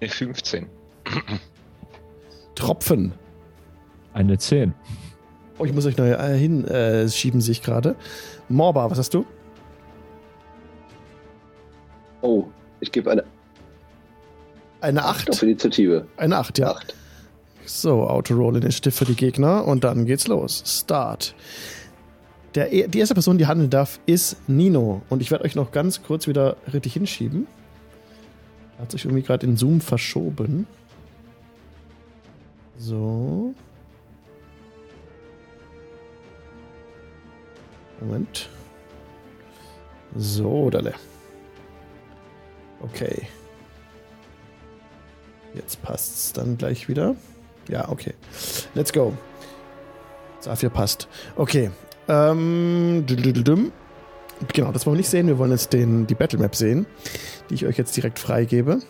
Nee, 0.00 0.08
15. 0.08 0.66
Tropfen. 2.54 3.12
Eine 4.12 4.38
10. 4.38 4.74
Oh, 5.58 5.64
ich 5.64 5.72
muss 5.72 5.86
euch 5.86 5.96
neu 5.96 6.10
äh, 6.12 6.36
hinschieben, 6.36 6.64
äh, 6.68 7.08
schieben, 7.08 7.40
sehe 7.40 7.52
ich 7.52 7.62
gerade. 7.62 7.96
Morba, 8.48 8.90
was 8.90 8.98
hast 8.98 9.14
du? 9.14 9.24
Oh, 12.20 12.44
ich 12.80 12.92
gebe 12.92 13.10
eine 13.10 13.24
Eine 14.80 15.04
Acht 15.04 15.28
8. 15.28 15.30
auf 15.30 15.42
Initiative. 15.42 16.06
Eine 16.16 16.36
8, 16.38 16.58
ja. 16.58 16.72
Acht. 16.72 16.94
So, 17.64 18.08
Auto-Roll 18.08 18.56
Initiative 18.56 18.92
für 18.92 19.04
die 19.04 19.14
Gegner 19.16 19.64
und 19.66 19.84
dann 19.84 20.04
geht's 20.04 20.26
los. 20.26 20.62
Start. 20.66 21.34
Der, 22.54 22.72
e- 22.72 22.88
die 22.88 22.98
erste 22.98 23.14
Person, 23.14 23.38
die 23.38 23.46
handeln 23.46 23.70
darf, 23.70 23.98
ist 24.04 24.36
Nino. 24.48 25.02
Und 25.08 25.22
ich 25.22 25.30
werde 25.30 25.44
euch 25.44 25.54
noch 25.54 25.70
ganz 25.72 26.02
kurz 26.02 26.26
wieder 26.26 26.56
richtig 26.72 26.94
hinschieben. 26.94 27.46
Hat 28.78 28.90
sich 28.90 29.04
irgendwie 29.04 29.22
gerade 29.22 29.46
in 29.46 29.56
Zoom 29.56 29.80
verschoben. 29.80 30.66
So. 32.82 33.54
Moment. 38.00 38.48
So, 40.16 40.68
Dalle. 40.68 40.94
Okay. 42.80 43.28
Jetzt 45.54 45.80
passt's 45.82 46.32
dann 46.32 46.58
gleich 46.58 46.88
wieder. 46.88 47.14
Ja, 47.68 47.88
okay. 47.88 48.14
Let's 48.74 48.92
go. 48.92 49.12
Safir 50.40 50.70
passt. 50.70 51.06
Okay. 51.36 51.70
Ähm. 52.08 53.06
Genau, 54.52 54.72
das 54.72 54.86
wollen 54.86 54.96
wir 54.96 54.98
nicht 54.98 55.08
sehen. 55.08 55.28
Wir 55.28 55.38
wollen 55.38 55.52
jetzt 55.52 55.72
den, 55.72 56.08
die 56.08 56.16
Battle 56.16 56.40
Map 56.40 56.56
sehen, 56.56 56.86
die 57.48 57.54
ich 57.54 57.64
euch 57.64 57.78
jetzt 57.78 57.96
direkt 57.96 58.18
freigebe. 58.18 58.80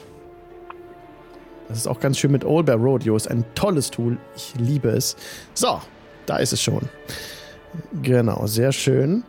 Das 1.68 1.78
ist 1.78 1.86
auch 1.86 2.00
ganz 2.00 2.18
schön 2.18 2.32
mit 2.32 2.44
Old 2.44 2.66
Bear 2.66 2.78
Rodeo. 2.78 3.16
Ist 3.16 3.30
ein 3.30 3.44
tolles 3.54 3.90
Tool. 3.90 4.18
Ich 4.36 4.54
liebe 4.58 4.88
es. 4.90 5.16
So, 5.54 5.80
da 6.26 6.36
ist 6.36 6.52
es 6.52 6.62
schon. 6.62 6.88
Genau, 8.02 8.46
sehr 8.46 8.72
schön. 8.72 9.24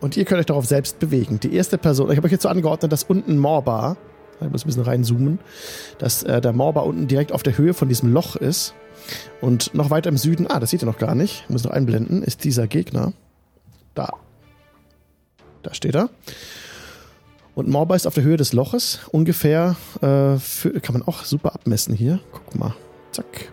Und 0.00 0.16
ihr 0.16 0.24
könnt 0.24 0.40
euch 0.40 0.46
darauf 0.46 0.66
selbst 0.66 0.98
bewegen. 0.98 1.40
Die 1.40 1.54
erste 1.54 1.78
Person, 1.78 2.10
ich 2.10 2.16
habe 2.16 2.26
euch 2.26 2.32
jetzt 2.32 2.42
so 2.42 2.48
angeordnet, 2.48 2.92
dass 2.92 3.04
unten 3.04 3.38
Morbar, 3.38 3.96
ich 4.40 4.50
muss 4.50 4.64
ein 4.64 4.68
bisschen 4.68 4.82
reinzoomen, 4.82 5.40
dass 5.98 6.22
äh, 6.22 6.40
der 6.40 6.52
Morbar 6.52 6.86
unten 6.86 7.08
direkt 7.08 7.32
auf 7.32 7.42
der 7.42 7.58
Höhe 7.58 7.74
von 7.74 7.88
diesem 7.88 8.12
Loch 8.12 8.36
ist. 8.36 8.74
Und 9.40 9.74
noch 9.74 9.90
weiter 9.90 10.10
im 10.10 10.16
Süden, 10.16 10.46
ah, 10.48 10.60
das 10.60 10.70
seht 10.70 10.82
ihr 10.82 10.86
noch 10.86 10.98
gar 10.98 11.14
nicht, 11.14 11.48
muss 11.50 11.64
noch 11.64 11.70
einblenden, 11.70 12.22
ist 12.22 12.44
dieser 12.44 12.66
Gegner. 12.66 13.12
Da. 13.94 14.10
Da 15.62 15.74
steht 15.74 15.94
er. 15.96 16.10
Und 17.58 17.66
Morba 17.66 17.96
ist 17.96 18.06
auf 18.06 18.14
der 18.14 18.22
Höhe 18.22 18.36
des 18.36 18.52
Loches. 18.52 19.00
Ungefähr, 19.10 19.74
äh, 20.00 20.38
für, 20.38 20.78
kann 20.80 20.92
man 20.92 21.02
auch 21.02 21.24
super 21.24 21.56
abmessen 21.56 21.92
hier. 21.92 22.20
Guck 22.30 22.54
mal. 22.54 22.76
Zack. 23.10 23.50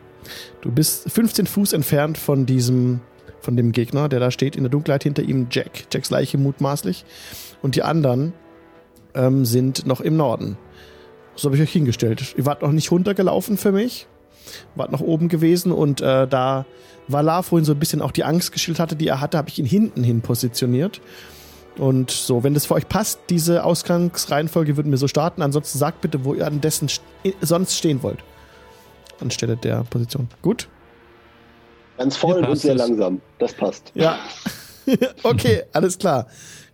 Du 0.61 0.71
bist 0.71 1.09
15 1.09 1.47
Fuß 1.47 1.73
entfernt 1.73 2.19
von 2.19 2.45
diesem, 2.45 2.99
von 3.41 3.57
dem 3.57 3.71
Gegner, 3.71 4.07
der 4.07 4.19
da 4.19 4.29
steht. 4.29 4.55
In 4.55 4.61
der 4.61 4.69
Dunkelheit 4.69 5.01
hinter 5.01 5.23
ihm 5.23 5.47
Jack. 5.49 5.87
Jacks 5.91 6.11
Leiche 6.11 6.37
mutmaßlich. 6.37 7.03
Und 7.63 7.73
die 7.73 7.81
anderen 7.81 8.33
ähm, 9.15 9.43
sind 9.43 9.87
noch 9.87 10.01
im 10.01 10.17
Norden. 10.17 10.55
So 11.35 11.47
habe 11.47 11.55
ich 11.55 11.63
euch 11.63 11.71
hingestellt. 11.71 12.35
Ihr 12.37 12.45
wart 12.45 12.61
noch 12.61 12.73
nicht 12.73 12.91
runtergelaufen 12.91 13.57
für 13.57 13.71
mich. 13.71 14.05
Wart 14.75 14.91
noch 14.91 15.01
oben 15.01 15.29
gewesen 15.29 15.71
und 15.71 16.01
äh, 16.01 16.27
da 16.27 16.67
Valar 17.07 17.41
vorhin 17.41 17.65
so 17.65 17.71
ein 17.71 17.79
bisschen 17.79 18.03
auch 18.03 18.11
die 18.11 18.23
Angst 18.23 18.51
geschildert 18.51 18.81
hatte, 18.81 18.95
die 18.95 19.07
er 19.07 19.19
hatte, 19.19 19.39
habe 19.39 19.49
ich 19.49 19.57
ihn 19.57 19.65
hinten 19.65 20.03
hin 20.03 20.21
positioniert. 20.21 21.01
Und 21.77 22.11
so, 22.11 22.43
wenn 22.43 22.53
das 22.53 22.65
für 22.65 22.75
euch 22.75 22.87
passt, 22.87 23.19
diese 23.29 23.63
Ausgangsreihenfolge 23.63 24.77
würden 24.77 24.91
wir 24.91 24.97
so 24.97 25.07
starten. 25.07 25.41
Ansonsten 25.41 25.77
sagt 25.77 26.01
bitte, 26.01 26.23
wo 26.23 26.33
ihr 26.33 26.47
an 26.47 26.61
dessen 26.61 26.87
st 26.87 27.01
sonst 27.41 27.75
stehen 27.75 28.01
wollt. 28.03 28.19
Anstelle 29.19 29.57
der 29.57 29.83
Position. 29.83 30.29
Gut? 30.41 30.67
Ganz 31.97 32.17
voll 32.17 32.43
und 32.43 32.57
sehr 32.57 32.75
langsam. 32.75 33.21
Das 33.39 33.53
passt. 33.53 33.91
Ja. 33.95 34.19
okay, 35.23 35.63
alles 35.73 35.97
klar. 35.97 36.27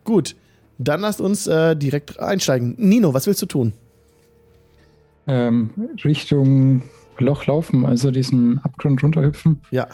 Gut. 0.03 0.35
Dann 0.77 1.01
lasst 1.01 1.21
uns 1.21 1.45
äh, 1.45 1.75
direkt 1.75 2.19
einsteigen. 2.19 2.75
Nino, 2.77 3.13
was 3.13 3.27
willst 3.27 3.41
du 3.41 3.45
tun? 3.45 3.73
Ähm, 5.27 5.69
Richtung 6.03 6.81
Loch 7.19 7.45
laufen, 7.45 7.85
also 7.85 8.09
diesen 8.09 8.59
Abgrund 8.63 9.03
runterhüpfen. 9.03 9.61
Ja. 9.69 9.87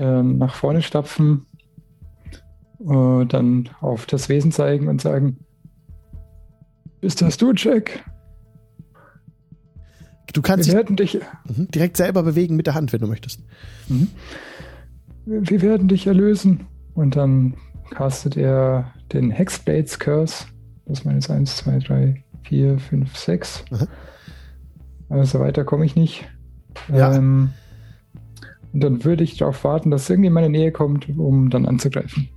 Ähm, 0.00 0.38
nach 0.38 0.54
vorne 0.54 0.82
stapfen. 0.82 1.46
Äh, 2.86 3.24
dann 3.26 3.70
auf 3.80 4.06
das 4.06 4.28
Wesen 4.28 4.52
zeigen 4.52 4.88
und 4.88 5.00
sagen: 5.00 5.38
Bist 7.00 7.22
das 7.22 7.36
du, 7.36 7.52
Jack? 7.52 8.04
Du 10.32 10.42
kannst 10.42 10.66
Wir 10.66 10.72
dich 10.72 10.74
werden 10.74 10.96
dich, 10.96 11.20
mhm, 11.56 11.68
direkt 11.70 11.96
selber 11.96 12.22
bewegen 12.24 12.56
mit 12.56 12.66
der 12.66 12.74
Hand, 12.74 12.92
wenn 12.92 13.00
du 13.00 13.06
möchtest. 13.06 13.40
Mhm. 13.88 14.08
wir 15.24 15.62
werden 15.62 15.88
dich 15.88 16.06
erlösen. 16.06 16.66
Und 16.94 17.16
dann 17.16 17.54
castet 17.90 18.36
er 18.36 18.92
den 19.12 19.30
Hexblades 19.30 19.98
Curse. 19.98 20.46
Das 20.86 21.04
meines 21.04 21.30
1, 21.30 21.56
2, 21.56 21.78
3, 21.78 22.24
4, 22.42 22.78
5, 22.78 23.16
6. 23.16 23.64
Aha. 23.70 23.86
Also 25.08 25.40
weiter 25.40 25.64
komme 25.64 25.84
ich 25.84 25.96
nicht. 25.96 26.24
Ja. 26.92 27.14
Ähm, 27.14 27.50
und 28.72 28.80
dann 28.80 29.04
würde 29.04 29.22
ich 29.22 29.36
darauf 29.36 29.62
warten, 29.62 29.90
dass 29.90 30.10
irgendwie 30.10 30.26
in 30.28 30.32
meine 30.32 30.50
Nähe 30.50 30.72
kommt, 30.72 31.08
um 31.16 31.48
dann 31.48 31.66
anzugreifen. 31.66 32.28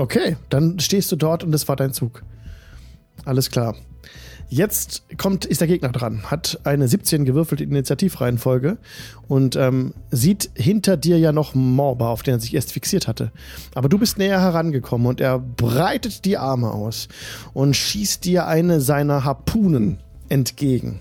Okay, 0.00 0.38
dann 0.48 0.78
stehst 0.78 1.12
du 1.12 1.16
dort 1.16 1.44
und 1.44 1.52
das 1.52 1.68
war 1.68 1.76
dein 1.76 1.92
Zug. 1.92 2.22
Alles 3.26 3.50
klar. 3.50 3.76
Jetzt 4.48 5.02
kommt, 5.18 5.44
ist 5.44 5.60
der 5.60 5.68
Gegner 5.68 5.90
dran, 5.90 6.22
hat 6.30 6.58
eine 6.64 6.88
17 6.88 7.26
gewürfelte 7.26 7.64
Initiativreihenfolge 7.64 8.78
und 9.28 9.56
ähm, 9.56 9.92
sieht 10.10 10.50
hinter 10.54 10.96
dir 10.96 11.18
ja 11.18 11.32
noch 11.32 11.54
Morba, 11.54 12.08
auf 12.08 12.22
den 12.22 12.36
er 12.36 12.40
sich 12.40 12.54
erst 12.54 12.72
fixiert 12.72 13.08
hatte. 13.08 13.30
Aber 13.74 13.90
du 13.90 13.98
bist 13.98 14.16
näher 14.16 14.40
herangekommen 14.40 15.06
und 15.06 15.20
er 15.20 15.38
breitet 15.38 16.24
die 16.24 16.38
Arme 16.38 16.70
aus 16.70 17.08
und 17.52 17.76
schießt 17.76 18.24
dir 18.24 18.46
eine 18.46 18.80
seiner 18.80 19.24
Harpunen 19.24 19.98
entgegen. 20.30 21.00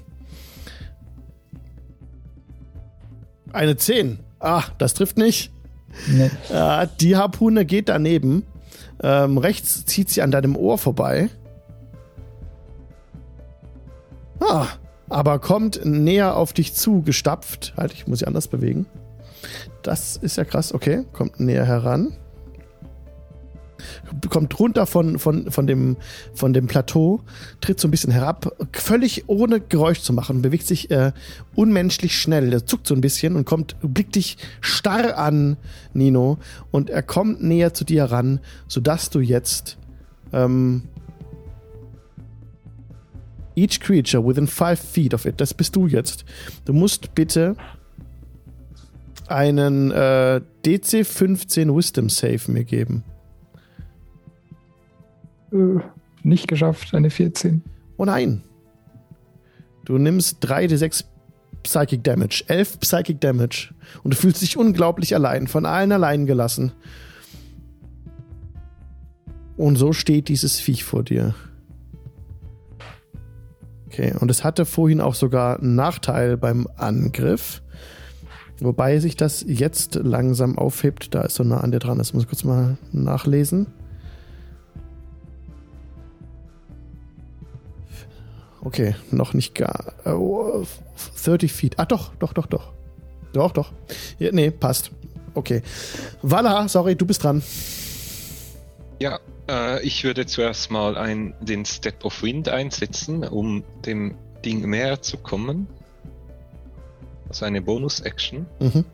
Eine 3.53 3.77
10. 3.77 4.19
Ah, 4.41 4.63
das 4.77 4.93
trifft 4.93 5.17
nicht. 5.17 5.51
Nee. 6.05 6.29
Ja, 6.51 6.85
die 6.85 7.15
Harpune 7.15 7.65
geht 7.65 7.87
daneben. 7.87 8.43
Ähm, 9.01 9.37
rechts 9.37 9.85
zieht 9.85 10.09
sie 10.09 10.21
an 10.21 10.31
deinem 10.31 10.55
Ohr 10.55 10.77
vorbei. 10.77 11.29
Ah, 14.39 14.67
aber 15.09 15.39
kommt 15.39 15.85
näher 15.85 16.35
auf 16.35 16.53
dich 16.53 16.73
zu, 16.73 17.01
gestapft. 17.01 17.73
Halt, 17.77 17.93
ich 17.93 18.07
muss 18.07 18.19
sie 18.19 18.27
anders 18.27 18.47
bewegen. 18.47 18.85
Das 19.83 20.17
ist 20.17 20.37
ja 20.37 20.43
krass. 20.43 20.73
Okay, 20.73 21.05
kommt 21.13 21.39
näher 21.39 21.65
heran. 21.65 22.13
Kommt 24.29 24.59
runter 24.59 24.85
von, 24.85 25.19
von, 25.19 25.51
von, 25.51 25.67
dem, 25.67 25.97
von 26.33 26.53
dem 26.53 26.67
Plateau, 26.67 27.21
tritt 27.61 27.79
so 27.79 27.87
ein 27.87 27.91
bisschen 27.91 28.11
herab, 28.11 28.55
völlig 28.73 29.25
ohne 29.27 29.59
Geräusch 29.59 30.01
zu 30.01 30.13
machen, 30.13 30.41
bewegt 30.41 30.67
sich 30.67 30.91
äh, 30.91 31.11
unmenschlich 31.55 32.17
schnell. 32.17 32.51
Er 32.53 32.65
zuckt 32.65 32.87
so 32.87 32.95
ein 32.95 33.01
bisschen 33.01 33.35
und 33.35 33.45
kommt, 33.45 33.75
blickt 33.81 34.15
dich 34.15 34.37
starr 34.61 35.17
an, 35.17 35.57
Nino, 35.93 36.37
und 36.71 36.89
er 36.89 37.03
kommt 37.03 37.43
näher 37.43 37.73
zu 37.73 37.83
dir 37.83 38.05
ran, 38.05 38.39
sodass 38.67 39.09
du 39.09 39.19
jetzt 39.19 39.77
ähm, 40.33 40.83
each 43.55 43.79
creature 43.79 44.25
within 44.25 44.47
five 44.47 44.79
feet 44.79 45.13
of 45.13 45.25
it, 45.25 45.39
das 45.41 45.53
bist 45.53 45.75
du 45.75 45.87
jetzt. 45.87 46.25
Du 46.65 46.73
musst 46.73 47.13
bitte 47.15 47.55
einen 49.27 49.91
äh, 49.91 50.41
DC 50.65 51.05
15 51.05 51.75
Wisdom 51.75 52.09
Save 52.09 52.51
mir 52.51 52.63
geben. 52.63 53.03
Äh, 55.51 55.79
nicht 56.23 56.47
geschafft, 56.47 56.93
eine 56.93 57.09
14. 57.09 57.63
Oh 57.97 58.05
nein. 58.05 58.43
Du 59.85 59.97
nimmst 59.97 60.45
3d6 60.45 61.05
Psychic 61.63 62.03
Damage, 62.03 62.43
11 62.47 62.79
Psychic 62.79 63.19
Damage 63.21 63.73
und 64.03 64.13
du 64.13 64.17
fühlst 64.17 64.41
dich 64.41 64.57
unglaublich 64.57 65.15
allein, 65.15 65.47
von 65.47 65.65
allen 65.65 65.91
allein 65.91 66.25
gelassen. 66.25 66.71
Und 69.57 69.75
so 69.75 69.91
steht 69.91 70.29
dieses 70.29 70.59
Viech 70.59 70.85
vor 70.85 71.03
dir. 71.03 71.35
Okay, 73.87 74.13
und 74.17 74.31
es 74.31 74.43
hatte 74.43 74.65
vorhin 74.65 75.01
auch 75.01 75.15
sogar 75.15 75.59
einen 75.59 75.75
Nachteil 75.75 76.37
beim 76.37 76.67
Angriff. 76.77 77.61
Wobei 78.61 78.99
sich 78.99 79.17
das 79.17 79.43
jetzt 79.45 79.95
langsam 79.95 80.57
aufhebt, 80.57 81.13
da 81.13 81.23
es 81.23 81.35
so 81.35 81.43
nah 81.43 81.61
an 81.61 81.71
dir 81.71 81.79
dran 81.79 81.99
ist. 81.99 82.13
Muss 82.13 82.23
ich 82.23 82.29
kurz 82.29 82.43
mal 82.43 82.77
nachlesen. 82.91 83.67
Okay, 88.61 88.95
noch 89.11 89.33
nicht 89.33 89.55
gar. 89.55 89.93
oh, 90.05 90.65
30 91.23 91.51
Feet. 91.51 91.79
Ah, 91.79 91.85
doch, 91.85 92.13
doch, 92.15 92.33
doch, 92.33 92.47
doch. 92.47 92.73
Doch, 93.33 93.51
doch. 93.51 93.71
Ja, 94.17 94.31
nee, 94.31 94.51
passt. 94.51 94.91
Okay. 95.33 95.61
Walla, 96.21 96.67
sorry, 96.67 96.95
du 96.95 97.05
bist 97.05 97.23
dran. 97.23 97.43
Ja, 98.99 99.19
äh, 99.49 99.81
ich 99.83 100.03
würde 100.03 100.25
zuerst 100.25 100.71
mal 100.71 100.97
ein, 100.97 101.33
den 101.39 101.65
Step 101.65 102.03
of 102.03 102.21
Wind 102.21 102.49
einsetzen, 102.49 103.23
um 103.23 103.63
dem 103.85 104.15
Ding 104.43 104.69
näher 104.69 105.01
zu 105.01 105.17
kommen. 105.17 105.67
Also 107.29 107.45
eine 107.45 107.61
Bonus-Action. 107.61 108.45
Mhm. 108.59 108.85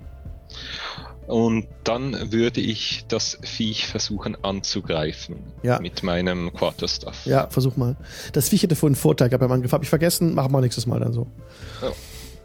Und 1.28 1.68
dann 1.84 2.32
würde 2.32 2.62
ich 2.62 3.06
das 3.08 3.40
Viech 3.42 3.88
versuchen 3.88 4.38
anzugreifen. 4.44 5.38
Ja. 5.64 5.80
Mit 5.80 6.04
meinem 6.04 6.54
Quarterstaff. 6.54 7.26
Ja, 7.26 7.48
versuch 7.48 7.78
mal. 7.78 7.96
Das 8.34 8.50
Viech 8.50 8.64
hätte 8.64 8.76
vorhin 8.76 8.94
einen 8.96 9.02
Vorteil 9.02 9.30
gehabt 9.30 9.42
beim 9.42 9.52
Angriff. 9.52 9.72
Hab 9.72 9.82
ich 9.82 9.90
vergessen. 9.90 10.36
Machen 10.36 10.52
wir 10.52 10.62
nächstes 10.62 10.86
Mal 10.86 11.00
dann 11.00 11.14
so. 11.14 11.28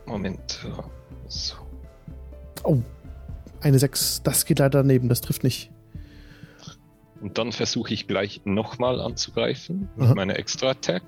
Moment. 0.06 0.60
So. 1.28 1.54
Oh. 2.64 2.78
Eine 3.60 3.78
6. 3.78 4.22
Das 4.24 4.46
geht 4.46 4.58
leider 4.58 4.78
daneben. 4.78 5.10
Das 5.10 5.20
trifft 5.20 5.44
nicht. 5.44 5.70
Und 7.20 7.36
dann 7.36 7.52
versuche 7.52 7.92
ich 7.92 8.06
gleich 8.06 8.40
nochmal 8.44 8.98
anzugreifen 8.98 9.90
mit 9.96 10.06
Aha. 10.06 10.14
meiner 10.14 10.38
Extra 10.38 10.70
Attack. 10.70 11.02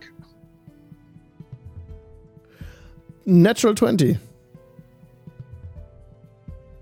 Natural 3.24 3.74
20. 3.74 4.18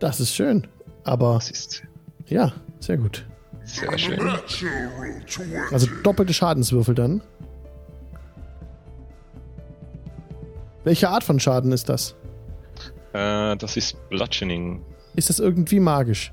Das 0.01 0.19
ist 0.19 0.35
schön. 0.35 0.67
Aber 1.05 1.35
Das 1.35 1.51
ist 1.51 1.83
ja, 2.27 2.53
sehr 2.79 2.97
gut. 2.99 3.27
sehr 3.65 3.97
schön. 3.99 4.21
Also 5.73 5.87
doppelte 6.03 6.33
Schadenswürfel 6.33 6.95
dann. 6.95 7.23
Welche 10.85 11.09
Art 11.11 11.25
von 11.25 11.39
Schaden 11.41 11.73
ist 11.73 11.89
das? 11.89 12.15
Äh, 13.13 13.57
das 13.57 13.77
ist 13.77 13.97
Bludgeoning. 14.09 14.83
Ist 15.17 15.29
das 15.29 15.39
irgendwie 15.41 15.81
magisch? 15.81 16.33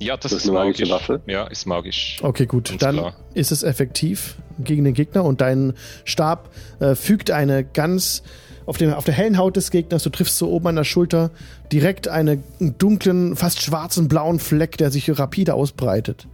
Ja, 0.00 0.16
das, 0.16 0.24
Das 0.24 0.32
ist 0.32 0.38
ist 0.44 0.50
eine 0.50 0.58
magische 0.58 0.82
magisch. 0.86 1.08
Waffe? 1.08 1.22
Ja, 1.26 1.44
ist 1.46 1.66
magisch. 1.66 2.18
Okay, 2.22 2.46
gut. 2.46 2.68
Ganz 2.68 2.80
Dann 2.80 2.96
klar. 2.96 3.14
ist 3.32 3.52
es 3.52 3.62
effektiv 3.62 4.36
gegen 4.58 4.84
den 4.84 4.92
Gegner 4.94 5.24
und 5.24 5.40
dein 5.40 5.72
Stab 6.04 6.50
äh, 6.80 6.94
fügt 6.94 7.30
eine 7.30 7.64
ganz 7.64 8.22
auf, 8.66 8.76
dem, 8.78 8.92
auf 8.94 9.04
der 9.04 9.14
hellen 9.14 9.36
Haut 9.38 9.56
des 9.56 9.70
Gegners, 9.70 10.02
du 10.02 10.10
triffst 10.10 10.38
so 10.38 10.50
oben 10.50 10.66
an 10.68 10.76
der 10.76 10.84
Schulter 10.84 11.30
direkt 11.72 12.08
einen 12.08 12.42
dunklen, 12.78 13.36
fast 13.36 13.60
schwarzen, 13.62 14.08
blauen 14.08 14.38
Fleck, 14.38 14.76
der 14.78 14.90
sich 14.90 15.18
rapide 15.18 15.54
ausbreitet. 15.54 16.26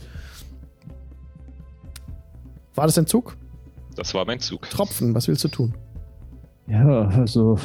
War 2.75 2.87
das 2.87 2.97
ein 2.99 3.07
Zug? 3.07 3.37
Das 3.97 4.15
war 4.15 4.25
mein 4.25 4.41
Zug. 4.41 4.69
Tropfen, 4.71 5.15
was 5.15 5.29
willst 5.29 5.45
du 5.45 5.49
tun? 5.49 5.75
Ja, 6.69 7.09
also 7.09 7.59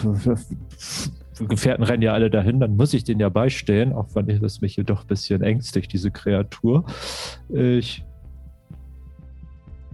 Gefährten 1.39 1.83
rennen 1.83 2.01
ja 2.01 2.13
alle 2.13 2.29
dahin, 2.31 2.59
dann 2.59 2.75
muss 2.75 2.93
ich 2.93 3.03
den 3.03 3.19
ja 3.19 3.29
beistehen, 3.29 3.93
auch 3.93 4.07
wenn 4.15 4.27
das 4.41 4.61
mich 4.61 4.75
hier 4.75 4.83
doch 4.83 5.01
ein 5.01 5.07
bisschen 5.07 5.41
ängstigt, 5.43 5.93
diese 5.93 6.09
Kreatur. 6.09 6.85
Ich 7.49 8.03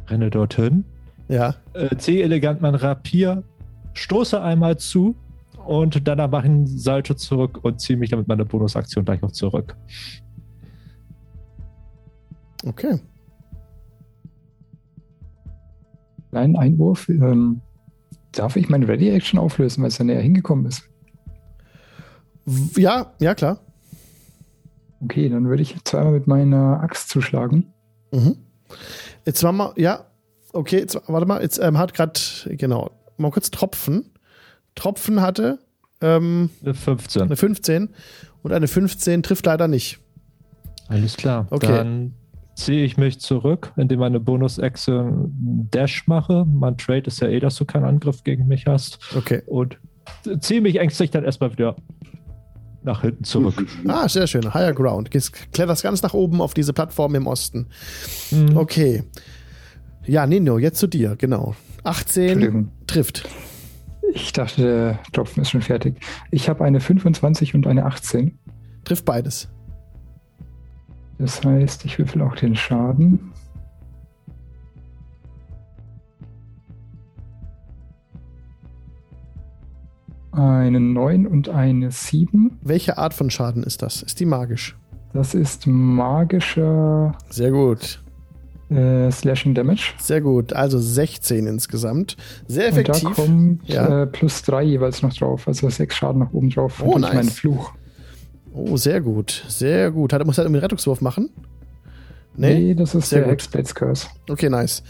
renne 0.08 0.30
dorthin, 0.30 0.86
Ja. 1.28 1.56
äh, 1.74 1.96
ziehe 1.98 2.24
elegant 2.24 2.62
mein 2.62 2.76
Rapier, 2.76 3.44
stoße 3.94 4.42
einmal 4.42 4.78
zu 4.78 5.16
und 5.66 6.08
danach 6.08 6.30
mache 6.30 6.48
ich 6.48 6.52
einen 6.52 6.68
Salto 6.68 7.14
zurück 7.14 7.60
und 7.64 7.80
ziehe 7.80 7.98
mich 7.98 8.10
dann 8.10 8.20
mit 8.20 8.28
meiner 8.28 8.46
Bonusaktion 8.46 9.06
gleich 9.06 9.22
noch 9.22 9.32
zurück. 9.32 9.76
Okay. 12.66 13.00
Kleinen 16.30 16.56
Einwurf. 16.56 17.10
Ähm, 17.10 17.62
darf 18.32 18.56
ich 18.56 18.70
meine 18.70 18.88
Ready-Action 18.88 19.40
auflösen, 19.40 19.82
weil 19.82 19.90
es 19.90 19.98
ja 19.98 20.06
näher 20.06 20.22
hingekommen 20.22 20.66
ist? 20.66 20.84
Ja, 22.78 23.14
ja, 23.20 23.36
klar. 23.36 23.60
Okay, 25.04 25.30
dann 25.30 25.48
würde 25.48 25.64
ich 25.64 25.76
zweimal 25.84 26.14
mit 26.14 26.28
meiner 26.28 26.82
Axt 26.82 27.10
zuschlagen. 27.10 27.74
Mhm. 28.12 28.38
Jetzt 29.26 29.44
war 29.44 29.52
mal, 29.52 29.74
ja, 29.76 30.06
okay, 30.54 30.80
jetzt, 30.80 31.00
warte 31.08 31.26
mal, 31.26 31.42
jetzt 31.42 31.60
ähm, 31.60 31.78
hat 31.78 31.94
gerade, 31.94 32.20
genau, 32.52 32.92
mal 33.22 33.32
kurz 33.32 33.52
Tropfen. 33.52 34.06
Tropfen 34.76 35.22
hatte 35.22 35.60
ähm, 36.02 36.50
Eine 36.64 36.74
15. 36.74 37.22
eine 37.24 37.36
15 37.36 37.90
und 38.44 38.52
eine 38.54 38.68
15 38.68 39.24
trifft 39.24 39.46
leider 39.46 39.68
nicht. 39.68 40.00
Alles 40.88 41.16
klar. 41.18 41.48
Okay. 41.52 41.68
Dann 41.68 42.14
ziehe 42.56 42.84
ich 42.84 42.98
mich 42.98 43.20
zurück, 43.20 43.72
indem 43.78 44.00
meine 44.00 44.20
Bonus-Action 44.20 45.68
Dash 45.72 46.08
mache. 46.08 46.46
Mein 46.46 46.78
Trade 46.78 47.04
ist 47.08 47.22
ja 47.22 47.28
eh, 47.28 47.40
dass 47.40 47.56
du 47.56 47.66
keinen 47.66 47.86
Angriff 47.86 48.24
gegen 48.24 48.48
mich 48.48 48.66
hast. 48.68 49.00
Okay. 49.16 49.42
Und 49.46 49.78
ziehe 50.40 50.62
mich 50.62 50.78
ängstlich 50.80 51.12
dann 51.12 51.24
erstmal 51.24 51.52
wieder 51.52 51.76
nach 52.84 53.02
hinten 53.02 53.24
zurück. 53.24 53.64
Ah, 53.88 54.10
sehr 54.10 54.26
schön. 54.28 54.54
Higher 54.54 54.74
Ground. 54.74 55.12
Gehst- 55.12 55.52
Kletterst 55.54 55.84
ganz 55.84 56.02
nach 56.02 56.14
oben 56.16 56.42
auf 56.42 56.54
diese 56.54 56.74
Plattform 56.74 57.14
im 57.16 57.28
Osten. 57.28 57.68
Mhm. 58.32 58.58
Okay. 58.58 59.04
Ja, 60.12 60.28
Nino, 60.28 60.58
jetzt 60.58 60.78
zu 60.78 60.88
dir, 60.88 61.16
genau. 61.16 61.56
18 61.86 62.24
Entschuldigung. 62.24 62.70
trifft. 62.86 63.30
Ich 64.14 64.34
dachte, 64.34 64.62
der 64.62 65.00
Tropfen 65.14 65.42
ist 65.42 65.52
schon 65.52 65.62
fertig. 65.62 66.02
Ich 66.32 66.50
habe 66.50 66.66
eine 66.66 66.82
25 66.82 67.56
und 67.56 67.66
eine 67.66 67.86
18. 67.86 68.38
Trifft 68.84 69.06
beides. 69.06 69.48
Das 71.18 71.42
heißt, 71.46 71.86
ich 71.86 71.98
würfel 71.98 72.24
auch 72.24 72.36
den 72.36 72.58
Schaden. 72.58 73.32
Eine 80.34 80.82
9 80.82 81.26
und 81.26 81.48
eine 81.48 81.90
7. 81.90 82.60
Welche 82.62 82.98
Art 82.98 83.14
von 83.14 83.30
Schaden 83.30 83.64
ist 83.64 83.82
das? 83.82 84.04
Ist 84.04 84.20
die 84.20 84.26
magisch? 84.26 84.78
Das 85.14 85.34
ist 85.34 85.68
magischer 85.68 87.18
Sehr 87.30 87.52
gut. 87.52 88.01
Äh, 88.72 89.12
Slashing 89.12 89.54
Damage. 89.54 89.94
Sehr 90.00 90.22
gut. 90.22 90.54
Also 90.54 90.80
16 90.80 91.46
insgesamt. 91.48 92.16
Sehr 92.48 92.70
Und 92.70 92.76
da 92.88 92.94
effektiv. 92.94 93.16
kommt 93.16 93.60
Ja. 93.70 94.04
äh, 94.04 94.08
plus 94.08 94.42
3 94.44 94.64
jeweils 94.64 95.02
noch 95.02 95.14
drauf. 95.14 95.48
Also 95.48 95.70
6 95.70 95.94
Schaden 95.96 96.20
nach 96.20 96.32
oben 96.34 96.50
drauf. 96.50 96.82
Oh, 96.86 96.98
nice. 96.98 97.14
meinen 97.14 97.30
Fluch. 97.30 97.74
Oh, 98.54 98.78
sehr 98.78 99.02
gut. 99.02 99.44
Sehr 99.48 99.92
gut. 99.92 100.14
Hat, 100.14 100.26
muss 100.26 100.38
er 100.38 100.46
einen 100.46 100.56
Rettungswurf 100.56 101.02
machen? 101.02 101.30
Nee? 102.36 102.54
Nee, 102.60 102.76
das 102.76 102.96
ist 102.96 103.10
Sehr 103.10 103.22
der. 103.22 103.32
Hexblades 103.32 103.76
Curse. 103.76 104.08
Okay, 104.30 104.50
nice. 104.50 104.84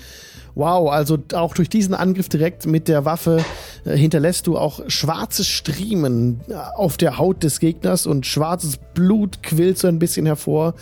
Wow, 0.53 0.89
also 0.91 1.17
auch 1.33 1.53
durch 1.53 1.69
diesen 1.69 1.93
Angriff 1.93 2.27
direkt 2.27 2.65
mit 2.65 2.87
der 2.87 3.05
Waffe 3.05 3.43
äh, 3.85 3.95
hinterlässt 3.95 4.47
du 4.47 4.57
auch 4.57 4.81
schwarze 4.87 5.45
Striemen 5.45 6.41
äh, 6.49 6.53
auf 6.75 6.97
der 6.97 7.17
Haut 7.17 7.43
des 7.43 7.59
Gegners 7.59 8.05
und 8.05 8.25
schwarzes 8.25 8.77
Blut 8.93 9.43
quillt 9.43 9.77
so 9.77 9.87
ein 9.87 9.97
bisschen 9.99 10.25
hervor. 10.25 10.73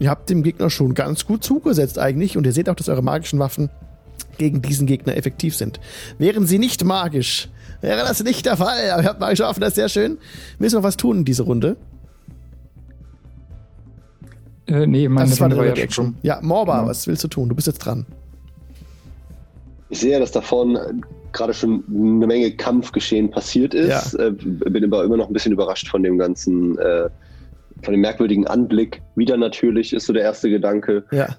Ihr 0.00 0.10
habt 0.10 0.28
dem 0.28 0.42
Gegner 0.42 0.70
schon 0.70 0.94
ganz 0.94 1.24
gut 1.24 1.44
zugesetzt 1.44 1.98
eigentlich 1.98 2.36
und 2.36 2.46
ihr 2.46 2.52
seht 2.52 2.68
auch, 2.68 2.74
dass 2.74 2.88
eure 2.88 3.02
magischen 3.02 3.38
Waffen 3.38 3.70
gegen 4.38 4.60
diesen 4.60 4.86
Gegner 4.86 5.16
effektiv 5.16 5.54
sind. 5.54 5.78
Wären 6.18 6.46
sie 6.46 6.58
nicht 6.58 6.82
magisch, 6.84 7.48
wäre 7.80 8.00
das 8.00 8.22
nicht 8.24 8.44
der 8.46 8.56
Fall. 8.56 8.90
Aber 8.90 9.02
ihr 9.02 9.08
habt 9.08 9.20
magische 9.20 9.44
Waffen, 9.44 9.60
das 9.60 9.70
ist 9.70 9.74
sehr 9.76 9.88
schön. 9.88 10.18
Du 10.58 10.66
noch 10.66 10.82
was 10.82 10.96
tun 10.96 11.18
in 11.18 11.24
dieser 11.24 11.44
Runde? 11.44 11.76
Äh, 14.66 14.86
nee, 14.86 15.08
meine 15.08 15.28
das 15.30 15.40
war 15.40 15.46
eine 15.46 15.54
Runde 15.56 15.70
Ready 15.70 15.80
Action. 15.82 16.16
Ja, 16.22 16.40
Morba, 16.40 16.78
Genau. 16.78 16.88
was 16.90 17.06
willst 17.06 17.22
du 17.24 17.28
tun? 17.28 17.48
Du 17.48 17.54
bist 17.54 17.66
jetzt 17.66 17.78
dran. 17.78 18.06
Ich 19.92 20.00
sehe, 20.00 20.18
dass 20.18 20.32
da 20.32 20.40
vorne 20.40 21.00
gerade 21.32 21.52
schon 21.52 21.84
eine 21.88 22.26
Menge 22.26 22.50
Kampfgeschehen 22.52 23.30
passiert 23.30 23.74
ist. 23.74 24.14
Äh, 24.14 24.32
bin 24.32 24.82
aber 24.84 25.04
immer 25.04 25.18
noch 25.18 25.26
ein 25.28 25.34
bisschen 25.34 25.52
überrascht 25.52 25.86
von 25.88 26.02
dem 26.02 26.16
ganzen, 26.16 26.78
äh, 26.78 27.10
von 27.82 27.92
dem 27.92 28.00
merkwürdigen 28.00 28.46
Anblick. 28.46 29.02
Wieder 29.16 29.36
natürlich 29.36 29.92
ist 29.92 30.06
so 30.06 30.14
der 30.14 30.22
erste 30.22 30.48
Gedanke. 30.48 31.04
Ja. 31.12 31.36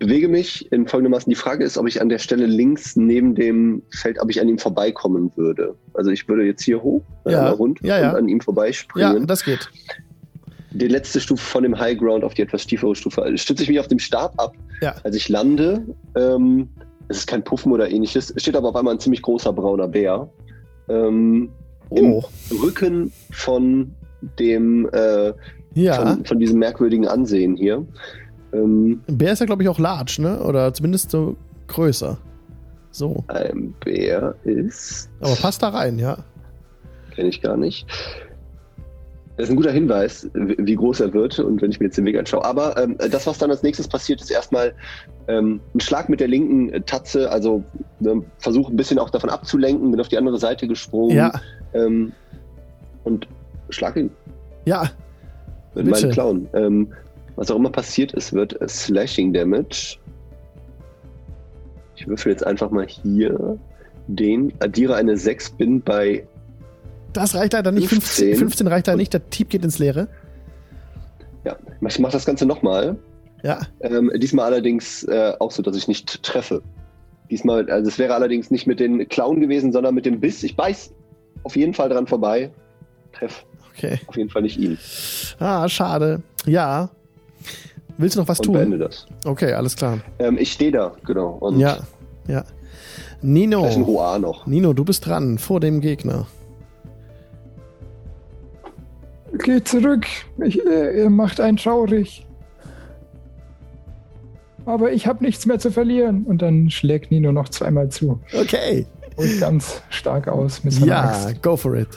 Bewege 0.00 0.26
mich 0.28 0.70
in 0.72 0.88
folgendermaßen. 0.88 1.30
Die 1.30 1.36
Frage 1.36 1.62
ist, 1.64 1.78
ob 1.78 1.86
ich 1.86 2.02
an 2.02 2.08
der 2.08 2.18
Stelle 2.18 2.46
links 2.46 2.96
neben 2.96 3.36
dem 3.36 3.82
Feld, 3.90 4.20
ob 4.20 4.28
ich 4.28 4.40
an 4.40 4.48
ihm 4.48 4.58
vorbeikommen 4.58 5.30
würde. 5.36 5.76
Also 5.94 6.10
ich 6.10 6.28
würde 6.28 6.42
jetzt 6.44 6.62
hier 6.64 6.82
hoch, 6.82 7.02
äh, 7.24 7.30
Ja. 7.32 7.38
einmal 7.38 7.52
rund 7.54 7.80
Ja, 7.82 8.00
ja. 8.00 8.10
und 8.10 8.16
an 8.16 8.28
ihm 8.28 8.38
Ja, 8.38 8.44
vorbeispringen. 8.44 9.26
das 9.28 9.44
geht. 9.44 9.70
Die 10.74 10.88
letzte 10.88 11.20
Stufe 11.20 11.44
von 11.44 11.62
dem 11.62 11.78
High 11.78 11.98
Ground 11.98 12.24
auf 12.24 12.34
die 12.34 12.42
etwas 12.42 12.66
tiefere 12.66 12.94
Stufe. 12.94 13.22
Also 13.22 13.36
stütze 13.36 13.62
ich 13.62 13.68
mich 13.68 13.80
auf 13.80 13.88
dem 13.88 13.98
Stab 13.98 14.34
ab. 14.40 14.54
Ja. 14.80 14.94
Als 15.04 15.16
ich 15.16 15.28
lande, 15.28 15.84
ähm, 16.16 16.68
es 17.08 17.18
ist 17.18 17.26
kein 17.26 17.44
Puffen 17.44 17.72
oder 17.72 17.90
ähnliches, 17.90 18.30
es 18.34 18.42
steht 18.42 18.56
aber 18.56 18.68
auf 18.70 18.76
einmal 18.76 18.94
ein 18.94 19.00
ziemlich 19.00 19.22
großer 19.22 19.52
brauner 19.52 19.88
Bär. 19.88 20.28
Ähm, 20.88 21.50
Oh, 22.00 22.22
Im 22.50 22.56
Rücken 22.62 23.12
von 23.32 23.94
dem, 24.38 24.88
äh, 24.92 25.32
ja. 25.74 25.94
von, 25.94 26.24
von 26.24 26.38
diesem 26.38 26.58
merkwürdigen 26.58 27.06
Ansehen 27.06 27.56
hier. 27.56 27.84
Ähm, 28.52 29.02
Ein 29.08 29.18
Bär 29.18 29.32
ist 29.32 29.40
ja, 29.40 29.46
glaube 29.46 29.62
ich, 29.62 29.68
auch 29.68 29.78
large, 29.78 30.16
ne? 30.20 30.42
Oder 30.42 30.72
zumindest 30.72 31.10
so 31.10 31.36
größer. 31.68 32.16
So. 32.92 33.24
ein 33.28 33.74
Bär 33.84 34.34
ist, 34.44 35.08
Aber 35.20 35.34
passt 35.36 35.62
da 35.62 35.70
rein, 35.70 35.98
ja. 35.98 36.18
kenne 37.14 37.28
ich 37.30 37.40
gar 37.40 37.56
nicht. 37.56 37.86
Das 39.36 39.44
ist 39.44 39.50
ein 39.50 39.56
guter 39.56 39.72
Hinweis, 39.72 40.28
wie 40.34 40.74
groß 40.74 41.00
er 41.00 41.14
wird 41.14 41.38
und 41.38 41.62
wenn 41.62 41.70
ich 41.70 41.80
mir 41.80 41.86
jetzt 41.86 41.96
den 41.96 42.04
Weg 42.04 42.18
anschaue. 42.18 42.44
Aber 42.44 42.76
ähm, 42.76 42.96
das, 42.98 43.26
was 43.26 43.38
dann 43.38 43.50
als 43.50 43.62
nächstes 43.62 43.88
passiert, 43.88 44.20
ist 44.20 44.30
erstmal 44.30 44.74
ähm, 45.26 45.60
ein 45.74 45.80
Schlag 45.80 46.10
mit 46.10 46.20
der 46.20 46.28
linken 46.28 46.70
äh, 46.70 46.82
Tatze, 46.82 47.30
also 47.30 47.64
ne, 48.00 48.22
versuche 48.38 48.72
ein 48.72 48.76
bisschen 48.76 48.98
auch 48.98 49.08
davon 49.08 49.30
abzulenken, 49.30 49.90
bin 49.90 50.00
auf 50.00 50.08
die 50.08 50.18
andere 50.18 50.38
Seite 50.38 50.68
gesprungen 50.68 51.16
Ja, 51.16 51.32
ähm, 51.72 52.12
und 53.04 53.26
schlag 53.70 53.96
ihn 53.96 54.10
ja. 54.66 54.90
mit 55.74 55.86
Bitte. 55.86 55.90
meinen 55.90 56.12
Klauen. 56.12 56.48
Ähm, 56.52 56.92
was 57.36 57.50
auch 57.50 57.56
immer 57.56 57.70
passiert 57.70 58.12
ist, 58.12 58.34
wird 58.34 58.58
Slashing 58.68 59.32
Damage. 59.32 59.96
Ich 61.96 62.06
würfel 62.06 62.32
jetzt 62.32 62.46
einfach 62.46 62.70
mal 62.70 62.86
hier 62.86 63.58
den, 64.08 64.52
addiere 64.58 64.96
eine 64.96 65.16
6, 65.16 65.50
bin 65.52 65.80
bei 65.80 66.26
Das 67.12 67.34
reicht 67.34 67.52
leider 67.52 67.72
nicht. 67.72 67.88
15, 67.88 68.28
15. 68.28 68.36
15 68.38 68.66
reicht 68.68 68.86
leider 68.86 68.96
nicht. 68.96 69.12
Der 69.12 69.28
Typ 69.30 69.50
geht 69.50 69.64
ins 69.64 69.78
Leere. 69.78 70.08
Ja, 71.44 71.56
ich 71.86 71.98
mache 71.98 72.12
das 72.12 72.24
Ganze 72.24 72.46
nochmal. 72.46 72.96
Ja. 73.42 73.60
Ähm, 73.80 74.10
diesmal 74.16 74.46
allerdings 74.46 75.02
äh, 75.04 75.32
auch 75.40 75.50
so, 75.50 75.62
dass 75.62 75.76
ich 75.76 75.88
nicht 75.88 76.22
treffe. 76.22 76.62
Diesmal, 77.30 77.68
also 77.70 77.88
es 77.88 77.98
wäre 77.98 78.14
allerdings 78.14 78.50
nicht 78.50 78.66
mit 78.66 78.78
den 78.78 79.08
Klauen 79.08 79.40
gewesen, 79.40 79.72
sondern 79.72 79.94
mit 79.94 80.06
dem 80.06 80.20
Biss. 80.20 80.42
Ich 80.42 80.56
beiß 80.56 80.92
auf 81.42 81.56
jeden 81.56 81.74
Fall 81.74 81.88
dran 81.88 82.06
vorbei. 82.06 82.50
Treff 83.12 83.44
Okay. 83.74 83.98
auf 84.06 84.16
jeden 84.16 84.28
Fall 84.28 84.42
nicht 84.42 84.58
ihn. 84.58 84.78
Ah, 85.38 85.66
schade. 85.68 86.22
Ja. 86.46 86.90
Willst 87.96 88.16
du 88.16 88.20
noch 88.20 88.28
was 88.28 88.38
Und 88.40 88.44
tun? 88.46 88.54
beende 88.54 88.78
das. 88.78 89.06
Okay, 89.24 89.54
alles 89.54 89.76
klar. 89.76 90.00
Ähm, 90.18 90.36
ich 90.38 90.52
stehe 90.52 90.70
da, 90.70 90.92
genau. 91.06 91.40
Ja, 91.56 91.78
ja. 92.28 92.44
Nino. 93.22 93.62
da 93.62 93.68
ist 93.68 93.76
ein 93.76 93.82
Roar 93.82 94.18
noch. 94.18 94.46
Nino, 94.46 94.72
du 94.74 94.84
bist 94.84 95.06
dran 95.06 95.38
vor 95.38 95.58
dem 95.60 95.80
Gegner. 95.80 96.26
Geht 99.38 99.68
zurück. 99.68 100.06
Ich, 100.44 100.64
äh, 100.66 101.02
ihr 101.02 101.10
macht 101.10 101.40
einen 101.40 101.56
traurig. 101.56 102.26
Aber 104.64 104.92
ich 104.92 105.06
habe 105.06 105.24
nichts 105.24 105.46
mehr 105.46 105.58
zu 105.58 105.70
verlieren. 105.70 106.24
Und 106.24 106.42
dann 106.42 106.70
schlägt 106.70 107.10
Nino 107.10 107.32
noch 107.32 107.48
zweimal 107.48 107.88
zu. 107.88 108.20
Okay. 108.38 108.86
Und 109.16 109.40
ganz 109.40 109.82
stark 109.90 110.28
aus 110.28 110.64
mit 110.64 110.74
seiner 110.74 110.86
Ja, 110.86 111.02
Axt. 111.02 111.42
go 111.42 111.56
for 111.56 111.74
it. 111.74 111.88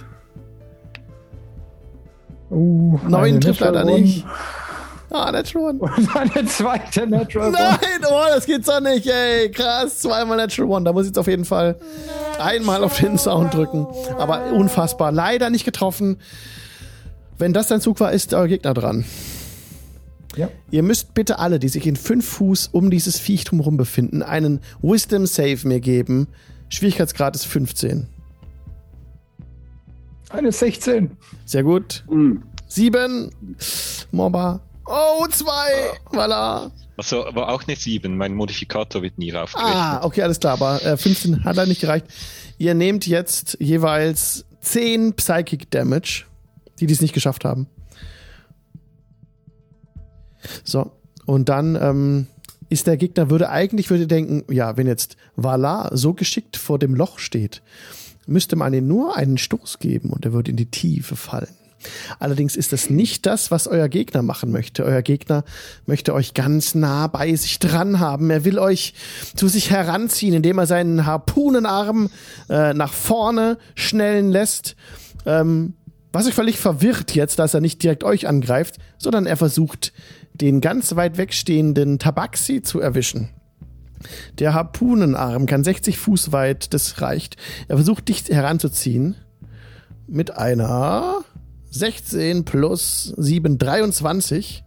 Uh, 2.50 3.00
Neun 3.08 3.42
trifft 3.42 3.60
leider 3.60 3.84
nicht. 3.86 4.26
Ah, 5.12 5.32
Natural 5.32 5.70
One. 5.70 5.80
Und 5.98 6.16
eine 6.16 6.46
zweite 6.46 7.08
Natural 7.08 7.48
One. 7.50 7.58
Nein, 7.58 8.10
oh, 8.10 8.22
das 8.34 8.46
geht's 8.46 8.68
doch 8.68 8.82
nicht, 8.82 9.08
ey. 9.08 9.50
Krass, 9.52 10.00
zweimal 10.00 10.38
Natural 10.38 10.70
One. 10.70 10.86
Da 10.86 10.94
muss 10.94 11.04
ich 11.04 11.10
jetzt 11.10 11.18
auf 11.20 11.28
jeden 11.28 11.46
Fall 11.46 11.76
einmal 12.40 12.84
auf 12.84 13.00
den 13.00 13.18
Sound 13.18 13.54
drücken. 13.54 13.88
Aber 14.18 14.52
unfassbar. 14.52 15.12
Leider 15.12 15.50
nicht 15.50 15.64
getroffen. 15.66 16.18
Wenn 17.38 17.54
das 17.54 17.68
dein 17.68 17.82
Zug 17.82 18.00
war, 18.00 18.12
ist 18.12 18.34
euer 18.34 18.48
Gegner 18.48 18.74
dran. 18.74 19.06
Ja. 20.36 20.50
Ihr 20.72 20.84
müsst 20.84 21.14
bitte 21.14 21.40
alle, 21.40 21.60
die 21.60 21.70
sich 21.70 21.88
in 21.88 21.96
fünf 21.96 22.26
Fuß 22.28 22.70
um 22.72 22.90
dieses 22.92 23.20
Viech 23.20 23.46
drumherum 23.46 23.78
befinden, 23.78 24.22
einen 24.22 24.60
Wisdom 24.82 25.26
Save 25.26 25.60
mir 25.64 25.80
geben. 25.80 26.28
Schwierigkeitsgrad 26.70 27.36
ist 27.36 27.46
15. 27.46 28.08
Eine 30.30 30.52
16. 30.52 31.12
Sehr 31.46 31.64
gut. 31.64 32.04
Hm. 32.10 32.44
Sieben. 32.68 33.32
Mobber. 34.12 34.60
Oh, 34.86 35.26
zwei. 35.30 35.92
Voilà. 36.12 36.72
Also 36.98 37.26
war 37.34 37.50
auch 37.50 37.64
eine 37.68 37.76
7. 37.76 38.18
Mein 38.18 38.34
Modifikator 38.34 39.02
wird 39.02 39.18
nie 39.18 39.32
raufgerechnet. 39.32 39.76
Ah, 39.76 40.04
okay, 40.04 40.24
alles 40.24 40.40
klar. 40.40 40.54
Aber 40.54 40.84
äh, 40.84 40.98
15 40.98 41.44
hat 41.44 41.56
leider 41.56 41.68
nicht 41.68 41.82
gereicht. 41.82 42.08
Ihr 42.58 42.74
nehmt 42.74 43.06
jetzt 43.08 43.58
jeweils 43.60 44.46
10 44.62 45.14
Psychic 45.14 45.70
Damage, 45.72 46.26
die 46.80 46.88
dies 46.88 47.02
nicht 47.02 47.14
geschafft 47.14 47.46
haben. 47.46 47.68
So. 50.64 50.92
Und 51.26 51.50
dann 51.50 51.76
ähm, 51.76 52.28
ist 52.70 52.88
der 52.88 52.98
Gegner, 52.98 53.30
würde 53.30 53.50
eigentlich 53.50 53.90
würde 53.90 54.08
denken, 54.08 54.44
ja, 54.54 54.78
wenn 54.78 54.88
jetzt 54.88 55.18
Valar 55.36 55.96
so 55.98 56.14
geschickt 56.14 56.58
vor 56.58 56.78
dem 56.80 56.94
Loch 56.94 57.20
steht, 57.20 57.62
müsste 58.28 58.56
man 58.56 58.74
ihm 58.74 58.88
nur 58.88 59.16
einen 59.16 59.38
Stoß 59.38 59.80
geben 59.80 60.10
und 60.10 60.26
er 60.26 60.34
würde 60.34 60.52
in 60.52 60.58
die 60.58 60.70
Tiefe 60.70 61.16
fallen. 61.16 61.54
Allerdings 62.20 62.56
ist 62.56 62.74
das 62.74 62.90
nicht 62.90 63.28
das, 63.28 63.52
was 63.52 63.68
euer 63.68 63.90
Gegner 63.90 64.24
machen 64.24 64.52
möchte. 64.52 64.84
Euer 64.84 65.04
Gegner 65.04 65.44
möchte 65.86 66.14
euch 66.14 66.34
ganz 66.34 66.74
nah 66.74 67.06
bei 67.08 67.36
sich 67.36 67.60
dran 67.60 68.00
haben. 68.00 68.32
Er 68.32 68.44
will 68.44 68.58
euch 68.58 68.96
zu 69.36 69.48
sich 69.48 69.70
heranziehen, 69.70 70.34
indem 70.34 70.58
er 70.58 70.66
seinen 70.66 71.06
Harpunenarm 71.06 72.10
äh, 72.50 72.74
nach 72.74 72.94
vorne 72.94 73.58
schnellen 73.76 74.32
lässt. 74.32 74.76
Ähm, 75.28 75.74
was 76.16 76.28
euch 76.28 76.34
völlig 76.34 76.58
verwirrt 76.58 77.14
jetzt, 77.14 77.40
dass 77.40 77.54
er 77.54 77.60
nicht 77.60 77.84
direkt 77.84 78.06
euch 78.06 78.26
angreift, 78.26 78.78
sondern 78.98 79.26
er 79.26 79.36
versucht, 79.36 79.92
den 80.34 80.62
ganz 80.62 80.96
weit 80.96 81.18
wegstehenden 81.18 82.00
Tabaxi 82.00 82.62
zu 82.62 82.80
erwischen. 82.80 83.32
Der 84.40 84.54
Harpunenarm 84.54 85.46
kann 85.46 85.66
60 85.66 85.98
Fuß 85.98 86.32
weit, 86.32 86.74
das 86.74 87.02
reicht. 87.02 87.36
Er 87.68 87.76
versucht 87.76 88.08
dich 88.08 88.30
heranzuziehen 88.30 89.16
mit 90.08 90.32
einer 90.38 91.26
16 91.72 92.46
plus 92.46 93.14
7, 93.18 93.58
23. 93.58 94.64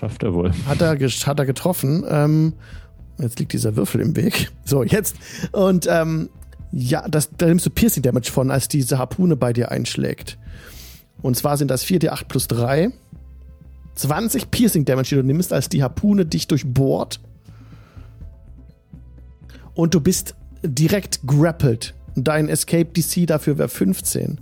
Schafft 0.00 0.22
er 0.24 0.34
wohl. 0.34 0.52
Hat 0.66 0.80
er, 0.80 0.98
hat 0.98 1.38
er 1.38 1.46
getroffen. 1.46 2.04
Ähm, 2.08 2.54
jetzt 3.18 3.38
liegt 3.38 3.52
dieser 3.52 3.76
Würfel 3.76 4.00
im 4.00 4.16
Weg. 4.16 4.50
So, 4.64 4.82
jetzt. 4.82 5.14
Und 5.52 5.86
ähm, 5.88 6.28
ja, 6.72 7.06
das, 7.08 7.30
da 7.36 7.46
nimmst 7.46 7.66
du 7.66 7.70
Piercing 7.70 8.02
Damage 8.02 8.30
von, 8.30 8.50
als 8.50 8.68
diese 8.68 8.98
Harpune 8.98 9.36
bei 9.36 9.52
dir 9.52 9.70
einschlägt. 9.70 10.38
Und 11.22 11.36
zwar 11.36 11.56
sind 11.56 11.70
das 11.70 11.84
4d8 11.84 12.24
plus 12.24 12.48
3. 12.48 12.92
20 13.96 14.50
Piercing 14.50 14.84
Damage, 14.84 15.10
die 15.10 15.14
du 15.16 15.22
nimmst, 15.24 15.52
als 15.52 15.68
die 15.68 15.82
Harpune 15.82 16.24
dich 16.26 16.46
durchbohrt. 16.48 17.20
Und 19.74 19.94
du 19.94 20.00
bist 20.00 20.34
direkt 20.62 21.20
grappled. 21.26 21.94
Dein 22.14 22.48
Escape 22.48 22.86
DC 22.86 23.26
dafür 23.26 23.58
wäre 23.58 23.68
15. 23.68 24.40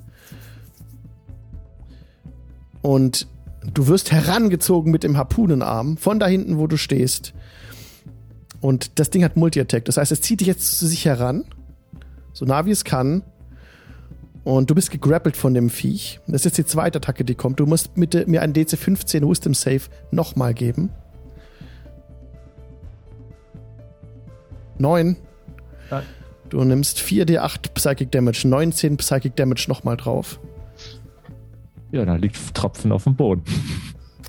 Und 2.83 3.27
du 3.75 3.87
wirst 3.89 4.13
herangezogen 4.13 4.93
mit 4.93 5.03
dem 5.03 5.17
Harpunenarm 5.17 5.97
von 5.97 6.19
da 6.21 6.27
hinten, 6.27 6.59
wo 6.59 6.67
du 6.67 6.77
stehst. 6.77 7.33
Und 8.61 8.99
das 8.99 9.11
Ding 9.11 9.25
hat 9.25 9.37
Multi-Attack. 9.37 9.85
Das 9.85 9.97
heißt, 9.97 10.13
es 10.13 10.21
zieht 10.21 10.41
dich 10.41 10.49
jetzt 10.49 10.79
zu 10.79 10.87
sich 10.87 11.05
heran, 11.05 11.45
so 12.39 12.44
nah 12.44 12.65
wie 12.66 12.70
es 12.70 12.85
kann. 12.85 13.23
Und 14.44 14.70
du 14.70 14.74
bist 14.77 14.93
gegrappelt 14.93 15.36
von 15.36 15.55
dem 15.55 15.70
Viech. 15.70 16.20
Das 16.28 16.43
ist 16.43 16.44
jetzt 16.44 16.59
die 16.59 16.65
zweite 16.65 16.98
Attacke, 16.98 17.24
die 17.24 17.35
kommt. 17.35 17.59
Du 17.59 17.66
musst 17.66 17.97
mit, 17.97 18.28
mir 18.28 18.43
einen 18.43 18.52
DC 18.52 18.78
15 18.78 19.28
Wisdom 19.28 19.55
Save 19.55 19.82
nochmal 20.12 20.55
geben. 20.55 20.90
Neun. 24.78 25.16
Nein. 25.90 26.05
Du 26.48 26.62
nimmst 26.62 27.01
4d8 27.01 27.73
Psychic 27.74 28.12
Damage, 28.12 28.47
19 28.47 28.98
Psychic 28.98 29.35
Damage 29.35 29.65
nochmal 29.66 29.97
drauf. 29.97 30.39
Ja, 31.90 32.05
da 32.05 32.15
liegt 32.15 32.55
Tropfen 32.55 32.93
auf 32.93 33.02
dem 33.02 33.16
Boden. 33.16 33.43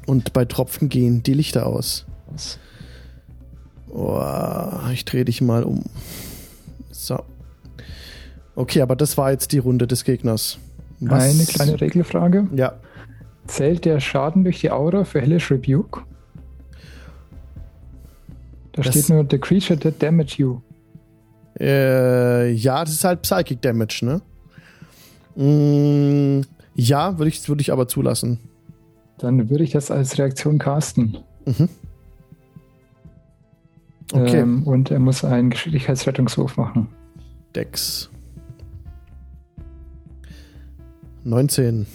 Und 0.07 0.34
bei 0.34 0.45
Tropfen 0.45 0.90
gehen 0.90 1.22
die 1.22 1.36
Lichter 1.36 1.68
aus. 1.68 2.07
Was? 2.31 2.57
Oh, 3.88 4.19
ich 4.91 5.06
drehe 5.06 5.26
dich 5.26 5.41
mal 5.41 5.64
um. 5.64 5.86
So. 6.90 7.23
Okay, 8.60 8.81
aber 8.81 8.98
das 8.98 9.18
war 9.18 9.31
jetzt 9.31 9.53
die 9.53 9.60
Runde 9.60 9.88
des 9.88 10.03
Gegners. 10.03 10.60
Was- 10.99 11.23
Eine 11.34 11.45
kleine 11.45 11.80
Regelfrage. 11.80 12.48
Ja. 12.53 12.73
Zählt 13.48 13.86
der 13.86 14.02
Schaden 14.02 14.44
durch 14.44 14.60
die 14.60 14.69
Aura 14.69 15.06
für 15.06 15.22
Hellish 15.22 15.49
Rebuke? 15.49 16.02
Da 18.73 18.81
Das- 18.81 18.88
steht 18.94 19.07
nur 19.10 19.26
The 19.30 19.38
creature 19.38 19.80
that 19.80 20.03
damage 20.03 20.36
you. 20.38 20.60
Äh, 21.57 22.52
ja, 22.52 22.84
das 22.84 22.94
ist 22.95 23.03
halt 23.06 23.22
Psychic 23.22 23.61
Damage, 23.61 24.02
ne? 24.03 24.22
Mm, 25.41 26.41
ja, 26.76 27.18
würde 27.18 27.30
ich, 27.30 27.48
würd 27.48 27.61
ich 27.61 27.72
aber 27.72 27.88
zulassen. 27.88 28.40
Dann 29.19 29.49
würde 29.49 29.64
ich 29.64 29.72
das 29.72 29.90
als 29.91 30.18
Reaktion 30.18 30.57
casten. 30.60 31.18
Okay. 34.11 34.40
Ähm, 34.40 34.64
und 34.64 34.91
er 34.91 34.99
muss 34.99 35.23
einen 35.23 35.49
Geschicklichkeitsrettungswurf 35.49 36.57
machen. 36.57 36.88
Dex. 37.56 38.10
19. 41.24 41.86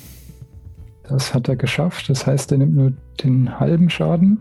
Das 1.08 1.34
hat 1.34 1.48
er 1.48 1.56
geschafft. 1.56 2.08
Das 2.08 2.26
heißt, 2.26 2.52
er 2.52 2.58
nimmt 2.58 2.74
nur 2.74 2.92
den 3.22 3.58
halben 3.60 3.90
Schaden. 3.90 4.40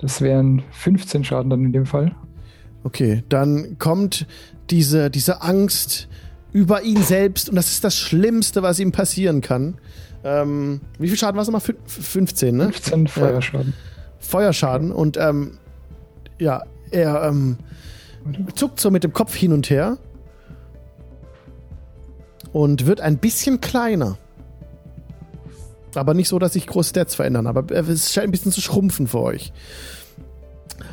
Das 0.00 0.20
wären 0.20 0.62
15 0.70 1.24
Schaden 1.24 1.50
dann 1.50 1.64
in 1.64 1.72
dem 1.72 1.86
Fall. 1.86 2.14
Okay, 2.84 3.24
dann 3.28 3.76
kommt 3.78 4.26
diese, 4.70 5.10
diese 5.10 5.42
Angst 5.42 6.08
über 6.52 6.82
ihn 6.82 7.02
selbst 7.02 7.48
und 7.48 7.56
das 7.56 7.68
ist 7.70 7.84
das 7.84 7.96
Schlimmste, 7.96 8.62
was 8.62 8.78
ihm 8.78 8.92
passieren 8.92 9.40
kann. 9.40 9.76
Ähm, 10.24 10.80
wie 10.98 11.08
viel 11.08 11.18
Schaden 11.18 11.36
war 11.36 11.42
es 11.42 11.48
nochmal? 11.48 11.60
Fün- 11.60 11.76
15, 11.86 12.56
ne? 12.56 12.64
15 12.64 13.06
Feuerschaden. 13.08 13.74
Feuerschaden 14.18 14.92
und 14.92 15.16
ähm, 15.16 15.58
ja, 16.38 16.62
er 16.90 17.24
ähm, 17.24 17.58
zuckt 18.54 18.80
so 18.80 18.90
mit 18.90 19.04
dem 19.04 19.12
Kopf 19.12 19.34
hin 19.34 19.52
und 19.52 19.68
her 19.70 19.98
und 22.52 22.86
wird 22.86 23.00
ein 23.00 23.18
bisschen 23.18 23.60
kleiner. 23.60 24.16
Aber 25.94 26.14
nicht 26.14 26.28
so, 26.28 26.38
dass 26.38 26.52
sich 26.52 26.66
große 26.66 26.90
Stats 26.90 27.14
verändern, 27.14 27.46
aber 27.46 27.70
es 27.88 28.12
scheint 28.12 28.28
ein 28.28 28.30
bisschen 28.30 28.52
zu 28.52 28.60
schrumpfen 28.60 29.06
für 29.06 29.20
euch. 29.20 29.52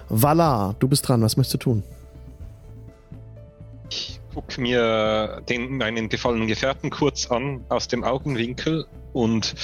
Valar, 0.10 0.76
du 0.80 0.88
bist 0.88 1.08
dran, 1.08 1.22
was 1.22 1.38
möchtest 1.38 1.56
du 1.56 1.58
tun? 1.58 1.84
Ich 3.90 4.20
gucke 4.34 4.60
mir 4.62 5.42
den, 5.48 5.78
meinen 5.78 6.10
gefallenen 6.10 6.48
Gefährten 6.48 6.90
kurz 6.90 7.30
an 7.30 7.64
aus 7.70 7.88
dem 7.88 8.04
Augenwinkel 8.04 8.86
und 9.14 9.56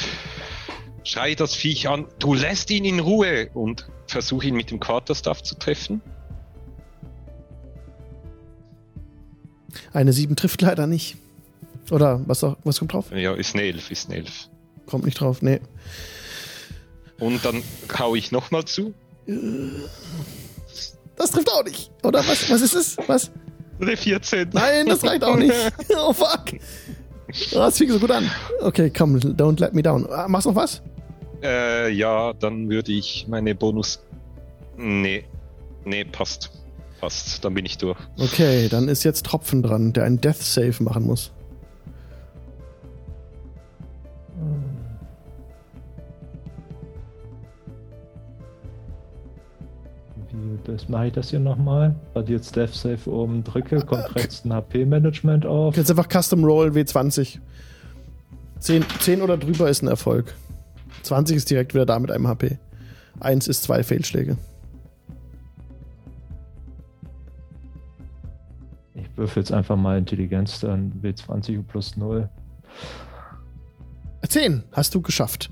schreie 1.04 1.36
das 1.36 1.56
Viech 1.56 1.90
an, 1.90 2.06
du 2.20 2.34
lässt 2.34 2.70
ihn 2.72 2.86
in 2.86 3.00
Ruhe 3.00 3.50
und 3.54 3.90
versuche 4.08 4.48
ihn 4.48 4.56
mit 4.56 4.72
dem 4.72 4.80
Quarterstaff 4.80 5.42
zu 5.44 5.56
treffen. 5.56 6.02
Eine 9.94 10.14
7 10.14 10.36
trifft 10.36 10.62
leider 10.62 10.88
nicht. 10.88 11.18
Oder 11.92 12.22
was, 12.26 12.44
auch, 12.44 12.56
was 12.64 12.80
kommt 12.80 12.94
drauf? 12.94 13.12
Ja, 13.14 13.34
ist 13.34 13.54
eine 13.54 13.64
Elf, 13.64 13.92
ist 13.92 14.10
eine 14.10 14.20
Elf. 14.20 14.48
Kommt 14.88 15.06
nicht 15.06 15.20
drauf, 15.20 15.42
nee. 15.42 15.60
Und 17.20 17.44
dann 17.46 17.62
hau 18.00 18.16
ich 18.16 18.32
nochmal 18.32 18.66
zu. 18.66 18.94
Das 21.16 21.32
trifft 21.32 21.52
auch 21.52 21.64
nicht. 21.64 21.92
Oder 22.04 22.20
was, 22.20 22.50
was 22.50 22.62
ist 22.62 22.74
es? 22.74 22.98
Was? 23.08 23.32
Eine 23.80 23.98
14. 23.98 24.50
Nein, 24.54 24.88
das 24.88 25.04
reicht 25.04 25.24
auch 25.24 25.36
nicht. 25.36 25.54
Oh 25.98 26.14
fuck. 26.14 26.60
Das 27.54 27.78
fing 27.78 27.90
so 27.92 28.00
gut 28.00 28.12
an. 28.12 28.30
Okay, 28.62 28.90
komm, 28.90 29.18
don't 29.18 29.60
let 29.60 29.74
me 29.74 29.82
down. 29.84 30.08
Ah, 30.10 30.28
Machst 30.28 30.48
noch 30.48 30.56
was? 30.56 30.82
Äh, 31.44 31.90
ja, 31.92 32.34
dann 32.34 32.70
würde 32.70 32.92
ich 32.92 33.26
meine 33.28 33.54
Bonus. 33.56 34.00
Nee. 34.78 35.26
Nee, 35.86 36.06
passt. 36.06 36.52
Passt. 37.00 37.44
Dann 37.44 37.54
bin 37.54 37.66
ich 37.66 37.78
durch. 37.78 37.98
Okay, 38.18 38.68
dann 38.70 38.88
ist 38.88 39.04
jetzt 39.04 39.26
Tropfen 39.26 39.62
dran, 39.64 39.94
der 39.94 40.04
einen 40.06 40.22
Death 40.22 40.42
Save 40.42 40.76
machen 40.84 41.04
muss. 41.06 41.32
Das 50.66 50.90
mache 50.90 51.08
ich 51.08 51.14
das 51.14 51.30
hier 51.30 51.40
nochmal? 51.40 51.96
Weil 52.14 52.24
ich 52.24 52.30
jetzt 52.30 52.56
Death 52.56 52.74
Save 52.74 53.10
oben 53.10 53.44
drücke, 53.44 53.82
kommt 53.82 54.16
rechts 54.16 54.46
ein 54.46 54.54
HP-Management 54.54 55.46
auf. 55.46 55.76
Jetzt 55.76 55.90
einfach 55.90 56.08
Custom 56.08 56.44
Roll 56.44 56.70
W20. 56.70 57.40
10, 58.60 58.86
10 59.00 59.22
oder 59.22 59.38
drüber 59.38 59.70
ist 59.70 59.82
ein 59.82 59.88
Erfolg. 59.88 60.36
20 61.04 61.38
ist 61.38 61.50
direkt 61.50 61.74
wieder 61.74 61.86
da 61.86 62.00
mit 62.00 62.12
einem 62.12 62.28
HP. 62.28 62.60
1 63.20 63.48
ist 63.48 63.64
zwei 63.64 63.84
Fehlschläge. 63.84 64.38
Ich 68.94 69.18
würfel 69.18 69.42
jetzt 69.42 69.52
einfach 69.52 69.76
mal 69.76 69.98
Intelligenz, 69.98 70.60
dann 70.60 70.94
W20 71.02 71.64
plus 71.64 71.98
0. 71.98 72.30
10 74.28 74.64
hast 74.72 74.94
du 74.94 75.02
geschafft. 75.02 75.50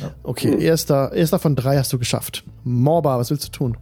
Ja. 0.00 0.10
Okay, 0.22 0.60
erster, 0.60 1.12
erster 1.12 1.38
von 1.38 1.56
drei 1.56 1.78
hast 1.78 1.92
du 1.92 1.98
geschafft. 1.98 2.44
Morba, 2.62 3.18
was 3.18 3.30
willst 3.30 3.46
du 3.46 3.50
tun? 3.50 3.76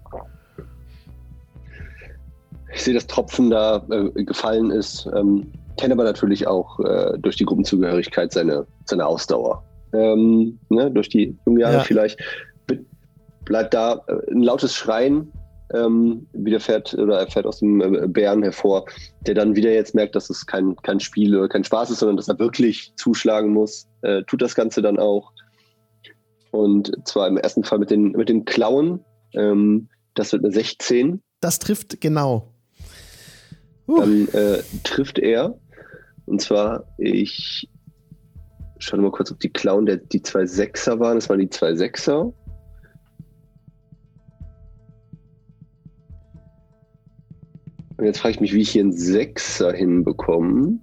Ich 2.75 2.83
sehe, 2.83 2.95
dass 2.95 3.07
Tropfen 3.07 3.51
da 3.51 3.85
äh, 3.91 4.25
gefallen 4.25 4.71
ist. 4.71 5.09
Ähm, 5.15 5.53
kenne 5.79 5.95
aber 5.95 6.05
natürlich 6.05 6.47
auch 6.47 6.79
äh, 6.81 7.19
durch 7.19 7.37
die 7.37 7.45
Gruppenzugehörigkeit 7.45 8.33
seine, 8.33 8.67
seine 8.85 9.07
Ausdauer. 9.07 9.65
Ähm, 9.93 10.59
ne, 10.69 10.91
durch 10.91 11.09
die 11.09 11.37
jungen 11.45 11.61
Jahre 11.61 11.77
Ja. 11.77 11.81
vielleicht 11.81 12.19
bleibt 13.45 13.75
da 13.75 14.03
äh, 14.07 14.33
ein 14.33 14.43
lautes 14.43 14.75
Schreien 14.75 15.31
ähm, 15.73 16.27
widerfährt 16.33 16.95
oder 16.95 17.19
er 17.19 17.27
fährt 17.27 17.47
aus 17.47 17.61
dem 17.61 17.81
äh, 17.81 18.07
Bären 18.07 18.43
hervor, 18.43 18.85
der 19.27 19.35
dann 19.35 19.57
wieder 19.57 19.73
jetzt 19.73 19.95
merkt, 19.95 20.15
dass 20.15 20.31
es 20.31 20.47
kein, 20.47 20.77
kein 20.77 21.01
Spiel 21.01 21.37
oder 21.37 21.49
kein 21.49 21.65
Spaß 21.65 21.91
ist, 21.91 22.01
sondern 22.01 22.17
dass 22.17 22.29
er 22.29 22.39
wirklich 22.39 22.93
zuschlagen 22.97 23.53
muss. 23.53 23.89
Äh, 24.03 24.23
tut 24.25 24.43
das 24.43 24.55
Ganze 24.55 24.83
dann 24.83 24.99
auch. 24.99 25.33
Und 26.51 26.93
zwar 27.07 27.29
im 27.29 27.39
ersten 27.39 27.65
Fall 27.65 27.79
mit 27.79 27.91
den, 27.91 28.13
mit 28.13 28.29
den 28.29 28.45
Klauen. 28.45 29.05
Ähm, 29.35 29.89
das 30.15 30.33
wird 30.33 30.45
eine 30.45 30.53
16. 30.53 31.23
Das 31.41 31.59
trifft 31.59 32.01
genau. 32.01 32.52
Uh, 33.87 34.01
Dann 34.01 34.29
äh, 34.29 34.63
trifft 34.85 35.19
er. 35.19 35.59
Und 36.27 36.41
zwar, 36.41 36.85
ich 36.99 37.69
schaue 38.79 39.01
mal 39.01 39.11
kurz, 39.11 39.31
ob 39.31 39.41
die 39.41 39.51
Klauen 39.51 39.87
der, 39.87 39.97
die 39.97 40.23
zwei 40.23 40.47
Sechser 40.47 41.01
waren. 41.01 41.17
Das 41.17 41.29
waren 41.29 41.41
die 41.41 41.51
zwei 41.51 41.75
Sechser. 41.75 42.33
Und 47.97 48.07
jetzt 48.07 48.19
frage 48.19 48.35
ich 48.35 48.41
mich, 48.41 48.53
wie 48.53 48.63
ich 48.63 48.71
hier 48.71 48.83
einen 48.83 48.93
Sechser 48.93 49.73
hinbekomme. 49.73 50.79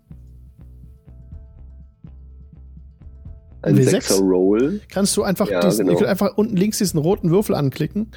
Ein 3.61 3.75
W6? 3.75 3.89
Sechser-Roll. 3.89 4.79
kannst 4.89 5.17
du 5.17 5.23
einfach, 5.23 5.49
Ja, 5.49 5.59
diesen, 5.59 5.87
genau. 5.87 6.05
einfach 6.05 6.37
unten 6.37 6.55
links 6.55 6.77
diesen 6.77 6.97
roten 6.97 7.29
Würfel 7.29 7.55
anklicken 7.55 8.11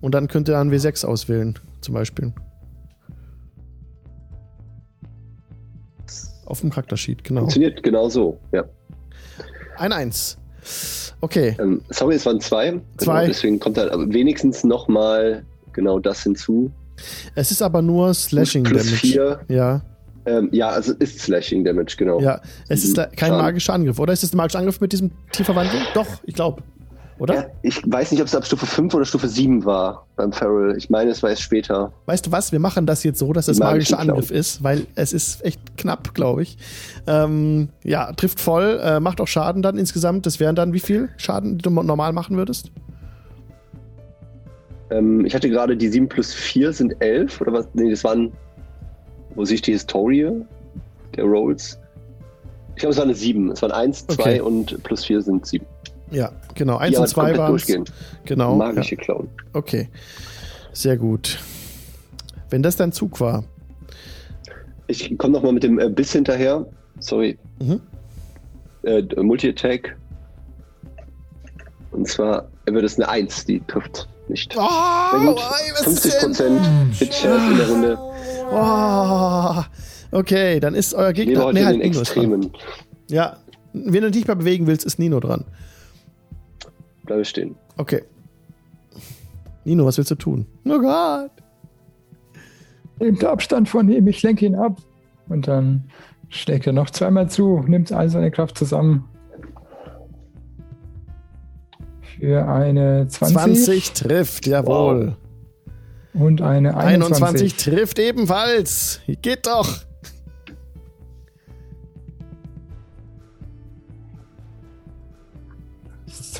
und 0.00 0.14
dann 0.14 0.28
könnt 0.28 0.48
ihr 0.48 0.52
dann 0.52 0.72
W6 0.72 1.04
auswählen, 1.04 1.58
zum 1.82 1.92
Beispiel. 1.92 2.32
Auf 6.46 6.60
dem 6.60 6.70
Charaktersheet, 6.70 7.22
genau. 7.24 7.40
Funktioniert 7.42 7.82
genau 7.82 8.08
so, 8.08 8.38
ja. 8.52 8.64
Ein 9.76 9.92
Eins. 9.92 10.38
Okay, 11.20 11.54
Ähm, 11.60 11.80
sorry, 11.90 12.14
es 12.16 12.26
waren 12.26 12.40
zwei. 12.40 12.80
Zwei. 12.98 13.14
Genau, 13.22 13.26
deswegen 13.28 13.60
kommt 13.60 13.76
da 13.76 13.90
aber 13.90 14.08
wenigstens 14.12 14.64
nochmal 14.64 15.44
genau 15.72 15.98
das 15.98 16.22
hinzu. 16.22 16.70
es 17.34 17.50
ist 17.50 17.62
aber 17.62 17.82
nur 17.82 18.12
Slashing 18.14 18.64
Plus 18.64 18.84
Damage. 18.84 18.96
vier. 18.96 19.40
Ja, 19.48 19.82
Ähm, 20.24 20.48
ja, 20.50 20.70
also 20.70 20.92
ist 20.94 21.20
Slashing 21.20 21.64
Damage, 21.64 21.94
genau. 21.96 22.20
ja. 22.20 22.40
Es 22.68 22.82
ist 22.82 22.96
Mhm. 22.96 23.04
kein 23.16 23.30
magischer 23.32 23.74
Angriff, 23.74 23.98
oder? 24.00 24.12
Ist 24.12 24.24
es 24.24 24.32
ein 24.34 24.36
magischer 24.38 24.58
Angriff 24.58 24.80
mit 24.80 24.92
diesem 24.92 25.12
Tierverwandlung? 25.30 25.82
Doch, 25.94 26.06
ich 26.24 26.34
glaube. 26.34 26.62
Oder? 27.18 27.34
Ja, 27.34 27.46
ich 27.62 27.80
weiß 27.86 28.12
nicht, 28.12 28.20
ob 28.20 28.26
es 28.26 28.34
ab 28.34 28.44
Stufe 28.44 28.66
5 28.66 28.92
oder 28.92 29.04
Stufe 29.04 29.26
7 29.26 29.64
war 29.64 30.06
beim 30.16 30.32
Feral. 30.32 30.76
Ich 30.76 30.90
meine, 30.90 31.10
es 31.10 31.22
war 31.22 31.30
erst 31.30 31.42
später. 31.42 31.92
Weißt 32.04 32.26
du 32.26 32.32
was? 32.32 32.52
Wir 32.52 32.58
machen 32.58 32.84
das 32.84 33.04
jetzt 33.04 33.18
so, 33.18 33.32
dass 33.32 33.46
das 33.46 33.58
magischen 33.58 33.96
Angriff 33.96 34.30
ist, 34.30 34.62
weil 34.62 34.86
es 34.96 35.12
ist 35.14 35.42
echt 35.44 35.60
knapp, 35.78 36.12
glaube 36.12 36.42
ich. 36.42 36.58
Ähm, 37.06 37.70
ja, 37.84 38.12
trifft 38.12 38.38
voll, 38.38 38.80
äh, 38.82 39.00
macht 39.00 39.20
auch 39.20 39.28
Schaden 39.28 39.62
dann 39.62 39.78
insgesamt. 39.78 40.26
Das 40.26 40.40
wären 40.40 40.56
dann 40.56 40.74
wie 40.74 40.80
viel 40.80 41.08
Schaden, 41.16 41.56
die 41.56 41.62
du 41.62 41.70
normal 41.70 42.12
machen 42.12 42.36
würdest? 42.36 42.70
Ähm, 44.90 45.24
ich 45.24 45.34
hatte 45.34 45.48
gerade 45.48 45.76
die 45.76 45.88
7 45.88 46.08
plus 46.08 46.34
4 46.34 46.72
sind 46.72 46.94
11 47.00 47.40
oder 47.40 47.52
was? 47.52 47.68
Nee, 47.74 47.90
das 47.90 48.04
waren. 48.04 48.32
Wo 49.34 49.44
sehe 49.44 49.56
ich 49.56 49.62
die 49.62 49.72
Historie 49.72 50.30
der 51.16 51.24
Rolls? 51.24 51.78
Ich 52.74 52.80
glaube, 52.80 52.92
es 52.92 52.98
war 52.98 53.04
eine 53.04 53.14
7. 53.14 53.50
Es 53.50 53.62
waren 53.62 53.72
1, 53.72 54.06
2 54.06 54.12
Okay. 54.14 54.40
und 54.40 54.82
plus 54.82 55.04
4 55.04 55.22
sind 55.22 55.46
7. 55.46 55.64
Ja, 56.10 56.32
genau. 56.54 56.76
Eins 56.76 56.94
Ja, 56.94 57.00
und 57.00 57.08
zwei 57.08 57.36
waren. 57.36 57.60
Genau. 58.24 58.52
Ja. 58.52 58.56
Magische 58.56 58.96
Clown. 58.96 59.28
Okay. 59.52 59.88
Sehr 60.72 60.96
gut. 60.96 61.38
Wenn 62.50 62.62
das 62.62 62.76
dein 62.76 62.92
Zug 62.92 63.20
war. 63.20 63.44
Ich 64.86 65.16
komme 65.18 65.32
nochmal 65.34 65.52
mit 65.52 65.62
dem 65.62 65.78
äh, 65.78 65.88
Biss 65.88 66.12
hinterher. 66.12 66.66
Sorry. 67.00 67.38
Mhm. 67.60 67.80
Äh, 68.82 69.02
Multi-Attack. 69.20 69.96
Und 71.90 72.06
zwar 72.06 72.48
wird 72.66 72.84
es 72.84 72.96
eine 72.96 73.08
1, 73.08 73.46
die 73.46 73.60
trifft 73.66 74.08
nicht. 74.28 74.56
Oh, 74.56 74.60
Na 74.60 75.24
gut, 75.24 75.40
50 75.40 76.18
Prozent 76.18 76.60
Hitchance 76.92 77.52
in 77.52 77.56
der 77.56 77.68
Runde. 77.68 77.98
Oh, 78.52 80.18
okay, 80.18 80.60
dann 80.60 80.74
ist 80.74 80.94
euer 80.94 81.12
Gegner. 81.12 81.52
Nee, 81.52 81.60
in 81.60 81.66
halt 81.66 81.78
Nino 81.78 82.02
dran. 82.02 82.50
Ja. 83.08 83.36
Wenn 83.72 84.02
du 84.02 84.10
dich 84.10 84.26
mal 84.26 84.36
bewegen 84.36 84.66
willst, 84.66 84.86
ist 84.86 84.98
Nino 84.98 85.20
dran. 85.20 85.44
Bleibe 87.06 87.24
stehen. 87.24 87.56
Okay. 87.76 88.02
Nino, 89.64 89.84
was 89.86 89.98
willst 89.98 90.10
du 90.10 90.14
tun? 90.16 90.46
Oh 90.64 90.78
Gott. 90.78 91.30
Nehmt 92.98 93.24
Abstand 93.24 93.68
von 93.68 93.88
ihm, 93.90 94.06
ich 94.06 94.22
lenke 94.22 94.46
ihn 94.46 94.54
ab. 94.54 94.78
Und 95.28 95.48
dann 95.48 95.84
schlägt 96.28 96.66
er 96.66 96.72
noch 96.72 96.90
zweimal 96.90 97.28
zu, 97.28 97.64
nimmt 97.66 97.92
all 97.92 98.08
seine 98.08 98.30
Kraft 98.30 98.56
zusammen. 98.58 99.08
Für 102.18 102.48
eine 102.48 103.08
20, 103.08 103.36
20 103.36 103.92
trifft, 103.92 104.46
jawohl. 104.46 105.16
und 106.14 106.40
eine 106.40 106.76
21. 106.76 107.22
21 107.22 107.56
trifft 107.56 107.98
ebenfalls. 107.98 109.00
Geht 109.20 109.46
doch. 109.46 109.80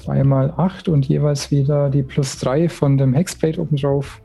Zweimal 0.07 0.55
8 0.57 0.87
und 0.89 1.09
jeweils 1.09 1.51
wieder 1.51 1.91
die 1.91 2.05
plus 2.05 2.39
3 2.39 2.69
von 2.69 2.97
dem 2.97 3.13
Hexblade 3.13 3.61
obendrauf. 3.61 4.23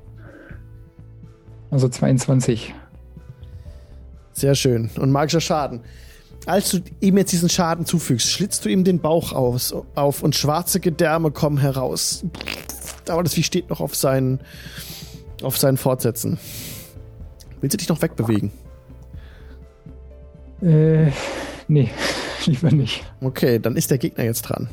Also 1.71 1.89
22. 1.89 2.75
Sehr 4.31 4.53
schön. 4.53 4.91
Und 4.99 5.09
magischer 5.09 5.41
Schaden. 5.41 5.81
Als 6.45 6.69
du 6.69 6.81
ihm 6.99 7.17
jetzt 7.17 7.31
diesen 7.31 7.49
Schaden 7.49 7.87
zufügst, 7.87 8.29
schlitzt 8.29 8.63
du 8.63 8.69
ihm 8.69 8.83
den 8.83 8.99
Bauch 8.99 9.31
aus, 9.31 9.73
auf 9.95 10.21
und 10.21 10.35
schwarze 10.35 10.79
Gedärme 10.79 11.31
kommen 11.31 11.57
heraus. 11.57 12.25
Aber 13.09 13.23
das 13.23 13.33
Vieh 13.33 13.41
steht 13.41 13.71
noch 13.71 13.81
auf 13.81 13.95
seinen, 13.95 14.39
auf 15.41 15.57
seinen 15.57 15.77
Fortsätzen. 15.77 16.37
Willst 17.59 17.73
du 17.73 17.77
dich 17.79 17.89
noch 17.89 18.03
wegbewegen? 18.03 18.51
Äh, 20.61 21.09
nee, 21.67 21.89
lieber 22.45 22.71
nicht. 22.71 23.03
Okay, 23.21 23.59
dann 23.59 23.75
ist 23.75 23.91
der 23.91 23.97
Gegner 23.97 24.23
jetzt 24.23 24.43
dran. 24.43 24.69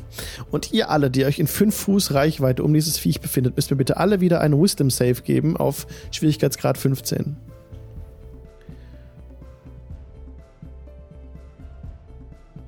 Und 0.51 0.71
ihr 0.71 0.89
alle, 0.89 1.09
die 1.09 1.25
euch 1.25 1.39
in 1.39 1.47
5 1.47 1.75
Fuß 1.75 2.13
Reichweite 2.13 2.63
um 2.63 2.73
dieses 2.73 2.97
Viech 2.97 3.21
befindet, 3.21 3.55
müsst 3.55 3.71
mir 3.71 3.77
bitte 3.77 3.97
alle 3.97 4.21
wieder 4.21 4.41
einen 4.41 4.61
Wisdom 4.61 4.89
Save 4.89 5.21
geben 5.21 5.57
auf 5.57 5.87
Schwierigkeitsgrad 6.11 6.77
15. 6.77 7.37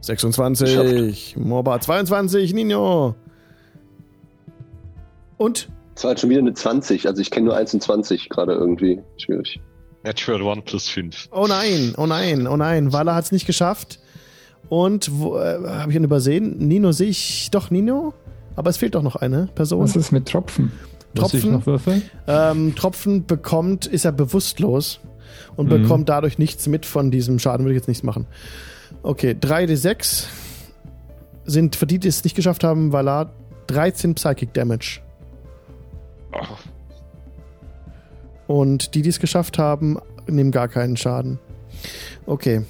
Sechsundzwanzig, 0.02 1.36
Moba 1.38 1.80
22, 1.80 2.54
Nino. 2.54 3.16
Und? 5.38 5.70
Es 5.96 6.04
war 6.04 6.10
halt 6.10 6.20
schon 6.20 6.30
wieder 6.32 6.40
eine 6.40 6.54
20. 6.54 7.08
Also 7.08 7.22
ich 7.22 7.30
kenne 7.30 7.48
nur 7.48 7.56
1 7.56 7.76
und 7.76 7.84
20 7.84 8.30
gerade 8.30 8.54
irgendwie. 8.54 9.02
Schwierig. 9.18 9.60
Natural 10.04 10.42
One 10.42 10.62
plus 10.64 10.90
5. 10.90 11.30
Oh 11.32 11.46
nein, 11.48 11.94
oh 11.98 12.08
nein, 12.08 12.48
oh 12.48 12.58
nein. 12.58 12.92
Walla 12.92 13.14
hat 13.14 13.26
es 13.26 13.32
nicht 13.32 13.46
geschafft. 13.46 14.00
Und 14.70 15.12
wo 15.20 15.38
äh, 15.38 15.60
habe 15.68 15.92
ich 15.92 15.96
ihn 15.98 16.04
übersehen? 16.04 16.58
Nino 16.60 16.92
sehe 16.92 17.10
ich 17.10 17.50
doch 17.52 17.72
Nino? 17.72 18.14
Aber 18.56 18.70
es 18.70 18.78
fehlt 18.78 18.96
doch 18.96 19.04
noch 19.04 19.16
eine 19.18 19.48
Person. 19.56 19.84
Was 19.84 19.96
ist 19.96 20.12
mit 20.12 20.28
Tropfen? 20.28 20.72
Tropfen? 21.16 22.02
Ähm, 22.28 22.76
Tropfen 22.76 23.26
bekommt, 23.26 23.86
ist 23.86 24.06
er 24.06 24.12
bewusstlos 24.14 25.00
und 25.58 25.66
Mhm. 25.68 25.82
bekommt 25.82 26.10
dadurch 26.10 26.38
nichts 26.38 26.68
mit 26.68 26.86
von 26.86 27.12
diesem 27.12 27.38
Schaden. 27.40 27.66
Würde 27.66 27.74
ich 27.74 27.80
jetzt 27.82 27.88
nichts 27.90 28.04
machen. 28.04 28.28
Okay, 29.04 29.36
3d6 29.40 30.26
sind 31.46 31.76
für 31.76 31.88
die, 31.88 32.00
die 32.00 32.08
es 32.08 32.24
nicht 32.24 32.36
geschafft 32.36 32.64
haben, 32.64 32.94
Valar 32.94 33.32
13 33.68 34.16
Psychic 34.16 34.54
Damage. 34.54 35.00
Oh, 36.34 36.38
Und 38.54 38.96
die, 38.96 39.02
die 39.02 39.10
es 39.10 39.20
geschafft 39.20 39.58
haben, 39.58 39.98
nehmen 40.28 40.52
gar 40.52 40.68
keinen 40.68 40.98
Schaden. 40.98 41.40
Okay. 42.26 42.64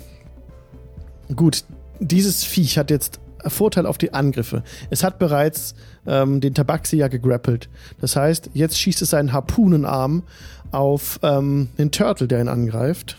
Gut, 1.35 1.63
dieses 2.01 2.43
Viech 2.43 2.77
hat 2.77 2.89
jetzt 2.89 3.19
Vorteil 3.45 3.85
auf 3.85 3.97
die 3.97 4.13
Angriffe. 4.13 4.63
Es 4.89 5.03
hat 5.03 5.19
bereits 5.19 5.75
ähm, 6.05 6.41
den 6.41 6.53
Tabaxi 6.53 6.97
ja 6.97 7.07
gegrappelt. 7.07 7.69
Das 7.99 8.15
heißt, 8.15 8.51
jetzt 8.53 8.77
schießt 8.77 9.01
es 9.01 9.11
seinen 9.11 9.33
Harpunenarm 9.33 10.23
auf 10.71 11.19
ähm, 11.23 11.69
den 11.77 11.91
Turtle, 11.91 12.27
der 12.27 12.41
ihn 12.41 12.47
angreift. 12.47 13.17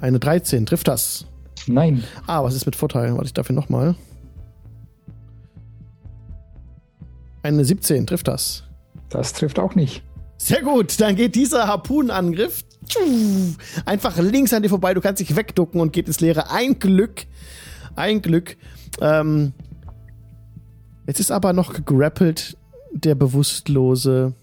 Eine 0.00 0.18
13, 0.18 0.66
trifft 0.66 0.88
das. 0.88 1.26
Nein. 1.66 2.04
Ah, 2.26 2.44
was 2.44 2.54
ist 2.54 2.66
mit 2.66 2.76
Vorteil? 2.76 3.12
Warte, 3.12 3.26
ich 3.26 3.32
dafür 3.32 3.54
nochmal. 3.54 3.94
Eine 7.42 7.64
17, 7.64 8.06
trifft 8.06 8.28
das. 8.28 8.64
Das 9.08 9.32
trifft 9.32 9.58
auch 9.58 9.74
nicht. 9.74 10.02
Sehr 10.36 10.62
gut, 10.62 11.00
dann 11.00 11.16
geht 11.16 11.36
dieser 11.36 11.68
Harpunenangriff 11.68 12.64
einfach 13.84 14.18
links 14.18 14.52
an 14.52 14.62
dir 14.62 14.68
vorbei. 14.68 14.94
Du 14.94 15.00
kannst 15.00 15.20
dich 15.20 15.36
wegducken 15.36 15.80
und 15.80 15.92
geht 15.92 16.06
ins 16.06 16.20
Leere. 16.20 16.50
Ein 16.50 16.78
Glück, 16.78 17.26
ein 17.96 18.22
Glück. 18.22 18.56
Ähm, 19.00 19.52
jetzt 21.06 21.20
ist 21.20 21.30
aber 21.30 21.52
noch 21.52 21.72
gegrappelt 21.72 22.56
der 22.92 23.14
bewusstlose 23.14 24.34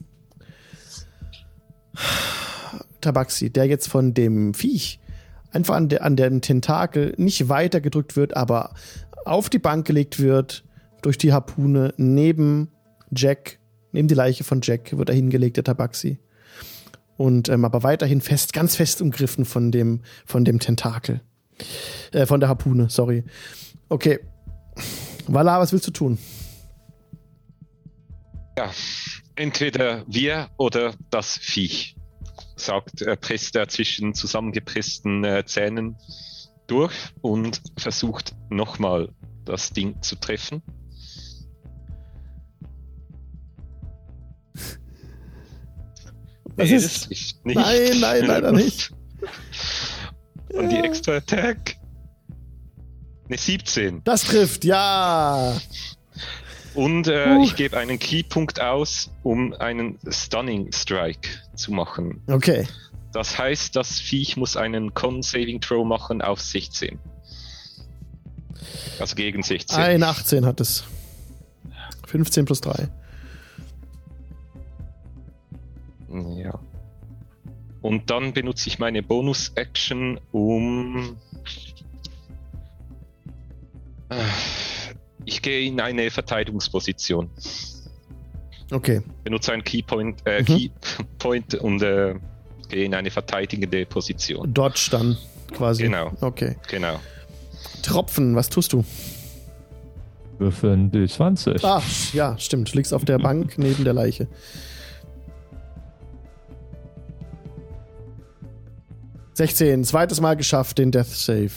Tabaxi, 3.02 3.50
der 3.50 3.66
jetzt 3.66 3.88
von 3.88 4.14
dem 4.14 4.54
Viech 4.54 5.00
einfach 5.52 5.76
an, 5.76 5.90
der, 5.90 6.04
an 6.04 6.16
den 6.16 6.42
Tentakel 6.42 7.14
nicht 7.18 7.50
weiter 7.50 7.82
gedrückt 7.82 8.16
wird, 8.16 8.36
aber 8.38 8.74
auf 9.26 9.50
die 9.50 9.60
Bank 9.60 9.86
gelegt 9.86 10.20
wird, 10.20 10.64
durch 11.02 11.18
die 11.18 11.34
Harpune, 11.34 11.94
neben 11.98 12.70
Jack, 13.16 13.60
neben 13.92 14.08
die 14.08 14.16
Leiche 14.16 14.44
von 14.44 14.62
Jack 14.62 14.98
wird 14.98 15.10
er 15.10 15.16
hingelegt, 15.16 15.58
der 15.58 15.64
Tabaxi. 15.64 16.20
Und 17.18 17.50
ähm, 17.50 17.66
aber 17.66 17.84
weiterhin 17.84 18.22
fest, 18.22 18.54
ganz 18.54 18.76
fest 18.76 19.02
umgriffen 19.02 19.46
von 19.46 19.72
dem, 19.72 20.02
von 20.26 20.44
dem 20.46 20.60
Tentakel. 20.60 21.22
Äh, 22.12 22.26
von 22.26 22.40
der 22.40 22.50
Harpune, 22.50 22.90
sorry. 22.90 23.24
Okay. 23.90 24.20
Walla, 25.28 25.60
was 25.60 25.72
willst 25.72 25.88
du 25.88 25.92
tun? 25.92 26.18
Ja, 28.58 28.72
entweder 29.36 30.04
wir 30.08 30.50
oder 30.58 30.94
das 31.10 31.38
Viech, 31.38 31.96
sagt, 32.56 33.02
er 33.02 33.16
presst 33.16 33.56
er 33.56 33.68
zwischen 33.68 34.14
zusammengepressten 34.14 35.24
äh, 35.24 35.46
Zähnen 35.46 35.98
durch 36.68 36.94
und 37.22 37.62
versucht 37.78 38.36
nochmal 38.50 39.10
das 39.46 39.72
Ding 39.72 40.02
zu 40.02 40.16
treffen. 40.16 40.62
Nee, 46.70 46.76
ist? 46.76 47.02
das 47.04 47.10
nicht. 47.10 47.46
Nein, 47.46 48.00
nein, 48.00 48.26
leider 48.26 48.52
nicht. 48.52 48.92
Und 50.54 50.70
die 50.70 50.78
Extra 50.78 51.18
Attack. 51.18 51.76
Eine 53.28 53.38
17. 53.38 54.04
Das 54.04 54.24
trifft, 54.24 54.66
ja. 54.66 55.58
Und 56.74 57.08
äh, 57.08 57.36
Uh. 57.38 57.44
ich 57.44 57.56
gebe 57.56 57.78
einen 57.78 58.00
Keypunkt 58.00 58.60
aus, 58.62 59.10
um 59.24 59.54
einen 59.54 59.98
Stunning 60.10 60.72
Strike 60.74 61.30
zu 61.56 61.72
machen. 61.72 62.22
Okay. 62.28 62.68
Das 63.14 63.38
heißt, 63.38 63.76
das 63.76 64.00
Viech 64.00 64.38
muss 64.38 64.56
einen 64.58 64.94
Con 64.94 65.22
Saving 65.22 65.60
Throw 65.62 65.86
machen 65.86 66.22
auf 66.22 66.42
16. 66.42 66.98
Also 69.00 69.16
gegen 69.16 69.44
16. 69.44 69.78
Ein 69.78 70.04
18 70.04 70.46
hat 70.46 70.60
es. 70.62 70.84
15 72.08 72.46
plus 72.46 72.62
3. 72.62 72.90
Ja. 76.38 76.60
Und 77.82 78.10
dann 78.10 78.34
benutze 78.34 78.68
ich 78.70 78.78
meine 78.80 79.02
Bonus-Action, 79.02 80.20
um. 80.32 81.18
Äh, 84.10 84.16
Ich 85.26 85.42
gehe 85.42 85.68
in 85.68 85.80
eine 85.80 86.10
Verteidigungsposition. 86.10 87.30
Okay. 88.72 89.02
Benutze 89.24 89.52
einen 89.54 89.64
Keypoint, 89.64 90.22
äh, 90.26 90.42
Mhm. 90.42 90.46
Keypoint 90.46 91.56
und 91.56 91.82
äh, 91.84 92.16
gehe 92.70 92.86
in 92.86 92.96
eine 92.96 93.12
verteidigende 93.12 93.86
Position. 93.86 94.52
Dodge 94.54 94.88
dann 94.92 95.18
quasi. 95.54 95.84
Genau. 95.84 96.12
Okay. 96.22 96.56
Genau. 96.70 97.00
Tropfen, 97.84 98.36
was 98.36 98.50
tust 98.50 98.74
du? 98.74 98.84
Würfeln 100.40 100.92
D20. 100.92 101.64
Ah, 101.64 101.84
ja, 102.14 102.36
stimmt. 102.40 102.72
Du 102.74 102.78
liegst 102.78 102.94
auf 102.94 103.06
der 103.06 103.20
Bank 103.28 103.58
neben 103.58 103.84
der 103.84 103.94
Leiche. 103.94 104.28
Sechzehn, 109.34 109.84
zweites 109.84 110.20
Mal 110.20 110.36
geschafft, 110.36 110.78
den 110.78 110.92
Death 110.92 111.08
Save. 111.08 111.52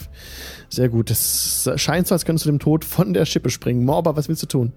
Sehr 0.69 0.89
gut. 0.89 1.11
Es 1.11 1.69
scheint 1.75 2.07
so, 2.07 2.15
als 2.15 2.25
könntest 2.25 2.45
du 2.45 2.49
dem 2.49 2.59
Tod 2.59 2.85
von 2.85 3.13
der 3.13 3.25
Schippe 3.25 3.49
springen. 3.49 3.83
Morba, 3.85 4.15
was 4.15 4.29
willst 4.29 4.43
du 4.43 4.47
tun? 4.47 4.73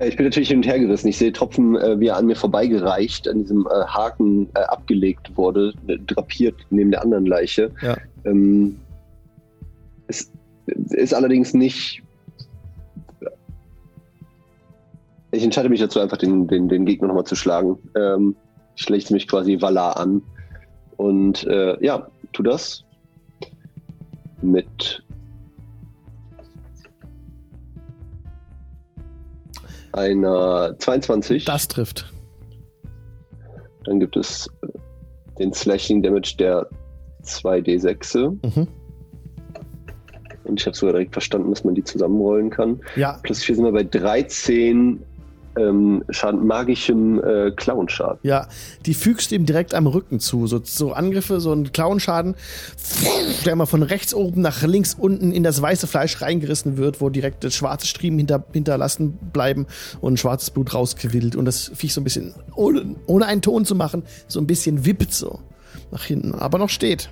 Ich 0.00 0.16
bin 0.16 0.26
natürlich 0.26 0.48
hin 0.48 0.58
und 0.58 0.66
her 0.66 0.78
gerissen. 0.78 1.08
Ich 1.08 1.18
sehe 1.18 1.32
Tropfen, 1.32 1.76
äh, 1.76 1.98
wie 1.98 2.06
er 2.06 2.16
an 2.16 2.26
mir 2.26 2.36
vorbeigereicht, 2.36 3.26
an 3.28 3.42
diesem 3.42 3.66
äh, 3.66 3.84
Haken 3.84 4.48
äh, 4.54 4.60
abgelegt 4.60 5.36
wurde, 5.36 5.74
äh, 5.88 5.98
drapiert 6.06 6.54
neben 6.70 6.92
der 6.92 7.02
anderen 7.02 7.26
Leiche. 7.26 7.72
Ja. 7.82 7.96
Ähm, 8.24 8.78
es 10.06 10.30
ist 10.90 11.12
allerdings 11.12 11.52
nicht. 11.52 12.02
Ich 15.30 15.44
entscheide 15.44 15.68
mich 15.68 15.80
dazu, 15.80 16.00
einfach 16.00 16.16
den, 16.16 16.46
den, 16.46 16.68
den 16.68 16.86
Gegner 16.86 17.08
nochmal 17.08 17.24
zu 17.24 17.36
schlagen. 17.36 17.78
Ähm, 17.94 18.34
ich 18.76 18.82
schlägt 18.82 19.10
mich 19.10 19.28
quasi 19.28 19.60
Valar 19.60 19.98
an. 19.98 20.22
Und 20.96 21.44
äh, 21.46 21.82
ja, 21.84 22.08
tu 22.32 22.42
das. 22.42 22.84
Mit 24.40 25.02
einer 29.92 30.76
22. 30.78 31.44
Das 31.44 31.68
trifft. 31.68 32.12
Dann 33.84 34.00
gibt 34.00 34.16
es 34.16 34.48
äh, 34.62 34.68
den 35.38 35.52
Slashing 35.52 36.02
Damage 36.02 36.36
der 36.38 36.68
2D6. 37.24 38.30
Mhm. 38.42 38.68
Und 40.44 40.60
ich 40.60 40.66
habe 40.66 40.76
sogar 40.76 40.94
direkt 40.94 41.12
verstanden, 41.12 41.50
dass 41.50 41.64
man 41.64 41.74
die 41.74 41.84
zusammenrollen 41.84 42.50
kann. 42.50 42.80
Ja, 42.96 43.18
Plus 43.22 43.42
4 43.42 43.56
sind 43.56 43.64
wir 43.64 43.72
bei 43.72 43.84
13 43.84 45.04
ähm, 45.56 46.04
magischem 46.42 47.22
äh, 47.22 47.50
Clown-Schaden. 47.52 48.18
ja. 48.22 48.48
Die 48.86 48.94
fügst 48.94 49.32
ihm 49.32 49.46
direkt 49.46 49.74
am 49.74 49.86
Rücken 49.86 50.20
zu. 50.20 50.46
So, 50.46 50.60
so 50.62 50.92
Angriffe, 50.92 51.40
so 51.40 51.52
ein 51.52 51.72
Klauenschaden, 51.72 52.34
der 53.44 53.52
immer 53.52 53.66
von 53.66 53.82
rechts 53.82 54.14
oben 54.14 54.40
nach 54.40 54.62
links 54.62 54.94
unten 54.94 55.32
in 55.32 55.42
das 55.42 55.60
weiße 55.60 55.86
Fleisch 55.86 56.20
reingerissen 56.22 56.76
wird, 56.76 57.00
wo 57.00 57.08
direkt 57.08 57.44
das 57.44 57.54
schwarze 57.54 57.86
Striemen 57.86 58.18
hinter, 58.18 58.44
hinterlassen 58.52 59.18
bleiben 59.32 59.66
und 60.00 60.18
schwarzes 60.18 60.50
Blut 60.50 60.74
rausquillt. 60.74 61.36
Und 61.36 61.44
das 61.44 61.70
Viech 61.74 61.94
so 61.94 62.00
ein 62.00 62.04
bisschen, 62.04 62.34
ohne, 62.54 62.96
ohne 63.06 63.26
einen 63.26 63.42
Ton 63.42 63.64
zu 63.64 63.74
machen, 63.74 64.02
so 64.26 64.40
ein 64.40 64.46
bisschen 64.46 64.86
wippt 64.86 65.12
so 65.12 65.40
nach 65.90 66.04
hinten, 66.04 66.34
aber 66.34 66.58
noch 66.58 66.68
steht. 66.68 67.10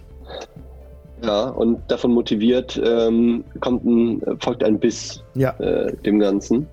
Ja, 1.23 1.49
und 1.49 1.79
davon 1.91 2.13
motiviert 2.13 2.81
ähm, 2.85 3.43
kommt 3.61 3.85
ein, 3.85 4.23
folgt 4.41 4.63
ein 4.63 4.79
Biss 4.79 5.23
Ja, 5.35 5.51
äh, 5.59 5.97
dem 6.05 6.19
Ganzen. 6.19 6.67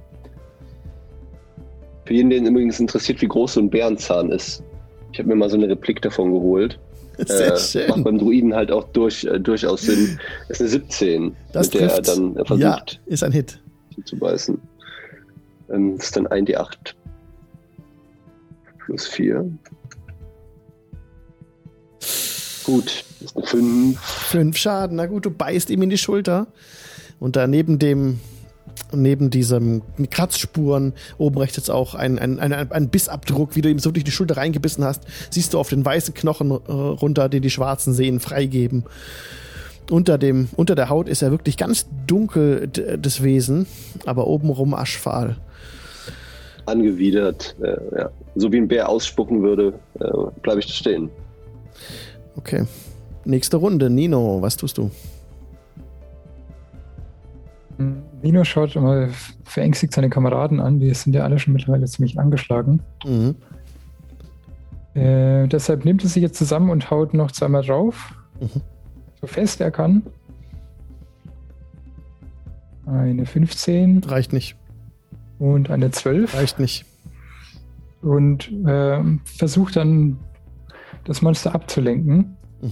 Für 2.13 2.17
jeden, 2.17 2.29
den 2.29 2.45
übrigens 2.45 2.79
interessiert, 2.79 3.23
wie 3.23 3.27
groß 3.27 3.55
so 3.55 3.59
ein 3.59 3.71
Bärenzahn 3.71 4.29
ist. 4.29 4.61
Ich 5.11 5.17
habe 5.17 5.29
mir 5.29 5.35
mal 5.35 5.49
so 5.49 5.57
eine 5.57 5.67
Replik 5.67 5.99
davon 6.03 6.31
geholt. 6.31 6.77
sehr 7.17 7.47
äh, 7.47 7.49
Macht 7.49 7.61
schön. 7.71 8.03
beim 8.03 8.19
Druiden 8.19 8.53
halt 8.53 8.71
auch 8.71 8.83
durch, 8.89 9.23
äh, 9.23 9.39
durchaus 9.39 9.81
Sinn. 9.81 10.19
Das 10.47 10.59
ist 10.59 10.75
eine 10.75 10.83
17, 10.85 11.35
Das 11.53 11.73
mit 11.73 11.81
der 11.81 11.89
er 11.89 12.03
trifft. 12.03 12.07
dann 12.09 12.35
äh, 12.35 12.39
Ja, 12.39 12.45
versucht 12.45 13.01
ist 13.07 13.23
ein 13.23 13.31
Hit. 13.31 13.59
zu 14.05 14.15
beißen. 14.17 14.61
Ähm, 15.71 15.97
das 15.97 16.05
ist 16.05 16.15
dann 16.15 16.27
1d8 16.27 16.93
plus 18.85 19.07
4. 19.07 19.49
Gut, 22.63 23.05
das 23.21 23.31
ist 23.31 23.37
eine 23.37 23.45
5. 23.47 23.99
Fünf 23.99 24.57
Schaden. 24.57 24.97
Na 24.97 25.07
gut, 25.07 25.25
du 25.25 25.31
beißt 25.31 25.71
ihm 25.71 25.81
in 25.81 25.89
die 25.89 25.97
Schulter. 25.97 26.45
Und 27.19 27.35
da 27.37 27.47
neben 27.47 27.79
dem, 27.79 28.19
neben 28.91 29.29
diesem 29.29 29.81
Kratzspuren, 30.09 30.93
oben 31.17 31.37
rechts 31.37 31.57
jetzt 31.57 31.71
auch 31.71 31.95
ein, 31.95 32.19
ein, 32.19 32.39
ein, 32.39 32.53
ein 32.53 32.89
Bissabdruck, 32.89 33.55
wie 33.55 33.61
du 33.61 33.69
ihm 33.69 33.79
so 33.79 33.91
durch 33.91 34.03
die 34.03 34.11
Schulter 34.11 34.37
reingebissen 34.37 34.83
hast, 34.83 35.03
siehst 35.29 35.53
du 35.53 35.59
auf 35.59 35.69
den 35.69 35.83
weißen 35.83 36.13
Knochen 36.13 36.51
äh, 36.51 36.71
runter, 36.71 37.29
die 37.29 37.39
die 37.39 37.49
schwarzen 37.49 37.93
Sehnen 37.93 38.19
freigeben. 38.19 38.85
Unter, 39.89 40.17
dem, 40.17 40.47
unter 40.55 40.75
der 40.75 40.89
Haut 40.89 41.09
ist 41.09 41.21
er 41.21 41.31
wirklich 41.31 41.57
ganz 41.57 41.87
dunkel, 42.07 42.67
das 42.67 43.21
Wesen, 43.21 43.67
aber 44.05 44.27
obenrum 44.27 44.73
aschfahl. 44.73 45.37
Angewidert. 46.65 47.55
Äh, 47.61 47.77
ja. 47.97 48.09
So 48.35 48.51
wie 48.51 48.57
ein 48.57 48.67
Bär 48.67 48.87
ausspucken 48.87 49.43
würde, 49.43 49.73
äh, 49.99 50.09
bleibe 50.41 50.59
ich 50.59 50.67
da 50.67 50.73
stehen. 50.73 51.09
Okay. 52.37 52.65
Nächste 53.25 53.57
Runde. 53.57 53.89
Nino, 53.89 54.41
was 54.41 54.55
tust 54.55 54.77
du? 54.77 54.89
Nino 58.23 58.45
schaut 58.45 58.75
mal 58.75 59.09
verängstigt 59.43 59.93
seine 59.93 60.09
Kameraden 60.09 60.61
an. 60.61 60.79
Die 60.79 60.93
sind 60.93 61.13
ja 61.13 61.23
alle 61.23 61.39
schon 61.39 61.53
mittlerweile 61.53 61.85
ziemlich 61.85 62.17
angeschlagen. 62.17 62.81
Mhm. 63.05 63.35
Äh, 64.93 65.47
deshalb 65.47 65.83
nimmt 65.83 66.03
er 66.03 66.09
sich 66.09 66.23
jetzt 66.23 66.37
zusammen 66.37 66.69
und 66.69 66.89
haut 66.89 67.13
noch 67.13 67.31
zweimal 67.31 67.63
drauf. 67.63 68.15
Mhm. 68.39 68.61
So 69.19 69.27
fest 69.27 69.59
er 69.59 69.71
kann. 69.71 70.03
Eine 72.85 73.25
15 73.25 74.03
Reicht 74.05 74.33
nicht. 74.33 74.55
und 75.39 75.69
eine 75.69 75.91
12. 75.91 76.33
Reicht 76.33 76.59
nicht. 76.59 76.85
Und 78.01 78.51
ähm, 78.67 79.21
versucht 79.25 79.75
dann 79.75 80.17
das 81.03 81.21
Monster 81.21 81.53
abzulenken. 81.53 82.37
Mhm. 82.61 82.71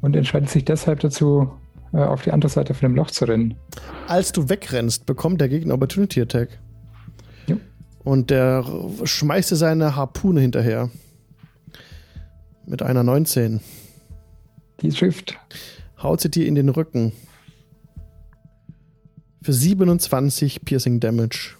Und 0.00 0.14
entscheidet 0.14 0.48
sich 0.48 0.64
deshalb 0.64 1.00
dazu, 1.00 1.50
äh, 1.52 1.59
auf 1.92 2.22
die 2.22 2.32
andere 2.32 2.50
Seite 2.50 2.74
von 2.74 2.88
dem 2.88 2.96
Loch 2.96 3.10
zu 3.10 3.24
rennen. 3.24 3.56
Als 4.06 4.32
du 4.32 4.48
wegrennst, 4.48 5.06
bekommt 5.06 5.40
der 5.40 5.48
Gegner 5.48 5.74
Opportunity 5.74 6.20
Attack. 6.20 6.60
Ja. 7.46 7.56
Und 8.04 8.30
der 8.30 8.64
schmeißt 9.04 9.50
dir 9.50 9.56
seine 9.56 9.96
Harpune 9.96 10.40
hinterher. 10.40 10.90
Mit 12.66 12.82
einer 12.82 13.02
19. 13.02 13.60
Die 14.80 14.90
trifft. 14.90 15.36
Haut 16.00 16.20
sie 16.20 16.30
dir 16.30 16.46
in 16.46 16.54
den 16.54 16.68
Rücken. 16.68 17.12
Für 19.42 19.52
27 19.52 20.64
Piercing 20.64 21.00
Damage. 21.00 21.56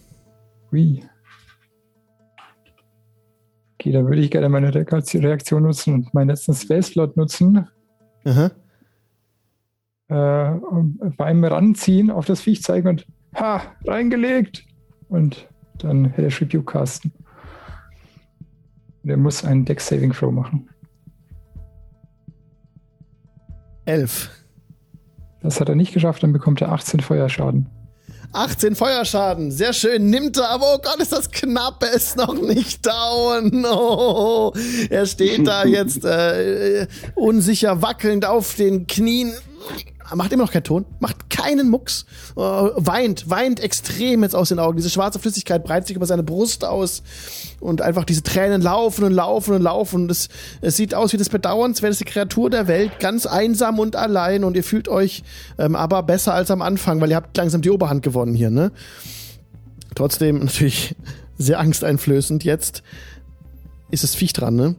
Hui. 0.71 1.03
Okay, 3.75 3.93
dann 3.93 4.07
würde 4.07 4.21
ich 4.21 4.31
gerne 4.31 4.49
meine 4.49 4.73
Reaktion 4.75 5.63
nutzen 5.63 5.95
und 5.95 6.15
meinen 6.15 6.29
letzten 6.29 6.55
Space 6.55 6.89
Slot 6.89 7.17
nutzen. 7.17 7.67
Aha. 8.25 8.51
Äh, 10.11 10.51
beim 11.17 11.45
Ranziehen 11.45 12.11
auf 12.11 12.27
das 12.27 12.41
Viech 12.41 12.65
zeigen 12.65 12.89
und 12.89 13.07
ha, 13.37 13.63
reingelegt. 13.87 14.65
Und 15.09 15.47
dann 15.79 16.07
Hellish 16.07 16.41
Rebuke 16.41 16.73
casten. 16.73 17.13
Der 19.05 19.17
muss 19.17 19.45
einen 19.45 19.65
Deck 19.65 19.81
Saving 19.81 20.13
Throw 20.13 20.33
machen. 20.33 20.69
Elf. 23.85 24.31
Das 25.43 25.61
hat 25.61 25.69
er 25.69 25.77
nicht 25.77 25.95
geschafft, 25.95 26.25
dann 26.25 26.33
bekommt 26.33 26.61
er 26.61 26.73
18 26.73 26.99
Feuerschaden. 27.01 27.69
18 28.33 28.75
Feuerschaden, 28.75 29.53
sehr 29.53 29.73
schön. 29.73 30.11
Nimmt 30.11 30.37
er, 30.37 30.51
aber 30.51 30.75
oh 30.75 30.79
Gott, 30.83 31.01
ist 31.01 31.13
das 31.13 31.31
knapp, 31.31 31.83
er 31.85 31.93
ist 31.93 32.17
noch 32.17 32.35
nicht 32.35 32.85
down. 32.85 33.65
Oh, 33.73 34.53
er 34.89 35.07
steht 35.07 35.47
da 35.47 35.65
jetzt 35.67 36.05
äh, 36.05 36.89
unsicher 37.15 37.81
wackelnd 37.81 38.25
auf 38.27 38.57
den 38.57 38.89
Knien 38.89 39.33
macht 40.15 40.33
immer 40.33 40.45
noch 40.45 40.53
keinen 40.53 40.65
Ton, 40.65 40.87
macht 40.99 41.31
keinen 41.31 41.71
Mucks, 41.71 42.05
äh, 42.37 42.41
weint, 42.41 43.29
weint 43.31 43.61
extrem 43.61 44.23
jetzt 44.23 44.35
aus 44.35 44.49
den 44.49 44.59
Augen. 44.59 44.77
Diese 44.77 44.91
schwarze 44.91 45.19
Flüssigkeit 45.19 45.65
breitet 45.65 45.89
sich 45.89 45.97
über 45.97 46.07
seine 46.07 46.23
Brust 46.23 46.65
aus 46.65 47.03
und 47.61 47.83
einfach 47.83 48.05
diese 48.05 48.23
Tränen 48.23 48.63
laufen 48.63 49.05
und 49.05 49.13
laufen 49.13 49.55
und 49.55 49.63
laufen. 49.63 50.11
Es, 50.11 50.29
es 50.61 50.77
sieht 50.77 50.95
aus 50.95 51.13
wie 51.13 51.17
das 51.17 51.29
bedauernswerteste 51.29 52.05
Kreatur 52.05 52.51
der 52.51 52.67
Welt, 52.67 52.99
ganz 53.01 53.27
einsam 53.27 53.79
und 53.79 53.97
allein 53.97 54.45
und 54.45 54.57
ihr 54.57 54.65
fühlt 54.65 54.89
euch 54.89 55.23
ähm, 55.59 55.77
aber 55.77 56.03
besser 56.03 56.35
als 56.35 56.51
am 56.51 56.63
Anfang, 56.63 57.01
weil 57.01 57.11
ihr 57.11 57.17
habt 57.17 57.37
langsam 57.37 57.63
die 57.63 57.71
Oberhand 57.71 58.03
gewonnen 58.03 58.35
hier, 58.35 58.51
ne? 58.51 58.73
Trotzdem 59.95 60.39
natürlich 60.41 60.95
sehr 61.37 61.59
angsteinflößend. 61.59 62.45
Jetzt 62.45 62.83
ist 63.91 64.05
das 64.05 64.15
Viech 64.15 64.33
dran, 64.33 64.57
ne? 64.57 64.77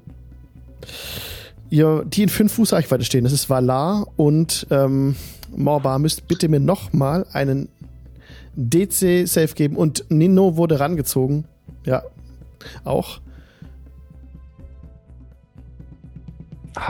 Ihr, 1.72 2.04
die 2.06 2.24
in 2.24 2.30
fünf 2.30 2.54
Fuß 2.54 2.74
Reichweite 2.74 3.04
stehen. 3.04 3.24
Das 3.24 3.34
ist 3.34 3.50
Valar 3.50 4.08
und 4.18 4.68
ähm, 4.70 5.16
Morbar. 5.56 5.98
Müsst 5.98 6.28
bitte 6.28 6.48
mir 6.50 6.60
nochmal 6.60 7.26
einen 7.34 7.70
DC-Safe 8.56 9.56
geben. 9.56 9.76
Und 9.78 10.06
Nino 10.10 10.58
wurde 10.58 10.80
rangezogen. 10.80 11.46
Ja, 11.86 12.04
auch. 12.84 13.20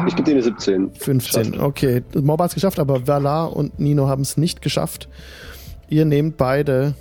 Ich 0.08 0.16
gebe 0.16 0.24
dir 0.24 0.34
eine 0.34 0.44
17. 0.44 0.94
15, 0.94 1.44
Schafft. 1.45 1.60
okay. 1.60 2.03
Morbar 2.14 2.45
hat 2.45 2.52
es 2.52 2.56
geschafft, 2.56 2.80
aber 2.80 3.08
Valar 3.08 3.56
und 3.56 3.80
Nino 3.80 4.08
haben 4.08 4.22
es 4.22 4.38
nicht 4.38 4.62
geschafft. 4.62 5.08
Ihr 5.90 6.06
nehmt 6.06 6.38
beide 6.38 6.94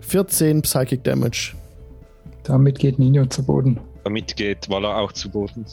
14 0.00 0.62
Psychic 0.62 1.04
Damage. 1.04 1.54
Damit 2.42 2.78
geht 2.78 2.98
Nino 2.98 3.26
zu 3.26 3.42
Boden. 3.44 3.80
Damit 4.04 4.36
geht 4.36 4.68
Valar 4.68 4.98
auch 4.98 5.12
zu 5.12 5.30
Boden 5.30 5.64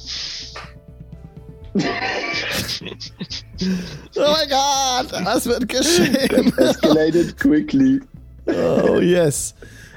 oh 4.15 4.19
mein 4.19 4.49
Gott, 4.49 5.25
was 5.25 5.45
wird 5.45 5.67
geschehen? 5.67 6.53
escalated 6.57 7.37
quickly. 7.37 8.01
Oh 8.47 8.99
yes. 8.99 9.53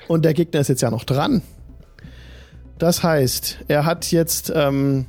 Und 0.08 0.24
der 0.24 0.34
Gegner 0.34 0.60
ist 0.60 0.68
jetzt 0.68 0.82
ja 0.82 0.90
noch 0.90 1.04
dran. 1.04 1.42
Das 2.78 3.02
heißt, 3.02 3.58
er 3.68 3.84
hat 3.84 4.10
jetzt 4.10 4.52
ähm, 4.54 5.06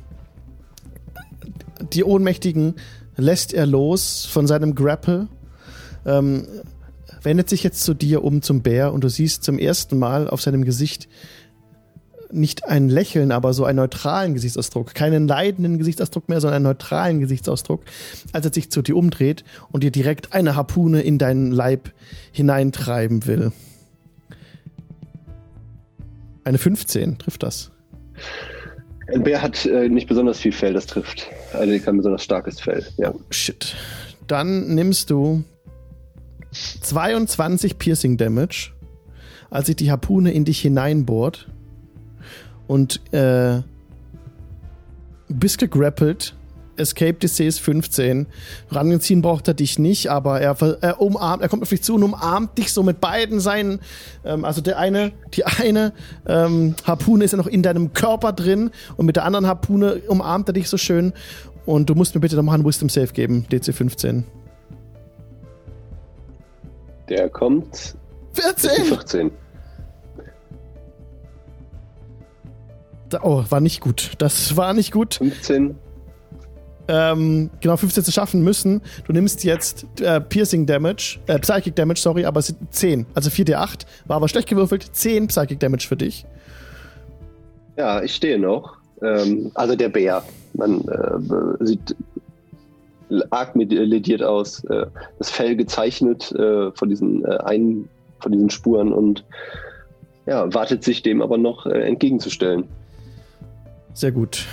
die 1.92 2.04
Ohnmächtigen 2.04 2.74
lässt 3.16 3.52
er 3.52 3.66
los 3.66 4.26
von 4.26 4.46
seinem 4.46 4.74
Grapple, 4.74 5.28
ähm, 6.06 6.46
wendet 7.22 7.48
sich 7.48 7.62
jetzt 7.62 7.82
zu 7.82 7.94
dir 7.94 8.24
um 8.24 8.42
zum 8.42 8.62
Bär 8.62 8.92
und 8.92 9.04
du 9.04 9.08
siehst 9.08 9.44
zum 9.44 9.58
ersten 9.58 9.98
Mal 9.98 10.28
auf 10.28 10.42
seinem 10.42 10.64
Gesicht 10.64 11.08
nicht 12.32 12.66
ein 12.66 12.88
Lächeln, 12.88 13.32
aber 13.32 13.52
so 13.54 13.64
einen 13.64 13.76
neutralen 13.76 14.34
Gesichtsausdruck. 14.34 14.94
Keinen 14.94 15.28
leidenden 15.28 15.78
Gesichtsausdruck 15.78 16.28
mehr, 16.28 16.40
sondern 16.40 16.56
einen 16.56 16.64
neutralen 16.64 17.20
Gesichtsausdruck, 17.20 17.82
als 18.32 18.46
er 18.46 18.52
sich 18.52 18.70
zu 18.70 18.82
dir 18.82 18.96
umdreht 18.96 19.44
und 19.70 19.82
dir 19.82 19.90
direkt 19.90 20.32
eine 20.32 20.56
Harpune 20.56 21.02
in 21.02 21.18
deinen 21.18 21.52
Leib 21.52 21.90
hineintreiben 22.32 23.26
will. 23.26 23.52
Eine 26.44 26.58
15, 26.58 27.18
trifft 27.18 27.42
das? 27.42 27.70
Ein 29.12 29.22
Bär 29.22 29.42
hat 29.42 29.66
äh, 29.66 29.88
nicht 29.88 30.08
besonders 30.08 30.38
viel 30.38 30.52
Fell, 30.52 30.72
das 30.72 30.86
trifft. 30.86 31.28
Also 31.52 31.78
kein 31.84 31.96
besonders 31.96 32.24
starkes 32.24 32.60
Fell, 32.60 32.84
ja. 32.96 33.12
Oh, 33.12 33.20
shit. 33.30 33.76
Dann 34.26 34.74
nimmst 34.74 35.10
du 35.10 35.44
22 36.52 37.78
Piercing 37.78 38.16
Damage, 38.16 38.72
als 39.50 39.66
sich 39.66 39.76
die 39.76 39.90
Harpune 39.90 40.32
in 40.32 40.44
dich 40.44 40.60
hineinbohrt 40.60 41.51
und 42.66 43.00
äh, 43.12 43.60
bist 45.28 45.58
gegrappelt. 45.58 46.34
Escape 46.76 47.14
DC 47.14 47.40
ist 47.40 47.60
15. 47.60 48.26
Rangeziehen 48.70 49.20
braucht 49.20 49.46
er 49.46 49.54
dich 49.54 49.78
nicht, 49.78 50.10
aber 50.10 50.40
er, 50.40 50.56
er 50.80 51.00
umarmt, 51.00 51.42
er 51.42 51.48
kommt 51.48 51.62
auf 51.62 51.68
dich 51.68 51.82
zu 51.82 51.94
und 51.94 52.02
umarmt 52.02 52.56
dich 52.56 52.72
so 52.72 52.82
mit 52.82 53.00
beiden 53.00 53.40
seinen. 53.40 53.80
Ähm, 54.24 54.44
also 54.44 54.60
der 54.60 54.78
eine, 54.78 55.12
die 55.34 55.44
eine 55.44 55.92
ähm, 56.26 56.74
Harpune 56.84 57.24
ist 57.24 57.32
ja 57.32 57.38
noch 57.38 57.46
in 57.46 57.62
deinem 57.62 57.92
Körper 57.92 58.32
drin 58.32 58.70
und 58.96 59.06
mit 59.06 59.16
der 59.16 59.24
anderen 59.24 59.46
Harpune 59.46 60.02
umarmt 60.08 60.48
er 60.48 60.54
dich 60.54 60.68
so 60.68 60.78
schön. 60.78 61.12
Und 61.64 61.90
du 61.90 61.94
musst 61.94 62.14
mir 62.14 62.20
bitte 62.20 62.36
nochmal 62.36 62.56
einen 62.56 62.64
Wisdom 62.64 62.88
Save 62.88 63.08
geben, 63.08 63.46
DC 63.50 63.72
15. 63.72 64.24
Der 67.08 67.28
kommt 67.28 67.94
14. 68.32 68.84
14. 68.86 69.30
Oh, 73.22 73.44
war 73.48 73.60
nicht 73.60 73.80
gut. 73.80 74.12
Das 74.18 74.56
war 74.56 74.74
nicht 74.74 74.92
gut. 74.92 75.14
15. 75.14 75.74
Ähm, 76.88 77.50
genau, 77.60 77.76
15 77.76 78.04
zu 78.04 78.12
schaffen 78.12 78.42
müssen. 78.42 78.82
Du 79.06 79.12
nimmst 79.12 79.44
jetzt 79.44 79.86
äh, 80.00 80.20
Piercing 80.20 80.66
Damage, 80.66 81.20
äh, 81.26 81.38
Psychic 81.38 81.76
Damage, 81.76 82.00
sorry, 82.00 82.24
aber 82.24 82.40
es 82.40 82.48
sind 82.48 82.74
10. 82.74 83.06
Also 83.14 83.30
4d8. 83.30 83.86
War 84.06 84.16
aber 84.16 84.28
schlecht 84.28 84.48
gewürfelt. 84.48 84.86
10 84.92 85.28
Psychic 85.28 85.60
Damage 85.60 85.86
für 85.86 85.96
dich. 85.96 86.26
Ja, 87.76 88.02
ich 88.02 88.14
stehe 88.14 88.38
noch. 88.38 88.76
Ähm, 89.00 89.50
also 89.54 89.76
der 89.76 89.88
Bär. 89.88 90.22
Man 90.54 90.80
äh, 90.82 91.64
sieht 91.64 91.96
arg 93.30 93.54
lediert 93.54 94.22
aus. 94.22 94.64
Äh, 94.64 94.86
das 95.18 95.30
Fell 95.30 95.56
gezeichnet 95.56 96.32
äh, 96.32 96.70
von 96.72 96.88
diesen 96.88 97.24
äh, 97.24 97.36
einen, 97.44 97.88
von 98.20 98.32
diesen 98.32 98.50
Spuren 98.50 98.92
und 98.92 99.24
ja, 100.26 100.52
wartet 100.54 100.84
sich 100.84 101.02
dem 101.02 101.20
aber 101.20 101.36
noch 101.36 101.66
entgegenzustellen. 101.66 102.68
Sehr 103.94 104.12
gut. 104.12 104.46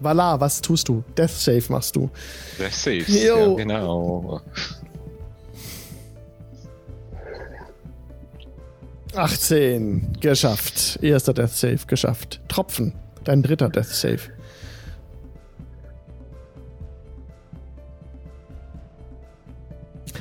Valar, 0.00 0.40
was 0.40 0.60
tust 0.60 0.88
du? 0.88 1.02
Death 1.16 1.30
Save 1.30 1.64
machst 1.70 1.96
du. 1.96 2.10
Death 2.58 2.72
Save, 2.72 3.04
ja, 3.08 3.54
genau. 3.54 4.40
18. 9.14 10.18
Geschafft. 10.20 10.98
Erster 11.02 11.34
Death 11.34 11.50
Save 11.50 11.80
geschafft. 11.86 12.40
Tropfen. 12.48 12.94
Dein 13.24 13.42
dritter 13.42 13.68
Death 13.68 13.86
Save. 13.86 14.20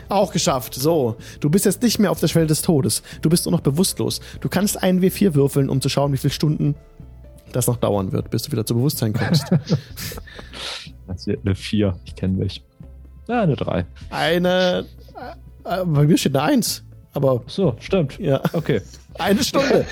Auch 0.09 0.31
geschafft. 0.31 0.73
So, 0.73 1.17
du 1.41 1.49
bist 1.49 1.65
jetzt 1.65 1.81
nicht 1.81 1.99
mehr 1.99 2.11
auf 2.11 2.19
der 2.19 2.27
Schwelle 2.27 2.47
des 2.47 2.61
Todes. 2.61 3.03
Du 3.21 3.29
bist 3.29 3.45
nur 3.45 3.51
noch 3.51 3.61
bewusstlos. 3.61 4.21
Du 4.39 4.49
kannst 4.49 4.81
einen 4.81 5.01
W4 5.01 5.35
würfeln, 5.35 5.69
um 5.69 5.81
zu 5.81 5.89
schauen, 5.89 6.13
wie 6.13 6.17
viele 6.17 6.33
Stunden 6.33 6.75
das 7.51 7.67
noch 7.67 7.77
dauern 7.77 8.11
wird, 8.11 8.29
bis 8.29 8.43
du 8.43 8.51
wieder 8.51 8.65
zu 8.65 8.75
Bewusstsein 8.75 9.13
kommst. 9.13 9.45
das 11.07 11.27
wird 11.27 11.45
eine 11.45 11.55
4, 11.55 11.95
ich 12.05 12.15
kenne 12.15 12.33
mich. 12.33 12.63
Ja, 13.27 13.41
eine 13.41 13.55
3. 13.55 13.85
Eine. 14.09 14.85
Äh, 15.63 15.85
bei 15.85 16.05
mir 16.05 16.17
steht 16.17 16.35
eine 16.35 16.53
1. 16.53 16.83
Aber. 17.13 17.41
So, 17.47 17.75
stimmt. 17.79 18.19
Ja. 18.19 18.41
Okay. 18.53 18.81
Eine 19.17 19.43
Stunde. 19.43 19.85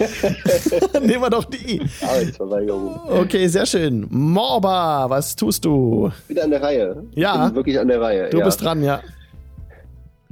Nehmen 1.02 1.22
wir 1.22 1.30
doch 1.30 1.45
die. 1.45 1.82
Arbeitsverweigerung. 2.02 2.99
Okay, 3.10 3.48
sehr 3.48 3.65
schön. 3.65 4.07
Morba, 4.11 5.10
was 5.10 5.36
tust 5.36 5.65
du? 5.65 6.11
Wieder 6.27 6.44
an 6.44 6.52
der 6.52 6.61
Reihe. 6.61 7.03
Ja. 7.15 7.53
wirklich 7.56 7.80
an 7.80 7.88
der 7.88 7.99
Reihe. 7.99 8.30
Du 8.30 8.38
ja. 8.38 8.45
bist 8.45 8.61
dran, 8.61 8.84
ja. 8.84 9.02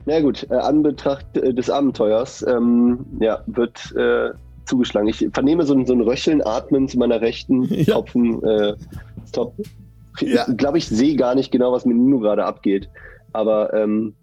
Na 0.06 0.20
gut, 0.20 0.46
äh, 0.50 0.56
Anbetracht 0.56 1.38
äh, 1.38 1.54
des 1.54 1.70
Abenteuers 1.70 2.46
ähm, 2.48 3.06
ja, 3.20 3.42
wird 3.48 3.96
äh, 3.96 4.32
zugeschlagen. 4.66 5.08
Ich 5.08 5.28
vernehme 5.34 5.64
so 5.64 5.74
ein, 5.74 5.86
so 5.86 5.94
ein 5.94 6.02
Röcheln, 6.02 6.42
Atmen 6.46 6.88
zu 6.88 6.98
meiner 6.98 7.22
rechten, 7.22 7.64
ja. 7.74 7.94
Tropfen, 7.94 8.44
äh, 8.44 8.76
Stop. 9.28 9.56
Ja. 10.20 10.46
Ich 10.48 10.58
glaube, 10.58 10.78
ich 10.78 10.88
sehe 10.88 11.16
gar 11.16 11.36
nicht 11.36 11.52
genau, 11.52 11.72
was 11.72 11.86
mit 11.86 11.98
Nino 11.98 12.20
gerade 12.20 12.46
abgeht. 12.46 12.90
Aber 13.32 13.74
ähm, 13.74 14.14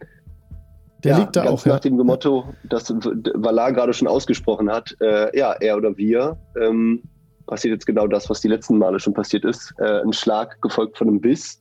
der 1.03 1.13
ja, 1.13 1.19
liegt 1.19 1.37
da 1.37 1.45
ganz 1.45 1.63
auch. 1.63 1.67
Nach 1.67 1.75
ja. 1.75 1.91
dem 1.91 1.97
Motto, 1.97 2.45
das 2.65 2.91
Valar 2.91 3.73
gerade 3.73 3.93
schon 3.93 4.07
ausgesprochen 4.07 4.71
hat, 4.71 4.97
äh, 5.01 5.37
ja, 5.37 5.53
er 5.53 5.77
oder 5.77 5.97
wir, 5.97 6.37
ähm, 6.61 7.03
passiert 7.47 7.73
jetzt 7.73 7.87
genau 7.87 8.07
das, 8.07 8.31
was 8.31 8.41
die 8.41 8.49
letzten 8.49 8.79
Male 8.79 9.01
schon 9.01 9.15
passiert 9.15 9.45
ist. 9.45 9.75
Äh, 9.79 10.03
ein 10.03 10.13
Schlag 10.13 10.61
gefolgt 10.63 10.97
von 10.97 11.09
einem 11.09 11.21
Biss 11.21 11.61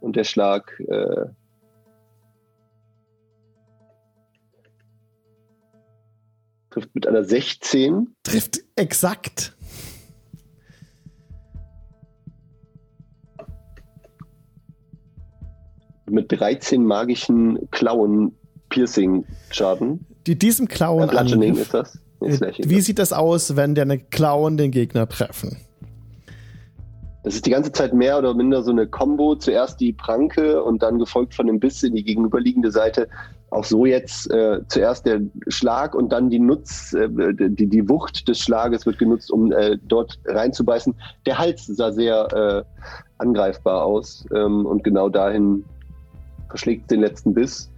und 0.00 0.16
der 0.16 0.24
Schlag 0.24 0.72
äh, 0.88 1.26
trifft 6.70 6.94
mit 6.94 7.06
einer 7.06 7.24
16. 7.24 8.14
Trifft 8.22 8.60
exakt. 8.76 9.56
Mit 16.10 16.32
13 16.32 16.84
magischen 16.84 17.70
Klauen 17.70 18.34
Piercing-Schaden. 18.70 20.06
Die 20.26 20.38
diesem 20.38 20.68
Klauen. 20.68 21.08
Äh, 21.08 21.14
ja, 21.14 21.52
ist 21.52 21.74
das. 21.74 21.98
Äh, 22.20 22.52
wie 22.64 22.80
sieht 22.80 22.98
das 22.98 23.12
aus, 23.12 23.56
wenn 23.56 23.74
deine 23.74 23.98
Klauen 23.98 24.56
den 24.56 24.70
Gegner 24.70 25.08
treffen? 25.08 25.56
Das 27.24 27.34
ist 27.34 27.46
die 27.46 27.50
ganze 27.50 27.72
Zeit 27.72 27.92
mehr 27.92 28.18
oder 28.18 28.32
minder 28.34 28.62
so 28.62 28.70
eine 28.70 28.86
Combo. 28.86 29.36
Zuerst 29.36 29.80
die 29.80 29.92
Pranke 29.92 30.62
und 30.62 30.82
dann 30.82 30.98
gefolgt 30.98 31.34
von 31.34 31.46
dem 31.46 31.60
Biss 31.60 31.82
in 31.82 31.94
die 31.94 32.04
gegenüberliegende 32.04 32.70
Seite. 32.70 33.08
Auch 33.50 33.64
so 33.64 33.86
jetzt 33.86 34.30
äh, 34.30 34.60
zuerst 34.68 35.06
der 35.06 35.20
Schlag 35.48 35.94
und 35.94 36.10
dann 36.10 36.28
die 36.28 36.38
Nutz, 36.38 36.92
äh, 36.92 37.08
die, 37.08 37.66
die 37.66 37.88
Wucht 37.88 38.28
des 38.28 38.40
Schlages 38.40 38.84
wird 38.84 38.98
genutzt, 38.98 39.30
um 39.30 39.52
äh, 39.52 39.78
dort 39.88 40.18
reinzubeißen. 40.26 40.94
Der 41.24 41.38
Hals 41.38 41.66
sah 41.66 41.90
sehr 41.90 42.66
äh, 42.66 42.84
angreifbar 43.18 43.84
aus 43.84 44.26
ähm, 44.34 44.66
und 44.66 44.84
genau 44.84 45.08
dahin 45.08 45.64
verschlägt 46.48 46.90
den 46.90 47.00
letzten 47.00 47.32
Biss. 47.32 47.70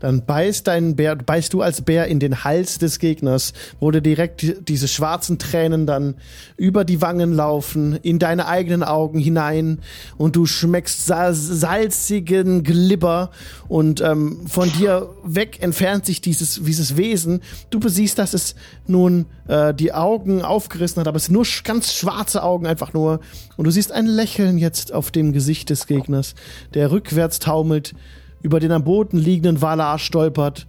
Dann 0.00 0.24
beißt 0.24 0.66
dein 0.66 0.96
Bär, 0.96 1.16
beißt 1.16 1.52
du 1.52 1.62
als 1.62 1.82
Bär 1.82 2.06
in 2.06 2.20
den 2.20 2.44
Hals 2.44 2.78
des 2.78 2.98
Gegners, 2.98 3.52
wo 3.80 3.90
dir 3.90 4.00
direkt 4.00 4.68
diese 4.68 4.88
schwarzen 4.88 5.38
Tränen 5.38 5.86
dann 5.86 6.14
über 6.56 6.84
die 6.84 7.00
Wangen 7.00 7.32
laufen, 7.32 7.98
in 8.02 8.18
deine 8.18 8.46
eigenen 8.46 8.82
Augen 8.82 9.18
hinein. 9.18 9.80
Und 10.16 10.36
du 10.36 10.46
schmeckst 10.46 11.06
salzigen 11.06 12.62
Glibber. 12.62 13.30
Und 13.68 14.00
ähm, 14.00 14.46
von 14.46 14.70
dir 14.72 15.08
weg 15.24 15.62
entfernt 15.62 16.06
sich 16.06 16.20
dieses, 16.20 16.60
dieses 16.62 16.96
Wesen. 16.96 17.40
Du 17.70 17.80
besiehst, 17.80 18.18
dass 18.18 18.34
es 18.34 18.54
nun 18.86 19.26
äh, 19.48 19.74
die 19.74 19.92
Augen 19.92 20.42
aufgerissen 20.42 21.00
hat, 21.00 21.08
aber 21.08 21.16
es 21.16 21.26
sind 21.26 21.34
nur 21.34 21.46
ganz 21.64 21.94
schwarze 21.94 22.42
Augen 22.42 22.66
einfach 22.66 22.92
nur. 22.92 23.20
Und 23.56 23.64
du 23.64 23.70
siehst 23.70 23.92
ein 23.92 24.06
Lächeln 24.06 24.58
jetzt 24.58 24.92
auf 24.92 25.10
dem 25.10 25.32
Gesicht 25.32 25.70
des 25.70 25.86
Gegners, 25.86 26.34
der 26.74 26.90
rückwärts 26.90 27.38
taumelt 27.38 27.94
über 28.42 28.60
den 28.60 28.72
am 28.72 28.84
Boden 28.84 29.18
liegenden 29.18 29.60
Valar 29.62 29.98
stolpert 29.98 30.66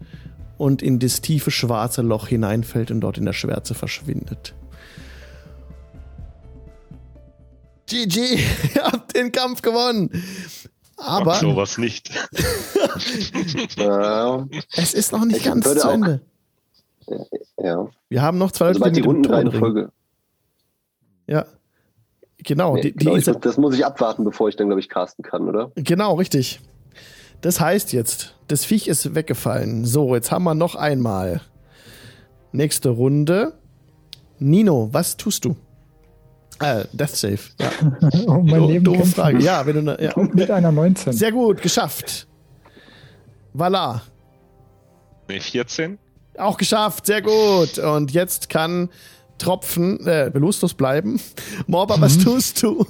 und 0.58 0.82
in 0.82 1.00
das 1.00 1.22
tiefe 1.22 1.52
schwarze 1.52 2.02
Loch 2.02 2.28
hineinfällt 2.28 2.92
und 2.92 3.02
dort 3.02 3.18
in 3.18 3.26
der 3.26 3.34
Schwärze 3.34 3.74
verschwindet. 3.74 4.56
GG, 7.88 8.20
ihr 8.76 8.84
habt 8.84 9.16
den 9.16 9.32
Kampf 9.32 9.62
gewonnen. 9.62 10.10
Aber 10.98 11.34
Ach, 11.34 11.42
sowas 11.42 11.78
nicht. 11.78 12.10
es 14.76 14.94
ist 14.94 15.12
noch 15.12 15.26
nicht 15.26 15.38
ich 15.38 15.44
ganz 15.44 15.64
zu 15.64 15.88
Ende. 15.88 16.22
Ja. 17.62 17.88
Wir 18.10 18.22
haben 18.22 18.40
noch 18.40 18.52
zwei 18.52 18.68
also 18.68 18.80
Leute, 18.80 18.94
die 18.94 19.02
Rundenreihenfolge. 19.02 19.92
Ja. 21.28 21.46
Genau, 22.40 22.76
nee, 22.76 22.82
die, 22.82 22.92
die 22.94 23.06
genau, 23.06 23.18
ich, 23.18 23.26
das 23.26 23.58
muss 23.58 23.76
ich 23.76 23.86
abwarten, 23.86 24.24
bevor 24.24 24.50
ich 24.50 24.56
dann, 24.56 24.68
glaube 24.68 24.80
ich, 24.80 24.90
casten 24.90 25.24
kann, 25.24 25.48
oder? 25.48 25.72
Genau, 25.76 26.16
richtig. 26.16 26.62
Das 27.42 27.60
heißt 27.60 27.94
jetzt, 27.94 28.36
das 28.48 28.66
Viech 28.66 28.88
ist 28.88 29.16
weggefallen. 29.16 29.86
So, 29.86 30.16
jetzt 30.16 30.32
haben 30.32 30.44
wir 30.44 30.56
noch 30.56 30.76
einmal. 30.76 31.42
Nächste 32.52 32.90
Runde. 32.90 33.54
Nino, 34.40 34.90
was 34.92 35.18
tust 35.18 35.46
du? 35.46 35.56
Äh, 36.60 36.86
Death 36.92 37.16
Save. 37.16 37.40
Ja. 37.60 37.72
oh, 38.28 38.42
mein 38.42 38.62
Do 38.62 38.68
Leben 38.68 38.86
doofe 38.86 39.06
Frage. 39.06 39.40
Ja, 39.40 39.66
wenn 39.66 39.76
du 39.76 39.82
ne, 39.84 39.98
ja. 40.00 40.14
mit 40.34 40.50
einer 40.50 40.72
19. 40.72 41.14
Sehr 41.14 41.32
gut, 41.32 41.62
geschafft. 41.62 42.28
Valar. 43.54 44.04
Nee, 45.28 45.40
14. 45.40 46.00
Auch 46.38 46.58
geschafft, 46.58 47.06
sehr 47.08 47.22
gut. 47.22 47.80
Und 47.80 48.12
jetzt 48.12 48.50
kann 48.50 48.90
Tropfen 49.38 50.06
äh, 50.08 50.30
belustlos 50.32 50.74
bleiben. 50.74 51.20
Morba, 51.68 52.00
was 52.00 52.18
tust 52.18 52.64
du? 52.64 52.86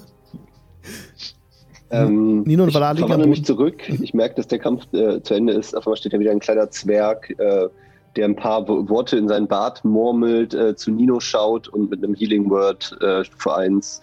Ähm, 1.90 2.42
Nino 2.44 2.64
und 2.64 2.74
Valar 2.74 2.94
liegen 2.96 3.12
am 3.12 3.30
mich 3.30 3.46
zurück. 3.46 3.88
Ich 3.88 4.14
merke, 4.14 4.36
dass 4.36 4.48
der 4.48 4.60
Kampf 4.60 4.92
äh, 4.94 5.22
zu 5.22 5.34
Ende 5.34 5.54
ist. 5.54 5.76
Auf 5.76 5.88
einmal 5.88 5.98
steht 5.98 6.14
ja 6.14 6.20
wieder 6.20 6.32
ein 6.32 6.40
kleiner 6.40 6.70
Zwerg, 6.70 7.30
äh, 7.40 7.68
der 8.16 8.26
ein 8.26 8.36
paar 8.36 8.68
Worte 8.68 9.18
in 9.18 9.28
seinen 9.28 9.48
Bart 9.48 9.86
murmelt, 9.86 10.54
äh, 10.54 10.76
zu 10.76 10.92
Nino 10.92 11.20
schaut 11.20 11.68
und 11.70 11.90
mit 11.90 12.04
einem 12.04 12.14
Healing 12.14 12.50
Word 12.50 12.98
äh, 13.02 13.24
Stufe 13.24 13.56
1 13.56 14.02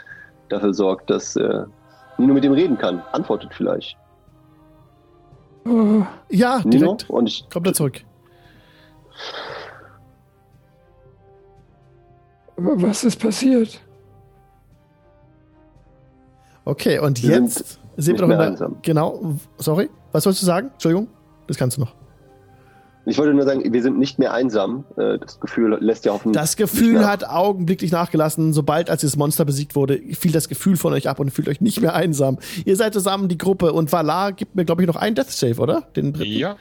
dafür 0.48 0.72
sorgt, 0.72 1.10
dass 1.10 1.36
äh, 1.36 1.64
Nino 2.16 2.32
mit 2.32 2.44
ihm 2.44 2.52
reden 2.52 2.78
kann. 2.78 3.02
Antwortet 3.12 3.52
vielleicht. 3.52 3.96
Ja, 6.30 6.60
direkt. 6.60 6.64
Nino? 6.64 6.96
Und 7.08 7.26
ich, 7.26 7.46
Kommt 7.50 7.66
er 7.66 7.72
zurück. 7.72 8.02
Was 12.56 13.04
ist 13.04 13.20
passiert? 13.20 13.80
Okay, 16.64 16.98
und 16.98 17.22
wir 17.22 17.40
jetzt 17.42 17.78
sind, 17.96 18.14
wir 18.14 18.26
doch 18.26 18.30
in 18.30 18.38
der, 18.38 18.48
einsam. 18.48 18.76
Genau, 18.82 19.36
sorry, 19.58 19.90
was 20.12 20.24
sollst 20.24 20.40
du 20.42 20.46
sagen? 20.46 20.70
Entschuldigung, 20.72 21.08
das 21.46 21.56
kannst 21.56 21.76
du 21.76 21.82
noch. 21.82 21.94
Ich 23.06 23.18
wollte 23.18 23.34
nur 23.34 23.44
sagen, 23.44 23.70
wir 23.70 23.82
sind 23.82 23.98
nicht 23.98 24.18
mehr 24.18 24.32
einsam. 24.32 24.84
Äh, 24.96 25.18
das 25.18 25.38
Gefühl 25.38 25.76
lässt 25.80 26.06
ja 26.06 26.12
hoffen. 26.12 26.32
Das 26.32 26.56
Gefühl 26.56 27.06
hat 27.06 27.28
augenblicklich 27.28 27.92
nachgelassen. 27.92 28.54
Sobald 28.54 28.88
als 28.88 29.02
das 29.02 29.16
Monster 29.16 29.44
besiegt 29.44 29.76
wurde, 29.76 30.00
fiel 30.12 30.32
das 30.32 30.48
Gefühl 30.48 30.76
von 30.76 30.94
euch 30.94 31.08
ab 31.08 31.20
und 31.20 31.30
fühlt 31.30 31.48
euch 31.48 31.60
nicht 31.60 31.82
mehr 31.82 31.94
einsam. 31.94 32.38
Ihr 32.64 32.76
seid 32.76 32.94
zusammen 32.94 33.28
die 33.28 33.36
Gruppe 33.36 33.74
und 33.74 33.92
Valar 33.92 34.32
gibt 34.32 34.54
mir, 34.54 34.64
glaube 34.64 34.82
ich, 34.82 34.88
noch 34.88 34.96
einen 34.96 35.14
Death 35.14 35.30
Save, 35.30 35.60
oder? 35.60 35.82
Den 35.94 36.14
dritten. 36.14 36.32
Ja. 36.32 36.56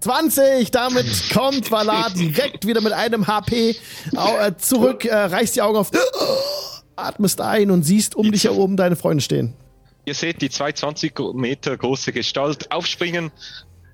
20, 0.00 0.70
damit 0.70 1.06
kommt 1.30 1.70
Valar 1.70 2.10
direkt 2.16 2.66
wieder 2.66 2.80
mit 2.80 2.94
einem 2.94 3.26
HP 3.26 3.76
äh, 4.12 4.52
zurück, 4.56 5.04
äh, 5.04 5.14
reißt 5.14 5.56
die 5.56 5.60
Augen 5.60 5.76
auf 5.76 5.90
atmest 7.04 7.40
ein 7.40 7.70
und 7.70 7.82
siehst 7.82 8.14
um 8.14 8.30
dich 8.30 8.44
herum 8.44 8.76
deine 8.76 8.96
Freunde 8.96 9.22
stehen. 9.22 9.54
Ihr 10.04 10.14
seht 10.14 10.42
die 10.42 10.50
220 10.50 11.34
Meter 11.34 11.76
große 11.76 12.12
Gestalt 12.12 12.72
aufspringen. 12.72 13.30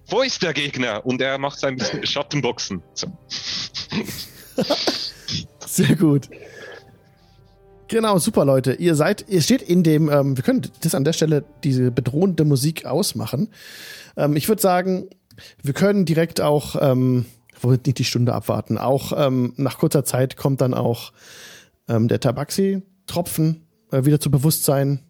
Wo 0.08 0.22
ist 0.22 0.42
der 0.42 0.52
Gegner? 0.52 1.04
Und 1.04 1.20
er 1.20 1.36
macht 1.38 1.58
sein 1.58 1.78
Schattenboxen. 2.04 2.82
So. 2.94 3.08
Sehr 5.66 5.96
gut. 5.96 6.28
Genau, 7.88 8.18
super 8.18 8.44
Leute. 8.44 8.74
Ihr 8.74 8.94
seid, 8.94 9.26
ihr 9.28 9.42
steht 9.42 9.62
in 9.62 9.82
dem, 9.82 10.08
ähm, 10.08 10.36
wir 10.36 10.42
können 10.42 10.62
das 10.80 10.94
an 10.94 11.04
der 11.04 11.12
Stelle 11.12 11.44
diese 11.62 11.90
bedrohende 11.90 12.44
Musik 12.44 12.84
ausmachen. 12.84 13.48
Ähm, 14.16 14.36
ich 14.36 14.48
würde 14.48 14.62
sagen, 14.62 15.08
wir 15.62 15.74
können 15.74 16.04
direkt 16.04 16.40
auch, 16.40 16.76
ähm, 16.80 17.26
nicht 17.62 17.98
die 17.98 18.04
Stunde 18.04 18.32
abwarten. 18.32 18.78
Auch 18.78 19.12
ähm, 19.16 19.52
nach 19.56 19.78
kurzer 19.78 20.04
Zeit 20.04 20.36
kommt 20.36 20.60
dann 20.60 20.74
auch 20.74 21.12
ähm, 21.88 22.06
der 22.06 22.20
Tabaxi 22.20 22.82
Tropfen 23.06 23.66
äh, 23.90 24.04
wieder 24.04 24.20
zu 24.20 24.30
Bewusstsein. 24.30 25.00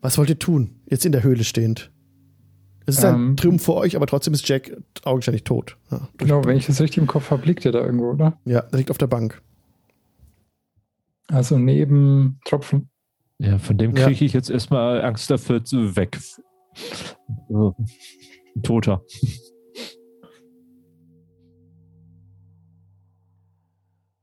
Was 0.00 0.18
wollt 0.18 0.28
ihr 0.28 0.38
tun, 0.38 0.80
jetzt 0.86 1.06
in 1.06 1.12
der 1.12 1.22
Höhle 1.22 1.44
stehend? 1.44 1.90
Es 2.86 2.98
ist 2.98 3.04
ähm, 3.04 3.32
ein 3.32 3.36
Triumph 3.36 3.64
für 3.64 3.74
euch, 3.74 3.96
aber 3.96 4.06
trotzdem 4.06 4.34
ist 4.34 4.46
Jack 4.46 4.76
augenscheinlich 5.04 5.44
tot. 5.44 5.78
Ja, 5.90 6.08
genau, 6.18 6.44
wenn 6.44 6.56
ich 6.56 6.66
das 6.66 6.80
richtig 6.80 6.98
im 6.98 7.06
Kopf 7.06 7.30
habe, 7.30 7.46
liegt 7.46 7.64
er 7.64 7.72
da 7.72 7.80
irgendwo, 7.80 8.10
oder? 8.10 8.38
Ja, 8.44 8.60
er 8.70 8.78
liegt 8.78 8.90
auf 8.90 8.98
der 8.98 9.06
Bank. 9.06 9.40
Also 11.28 11.58
neben 11.58 12.38
Tropfen. 12.44 12.90
Ja, 13.38 13.58
von 13.58 13.78
dem 13.78 13.94
kriege 13.94 14.20
ja. 14.20 14.26
ich 14.26 14.32
jetzt 14.34 14.50
erstmal 14.50 15.02
Angst 15.02 15.30
dafür 15.30 15.64
zu 15.64 15.96
weg. 15.96 16.18
Toter. 18.62 19.02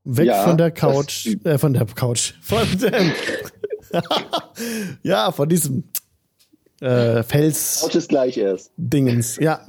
Weg 0.04 0.26
ja, 0.26 0.44
von 0.44 0.58
der 0.58 0.70
Couch, 0.72 1.28
äh, 1.44 1.58
von 1.58 1.72
der 1.74 1.86
Couch, 1.86 2.32
von 2.42 2.66
dem, 2.78 3.12
ja, 5.02 5.30
von 5.30 5.48
diesem 5.48 5.84
äh, 6.80 7.22
Fels. 7.22 7.82
Couch 7.82 7.94
ist 7.94 8.08
gleich 8.08 8.36
erst. 8.36 8.72
Dingens, 8.76 9.36
ja. 9.36 9.64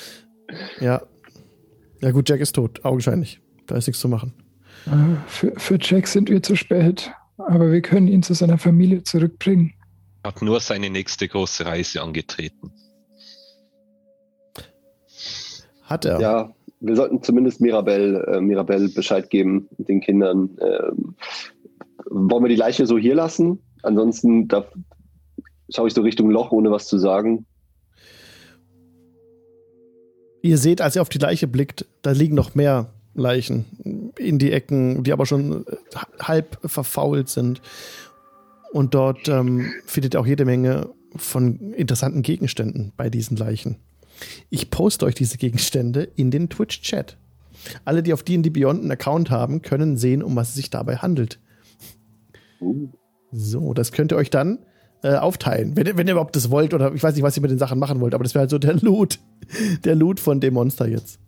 ja. 0.80 1.02
Ja 2.00 2.10
gut, 2.12 2.28
Jack 2.28 2.40
ist 2.40 2.54
tot, 2.54 2.84
augenscheinlich. 2.84 3.40
Da 3.66 3.76
ist 3.76 3.86
nichts 3.86 4.00
zu 4.00 4.08
machen. 4.08 4.32
Für, 5.26 5.52
für 5.58 5.78
Jack 5.78 6.06
sind 6.06 6.30
wir 6.30 6.42
zu 6.42 6.56
spät, 6.56 7.12
aber 7.36 7.70
wir 7.70 7.82
können 7.82 8.08
ihn 8.08 8.22
zu 8.22 8.32
seiner 8.32 8.56
Familie 8.56 9.02
zurückbringen. 9.02 9.74
Er 10.22 10.32
hat 10.32 10.42
nur 10.42 10.60
seine 10.60 10.88
nächste 10.88 11.28
große 11.28 11.66
Reise 11.66 12.00
angetreten. 12.02 12.72
Hat 15.82 16.04
er? 16.04 16.20
Ja, 16.20 16.54
wir 16.80 16.96
sollten 16.96 17.22
zumindest 17.22 17.60
Mirabelle, 17.60 18.26
äh, 18.26 18.40
Mirabelle 18.40 18.88
Bescheid 18.88 19.30
geben, 19.30 19.68
den 19.78 20.00
Kindern. 20.00 20.58
Ähm, 20.60 21.14
wollen 22.06 22.44
wir 22.44 22.48
die 22.48 22.56
Leiche 22.56 22.86
so 22.86 22.98
hier 22.98 23.14
lassen? 23.14 23.60
Ansonsten 23.82 24.48
da 24.48 24.64
schaue 25.74 25.88
ich 25.88 25.94
so 25.94 26.02
Richtung 26.02 26.30
Loch, 26.30 26.52
ohne 26.52 26.70
was 26.70 26.86
zu 26.86 26.98
sagen. 26.98 27.46
Ihr 30.42 30.56
seht, 30.56 30.80
als 30.80 30.96
ihr 30.96 31.02
auf 31.02 31.10
die 31.10 31.18
Leiche 31.18 31.46
blickt, 31.46 31.86
da 32.02 32.12
liegen 32.12 32.34
noch 32.34 32.54
mehr 32.54 32.90
Leichen 33.14 34.12
in 34.16 34.38
die 34.38 34.52
Ecken, 34.52 35.04
die 35.04 35.12
aber 35.12 35.26
schon 35.26 35.66
äh, 35.66 35.76
halb 36.20 36.58
verfault 36.64 37.28
sind. 37.28 37.60
Und 38.72 38.94
dort 38.94 39.28
ähm, 39.28 39.72
findet 39.84 40.14
ihr 40.14 40.20
auch 40.20 40.26
jede 40.26 40.44
Menge 40.44 40.88
von 41.16 41.74
interessanten 41.74 42.22
Gegenständen 42.22 42.92
bei 42.96 43.10
diesen 43.10 43.36
Leichen. 43.36 43.76
Ich 44.50 44.70
poste 44.70 45.06
euch 45.06 45.14
diese 45.14 45.38
Gegenstände 45.38 46.02
in 46.16 46.30
den 46.30 46.48
Twitch-Chat. 46.48 47.16
Alle, 47.84 48.02
die 48.02 48.12
auf 48.12 48.22
D&D 48.22 48.50
Beyond 48.50 48.80
einen 48.80 48.90
Account 48.90 49.30
haben, 49.30 49.62
können 49.62 49.96
sehen, 49.96 50.22
um 50.22 50.36
was 50.36 50.50
es 50.50 50.54
sich 50.54 50.70
dabei 50.70 50.96
handelt. 50.96 51.38
So, 53.32 53.74
das 53.74 53.92
könnt 53.92 54.12
ihr 54.12 54.16
euch 54.16 54.30
dann 54.30 54.58
äh, 55.02 55.14
aufteilen. 55.14 55.76
Wenn, 55.76 55.96
wenn 55.96 56.06
ihr 56.06 56.12
überhaupt 56.12 56.36
das 56.36 56.50
wollt 56.50 56.74
oder 56.74 56.94
ich 56.94 57.02
weiß 57.02 57.14
nicht, 57.14 57.22
was 57.22 57.36
ihr 57.36 57.42
mit 57.42 57.50
den 57.50 57.58
Sachen 57.58 57.78
machen 57.78 58.00
wollt, 58.00 58.14
aber 58.14 58.24
das 58.24 58.34
wäre 58.34 58.42
halt 58.42 58.50
so 58.50 58.58
der 58.58 58.74
Loot. 58.74 59.18
Der 59.84 59.96
Loot 59.96 60.20
von 60.20 60.38
dem 60.38 60.54
Monster 60.54 60.86
jetzt. 60.86 61.18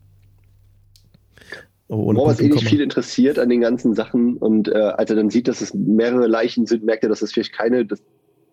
Oh, 1.89 2.05
ohne 2.05 2.21
was 2.21 2.41
eh 2.41 2.49
nicht 2.49 2.69
viel 2.69 2.81
interessiert 2.81 3.39
an 3.39 3.49
den 3.49 3.61
ganzen 3.61 3.95
Sachen 3.95 4.37
und 4.37 4.69
äh, 4.69 4.75
als 4.75 5.11
er 5.11 5.17
dann 5.17 5.29
sieht, 5.29 5.49
dass 5.49 5.61
es 5.61 5.75
mehrere 5.75 6.27
Leichen 6.29 6.67
sind, 6.67 6.85
merkt 6.85 7.03
er, 7.03 7.09
dass 7.09 7.21
es 7.21 7.33
vielleicht 7.33 7.53
keine, 7.53 7.85
das, 7.85 8.01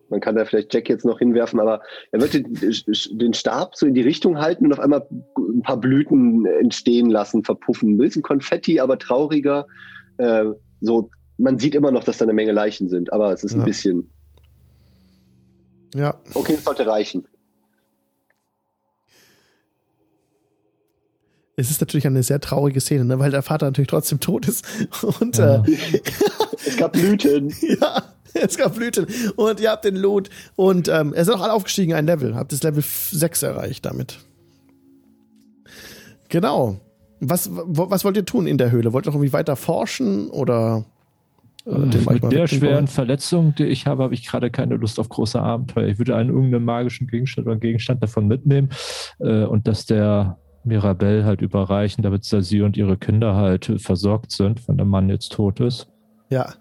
man 0.09 0.19
kann 0.19 0.35
da 0.35 0.45
vielleicht 0.45 0.73
Jack 0.73 0.89
jetzt 0.89 1.05
noch 1.05 1.19
hinwerfen, 1.19 1.59
aber 1.59 1.81
er 2.11 2.21
wird 2.21 2.33
den, 2.33 2.53
den, 2.53 3.33
Stab 3.33 3.75
so 3.75 3.85
in 3.85 3.93
die 3.93 4.01
Richtung 4.01 4.37
halten 4.37 4.65
und 4.65 4.73
auf 4.73 4.79
einmal 4.79 5.07
ein 5.37 5.61
paar 5.61 5.77
Blüten 5.77 6.45
entstehen 6.45 7.09
lassen, 7.09 7.43
verpuffen. 7.43 7.93
Ein 7.93 7.97
bisschen 7.97 8.21
Konfetti, 8.21 8.79
aber 8.79 8.97
trauriger. 8.97 9.67
Äh, 10.17 10.45
so, 10.81 11.09
man 11.37 11.59
sieht 11.59 11.75
immer 11.75 11.91
noch, 11.91 12.03
dass 12.03 12.17
da 12.17 12.25
eine 12.25 12.33
Menge 12.33 12.51
Leichen 12.51 12.89
sind, 12.89 13.11
aber 13.13 13.31
es 13.31 13.43
ist 13.43 13.53
ja. 13.53 13.59
ein 13.59 13.65
bisschen. 13.65 14.09
Ja. 15.95 16.15
Okay, 16.33 16.53
das 16.53 16.63
sollte 16.63 16.85
reichen. 16.85 17.27
Es 21.59 21.69
ist 21.69 21.81
natürlich 21.81 22.07
eine 22.07 22.23
sehr 22.23 22.39
traurige 22.39 22.79
Szene, 22.79 23.03
ne? 23.03 23.19
weil 23.19 23.31
der 23.31 23.41
Vater 23.41 23.65
natürlich 23.65 23.89
trotzdem 23.89 24.21
tot 24.21 24.47
ist. 24.47 24.65
Und 25.19 25.37
ja. 25.37 25.63
äh, 25.65 26.01
es 26.65 26.77
gab 26.77 26.93
Blüten. 26.93 27.53
ja. 27.81 28.03
Es 28.33 28.57
gab 28.57 28.75
Blüten 28.75 29.07
und 29.37 29.59
ihr 29.59 29.71
habt 29.71 29.85
den 29.85 29.95
Loot 29.95 30.29
und 30.55 30.87
ähm, 30.87 31.15
er 31.15 31.23
ist 31.23 31.29
auch 31.29 31.41
alle 31.41 31.51
aufgestiegen 31.51 31.95
ein 31.95 32.05
Level, 32.05 32.35
habt 32.35 32.51
das 32.51 32.61
Level 32.61 32.83
6 32.83 33.41
erreicht 33.41 33.85
damit. 33.85 34.19
Genau. 36.29 36.79
Was, 37.19 37.49
was 37.51 38.05
wollt 38.05 38.17
ihr 38.17 38.25
tun 38.25 38.45
in 38.45 38.59
der 38.59 38.69
Höhle? 38.69 38.93
Wollt 38.93 39.07
ihr 39.07 39.09
noch 39.09 39.15
irgendwie 39.15 39.33
weiter 39.33 39.55
forschen 39.55 40.29
oder? 40.29 40.85
Äh, 41.65 41.79
mit 41.79 42.31
der 42.31 42.47
schweren 42.47 42.87
Verletzung, 42.87 43.55
die 43.55 43.65
ich 43.65 43.87
habe, 43.87 44.03
habe 44.03 44.13
ich 44.13 44.27
gerade 44.27 44.51
keine 44.51 44.75
Lust 44.75 44.99
auf 44.99 45.09
große 45.09 45.41
Abenteuer. 45.41 45.87
Ich 45.87 45.97
würde 45.97 46.15
einen 46.15 46.29
irgendeinen 46.29 46.65
magischen 46.65 47.07
Gegenstand 47.07 47.47
oder 47.47 47.57
Gegenstand 47.57 48.03
davon 48.03 48.27
mitnehmen 48.27 48.69
äh, 49.17 49.43
und 49.43 49.67
dass 49.67 49.87
der 49.87 50.37
Mirabelle 50.63 51.25
halt 51.25 51.41
überreichen, 51.41 52.03
damit 52.03 52.23
sie 52.23 52.61
und 52.61 52.77
ihre 52.77 52.97
Kinder 52.97 53.35
halt 53.35 53.71
versorgt 53.77 54.31
sind, 54.31 54.67
wenn 54.67 54.77
der 54.77 54.85
Mann 54.85 55.09
jetzt 55.09 55.31
tot 55.31 55.59
ist. 55.59 55.87
Ja. 56.29 56.53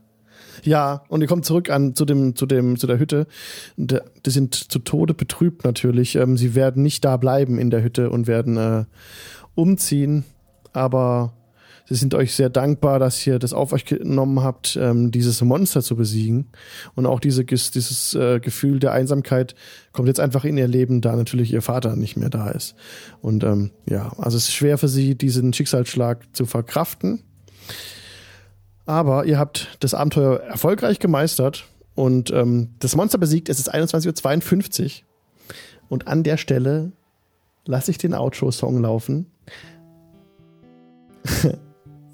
Ja, 0.64 1.04
und 1.08 1.20
ihr 1.20 1.28
kommt 1.28 1.44
zurück 1.44 1.70
an 1.70 1.94
zu 1.94 2.04
dem, 2.04 2.34
zu 2.34 2.46
dem, 2.46 2.78
zu 2.78 2.86
der 2.86 2.98
Hütte. 2.98 3.26
Die 3.76 4.00
sind 4.26 4.54
zu 4.54 4.80
Tode 4.80 5.14
betrübt 5.14 5.64
natürlich. 5.64 6.16
Ähm, 6.16 6.36
sie 6.36 6.54
werden 6.54 6.82
nicht 6.82 7.04
da 7.04 7.16
bleiben 7.16 7.58
in 7.58 7.70
der 7.70 7.82
Hütte 7.82 8.10
und 8.10 8.26
werden 8.26 8.56
äh, 8.56 8.84
umziehen. 9.54 10.24
Aber 10.72 11.32
sie 11.88 11.94
sind 11.94 12.14
euch 12.14 12.34
sehr 12.34 12.50
dankbar, 12.50 12.98
dass 12.98 13.26
ihr 13.26 13.38
das 13.38 13.54
auf 13.54 13.72
euch 13.72 13.86
genommen 13.86 14.42
habt, 14.42 14.78
ähm, 14.80 15.10
dieses 15.10 15.40
Monster 15.40 15.82
zu 15.82 15.96
besiegen. 15.96 16.50
Und 16.94 17.06
auch 17.06 17.18
diese, 17.18 17.44
dieses 17.44 18.14
äh, 18.14 18.40
Gefühl 18.40 18.78
der 18.78 18.92
Einsamkeit 18.92 19.54
kommt 19.92 20.08
jetzt 20.08 20.20
einfach 20.20 20.44
in 20.44 20.58
ihr 20.58 20.68
Leben, 20.68 21.00
da 21.00 21.16
natürlich 21.16 21.52
ihr 21.52 21.62
Vater 21.62 21.96
nicht 21.96 22.16
mehr 22.16 22.28
da 22.28 22.50
ist. 22.50 22.74
Und 23.22 23.42
ähm, 23.42 23.70
ja, 23.88 24.12
also 24.18 24.36
es 24.36 24.48
ist 24.48 24.54
schwer 24.54 24.76
für 24.76 24.88
sie, 24.88 25.14
diesen 25.14 25.52
Schicksalsschlag 25.52 26.24
zu 26.32 26.44
verkraften. 26.44 27.22
Aber 28.84 29.24
ihr 29.24 29.38
habt 29.38 29.76
das 29.80 29.94
Abenteuer 29.94 30.40
erfolgreich 30.40 30.98
gemeistert 30.98 31.64
und 31.94 32.30
ähm, 32.30 32.74
das 32.80 32.96
Monster 32.96 33.18
besiegt. 33.18 33.48
Es 33.48 33.58
ist 33.58 33.74
21.52 33.74 34.84
Uhr. 34.84 34.90
Und 35.88 36.06
an 36.06 36.22
der 36.22 36.36
Stelle 36.36 36.92
lasse 37.64 37.90
ich 37.90 37.98
den 37.98 38.14
Outro-Song 38.14 38.80
laufen. 38.82 39.26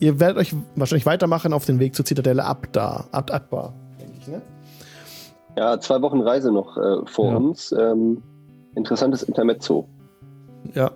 ihr 0.04 0.20
werdet 0.20 0.36
euch 0.36 0.54
wahrscheinlich 0.76 1.06
weitermachen 1.06 1.52
auf 1.52 1.64
den 1.64 1.80
Weg 1.80 1.94
zur 1.94 2.04
Zitadelle 2.04 2.44
ab 2.44 2.68
da, 2.72 3.06
ab 3.10 3.32
Abbar, 3.32 3.74
denke 3.98 4.18
ich, 4.18 4.28
ne? 4.28 4.42
Ja, 5.56 5.80
zwei 5.80 6.02
Wochen 6.02 6.20
Reise 6.20 6.52
noch 6.52 6.76
äh, 6.76 7.06
vor 7.06 7.30
ja. 7.30 7.36
uns. 7.36 7.72
Ähm, 7.72 8.22
interessantes 8.74 9.22
Intermezzo. 9.22 9.88
Ja. 10.74 10.90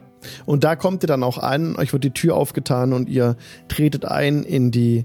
Und 0.46 0.64
da 0.64 0.74
kommt 0.74 1.04
ihr 1.04 1.06
dann 1.06 1.22
auch 1.22 1.38
an, 1.38 1.76
euch 1.76 1.92
wird 1.92 2.02
die 2.02 2.10
Tür 2.10 2.36
aufgetan 2.36 2.92
und 2.92 3.08
ihr 3.08 3.36
tretet 3.68 4.04
ein 4.04 4.42
in 4.42 4.72
die 4.72 5.04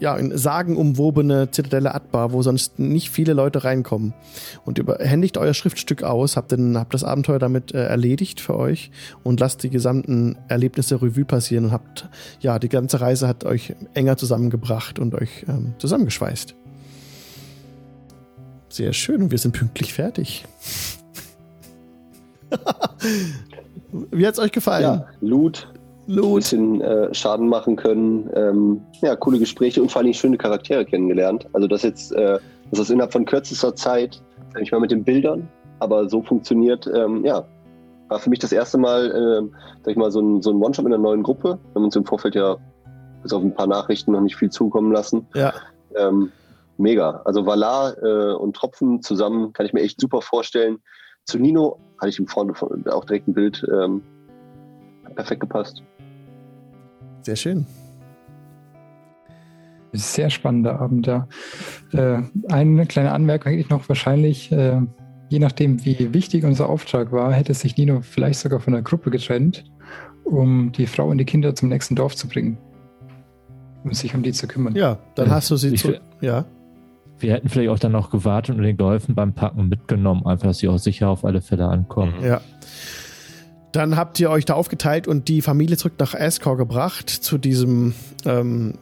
ja, 0.00 0.16
in 0.16 0.36
sagenumwobene 0.36 1.50
Zitadelle 1.50 1.94
Atbar, 1.94 2.32
wo 2.32 2.42
sonst 2.42 2.78
nicht 2.78 3.10
viele 3.10 3.34
Leute 3.34 3.64
reinkommen. 3.64 4.14
Und 4.64 4.78
überhändigt 4.78 5.36
euer 5.36 5.54
Schriftstück 5.54 6.02
aus, 6.02 6.36
habt, 6.36 6.52
den, 6.52 6.76
habt 6.78 6.94
das 6.94 7.04
Abenteuer 7.04 7.38
damit 7.38 7.74
äh, 7.74 7.84
erledigt 7.84 8.40
für 8.40 8.56
euch 8.56 8.90
und 9.22 9.38
lasst 9.40 9.62
die 9.62 9.70
gesamten 9.70 10.38
Erlebnisse 10.48 11.02
Revue 11.02 11.26
passieren 11.26 11.66
und 11.66 11.72
habt, 11.72 12.08
ja, 12.40 12.58
die 12.58 12.70
ganze 12.70 13.00
Reise 13.00 13.28
hat 13.28 13.44
euch 13.44 13.74
enger 13.94 14.16
zusammengebracht 14.16 14.98
und 14.98 15.14
euch 15.14 15.44
ähm, 15.48 15.74
zusammengeschweißt. 15.78 16.54
Sehr 18.70 18.92
schön 18.94 19.22
und 19.22 19.30
wir 19.30 19.38
sind 19.38 19.52
pünktlich 19.52 19.92
fertig. 19.92 20.44
Wie 24.12 24.26
hat's 24.26 24.38
euch 24.38 24.52
gefallen? 24.52 24.82
Ja, 24.82 25.06
Loot, 25.20 25.68
ein 26.10 26.34
bisschen 26.34 26.80
äh, 26.80 27.14
Schaden 27.14 27.48
machen 27.48 27.76
können. 27.76 28.30
Ähm, 28.34 28.80
ja, 29.02 29.16
coole 29.16 29.38
Gespräche 29.38 29.80
und 29.82 29.90
vor 29.90 30.02
allem 30.02 30.12
schöne 30.12 30.36
Charaktere 30.36 30.84
kennengelernt. 30.84 31.46
Also 31.52 31.66
das 31.66 31.82
jetzt, 31.82 32.12
äh, 32.12 32.38
das 32.70 32.80
ist 32.80 32.90
innerhalb 32.90 33.12
von 33.12 33.24
kürzester 33.24 33.74
Zeit, 33.74 34.22
sag 34.52 34.62
ich 34.62 34.72
mal 34.72 34.80
mit 34.80 34.90
den 34.90 35.04
Bildern, 35.04 35.48
aber 35.78 36.08
so 36.08 36.22
funktioniert, 36.22 36.88
ähm, 36.94 37.24
ja, 37.24 37.44
war 38.08 38.18
für 38.18 38.30
mich 38.30 38.40
das 38.40 38.52
erste 38.52 38.76
Mal, 38.76 39.06
äh, 39.06 39.56
sag 39.82 39.92
ich 39.92 39.96
mal, 39.96 40.10
so 40.10 40.20
ein, 40.20 40.42
so 40.42 40.50
ein 40.50 40.60
One-Shot 40.60 40.84
in 40.84 40.92
einer 40.92 41.02
neuen 41.02 41.22
Gruppe. 41.22 41.58
Wir 41.72 41.74
haben 41.74 41.84
uns 41.84 41.96
im 41.96 42.04
Vorfeld 42.04 42.34
ja 42.34 42.56
bis 43.22 43.32
auf 43.32 43.42
ein 43.42 43.54
paar 43.54 43.66
Nachrichten 43.66 44.12
noch 44.12 44.20
nicht 44.20 44.36
viel 44.36 44.50
zukommen 44.50 44.92
lassen. 44.92 45.26
Ja. 45.34 45.52
Ähm, 45.94 46.32
mega. 46.76 47.22
Also 47.24 47.46
Valar 47.46 47.96
äh, 48.02 48.34
und 48.34 48.56
Tropfen 48.56 49.02
zusammen 49.02 49.52
kann 49.52 49.66
ich 49.66 49.72
mir 49.72 49.82
echt 49.82 50.00
super 50.00 50.22
vorstellen. 50.22 50.78
Zu 51.24 51.38
Nino 51.38 51.78
hatte 51.98 52.08
ich 52.08 52.18
im 52.18 52.26
Vorne 52.26 52.54
auch 52.90 53.04
direkt 53.04 53.28
ein 53.28 53.34
Bild. 53.34 53.64
Ähm, 53.72 54.02
perfekt 55.14 55.40
gepasst. 55.40 55.82
Sehr 57.22 57.36
schön. 57.36 57.66
Sehr 59.92 60.30
spannender 60.30 60.80
Abend, 60.80 61.06
ja. 61.06 61.26
Äh, 61.92 62.22
eine 62.48 62.86
kleine 62.86 63.12
Anmerkung 63.12 63.50
hätte 63.50 63.62
ich 63.62 63.70
noch 63.70 63.88
wahrscheinlich, 63.88 64.52
äh, 64.52 64.80
je 65.28 65.38
nachdem, 65.40 65.84
wie 65.84 66.14
wichtig 66.14 66.44
unser 66.44 66.68
Auftrag 66.68 67.10
war, 67.10 67.32
hätte 67.32 67.54
sich 67.54 67.76
Nino 67.76 68.00
vielleicht 68.00 68.38
sogar 68.38 68.60
von 68.60 68.72
der 68.72 68.82
Gruppe 68.82 69.10
getrennt, 69.10 69.64
um 70.24 70.70
die 70.70 70.86
Frau 70.86 71.08
und 71.08 71.18
die 71.18 71.24
Kinder 71.24 71.54
zum 71.54 71.70
nächsten 71.70 71.96
Dorf 71.96 72.14
zu 72.14 72.28
bringen. 72.28 72.56
Um 73.82 73.92
sich 73.92 74.14
um 74.14 74.22
die 74.22 74.32
zu 74.32 74.46
kümmern. 74.46 74.76
Ja, 74.76 74.98
dann 75.16 75.28
ja. 75.28 75.34
hast 75.34 75.50
du 75.50 75.56
sie 75.56 75.74
zu. 75.74 75.94
Ja. 76.20 76.44
Wir 77.18 77.34
hätten 77.34 77.48
vielleicht 77.48 77.70
auch 77.70 77.78
dann 77.78 77.92
noch 77.92 78.10
gewartet 78.10 78.56
und 78.56 78.62
den 78.62 78.76
geholfen 78.76 79.14
beim 79.14 79.34
Packen 79.34 79.68
mitgenommen, 79.68 80.24
einfach, 80.24 80.48
dass 80.48 80.58
sie 80.58 80.68
auch 80.68 80.78
sicher 80.78 81.08
auf 81.08 81.24
alle 81.24 81.40
Fälle 81.40 81.66
ankommen. 81.66 82.14
Ja. 82.22 82.40
Dann 83.72 83.96
habt 83.96 84.18
ihr 84.18 84.30
euch 84.30 84.44
da 84.44 84.54
aufgeteilt 84.54 85.06
und 85.06 85.28
die 85.28 85.42
Familie 85.42 85.76
zurück 85.76 85.94
nach 85.98 86.14
Ascor 86.14 86.56
gebracht, 86.56 87.08
zu 87.08 87.38
diesem, 87.38 87.94
ähm, 88.24 88.74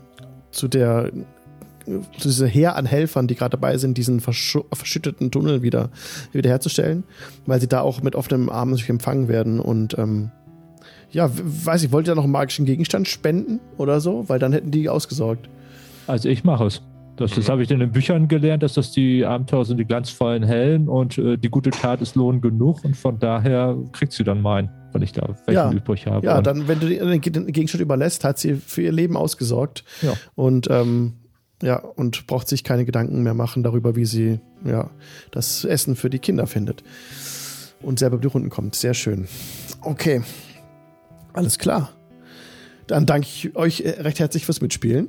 zu 0.51 0.69
der, 0.69 1.11
zu 1.85 2.29
dieser 2.29 2.47
Heer 2.47 2.77
an 2.77 2.87
Helfern, 2.87 3.27
die 3.27 3.35
gerade 3.35 3.51
dabei 3.51 3.77
sind, 3.77 3.99
diesen 3.99 4.21
verschütteten 4.21 5.31
Tunnel 5.31 5.63
wieder, 5.63 5.91
wiederherzustellen, 6.33 7.05
weil 7.47 7.61
sie 7.61 7.69
da 7.69 7.81
auch 7.81 8.03
mit 8.03 8.15
offenem 8.15 8.49
Arm 8.49 8.75
sich 8.75 8.89
empfangen 8.89 9.29
werden 9.29 9.61
und, 9.61 9.97
ähm, 9.99 10.31
ja, 11.11 11.31
weiß 11.33 11.85
ich, 11.85 11.93
wollt 11.93 12.07
ihr 12.07 12.15
noch 12.15 12.25
einen 12.25 12.33
magischen 12.33 12.67
Gegenstand 12.67 13.09
spenden 13.09 13.61
oder 13.79 14.01
so? 14.01 14.29
Weil 14.29 14.39
dann 14.39 14.53
hätten 14.53 14.71
die 14.71 14.91
ausgesorgt. 14.91 15.49
Also 16.07 16.29
ich 16.29 16.45
mache 16.45 16.67
es. 16.67 16.83
Das, 17.17 17.33
das 17.35 17.49
mhm. 17.49 17.53
habe 17.53 17.63
ich 17.63 17.71
in 17.71 17.81
den 17.81 17.91
Büchern 17.91 18.29
gelernt, 18.29 18.63
dass 18.63 18.75
das 18.75 18.93
die 18.93 19.25
Abenteuer 19.25 19.65
sind, 19.65 19.79
die 19.79 19.85
glanzvollen 19.85 20.45
Helden 20.45 20.89
und 20.89 21.19
äh, 21.19 21.37
die 21.37 21.49
gute 21.49 21.71
Tat 21.71 22.01
ist 22.01 22.15
Lohn 22.15 22.41
genug 22.41 22.85
und 22.85 22.97
von 22.97 23.19
daher 23.19 23.77
kriegt 23.93 24.13
sie 24.13 24.23
dann 24.23 24.41
meinen, 24.41 24.71
wenn 24.93 25.03
ich 25.03 25.13
da 25.13 25.37
welchen 25.47 25.55
ja. 25.55 25.73
übrig 25.73 26.07
habe. 26.07 26.27
Ja, 26.27 26.41
dann, 26.41 26.69
wenn 26.69 26.81
du 26.81 26.89
den 26.89 27.21
Gegenstand 27.21 27.83
überlässt, 27.83 28.25
hat 28.25 28.39
sie 28.39 28.55
für 28.55 28.83
ihr 28.83 28.93
Leben 28.93 29.17
ausgesorgt. 29.17 29.85
Ja. 30.03 30.15
Und 30.35 30.69
ähm, 30.71 31.15
ja, 31.63 31.79
und 31.79 32.27
braucht 32.27 32.49
sich 32.49 32.63
keine 32.63 32.85
Gedanken 32.85 33.23
mehr 33.23 33.35
machen 33.35 33.63
darüber, 33.63 33.97
wie 33.97 34.05
sie 34.05 34.41
ja, 34.65 34.91
das 35.31 35.65
Essen 35.65 35.97
für 35.97 36.11
die 36.11 36.19
Kinder 36.21 36.47
findet. 36.47 36.85
Und 37.81 37.99
selber 37.99 38.15
über 38.15 38.23
die 38.23 38.29
Runden 38.29 38.51
kommt. 38.51 38.75
Sehr 38.75 38.95
schön. 38.95 39.29
Okay. 39.83 40.23
Alles 41.33 41.59
klar. 41.59 41.91
Dann 42.89 43.07
danke 43.07 43.29
ich 43.29 43.55
euch 43.55 43.83
äh, 43.83 44.01
recht 44.01 44.19
herzlich 44.19 44.45
fürs 44.45 44.61
Mitspielen. 44.61 45.09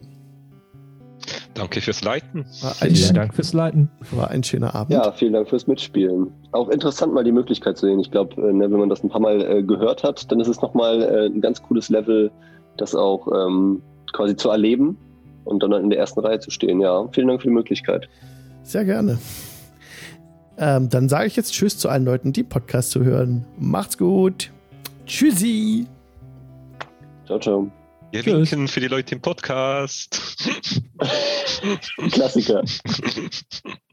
Danke 1.53 1.81
fürs 1.81 2.03
Leiten. 2.03 2.45
Vielen 2.45 3.15
Dank 3.15 3.33
fürs 3.33 3.53
Leiten. 3.53 3.89
War 4.11 4.29
ein 4.29 4.43
schöner 4.43 4.75
Abend. 4.75 4.93
Ja, 4.93 5.11
vielen 5.11 5.33
Dank 5.33 5.49
fürs 5.49 5.67
Mitspielen. 5.67 6.31
Auch 6.51 6.69
interessant, 6.69 7.13
mal 7.13 7.23
die 7.23 7.31
Möglichkeit 7.31 7.77
zu 7.77 7.87
sehen. 7.87 7.99
Ich 7.99 8.11
glaube, 8.11 8.35
äh, 8.41 8.53
ne, 8.53 8.71
wenn 8.71 8.79
man 8.79 8.89
das 8.89 9.03
ein 9.03 9.09
paar 9.09 9.21
Mal 9.21 9.41
äh, 9.41 9.63
gehört 9.63 10.03
hat, 10.03 10.31
dann 10.31 10.39
ist 10.39 10.47
es 10.47 10.61
nochmal 10.61 11.01
äh, 11.01 11.25
ein 11.25 11.41
ganz 11.41 11.61
cooles 11.61 11.89
Level, 11.89 12.31
das 12.77 12.95
auch 12.95 13.27
ähm, 13.27 13.81
quasi 14.13 14.35
zu 14.35 14.49
erleben 14.49 14.97
und 15.45 15.63
dann 15.63 15.71
in 15.73 15.89
der 15.89 15.99
ersten 15.99 16.19
Reihe 16.19 16.39
zu 16.39 16.51
stehen. 16.51 16.79
Ja, 16.79 17.07
vielen 17.11 17.27
Dank 17.27 17.41
für 17.41 17.47
die 17.47 17.53
Möglichkeit. 17.53 18.07
Sehr 18.63 18.85
gerne. 18.85 19.17
Ähm, 20.57 20.89
dann 20.89 21.09
sage 21.09 21.27
ich 21.27 21.35
jetzt 21.35 21.53
Tschüss 21.53 21.77
zu 21.77 21.89
allen 21.89 22.05
Leuten, 22.05 22.33
die 22.33 22.43
Podcast 22.43 22.91
zu 22.91 23.03
hören. 23.03 23.45
Macht's 23.57 23.97
gut. 23.97 24.51
Tschüssi. 25.05 25.87
Ciao, 27.25 27.39
ciao. 27.39 27.71
Wir 28.11 28.23
Tschüss. 28.23 28.51
winken 28.51 28.67
für 28.67 28.79
die 28.79 28.87
Leute 28.87 29.13
im 29.15 29.21
Podcast. 29.21 30.19
Klassiker. 32.11 32.63